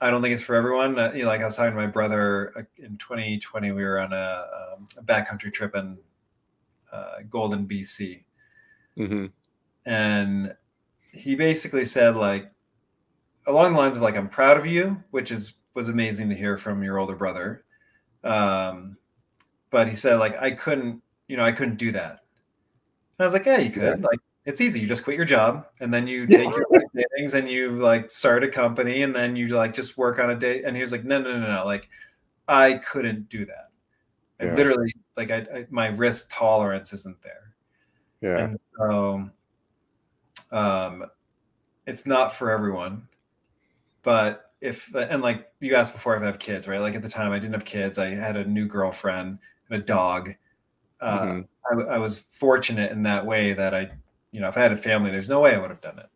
I 0.00 0.10
don't 0.10 0.22
think 0.22 0.32
it's 0.32 0.42
for 0.42 0.56
everyone. 0.56 0.98
Uh, 0.98 1.12
you 1.14 1.22
know, 1.22 1.28
like 1.28 1.40
I 1.40 1.44
was 1.44 1.56
talking 1.56 1.72
to 1.72 1.76
my 1.76 1.86
brother 1.86 2.52
uh, 2.56 2.62
in 2.78 2.98
2020, 2.98 3.72
we 3.72 3.84
were 3.84 4.00
on 4.00 4.12
a, 4.12 4.46
um, 4.74 4.86
a 4.98 5.02
backcountry 5.02 5.52
trip 5.52 5.74
in 5.74 5.96
uh, 6.92 7.18
Golden, 7.30 7.66
BC, 7.66 8.24
mm-hmm. 8.98 9.26
and 9.86 10.54
he 11.10 11.34
basically 11.36 11.84
said 11.84 12.16
like 12.16 12.50
along 13.46 13.72
the 13.72 13.78
lines 13.78 13.96
of 13.96 14.02
like 14.02 14.16
I'm 14.16 14.28
proud 14.28 14.56
of 14.56 14.66
you, 14.66 15.02
which 15.10 15.30
is 15.30 15.54
was 15.74 15.88
amazing 15.88 16.28
to 16.28 16.34
hear 16.34 16.56
from 16.56 16.82
your 16.82 16.98
older 16.98 17.16
brother. 17.16 17.64
Um, 18.22 18.96
but 19.74 19.88
he 19.88 19.96
said 19.96 20.20
like 20.20 20.40
I 20.40 20.52
couldn't, 20.52 21.02
you 21.26 21.36
know, 21.36 21.44
I 21.44 21.50
couldn't 21.50 21.78
do 21.78 21.90
that. 21.90 22.10
And 22.12 23.18
I 23.18 23.24
was 23.24 23.32
like, 23.32 23.44
yeah, 23.44 23.58
you 23.58 23.72
could. 23.72 24.02
Like 24.02 24.20
it's 24.44 24.60
easy. 24.60 24.78
You 24.78 24.86
just 24.86 25.02
quit 25.02 25.16
your 25.16 25.24
job 25.24 25.66
and 25.80 25.92
then 25.92 26.06
you 26.06 26.28
take 26.28 26.48
your 26.48 26.64
savings 26.94 27.34
and 27.34 27.50
you 27.50 27.80
like 27.80 28.08
start 28.08 28.44
a 28.44 28.48
company 28.48 29.02
and 29.02 29.12
then 29.12 29.34
you 29.34 29.48
like 29.48 29.74
just 29.74 29.98
work 29.98 30.20
on 30.20 30.30
a 30.30 30.36
day. 30.36 30.62
And 30.62 30.76
he 30.76 30.80
was 30.80 30.92
like, 30.92 31.02
no, 31.02 31.18
no, 31.20 31.40
no, 31.40 31.52
no. 31.52 31.64
Like 31.64 31.88
I 32.46 32.74
couldn't 32.74 33.28
do 33.28 33.44
that. 33.46 33.70
I 34.40 34.44
yeah. 34.44 34.54
literally 34.54 34.94
like 35.16 35.32
I, 35.32 35.38
I, 35.38 35.66
my 35.70 35.88
risk 35.88 36.30
tolerance 36.30 36.92
isn't 36.92 37.20
there. 37.20 37.56
Yeah. 38.20 38.44
And 38.44 38.56
so 38.78 39.28
um 40.52 41.04
it's 41.84 42.06
not 42.06 42.32
for 42.32 42.52
everyone. 42.52 43.08
But 44.04 44.52
if 44.60 44.94
and 44.94 45.20
like 45.20 45.50
you 45.58 45.74
asked 45.74 45.94
before 45.94 46.14
if 46.14 46.22
I 46.22 46.26
have 46.26 46.38
kids, 46.38 46.68
right? 46.68 46.80
Like 46.80 46.94
at 46.94 47.02
the 47.02 47.08
time 47.08 47.32
I 47.32 47.40
didn't 47.40 47.54
have 47.54 47.64
kids. 47.64 47.98
I 47.98 48.10
had 48.10 48.36
a 48.36 48.44
new 48.44 48.68
girlfriend 48.68 49.40
a 49.74 49.78
dog. 49.78 50.34
Uh, 51.00 51.22
mm-hmm. 51.22 51.80
I, 51.80 51.94
I 51.94 51.98
was 51.98 52.18
fortunate 52.18 52.92
in 52.92 53.02
that 53.04 53.24
way 53.24 53.52
that 53.52 53.74
I 53.74 53.90
you 54.34 54.40
know, 54.40 54.48
if 54.48 54.56
I 54.56 54.62
had 54.62 54.72
a 54.72 54.76
family, 54.76 55.12
there's 55.12 55.28
no 55.28 55.38
way 55.38 55.54
I 55.54 55.58
would 55.58 55.70
have 55.70 55.80
done 55.80 55.96
it. 56.00 56.08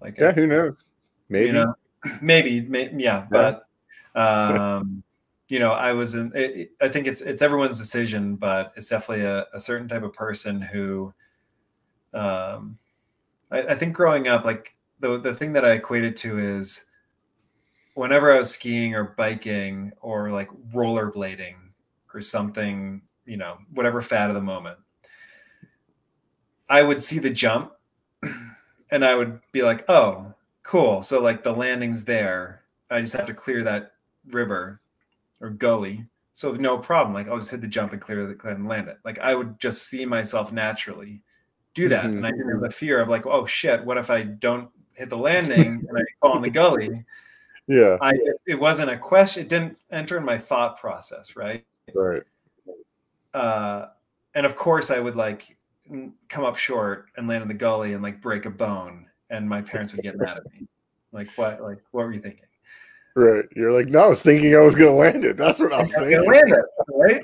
Like, 0.00 0.16
yeah, 0.18 0.32
who 0.32 0.46
knows? 0.46 0.84
Maybe, 1.28 1.48
you 1.48 1.52
know, 1.52 1.74
maybe, 2.22 2.66
yeah, 2.70 2.88
yeah, 2.96 3.26
but, 3.30 3.66
um, 4.14 5.02
you 5.50 5.58
know, 5.58 5.72
I 5.72 5.92
was 5.92 6.14
in, 6.14 6.32
it, 6.34 6.72
I 6.80 6.88
think 6.88 7.06
it's, 7.06 7.20
it's 7.20 7.42
everyone's 7.42 7.78
decision, 7.78 8.36
but 8.36 8.72
it's 8.74 8.88
definitely 8.88 9.26
a, 9.26 9.46
a 9.52 9.60
certain 9.60 9.86
type 9.86 10.02
of 10.02 10.14
person 10.14 10.62
who, 10.62 11.12
um, 12.14 12.78
I, 13.50 13.60
I 13.60 13.74
think 13.74 13.94
growing 13.94 14.28
up, 14.28 14.46
like 14.46 14.74
the, 15.00 15.20
the 15.20 15.34
thing 15.34 15.52
that 15.52 15.66
I 15.66 15.72
equated 15.72 16.16
to 16.18 16.38
is 16.38 16.86
whenever 17.92 18.32
I 18.32 18.38
was 18.38 18.50
skiing 18.50 18.94
or 18.94 19.14
biking 19.18 19.92
or 20.00 20.30
like 20.30 20.48
rollerblading 20.72 21.56
or 22.14 22.20
something, 22.20 23.02
you 23.24 23.36
know, 23.36 23.58
whatever 23.74 24.00
fad 24.00 24.30
of 24.30 24.34
the 24.34 24.40
moment, 24.40 24.78
I 26.68 26.82
would 26.82 27.02
see 27.02 27.18
the 27.18 27.30
jump 27.30 27.72
and 28.90 29.04
I 29.04 29.14
would 29.14 29.40
be 29.52 29.62
like, 29.62 29.88
oh, 29.88 30.32
cool. 30.62 31.02
So 31.02 31.20
like 31.20 31.42
the 31.42 31.52
landing's 31.52 32.04
there. 32.04 32.62
I 32.90 33.00
just 33.00 33.14
have 33.14 33.26
to 33.26 33.34
clear 33.34 33.62
that 33.62 33.92
river 34.30 34.80
or 35.40 35.50
gully. 35.50 36.04
So 36.32 36.52
no 36.52 36.78
problem. 36.78 37.14
Like 37.14 37.28
I'll 37.28 37.38
just 37.38 37.50
hit 37.50 37.60
the 37.60 37.68
jump 37.68 37.92
and 37.92 38.00
clear 38.00 38.26
the 38.26 38.48
and 38.48 38.66
land 38.66 38.88
it. 38.88 38.98
Like 39.04 39.18
I 39.18 39.34
would 39.34 39.58
just 39.58 39.88
see 39.88 40.04
myself 40.04 40.52
naturally 40.52 41.20
do 41.74 41.88
that. 41.88 42.04
Mm-hmm. 42.04 42.18
And 42.18 42.26
I 42.26 42.30
didn't 42.30 42.50
have 42.50 42.60
the 42.60 42.70
fear 42.70 43.00
of 43.00 43.08
like, 43.08 43.26
oh 43.26 43.46
shit, 43.46 43.84
what 43.84 43.98
if 43.98 44.10
I 44.10 44.22
don't 44.22 44.68
hit 44.94 45.08
the 45.08 45.16
landing 45.16 45.84
and 45.88 45.98
I 45.98 46.02
fall 46.20 46.36
in 46.36 46.42
the 46.42 46.50
gully? 46.50 47.04
Yeah. 47.70 47.98
I 48.00 48.14
it 48.46 48.58
wasn't 48.58 48.90
a 48.90 48.96
question. 48.96 49.42
It 49.42 49.50
didn't 49.50 49.76
enter 49.90 50.16
in 50.16 50.24
my 50.24 50.38
thought 50.38 50.80
process, 50.80 51.36
right? 51.36 51.66
Right. 51.94 52.22
Uh 53.34 53.86
and 54.34 54.46
of 54.46 54.56
course 54.56 54.90
I 54.90 55.00
would 55.00 55.16
like 55.16 55.56
come 56.28 56.44
up 56.44 56.56
short 56.56 57.06
and 57.16 57.26
land 57.28 57.42
in 57.42 57.48
the 57.48 57.54
gully 57.54 57.94
and 57.94 58.02
like 58.02 58.20
break 58.20 58.46
a 58.46 58.50
bone 58.50 59.06
and 59.30 59.48
my 59.48 59.60
parents 59.60 59.92
would 59.92 60.02
get 60.02 60.16
mad 60.16 60.36
at 60.36 60.44
me. 60.52 60.66
Like 61.12 61.28
what 61.36 61.62
like 61.62 61.78
what 61.90 62.06
were 62.06 62.12
you 62.12 62.20
thinking? 62.20 62.44
Right. 63.14 63.44
You're 63.56 63.72
like 63.72 63.88
no 63.88 64.00
i 64.00 64.08
was 64.08 64.20
thinking 64.20 64.54
i 64.54 64.60
was 64.60 64.74
gonna 64.74 64.92
land 64.92 65.24
it. 65.24 65.36
That's 65.36 65.60
what 65.60 65.72
i 65.72 65.80
was, 65.80 65.92
I 65.94 65.98
was 65.98 66.06
thinking. 66.06 66.30
land 66.30 66.52
it, 66.52 66.64
right? 66.94 67.20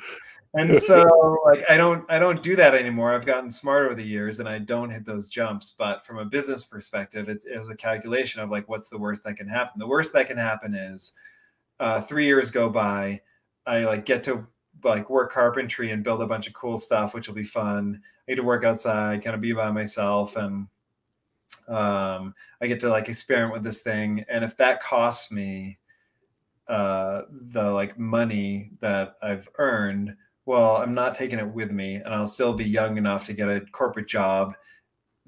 And 0.55 0.75
so 0.89 1.39
like 1.45 1.63
i 1.69 1.77
don't 1.77 2.11
i 2.11 2.19
don't 2.19 2.43
do 2.43 2.57
that 2.57 2.75
anymore. 2.75 3.13
I've 3.13 3.27
gotten 3.27 3.51
smarter 3.51 3.87
over 3.87 3.95
the 3.95 4.05
years 4.05 4.41
and 4.41 4.49
i 4.49 4.59
don't 4.59 4.91
hit 4.91 5.05
those 5.05 5.29
jumps 5.29 5.73
but 5.77 6.05
from 6.05 6.19
a 6.19 6.25
business 6.25 6.65
perspective 6.65 7.29
it's, 7.29 7.45
it 7.45 7.59
was 7.59 7.69
a 7.69 7.77
calculation 7.77 8.41
of 8.41 8.51
like 8.51 8.69
what's 8.69 8.89
the 8.89 8.99
worst 8.99 9.23
that 9.25 9.37
can 9.37 9.49
happen? 9.49 9.79
The 9.79 9.87
worst 9.87 10.13
that 10.15 10.27
can 10.27 10.39
happen 10.39 10.75
is 10.75 11.13
uh, 11.81 12.01
three 12.01 12.25
years 12.25 12.51
go 12.51 12.71
by 12.71 13.21
i 13.67 13.85
like 13.85 14.05
get 14.05 14.25
to 14.25 14.47
like 14.91 15.11
work 15.11 15.33
carpentry 15.33 15.91
and 15.91 16.05
build 16.05 16.23
a 16.23 16.27
bunch 16.27 16.47
of 16.47 16.53
cool 16.55 16.79
stuff, 16.79 17.15
which 17.15 17.29
will 17.29 17.35
be 17.35 17.45
fun. 17.45 18.01
I 18.27 18.33
get 18.33 18.37
to 18.37 18.43
work 18.43 18.65
outside, 18.65 19.23
kind 19.23 19.35
of 19.35 19.41
be 19.41 19.53
by 19.53 19.71
myself, 19.71 20.37
and 20.37 20.67
um, 21.69 22.35
I 22.61 22.67
get 22.67 22.81
to 22.81 22.89
like 22.89 23.09
experiment 23.09 23.55
with 23.55 23.65
this 23.65 23.81
thing. 23.81 24.25
And 24.29 24.45
if 24.45 24.57
that 24.59 24.83
costs 24.83 25.31
me 25.31 25.79
uh, 26.69 27.23
the 27.53 27.71
like 27.71 27.99
money 27.99 28.73
that 28.81 29.17
I've 29.23 29.49
earned, 29.59 30.17
well, 30.47 30.77
I'm 30.77 30.95
not 30.95 31.15
taking 31.15 31.39
it 31.39 31.49
with 31.49 31.71
me, 31.71 31.97
and 31.97 32.09
I'll 32.09 32.27
still 32.27 32.55
be 32.55 32.65
young 32.65 32.97
enough 32.97 33.27
to 33.27 33.33
get 33.33 33.49
a 33.49 33.61
corporate 33.73 34.09
job 34.09 34.55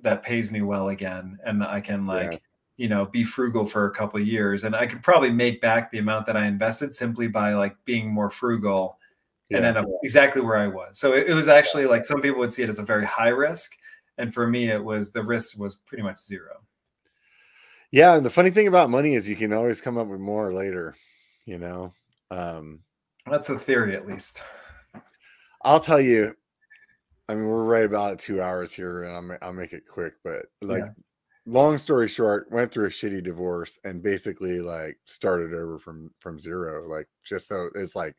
that 0.03 0.23
pays 0.23 0.53
me 0.53 0.63
well 0.63 0.89
again, 0.89 1.39
and 1.45 1.65
I 1.65 1.81
can 1.81 2.07
like. 2.07 2.33
Yeah 2.33 2.39
you 2.77 2.89
know 2.89 3.07
be 3.07 3.25
frugal 3.25 3.65
for 3.65 3.87
a 3.87 3.91
couple 3.91 4.21
of 4.21 4.27
years 4.27 4.65
and 4.65 4.77
i 4.77 4.87
could 4.87 5.03
probably 5.03 5.31
make 5.31 5.61
back 5.61 5.91
the 5.91 5.99
amount 5.99 6.27
that 6.27 6.37
i 6.37 6.47
invested 6.47 6.95
simply 6.95 7.27
by 7.27 7.55
like 7.55 7.75
being 7.85 8.13
more 8.13 8.31
frugal 8.31 8.99
yeah. 9.51 9.59
and 9.59 9.67
end 9.67 9.77
up 9.77 9.87
exactly 10.03 10.43
where 10.43 10.57
I 10.57 10.67
was. 10.67 10.99
So 10.99 11.13
it, 11.15 11.29
it, 11.29 11.35
was 11.35 11.49
actually 11.49 11.87
like 11.87 12.05
some 12.05 12.21
people 12.21 12.41
would 12.41 12.53
see 12.53 12.63
it 12.63 12.69
as 12.69 12.79
a 12.79 12.85
very 12.85 13.05
high 13.05 13.29
risk. 13.29 13.77
And 14.19 14.33
for 14.33 14.47
me, 14.47 14.71
it 14.71 14.83
was 14.83 15.13
the 15.13 15.23
risk 15.23 15.59
was 15.59 15.77
pretty 15.77 16.03
much 16.03 16.19
zero. 16.19 16.63
Yeah. 17.93 18.17
And 18.17 18.27
the 18.27 18.31
funny 18.31 18.51
thing 18.51 18.67
about 18.67 18.91
money 18.91 19.15
is 19.15 19.29
you 19.29 19.37
can 19.37 19.53
always 19.53 19.81
come 19.81 19.99
up 19.99 20.09
with 20.09 20.21
more 20.21 20.53
later, 20.53 20.95
you 21.45 21.59
know? 21.59 21.93
Um, 22.31 22.81
That's 23.31 23.51
a 23.51 23.59
theory, 23.59 23.95
at 23.95 24.07
least. 24.07 24.43
I'll 25.63 25.81
tell 25.81 26.01
you, 26.01 26.35
I 27.29 27.35
mean, 27.35 27.47
we're 27.47 27.65
right 27.65 27.85
about 27.85 28.19
two 28.19 28.41
hours 28.41 28.73
here 28.73 29.05
and 29.05 29.33
I'll, 29.33 29.39
I'll 29.43 29.53
make 29.53 29.73
it 29.73 29.87
quick, 29.87 30.15
but 30.25 30.47
like, 30.63 30.83
yeah. 30.85 30.91
long 31.45 31.79
story 31.79 32.09
short, 32.09 32.51
went 32.51 32.73
through 32.73 32.87
a 32.87 32.91
shitty 32.91 33.23
divorce 33.23 33.79
and 33.85 34.03
basically 34.03 34.61
like 34.61 34.99
started 35.05 35.55
over 35.55 35.79
from, 35.79 36.11
from 36.19 36.39
zero. 36.39 36.87
Like, 36.87 37.07
just 37.25 37.49
so 37.49 37.69
it's 37.75 37.95
like, 37.95 38.17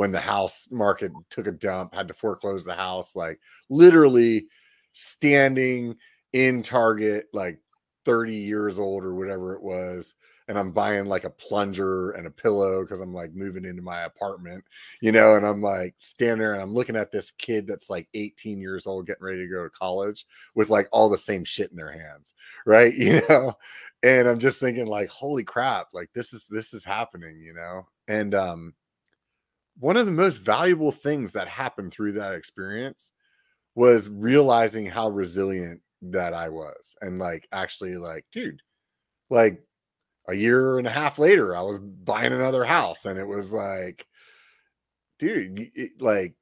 when 0.00 0.10
the 0.10 0.18
house 0.18 0.66
market 0.70 1.12
took 1.28 1.46
a 1.46 1.52
dump, 1.52 1.94
had 1.94 2.08
to 2.08 2.14
foreclose 2.14 2.64
the 2.64 2.72
house, 2.74 3.14
like 3.14 3.38
literally 3.68 4.46
standing 4.94 5.94
in 6.32 6.62
Target, 6.62 7.26
like 7.34 7.58
30 8.06 8.34
years 8.34 8.78
old 8.78 9.04
or 9.04 9.14
whatever 9.14 9.54
it 9.54 9.62
was. 9.62 10.14
And 10.48 10.58
I'm 10.58 10.72
buying 10.72 11.04
like 11.04 11.24
a 11.24 11.30
plunger 11.30 12.12
and 12.12 12.26
a 12.26 12.30
pillow 12.30 12.80
because 12.80 13.02
I'm 13.02 13.12
like 13.12 13.34
moving 13.34 13.66
into 13.66 13.82
my 13.82 14.04
apartment, 14.04 14.64
you 15.02 15.12
know. 15.12 15.34
And 15.34 15.44
I'm 15.44 15.60
like 15.60 15.96
standing 15.98 16.38
there 16.38 16.54
and 16.54 16.62
I'm 16.62 16.72
looking 16.72 16.96
at 16.96 17.12
this 17.12 17.32
kid 17.32 17.66
that's 17.66 17.90
like 17.90 18.08
18 18.14 18.58
years 18.58 18.86
old 18.86 19.06
getting 19.06 19.22
ready 19.22 19.46
to 19.46 19.52
go 19.52 19.64
to 19.64 19.68
college 19.70 20.24
with 20.54 20.70
like 20.70 20.88
all 20.92 21.10
the 21.10 21.18
same 21.18 21.44
shit 21.44 21.70
in 21.70 21.76
their 21.76 21.92
hands, 21.92 22.32
right? 22.64 22.94
You 22.96 23.20
know, 23.28 23.52
and 24.02 24.26
I'm 24.26 24.38
just 24.38 24.60
thinking 24.60 24.86
like, 24.86 25.10
holy 25.10 25.44
crap, 25.44 25.88
like 25.92 26.08
this 26.14 26.32
is 26.32 26.46
this 26.46 26.72
is 26.72 26.84
happening, 26.84 27.42
you 27.44 27.52
know. 27.52 27.86
And 28.08 28.34
um, 28.34 28.72
one 29.78 29.96
of 29.96 30.06
the 30.06 30.12
most 30.12 30.38
valuable 30.38 30.92
things 30.92 31.32
that 31.32 31.48
happened 31.48 31.92
through 31.92 32.12
that 32.12 32.32
experience 32.32 33.12
was 33.74 34.08
realizing 34.08 34.86
how 34.86 35.08
resilient 35.08 35.80
that 36.02 36.34
I 36.34 36.48
was. 36.48 36.94
And 37.00 37.18
like, 37.18 37.48
actually, 37.52 37.96
like, 37.96 38.26
dude, 38.32 38.62
like 39.30 39.62
a 40.28 40.34
year 40.34 40.78
and 40.78 40.86
a 40.86 40.90
half 40.90 41.18
later, 41.18 41.56
I 41.56 41.62
was 41.62 41.78
buying 41.78 42.32
another 42.32 42.64
house 42.64 43.04
and 43.06 43.18
it 43.18 43.26
was 43.26 43.52
like, 43.52 44.06
dude, 45.18 45.70
it, 45.74 46.00
like, 46.00 46.34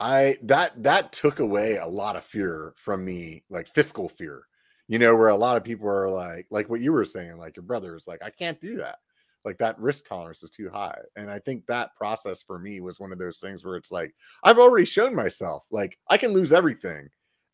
I 0.00 0.36
that 0.42 0.82
that 0.82 1.12
took 1.12 1.38
away 1.38 1.76
a 1.76 1.86
lot 1.86 2.16
of 2.16 2.24
fear 2.24 2.74
from 2.76 3.04
me, 3.04 3.44
like 3.50 3.68
fiscal 3.68 4.08
fear, 4.08 4.42
you 4.88 4.98
know, 4.98 5.14
where 5.14 5.28
a 5.28 5.36
lot 5.36 5.56
of 5.56 5.62
people 5.62 5.88
are 5.88 6.10
like, 6.10 6.46
like 6.50 6.68
what 6.68 6.80
you 6.80 6.92
were 6.92 7.04
saying, 7.04 7.38
like 7.38 7.56
your 7.56 7.62
brother 7.62 7.94
is 7.94 8.08
like, 8.08 8.20
I 8.22 8.30
can't 8.30 8.60
do 8.60 8.76
that 8.78 8.96
like 9.44 9.58
that 9.58 9.78
risk 9.78 10.06
tolerance 10.06 10.42
is 10.42 10.50
too 10.50 10.70
high 10.70 10.98
and 11.16 11.30
i 11.30 11.38
think 11.38 11.66
that 11.66 11.94
process 11.96 12.42
for 12.42 12.58
me 12.58 12.80
was 12.80 13.00
one 13.00 13.12
of 13.12 13.18
those 13.18 13.38
things 13.38 13.64
where 13.64 13.76
it's 13.76 13.92
like 13.92 14.14
i've 14.44 14.58
already 14.58 14.86
shown 14.86 15.14
myself 15.14 15.64
like 15.70 15.98
i 16.10 16.16
can 16.16 16.32
lose 16.32 16.52
everything 16.52 17.08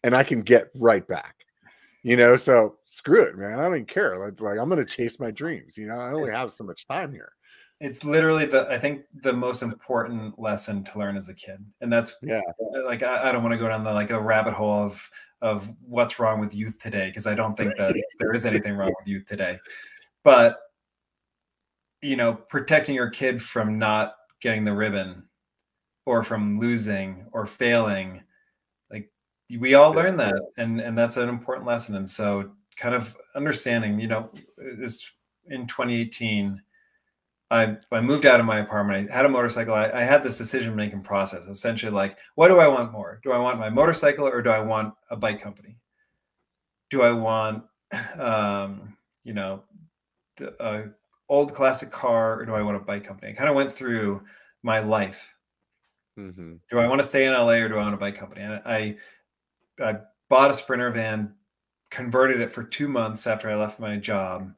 and 0.04 0.14
i 0.14 0.22
can 0.22 0.42
get 0.42 0.68
right 0.74 1.06
back 1.08 1.44
you 2.02 2.16
know 2.16 2.36
so 2.36 2.76
screw 2.84 3.22
it 3.22 3.36
man 3.36 3.58
i 3.58 3.62
don't 3.62 3.74
even 3.74 3.84
care 3.84 4.16
like, 4.16 4.40
like 4.40 4.58
i'm 4.58 4.68
gonna 4.68 4.84
chase 4.84 5.18
my 5.18 5.30
dreams 5.30 5.76
you 5.76 5.86
know 5.86 5.98
i 5.98 6.10
only 6.10 6.30
it's, 6.30 6.38
have 6.38 6.52
so 6.52 6.64
much 6.64 6.86
time 6.86 7.12
here. 7.12 7.32
It's 7.80 8.04
literally 8.04 8.44
the 8.44 8.68
i 8.72 8.78
think 8.78 9.04
the 9.22 9.32
most 9.32 9.62
important 9.62 10.36
lesson 10.38 10.82
to 10.84 10.98
learn 10.98 11.16
as 11.16 11.28
a 11.28 11.34
kid 11.34 11.64
and 11.80 11.92
that's 11.92 12.16
yeah. 12.22 12.40
Uh, 12.74 12.84
like 12.84 13.02
i, 13.02 13.28
I 13.28 13.32
don't 13.32 13.42
want 13.42 13.52
to 13.52 13.58
go 13.58 13.68
down 13.68 13.84
the 13.84 13.92
like 13.92 14.10
a 14.10 14.20
rabbit 14.20 14.54
hole 14.54 14.72
of 14.72 15.08
of 15.42 15.72
what's 15.80 16.18
wrong 16.18 16.40
with 16.40 16.54
youth 16.54 16.78
today 16.78 17.06
because 17.06 17.28
i 17.28 17.34
don't 17.34 17.56
think 17.56 17.76
that 17.76 17.94
there 18.18 18.32
is 18.32 18.46
anything 18.46 18.74
wrong 18.74 18.92
with 18.98 19.06
youth 19.06 19.26
today 19.26 19.58
but 20.24 20.58
you 22.02 22.16
know, 22.16 22.34
protecting 22.34 22.94
your 22.94 23.10
kid 23.10 23.42
from 23.42 23.78
not 23.78 24.14
getting 24.40 24.64
the 24.64 24.72
ribbon 24.72 25.24
or 26.08 26.22
from 26.22 26.58
losing 26.58 27.26
or 27.32 27.44
failing 27.44 28.22
like 28.90 29.10
we 29.58 29.74
all 29.74 29.92
learn 29.92 30.16
that 30.16 30.40
and 30.56 30.80
and 30.80 30.96
that's 30.96 31.18
an 31.18 31.28
important 31.28 31.66
lesson 31.66 31.96
and 31.96 32.08
so 32.08 32.50
kind 32.76 32.94
of 32.94 33.14
understanding 33.36 34.00
you 34.00 34.06
know 34.06 34.30
is 34.56 35.12
in 35.50 35.66
2018 35.66 36.60
I, 37.50 37.78
I 37.90 38.02
moved 38.02 38.26
out 38.26 38.40
of 38.40 38.46
my 38.46 38.58
apartment. 38.58 39.10
I 39.10 39.14
had 39.14 39.24
a 39.24 39.28
motorcycle. 39.30 39.72
I, 39.72 39.88
I 39.88 40.02
had 40.02 40.22
this 40.22 40.36
decision 40.36 40.76
making 40.76 41.02
process 41.02 41.46
essentially 41.46 41.90
like, 41.90 42.18
what 42.34 42.48
do 42.48 42.58
I 42.58 42.68
want 42.68 42.92
more? 42.92 43.20
Do 43.22 43.32
I 43.32 43.38
want 43.38 43.58
my 43.58 43.70
motorcycle 43.70 44.28
or 44.28 44.42
do 44.42 44.50
I 44.50 44.60
want 44.60 44.92
a 45.10 45.16
bike 45.16 45.40
company? 45.40 45.78
Do 46.90 47.00
I 47.00 47.12
want, 47.12 47.64
um, 48.18 48.98
you 49.24 49.32
know, 49.32 49.62
the, 50.36 50.54
a 50.62 50.90
old 51.28 51.54
classic 51.54 51.90
car 51.90 52.40
or 52.40 52.46
do 52.46 52.54
I 52.54 52.62
want 52.62 52.76
a 52.76 52.80
bike 52.80 53.04
company? 53.04 53.32
I 53.32 53.34
kind 53.34 53.50
of 53.50 53.56
went 53.56 53.72
through 53.72 54.22
my 54.62 54.80
life. 54.80 55.34
Mm-hmm. 56.18 56.54
Do 56.70 56.78
I 56.78 56.88
want 56.88 57.00
to 57.00 57.06
stay 57.06 57.26
in 57.26 57.32
LA 57.32 57.52
or 57.52 57.68
do 57.68 57.76
I 57.76 57.82
want 57.82 57.94
a 57.94 57.98
bike 57.98 58.16
company? 58.16 58.42
And 58.42 58.60
I, 58.64 58.96
I 59.80 59.98
bought 60.28 60.50
a 60.50 60.54
Sprinter 60.54 60.90
van, 60.90 61.34
converted 61.90 62.40
it 62.40 62.50
for 62.50 62.64
two 62.64 62.88
months 62.88 63.26
after 63.26 63.50
I 63.50 63.54
left 63.54 63.80
my 63.80 63.96
job 63.96 64.52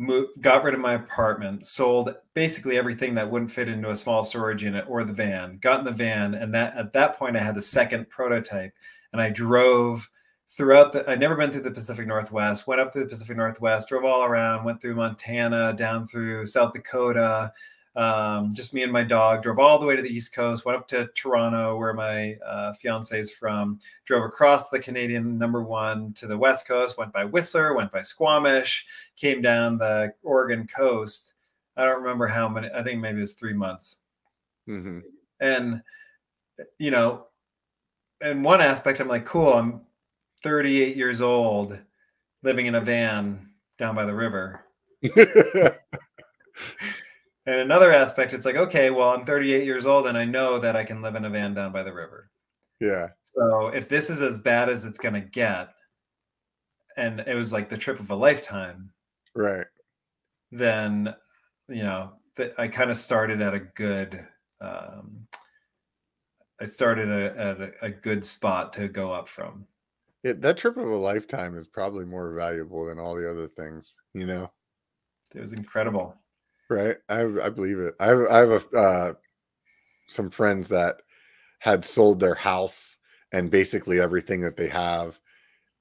moved, 0.00 0.40
got 0.40 0.64
rid 0.64 0.74
of 0.74 0.80
my 0.80 0.94
apartment, 0.94 1.66
sold 1.66 2.14
basically 2.34 2.78
everything 2.78 3.14
that 3.14 3.30
wouldn't 3.30 3.50
fit 3.50 3.68
into 3.68 3.90
a 3.90 3.96
small 3.96 4.24
storage 4.24 4.62
unit 4.62 4.86
or 4.88 5.04
the 5.04 5.12
van, 5.12 5.58
got 5.60 5.80
in 5.80 5.84
the 5.84 5.92
van, 5.92 6.34
and 6.34 6.52
that 6.54 6.74
at 6.74 6.92
that 6.94 7.16
point 7.18 7.36
I 7.36 7.40
had 7.40 7.54
the 7.54 7.62
second 7.62 8.08
prototype, 8.08 8.72
and 9.12 9.20
I 9.20 9.28
drove 9.28 10.10
throughout 10.50 10.92
the. 10.92 11.08
I'd 11.10 11.20
never 11.20 11.36
been 11.36 11.50
through 11.50 11.62
the 11.62 11.70
Pacific 11.70 12.06
Northwest. 12.06 12.66
Went 12.66 12.80
up 12.80 12.92
through 12.92 13.04
the 13.04 13.08
Pacific 13.08 13.36
Northwest, 13.36 13.88
drove 13.88 14.04
all 14.04 14.24
around, 14.24 14.64
went 14.64 14.80
through 14.80 14.96
Montana, 14.96 15.72
down 15.72 16.06
through 16.06 16.44
South 16.44 16.72
Dakota, 16.72 17.52
um, 17.96 18.52
just 18.52 18.72
me 18.72 18.82
and 18.82 18.92
my 18.92 19.02
dog 19.02 19.42
drove 19.42 19.58
all 19.58 19.78
the 19.78 19.86
way 19.86 19.96
to 19.96 20.02
the 20.02 20.08
east 20.08 20.34
coast 20.34 20.64
went 20.64 20.78
up 20.78 20.86
to 20.88 21.08
toronto 21.08 21.76
where 21.76 21.92
my 21.92 22.36
uh, 22.46 22.72
fiance 22.74 23.18
is 23.18 23.32
from 23.32 23.80
drove 24.04 24.24
across 24.24 24.68
the 24.68 24.78
canadian 24.78 25.36
number 25.36 25.62
one 25.62 26.12
to 26.12 26.26
the 26.26 26.38
west 26.38 26.68
coast 26.68 26.98
went 26.98 27.12
by 27.12 27.24
whistler 27.24 27.74
went 27.74 27.90
by 27.90 28.00
squamish 28.00 28.86
came 29.16 29.42
down 29.42 29.76
the 29.76 30.12
oregon 30.22 30.68
coast 30.68 31.34
i 31.76 31.84
don't 31.84 32.00
remember 32.00 32.26
how 32.26 32.48
many 32.48 32.68
i 32.74 32.82
think 32.82 33.00
maybe 33.00 33.18
it 33.18 33.22
was 33.22 33.34
three 33.34 33.54
months 33.54 33.96
mm-hmm. 34.68 35.00
and 35.40 35.82
you 36.78 36.92
know 36.92 37.26
in 38.20 38.42
one 38.44 38.60
aspect 38.60 39.00
i'm 39.00 39.08
like 39.08 39.24
cool 39.24 39.52
i'm 39.52 39.80
38 40.42 40.96
years 40.96 41.20
old 41.20 41.78
living 42.42 42.66
in 42.66 42.74
a 42.74 42.80
van 42.80 43.48
down 43.78 43.94
by 43.94 44.04
the 44.04 44.14
river 44.14 44.64
And 47.46 47.58
another 47.58 47.90
aspect, 47.90 48.32
it's 48.32 48.44
like, 48.44 48.56
okay, 48.56 48.90
well, 48.90 49.10
I'm 49.10 49.24
38 49.24 49.64
years 49.64 49.86
old 49.86 50.06
and 50.06 50.16
I 50.16 50.24
know 50.24 50.58
that 50.58 50.76
I 50.76 50.84
can 50.84 51.02
live 51.02 51.16
in 51.16 51.24
a 51.24 51.30
van 51.30 51.54
down 51.54 51.72
by 51.72 51.82
the 51.82 51.92
river. 51.92 52.30
Yeah. 52.80 53.08
So 53.24 53.68
if 53.68 53.88
this 53.88 54.10
is 54.10 54.20
as 54.20 54.38
bad 54.38 54.68
as 54.68 54.84
it's 54.84 54.98
going 54.98 55.14
to 55.14 55.20
get, 55.20 55.70
and 56.96 57.20
it 57.26 57.34
was 57.34 57.52
like 57.52 57.68
the 57.68 57.76
trip 57.76 57.98
of 57.98 58.10
a 58.10 58.14
lifetime, 58.14 58.90
right? 59.34 59.66
Then, 60.52 61.14
you 61.68 61.82
know, 61.82 62.12
th- 62.36 62.52
I 62.58 62.68
kind 62.68 62.90
of 62.90 62.96
started 62.96 63.40
at 63.40 63.54
a 63.54 63.60
good, 63.60 64.24
um, 64.60 65.26
I 66.60 66.66
started 66.66 67.08
a, 67.08 67.38
at 67.38 67.60
a, 67.60 67.70
a 67.82 67.90
good 67.90 68.24
spot 68.24 68.72
to 68.74 68.86
go 68.86 69.12
up 69.12 69.28
from. 69.28 69.66
Yeah, 70.22 70.34
that 70.38 70.58
trip 70.58 70.76
of 70.76 70.88
a 70.88 70.96
lifetime 70.96 71.56
is 71.56 71.66
probably 71.66 72.04
more 72.04 72.34
valuable 72.34 72.86
than 72.86 72.98
all 72.98 73.14
the 73.14 73.30
other 73.30 73.48
things, 73.48 73.96
you 74.14 74.26
know. 74.26 74.50
It 75.34 75.40
was 75.40 75.52
incredible. 75.52 76.16
Right. 76.68 76.96
I 77.08 77.22
I 77.42 77.48
believe 77.48 77.78
it. 77.78 77.94
I 78.00 78.06
have 78.08 78.26
I 78.30 78.38
have 78.38 78.50
a 78.50 78.76
uh, 78.78 79.12
some 80.08 80.30
friends 80.30 80.68
that 80.68 81.02
had 81.60 81.84
sold 81.84 82.20
their 82.20 82.34
house 82.34 82.98
and 83.32 83.50
basically 83.50 84.00
everything 84.00 84.40
that 84.42 84.56
they 84.56 84.68
have 84.68 85.20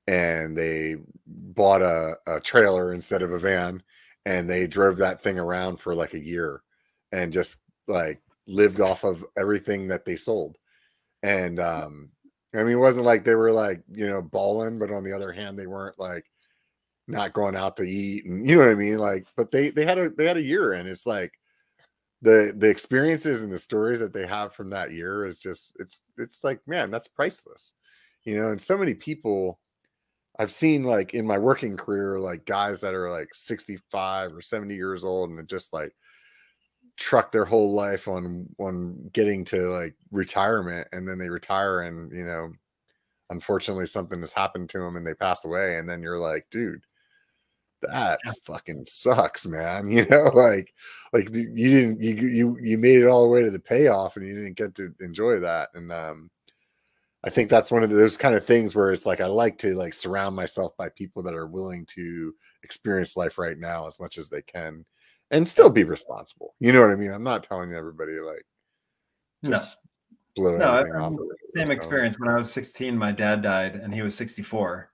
and 0.07 0.57
they 0.57 0.97
bought 1.27 1.81
a, 1.81 2.15
a 2.27 2.39
trailer 2.39 2.93
instead 2.93 3.21
of 3.21 3.31
a 3.31 3.39
van 3.39 3.81
and 4.25 4.49
they 4.49 4.67
drove 4.67 4.97
that 4.97 5.21
thing 5.21 5.39
around 5.39 5.79
for 5.79 5.95
like 5.95 6.13
a 6.13 6.23
year 6.25 6.61
and 7.11 7.33
just 7.33 7.57
like 7.87 8.21
lived 8.47 8.81
off 8.81 9.03
of 9.03 9.25
everything 9.37 9.87
that 9.87 10.05
they 10.05 10.15
sold. 10.15 10.57
And 11.23 11.59
um 11.59 12.09
I 12.55 12.63
mean 12.63 12.73
it 12.73 12.76
wasn't 12.77 13.05
like 13.05 13.23
they 13.23 13.35
were 13.35 13.51
like, 13.51 13.84
you 13.91 14.07
know, 14.07 14.21
balling, 14.21 14.80
but 14.80 14.91
on 14.91 15.03
the 15.03 15.13
other 15.13 15.31
hand, 15.31 15.57
they 15.57 15.67
weren't 15.67 15.99
like 15.99 16.26
not 17.07 17.34
going 17.34 17.55
out 17.55 17.77
to 17.77 17.84
eat 17.84 18.26
and 18.26 18.45
you 18.49 18.57
know 18.57 18.65
what 18.65 18.71
I 18.71 18.76
mean? 18.76 18.97
Like, 18.97 19.27
but 19.35 19.51
they 19.51 19.69
they 19.69 19.85
had 19.85 19.97
a 19.97 20.09
they 20.09 20.26
had 20.26 20.38
a 20.38 20.41
year 20.41 20.73
and 20.73 20.88
it's 20.88 21.05
like 21.05 21.31
the 22.21 22.53
the 22.57 22.69
experiences 22.69 23.41
and 23.41 23.51
the 23.51 23.59
stories 23.59 23.99
that 23.99 24.13
they 24.13 24.26
have 24.26 24.53
from 24.53 24.69
that 24.69 24.91
year 24.91 25.26
is 25.26 25.39
just 25.39 25.73
it's 25.80 26.01
it's 26.17 26.43
like 26.43 26.59
man 26.67 26.91
that's 26.91 27.07
priceless 27.07 27.73
you 28.26 28.35
know 28.35 28.49
and 28.49 28.61
so 28.61 28.77
many 28.77 28.93
people 28.93 29.59
i've 30.38 30.51
seen 30.51 30.84
like 30.84 31.13
in 31.13 31.26
my 31.26 31.38
working 31.38 31.77
career 31.77 32.19
like 32.19 32.45
guys 32.45 32.81
that 32.81 32.93
are 32.93 33.09
like 33.09 33.30
65 33.34 34.34
or 34.34 34.41
70 34.41 34.76
years 34.76 35.03
old 35.03 35.30
and 35.30 35.47
just 35.47 35.73
like 35.73 35.93
truck 36.99 37.31
their 37.31 37.45
whole 37.45 37.71
life 37.73 38.07
on 38.07 38.47
on 38.59 39.09
getting 39.13 39.45
to 39.45 39.61
like 39.69 39.95
retirement 40.11 40.88
and 40.91 41.07
then 41.07 41.17
they 41.17 41.30
retire 41.30 41.81
and 41.81 42.11
you 42.11 42.26
know 42.26 42.51
unfortunately 43.30 43.85
something 43.85 44.19
has 44.19 44.34
happened 44.34 44.69
to 44.69 44.80
them 44.80 44.95
and 44.97 45.07
they 45.07 45.13
pass 45.13 45.45
away 45.45 45.77
and 45.77 45.89
then 45.89 46.03
you're 46.03 46.19
like 46.19 46.45
dude 46.51 46.81
that 47.81 48.19
fucking 48.43 48.85
sucks, 48.85 49.45
man. 49.47 49.88
You 49.89 50.05
know, 50.07 50.23
like 50.34 50.73
like 51.13 51.30
you 51.34 51.69
didn't 51.71 52.01
you 52.01 52.13
you 52.15 52.57
you 52.61 52.77
made 52.77 53.01
it 53.01 53.07
all 53.07 53.23
the 53.23 53.30
way 53.30 53.41
to 53.41 53.51
the 53.51 53.59
payoff 53.59 54.15
and 54.15 54.27
you 54.27 54.35
didn't 54.35 54.57
get 54.57 54.76
to 54.76 54.93
enjoy 55.01 55.39
that. 55.39 55.69
And 55.73 55.91
um 55.91 56.30
I 57.23 57.30
think 57.30 57.49
that's 57.49 57.71
one 57.71 57.84
of 57.84 57.89
those 57.89 58.17
kind 58.17 58.35
of 58.35 58.45
things 58.45 58.76
where 58.76 58.91
it's 58.93 59.05
like 59.05 59.21
I 59.21 59.26
like 59.26 59.57
to 59.59 59.76
like 59.76 59.93
surround 59.93 60.35
myself 60.35 60.76
by 60.77 60.89
people 60.89 61.21
that 61.23 61.34
are 61.34 61.47
willing 61.47 61.85
to 61.88 62.34
experience 62.63 63.17
life 63.17 63.38
right 63.38 63.57
now 63.57 63.88
as 63.88 63.99
much 63.99 64.17
as 64.17 64.30
they 64.30 64.41
can 64.41 64.85
and 65.31 65.47
still 65.47 65.69
be 65.69 65.84
responsible. 65.84 66.56
You 66.60 66.73
know 66.73 66.81
what 66.81 66.91
I 66.91 66.95
mean? 66.95 67.11
I'm 67.11 67.23
not 67.23 67.43
telling 67.43 67.73
everybody 67.73 68.19
like 68.19 68.45
just 69.45 69.77
no. 70.11 70.18
blow 70.35 70.57
no, 70.57 70.76
everything 70.76 71.01
off. 71.01 71.14
Same 71.45 71.72
experience 71.72 72.19
when 72.19 72.30
I 72.30 72.35
was 72.35 72.51
16, 72.51 72.97
my 72.97 73.11
dad 73.11 73.41
died 73.41 73.76
and 73.76 73.93
he 73.93 74.01
was 74.01 74.15
64. 74.15 74.89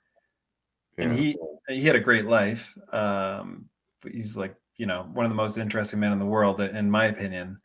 Yeah. 0.98 1.06
And 1.06 1.18
he 1.18 1.38
he 1.68 1.82
had 1.82 1.96
a 1.96 2.00
great 2.00 2.26
life. 2.26 2.78
Um, 2.92 3.70
he's 4.10 4.38
like 4.38 4.56
you 4.78 4.86
know 4.86 5.10
one 5.14 5.26
of 5.26 5.32
the 5.32 5.36
most 5.36 5.58
interesting 5.58 6.00
men 6.00 6.12
in 6.12 6.20
the 6.20 6.26
world, 6.26 6.60
in 6.62 6.90
my 6.90 7.06
opinion. 7.06 7.60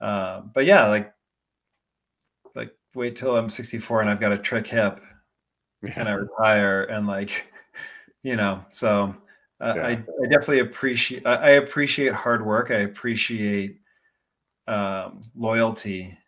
Uh, 0.00 0.42
but 0.52 0.64
yeah, 0.64 0.88
like 0.88 1.12
like 2.54 2.74
wait 2.94 3.16
till 3.16 3.36
I'm 3.36 3.48
64 3.48 4.02
and 4.02 4.10
I've 4.10 4.20
got 4.20 4.32
a 4.32 4.38
trick 4.38 4.66
hip 4.66 5.00
yeah. 5.82 5.92
and 5.96 6.08
I 6.08 6.12
retire 6.12 6.84
and 6.84 7.06
like 7.06 7.46
you 8.22 8.36
know 8.36 8.64
so 8.70 9.14
uh, 9.62 9.74
yeah. 9.76 9.86
I, 9.86 9.90
I 9.92 10.28
definitely 10.28 10.60
appreciate 10.60 11.26
I, 11.26 11.50
appreciate 11.52 12.12
hard 12.12 12.44
work. 12.44 12.70
I 12.70 12.80
appreciate 12.80 13.78
um, 14.66 15.20
loyalty, 15.34 16.18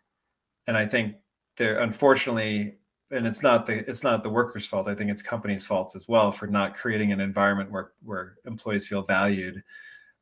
and 0.67 0.77
I 0.77 0.85
think 0.85 1.15
there 1.57 1.79
unfortunately 1.79 2.77
and 3.11 3.27
it's 3.27 3.43
not 3.43 3.65
the 3.65 3.87
it's 3.89 4.03
not 4.03 4.23
the 4.23 4.29
workers' 4.29 4.65
fault. 4.65 4.87
I 4.87 4.95
think 4.95 5.11
it's 5.11 5.21
companies' 5.21 5.65
faults 5.65 5.95
as 5.95 6.07
well 6.07 6.31
for 6.31 6.47
not 6.47 6.75
creating 6.75 7.11
an 7.11 7.19
environment 7.19 7.71
where 7.71 7.91
where 8.03 8.35
employees 8.45 8.87
feel 8.87 9.03
valued. 9.03 9.63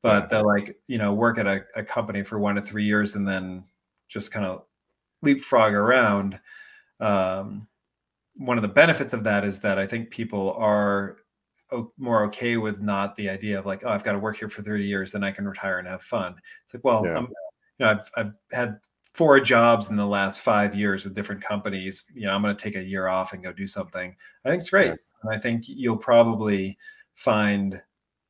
But 0.02 0.23
yeah. 0.23 0.27
they'll 0.27 0.48
like 0.48 0.77
you 0.88 0.98
know 0.98 1.14
work 1.14 1.38
at 1.38 1.48
a, 1.48 1.61
a 1.76 1.84
company 1.84 2.23
for 2.23 2.40
one 2.40 2.56
to 2.56 2.61
three 2.61 2.84
years 2.84 3.15
and 3.15 3.27
then 3.27 3.64
just 4.10 4.31
kind 4.31 4.45
of 4.45 4.65
leapfrog 5.22 5.73
around. 5.73 6.40
Um, 6.99 7.68
one 8.35 8.57
of 8.57 8.64
the 8.64 8.68
benefits 8.68 9.14
of 9.14 9.23
that 9.23 9.45
is 9.45 9.60
that 9.60 9.80
I 9.80 9.88
think 9.88 10.10
people 10.10 10.53
are 10.53 11.18
more 11.98 12.24
okay 12.26 12.58
with 12.58 12.82
not 12.82 13.16
the 13.16 13.30
idea 13.30 13.60
of 13.60 13.66
like, 13.66 13.84
oh, 13.84 13.90
I've 13.90 14.04
got 14.04 14.14
to 14.14 14.20
work 14.20 14.38
here 14.38 14.50
for 14.50 14.62
30 14.62 14.84
years, 14.84 15.12
then 15.12 15.24
I 15.24 15.32
can 15.32 15.48
retire 15.48 15.80
and 15.80 15.88
have 15.88 16.04
fun. 16.04 16.36
It's 16.64 16.74
like, 16.74 16.84
well, 16.84 17.06
yeah. 17.06 17.22
you 17.22 17.28
know, 17.80 17.90
I've, 17.90 18.12
I've 18.16 18.34
had 18.52 18.80
four 19.14 19.40
jobs 19.40 19.90
in 19.90 19.95
the 19.95 20.06
last 20.06 20.41
five 20.41 20.76
years 20.76 21.04
with 21.04 21.14
different 21.14 21.44
companies. 21.44 22.06
You 22.14 22.28
know, 22.28 22.34
I'm 22.34 22.41
going 22.41 22.56
to 22.56 22.62
take 22.62 22.76
a 22.76 22.84
year 22.84 23.08
off 23.08 23.34
and 23.34 23.44
go 23.44 23.54
do 23.54 23.68
something. 23.68 24.16
I 24.44 24.50
think 24.50 24.62
it's 24.62 24.70
great. 24.70 24.88
Yeah. 24.88 24.95
And 25.24 25.34
I 25.34 25.40
think 25.40 25.64
you'll 25.68 25.98
probably 25.98 26.78
find 27.16 27.82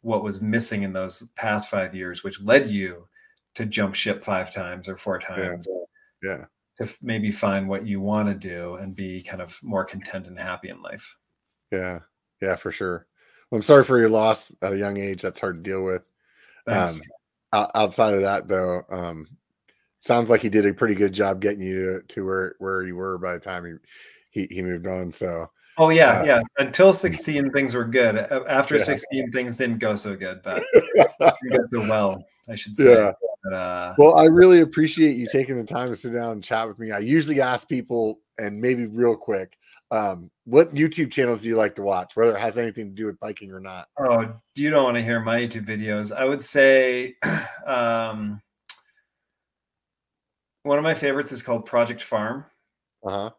what 0.01 0.23
was 0.23 0.41
missing 0.41 0.83
in 0.83 0.93
those 0.93 1.29
past 1.35 1.69
five 1.69 1.95
years, 1.95 2.23
which 2.23 2.41
led 2.41 2.67
you 2.67 3.07
to 3.55 3.65
jump 3.65 3.95
ship 3.95 4.23
five 4.23 4.53
times 4.53 4.89
or 4.89 4.97
four 4.97 5.19
times. 5.19 5.67
Yeah. 6.21 6.29
yeah. 6.29 6.85
To 6.85 6.95
maybe 7.01 7.31
find 7.31 7.69
what 7.69 7.85
you 7.85 8.01
want 8.01 8.27
to 8.27 8.35
do 8.35 8.75
and 8.75 8.95
be 8.95 9.21
kind 9.21 9.41
of 9.41 9.57
more 9.63 9.85
content 9.85 10.27
and 10.27 10.37
happy 10.37 10.69
in 10.69 10.81
life. 10.81 11.15
Yeah. 11.71 11.99
Yeah, 12.41 12.55
for 12.55 12.71
sure. 12.71 13.07
I'm 13.53 13.61
sorry 13.61 13.83
for 13.83 13.99
your 13.99 14.09
loss 14.09 14.53
at 14.61 14.73
a 14.73 14.77
young 14.77 14.97
age. 14.97 15.21
That's 15.21 15.39
hard 15.39 15.55
to 15.55 15.61
deal 15.61 15.83
with. 15.83 16.01
Um, 16.65 16.89
outside 17.53 18.13
of 18.13 18.21
that, 18.21 18.47
though, 18.47 18.81
um, 18.89 19.27
sounds 19.99 20.29
like 20.29 20.41
he 20.41 20.49
did 20.49 20.65
a 20.65 20.73
pretty 20.73 20.95
good 20.95 21.13
job 21.13 21.39
getting 21.39 21.61
you 21.61 21.83
to, 21.83 22.01
to 22.07 22.25
where 22.25 22.55
where 22.59 22.83
you 22.83 22.95
were 22.95 23.17
by 23.17 23.33
the 23.33 23.39
time 23.39 23.65
he 24.31 24.41
he 24.41 24.55
he 24.55 24.61
moved 24.61 24.87
on. 24.87 25.11
So 25.11 25.49
oh 25.77 25.89
yeah, 25.89 26.21
uh, 26.21 26.23
yeah. 26.23 26.41
Until 26.57 26.91
mm. 26.91 26.95
16, 26.95 27.51
things 27.51 27.75
were 27.75 27.85
good. 27.85 28.17
After 28.17 28.75
yeah. 28.75 28.83
16, 28.83 29.31
things 29.31 29.57
didn't 29.57 29.79
go 29.79 29.95
so 29.95 30.15
good, 30.15 30.41
but 30.43 30.63
go 31.19 31.65
so 31.67 31.79
well, 31.91 32.23
I 32.49 32.55
should 32.55 32.77
say. 32.77 32.93
Yeah. 32.93 33.11
But, 33.43 33.53
uh, 33.53 33.93
well, 33.97 34.15
I 34.15 34.25
really 34.25 34.61
appreciate 34.61 35.17
you 35.17 35.27
taking 35.31 35.57
the 35.57 35.65
time 35.65 35.87
to 35.87 35.95
sit 35.95 36.13
down 36.13 36.31
and 36.31 36.43
chat 36.43 36.67
with 36.67 36.79
me. 36.79 36.91
I 36.91 36.99
usually 36.99 37.41
ask 37.41 37.67
people, 37.67 38.19
and 38.37 38.59
maybe 38.59 38.85
real 38.85 39.17
quick, 39.17 39.57
um, 39.93 40.31
what 40.45 40.73
YouTube 40.73 41.11
channels 41.11 41.43
do 41.43 41.49
you 41.49 41.55
like 41.55 41.75
to 41.75 41.83
watch, 41.83 42.15
whether 42.15 42.35
it 42.35 42.39
has 42.39 42.57
anything 42.57 42.89
to 42.89 42.95
do 42.95 43.05
with 43.05 43.19
biking 43.19 43.51
or 43.51 43.59
not? 43.59 43.87
Oh, 43.99 44.33
you 44.55 44.71
don't 44.71 44.83
want 44.83 44.97
to 44.97 45.03
hear 45.03 45.19
my 45.19 45.39
YouTube 45.39 45.67
videos. 45.67 46.11
I 46.11 46.25
would 46.25 46.41
say 46.41 47.15
um, 47.67 48.41
one 50.63 50.79
of 50.79 50.83
my 50.83 50.95
favorites 50.95 51.31
is 51.31 51.43
called 51.43 51.67
Project 51.67 52.01
Farm. 52.01 52.43
Uh 53.05 53.09
huh. 53.11 53.29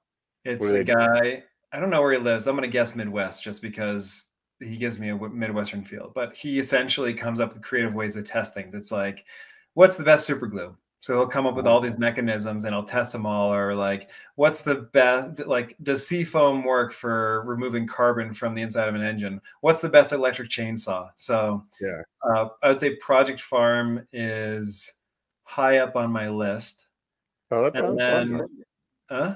It's 0.44 0.70
a 0.70 0.85
guy. 0.85 1.43
I 1.72 1.81
don't 1.81 1.90
know 1.90 2.01
where 2.01 2.12
he 2.12 2.18
lives. 2.18 2.47
I'm 2.47 2.55
going 2.55 2.68
to 2.68 2.72
guess 2.72 2.94
Midwest 2.94 3.43
just 3.43 3.60
because 3.60 4.22
he 4.60 4.76
gives 4.76 4.97
me 4.97 5.09
a 5.09 5.16
Midwestern 5.16 5.82
feel. 5.82 6.12
But 6.14 6.35
he 6.35 6.60
essentially 6.60 7.14
comes 7.14 7.40
up 7.40 7.52
with 7.52 7.62
creative 7.62 7.94
ways 7.94 8.14
to 8.14 8.22
test 8.22 8.55
things. 8.55 8.74
It's 8.74 8.93
like, 8.93 9.24
what's 9.72 9.97
the 9.97 10.05
best 10.05 10.24
super 10.24 10.47
glue? 10.47 10.76
So 11.05 11.12
he'll 11.12 11.26
come 11.26 11.47
up 11.47 11.55
with 11.55 11.66
all 11.66 11.82
these 11.82 11.98
mechanisms 11.98 12.64
and 12.64 12.74
I'll 12.74 12.82
test 12.82 13.12
them 13.12 13.26
all. 13.26 13.52
Or 13.52 13.74
like, 13.74 14.09
what's 14.36 14.62
the 14.62 14.74
best? 14.74 15.47
Like, 15.47 15.76
does 15.82 16.09
seafoam 16.09 16.64
work 16.64 16.94
for 16.94 17.43
removing 17.44 17.86
carbon 17.86 18.32
from 18.32 18.55
the 18.55 18.62
inside 18.62 18.89
of 18.89 18.94
an 18.94 19.02
engine? 19.02 19.39
What's 19.60 19.82
the 19.82 19.90
best 19.90 20.14
electric 20.14 20.48
chainsaw? 20.48 21.10
So 21.14 21.62
yeah, 21.78 22.01
uh, 22.26 22.48
I 22.62 22.68
would 22.68 22.81
say 22.81 22.97
Project 22.97 23.43
Farm 23.43 24.09
is 24.14 24.94
high 25.43 25.76
up 25.76 25.94
on 25.94 26.10
my 26.10 26.31
list. 26.31 26.86
Oh, 27.51 27.64
that 27.64 27.74
sounds 27.74 27.98
then, 27.98 28.39
fun. 28.39 28.48
Huh? 29.10 29.35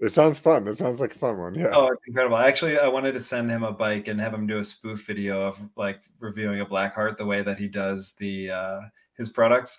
It 0.00 0.12
sounds 0.12 0.40
fun. 0.40 0.66
It 0.66 0.78
sounds 0.78 0.98
like 0.98 1.14
a 1.14 1.18
fun 1.18 1.38
one. 1.38 1.54
Yeah. 1.54 1.70
Oh, 1.74 1.92
it's 1.92 2.02
incredible. 2.08 2.38
Actually, 2.38 2.76
I 2.80 2.88
wanted 2.88 3.12
to 3.12 3.20
send 3.20 3.52
him 3.52 3.62
a 3.62 3.70
bike 3.70 4.08
and 4.08 4.20
have 4.20 4.34
him 4.34 4.48
do 4.48 4.58
a 4.58 4.64
spoof 4.64 5.06
video 5.06 5.46
of 5.46 5.60
like 5.76 6.00
reviewing 6.18 6.60
a 6.60 6.66
Blackheart 6.66 7.18
the 7.18 7.24
way 7.24 7.40
that 7.40 7.56
he 7.56 7.68
does 7.68 8.14
the 8.18 8.50
uh, 8.50 8.80
his 9.16 9.30
products. 9.30 9.78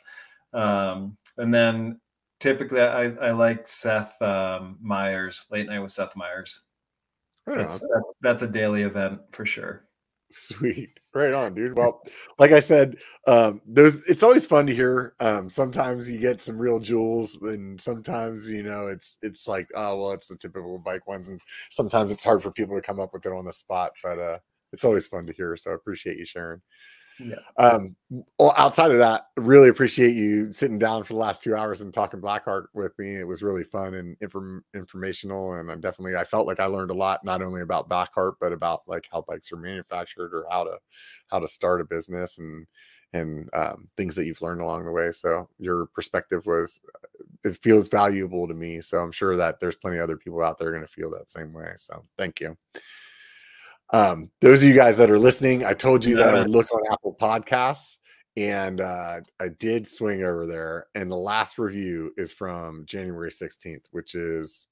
Um, 0.54 1.18
and 1.38 1.54
then 1.54 2.00
typically, 2.40 2.82
I, 2.82 3.06
I 3.06 3.32
like 3.32 3.68
Seth 3.68 4.22
um, 4.22 4.78
Meyers, 4.82 5.46
late 5.52 5.68
night 5.68 5.80
with 5.80 5.92
Seth 5.92 6.16
Meyers. 6.16 6.62
That's, 7.48 7.80
that's, 7.80 8.16
that's 8.22 8.42
a 8.42 8.48
daily 8.48 8.82
event 8.82 9.20
for 9.32 9.46
sure. 9.46 9.86
Sweet. 10.32 11.00
Right 11.14 11.34
on, 11.34 11.54
dude. 11.54 11.78
Well, 11.78 12.02
like 12.40 12.52
I 12.52 12.60
said, 12.60 12.98
um, 13.28 13.62
those 13.66 14.02
it's 14.02 14.24
always 14.24 14.46
fun 14.46 14.68
to 14.68 14.76
hear. 14.76 15.14
Um, 15.20 15.50
sometimes 15.50 16.10
you 16.10 16.20
get 16.20 16.42
some 16.42 16.58
real 16.58 16.80
jewels, 16.80 17.38
and 17.42 17.80
sometimes 17.80 18.50
you 18.50 18.64
know 18.64 18.88
it's 18.88 19.18
it's 19.22 19.48
like, 19.48 19.70
oh 19.76 19.98
well, 19.98 20.12
it's 20.12 20.28
the 20.28 20.36
typical 20.36 20.78
bike 20.80 21.08
ones, 21.08 21.30
and 21.30 21.40
sometimes 21.70 22.12
it's 22.12 22.24
hard 22.24 22.44
for 22.44 22.52
people 22.52 22.76
to 22.76 22.82
come 22.82 23.00
up 23.00 23.12
with 23.14 23.26
it 23.26 23.32
on 23.32 23.46
the 23.46 23.54
spot. 23.54 23.92
But 24.04 24.20
uh, 24.20 24.40
it's 24.74 24.84
always 24.84 25.08
fun 25.08 25.26
to 25.28 25.34
hear. 25.34 25.56
So 25.56 25.72
I 25.72 25.76
appreciate 25.76 26.18
you 26.18 26.26
sharing. 26.26 26.62
Yeah. 27.20 27.36
Um, 27.58 27.96
well, 28.38 28.54
outside 28.58 28.92
of 28.92 28.98
that, 28.98 29.28
really 29.38 29.70
appreciate 29.70 30.16
you 30.16 30.52
sitting 30.52 30.78
down 30.78 31.04
for 31.04 31.14
the 31.14 31.20
last 31.20 31.42
two 31.42 31.56
hours 31.56 31.82
and 31.82 31.94
talking 31.94 32.20
Blackheart 32.20 32.66
with 32.74 32.92
me. 33.00 33.16
It 33.16 33.28
was 33.28 33.42
really 33.42 33.64
fun 33.64 33.94
and 33.94 34.18
inform- 34.22 34.66
informational, 34.74 35.54
and 35.54 35.72
I 35.72 35.76
definitely 35.76 36.18
I 36.18 36.26
felt 36.26 36.46
like 36.48 36.60
I 36.60 36.66
learned 36.66 36.92
a 36.92 36.96
lot, 36.96 37.24
not 37.24 37.42
only 37.42 37.62
about 37.62 37.90
Blackheart, 37.90 38.34
but 38.42 38.52
about 38.52 38.82
like 38.88 39.08
how 39.12 39.24
bikes 39.28 39.52
are 39.54 39.58
manufactured 39.58 40.34
or 40.34 40.46
how 40.52 40.66
to 40.66 40.78
how 41.28 41.40
to 41.40 41.48
start 41.48 41.82
a 41.82 41.86
business 41.86 42.38
and 42.38 42.66
and 43.14 43.50
um, 43.54 43.88
things 43.96 44.14
that 44.18 44.26
you've 44.26 44.42
learned 44.42 44.60
along 44.62 44.84
the 44.84 44.92
way. 44.92 45.12
So 45.14 45.48
your 45.58 45.86
perspective 45.88 46.46
was 46.46 46.82
it 47.46 47.58
feels 47.62 47.88
valuable 47.88 48.48
to 48.48 48.54
me. 48.54 48.82
So 48.82 48.98
I'm 49.00 49.12
sure 49.12 49.38
that 49.38 49.60
there's 49.60 49.76
plenty 49.78 49.98
of 49.98 50.04
other 50.04 50.18
people 50.18 50.44
out 50.44 50.58
there 50.58 50.72
going 50.72 50.82
to 50.84 50.88
feel 50.88 51.12
that 51.12 51.32
same 51.32 51.54
way. 51.54 51.72
So 51.78 52.04
thank 52.18 52.42
you. 52.42 52.58
Um, 53.94 54.30
those 54.42 54.64
of 54.64 54.70
you 54.70 54.76
guys 54.76 54.98
that 54.98 55.12
are 55.12 55.20
listening, 55.20 55.64
I 55.66 55.74
told 55.74 56.04
you 56.04 56.16
that 56.18 56.30
I 56.30 56.40
would 56.40 56.50
look 56.50 56.72
on 56.74 56.82
Apple 56.92 57.16
Podcasts, 57.20 57.98
and 58.36 58.82
uh, 58.82 59.22
I 59.40 59.50
did 59.60 59.88
swing 59.88 60.24
over 60.24 60.48
there. 60.48 60.88
And 60.96 61.12
the 61.12 61.16
last 61.16 61.58
review 61.58 62.12
is 62.18 62.32
from 62.32 62.86
January 62.86 63.32
16th, 63.32 63.86
which 63.92 64.16
is 64.16 64.68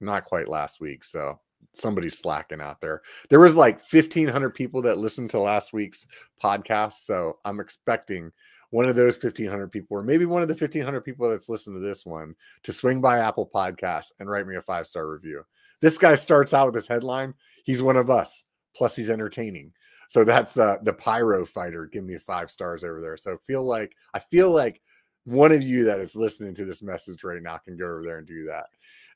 not 0.00 0.24
quite 0.24 0.48
last 0.48 0.80
week. 0.80 1.02
So 1.02 1.40
somebody's 1.72 2.18
slacking 2.18 2.60
out 2.60 2.80
there. 2.80 3.02
There 3.30 3.40
was 3.40 3.56
like 3.56 3.80
1,500 3.90 4.54
people 4.54 4.82
that 4.82 4.98
listened 4.98 5.30
to 5.30 5.40
last 5.40 5.72
week's 5.72 6.06
podcast. 6.42 7.04
So 7.04 7.38
I'm 7.44 7.60
expecting 7.60 8.30
one 8.70 8.88
of 8.88 8.96
those 8.96 9.22
1,500 9.22 9.68
people, 9.68 9.96
or 9.96 10.02
maybe 10.02 10.26
one 10.26 10.42
of 10.42 10.48
the 10.48 10.54
1,500 10.54 11.00
people 11.02 11.30
that's 11.30 11.48
listened 11.48 11.76
to 11.76 11.80
this 11.80 12.04
one, 12.04 12.34
to 12.64 12.72
swing 12.72 13.00
by 13.00 13.18
Apple 13.18 13.48
Podcasts 13.52 14.12
and 14.18 14.28
write 14.28 14.46
me 14.46 14.56
a 14.56 14.62
five 14.62 14.86
star 14.86 15.08
review. 15.08 15.42
This 15.80 15.98
guy 15.98 16.14
starts 16.14 16.54
out 16.54 16.66
with 16.66 16.74
this 16.74 16.88
headline 16.88 17.34
he's 17.66 17.82
one 17.82 17.96
of 17.96 18.08
us. 18.08 18.44
Plus, 18.74 18.96
he's 18.96 19.10
entertaining. 19.10 19.72
So 20.08 20.24
that's 20.24 20.52
the 20.52 20.78
the 20.82 20.92
pyro 20.92 21.44
fighter. 21.44 21.86
Give 21.86 22.04
me 22.04 22.16
five 22.18 22.50
stars 22.50 22.84
over 22.84 23.00
there. 23.00 23.16
So 23.16 23.36
feel 23.46 23.62
like 23.62 23.94
I 24.14 24.20
feel 24.20 24.50
like 24.50 24.80
one 25.24 25.50
of 25.50 25.62
you 25.62 25.84
that 25.84 25.98
is 25.98 26.14
listening 26.14 26.54
to 26.54 26.64
this 26.64 26.82
message 26.82 27.24
right 27.24 27.42
now 27.42 27.58
can 27.58 27.76
go 27.76 27.86
over 27.86 28.02
there 28.04 28.18
and 28.18 28.26
do 28.26 28.44
that. 28.44 28.66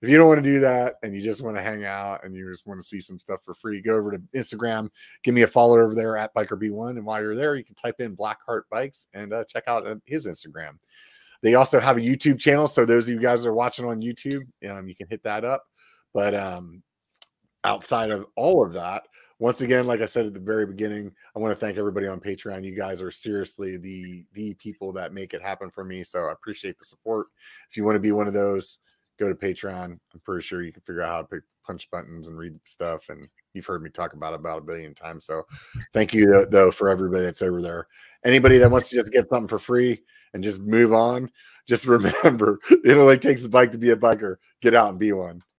If 0.02 0.08
you 0.08 0.16
don't 0.16 0.28
want 0.28 0.42
to 0.42 0.50
do 0.50 0.58
that 0.60 0.96
and 1.02 1.14
you 1.14 1.22
just 1.22 1.42
want 1.42 1.56
to 1.56 1.62
hang 1.62 1.84
out 1.84 2.24
and 2.24 2.34
you 2.34 2.48
just 2.50 2.66
want 2.66 2.80
to 2.80 2.86
see 2.86 3.00
some 3.00 3.18
stuff 3.18 3.40
for 3.44 3.54
free, 3.54 3.80
go 3.80 3.94
over 3.94 4.10
to 4.10 4.18
Instagram, 4.34 4.88
give 5.22 5.34
me 5.34 5.42
a 5.42 5.46
follow 5.46 5.78
over 5.78 5.94
there 5.94 6.16
at 6.16 6.34
Biker 6.34 6.60
B1. 6.60 6.90
And 6.90 7.04
while 7.04 7.20
you're 7.20 7.36
there, 7.36 7.54
you 7.54 7.62
can 7.62 7.76
type 7.76 8.00
in 8.00 8.16
Blackheart 8.16 8.62
Bikes 8.70 9.06
and 9.14 9.32
uh, 9.32 9.44
check 9.44 9.64
out 9.68 9.86
uh, 9.86 9.96
his 10.06 10.26
Instagram. 10.26 10.72
They 11.42 11.54
also 11.54 11.78
have 11.78 11.96
a 11.96 12.00
YouTube 12.00 12.40
channel. 12.40 12.66
So 12.66 12.84
those 12.84 13.08
of 13.08 13.14
you 13.14 13.20
guys 13.20 13.46
are 13.46 13.54
watching 13.54 13.84
on 13.84 14.00
YouTube, 14.00 14.46
um, 14.68 14.88
you 14.88 14.96
can 14.96 15.06
hit 15.08 15.22
that 15.22 15.44
up. 15.44 15.64
But 16.12 16.34
um, 16.34 16.82
outside 17.64 18.10
of 18.10 18.26
all 18.36 18.64
of 18.64 18.72
that, 18.72 19.04
once 19.38 19.62
again, 19.62 19.86
like 19.86 20.00
I 20.00 20.04
said 20.04 20.26
at 20.26 20.34
the 20.34 20.40
very 20.40 20.66
beginning, 20.66 21.12
I 21.34 21.38
want 21.38 21.52
to 21.52 21.58
thank 21.58 21.78
everybody 21.78 22.06
on 22.06 22.20
Patreon. 22.20 22.62
You 22.62 22.76
guys 22.76 23.00
are 23.00 23.10
seriously 23.10 23.78
the 23.78 24.24
the 24.34 24.54
people 24.54 24.92
that 24.92 25.14
make 25.14 25.32
it 25.32 25.40
happen 25.42 25.70
for 25.70 25.82
me. 25.82 26.02
So 26.02 26.26
I 26.26 26.32
appreciate 26.32 26.78
the 26.78 26.84
support. 26.84 27.26
If 27.68 27.76
you 27.76 27.84
want 27.84 27.96
to 27.96 28.00
be 28.00 28.12
one 28.12 28.26
of 28.26 28.34
those, 28.34 28.80
go 29.18 29.28
to 29.28 29.34
Patreon. 29.34 29.84
I'm 29.84 30.20
pretty 30.24 30.42
sure 30.42 30.62
you 30.62 30.72
can 30.72 30.82
figure 30.82 31.02
out 31.02 31.10
how 31.10 31.22
to 31.22 31.28
pick, 31.28 31.42
punch 31.64 31.90
buttons 31.90 32.28
and 32.28 32.36
read 32.36 32.58
stuff. 32.64 33.08
And 33.08 33.26
you've 33.54 33.66
heard 33.66 33.82
me 33.82 33.90
talk 33.90 34.14
about 34.14 34.32
it 34.32 34.40
about 34.40 34.58
a 34.58 34.62
billion 34.62 34.94
times. 34.94 35.24
So 35.24 35.42
thank 35.92 36.12
you 36.12 36.46
though 36.50 36.70
for 36.70 36.88
everybody 36.88 37.24
that's 37.24 37.42
over 37.42 37.62
there. 37.62 37.86
Anybody 38.24 38.58
that 38.58 38.70
wants 38.70 38.88
to 38.88 38.96
just 38.96 39.12
get 39.12 39.28
something 39.28 39.48
for 39.48 39.58
free 39.58 40.02
and 40.34 40.42
just 40.42 40.60
move 40.60 40.92
on, 40.92 41.30
just 41.66 41.86
remember 41.86 42.58
it 42.70 42.96
only 42.96 43.18
takes 43.18 43.44
a 43.44 43.48
bike 43.48 43.72
to 43.72 43.78
be 43.78 43.90
a 43.90 43.96
biker. 43.96 44.36
Get 44.60 44.74
out 44.74 44.90
and 44.90 44.98
be 44.98 45.12
one. 45.12 45.42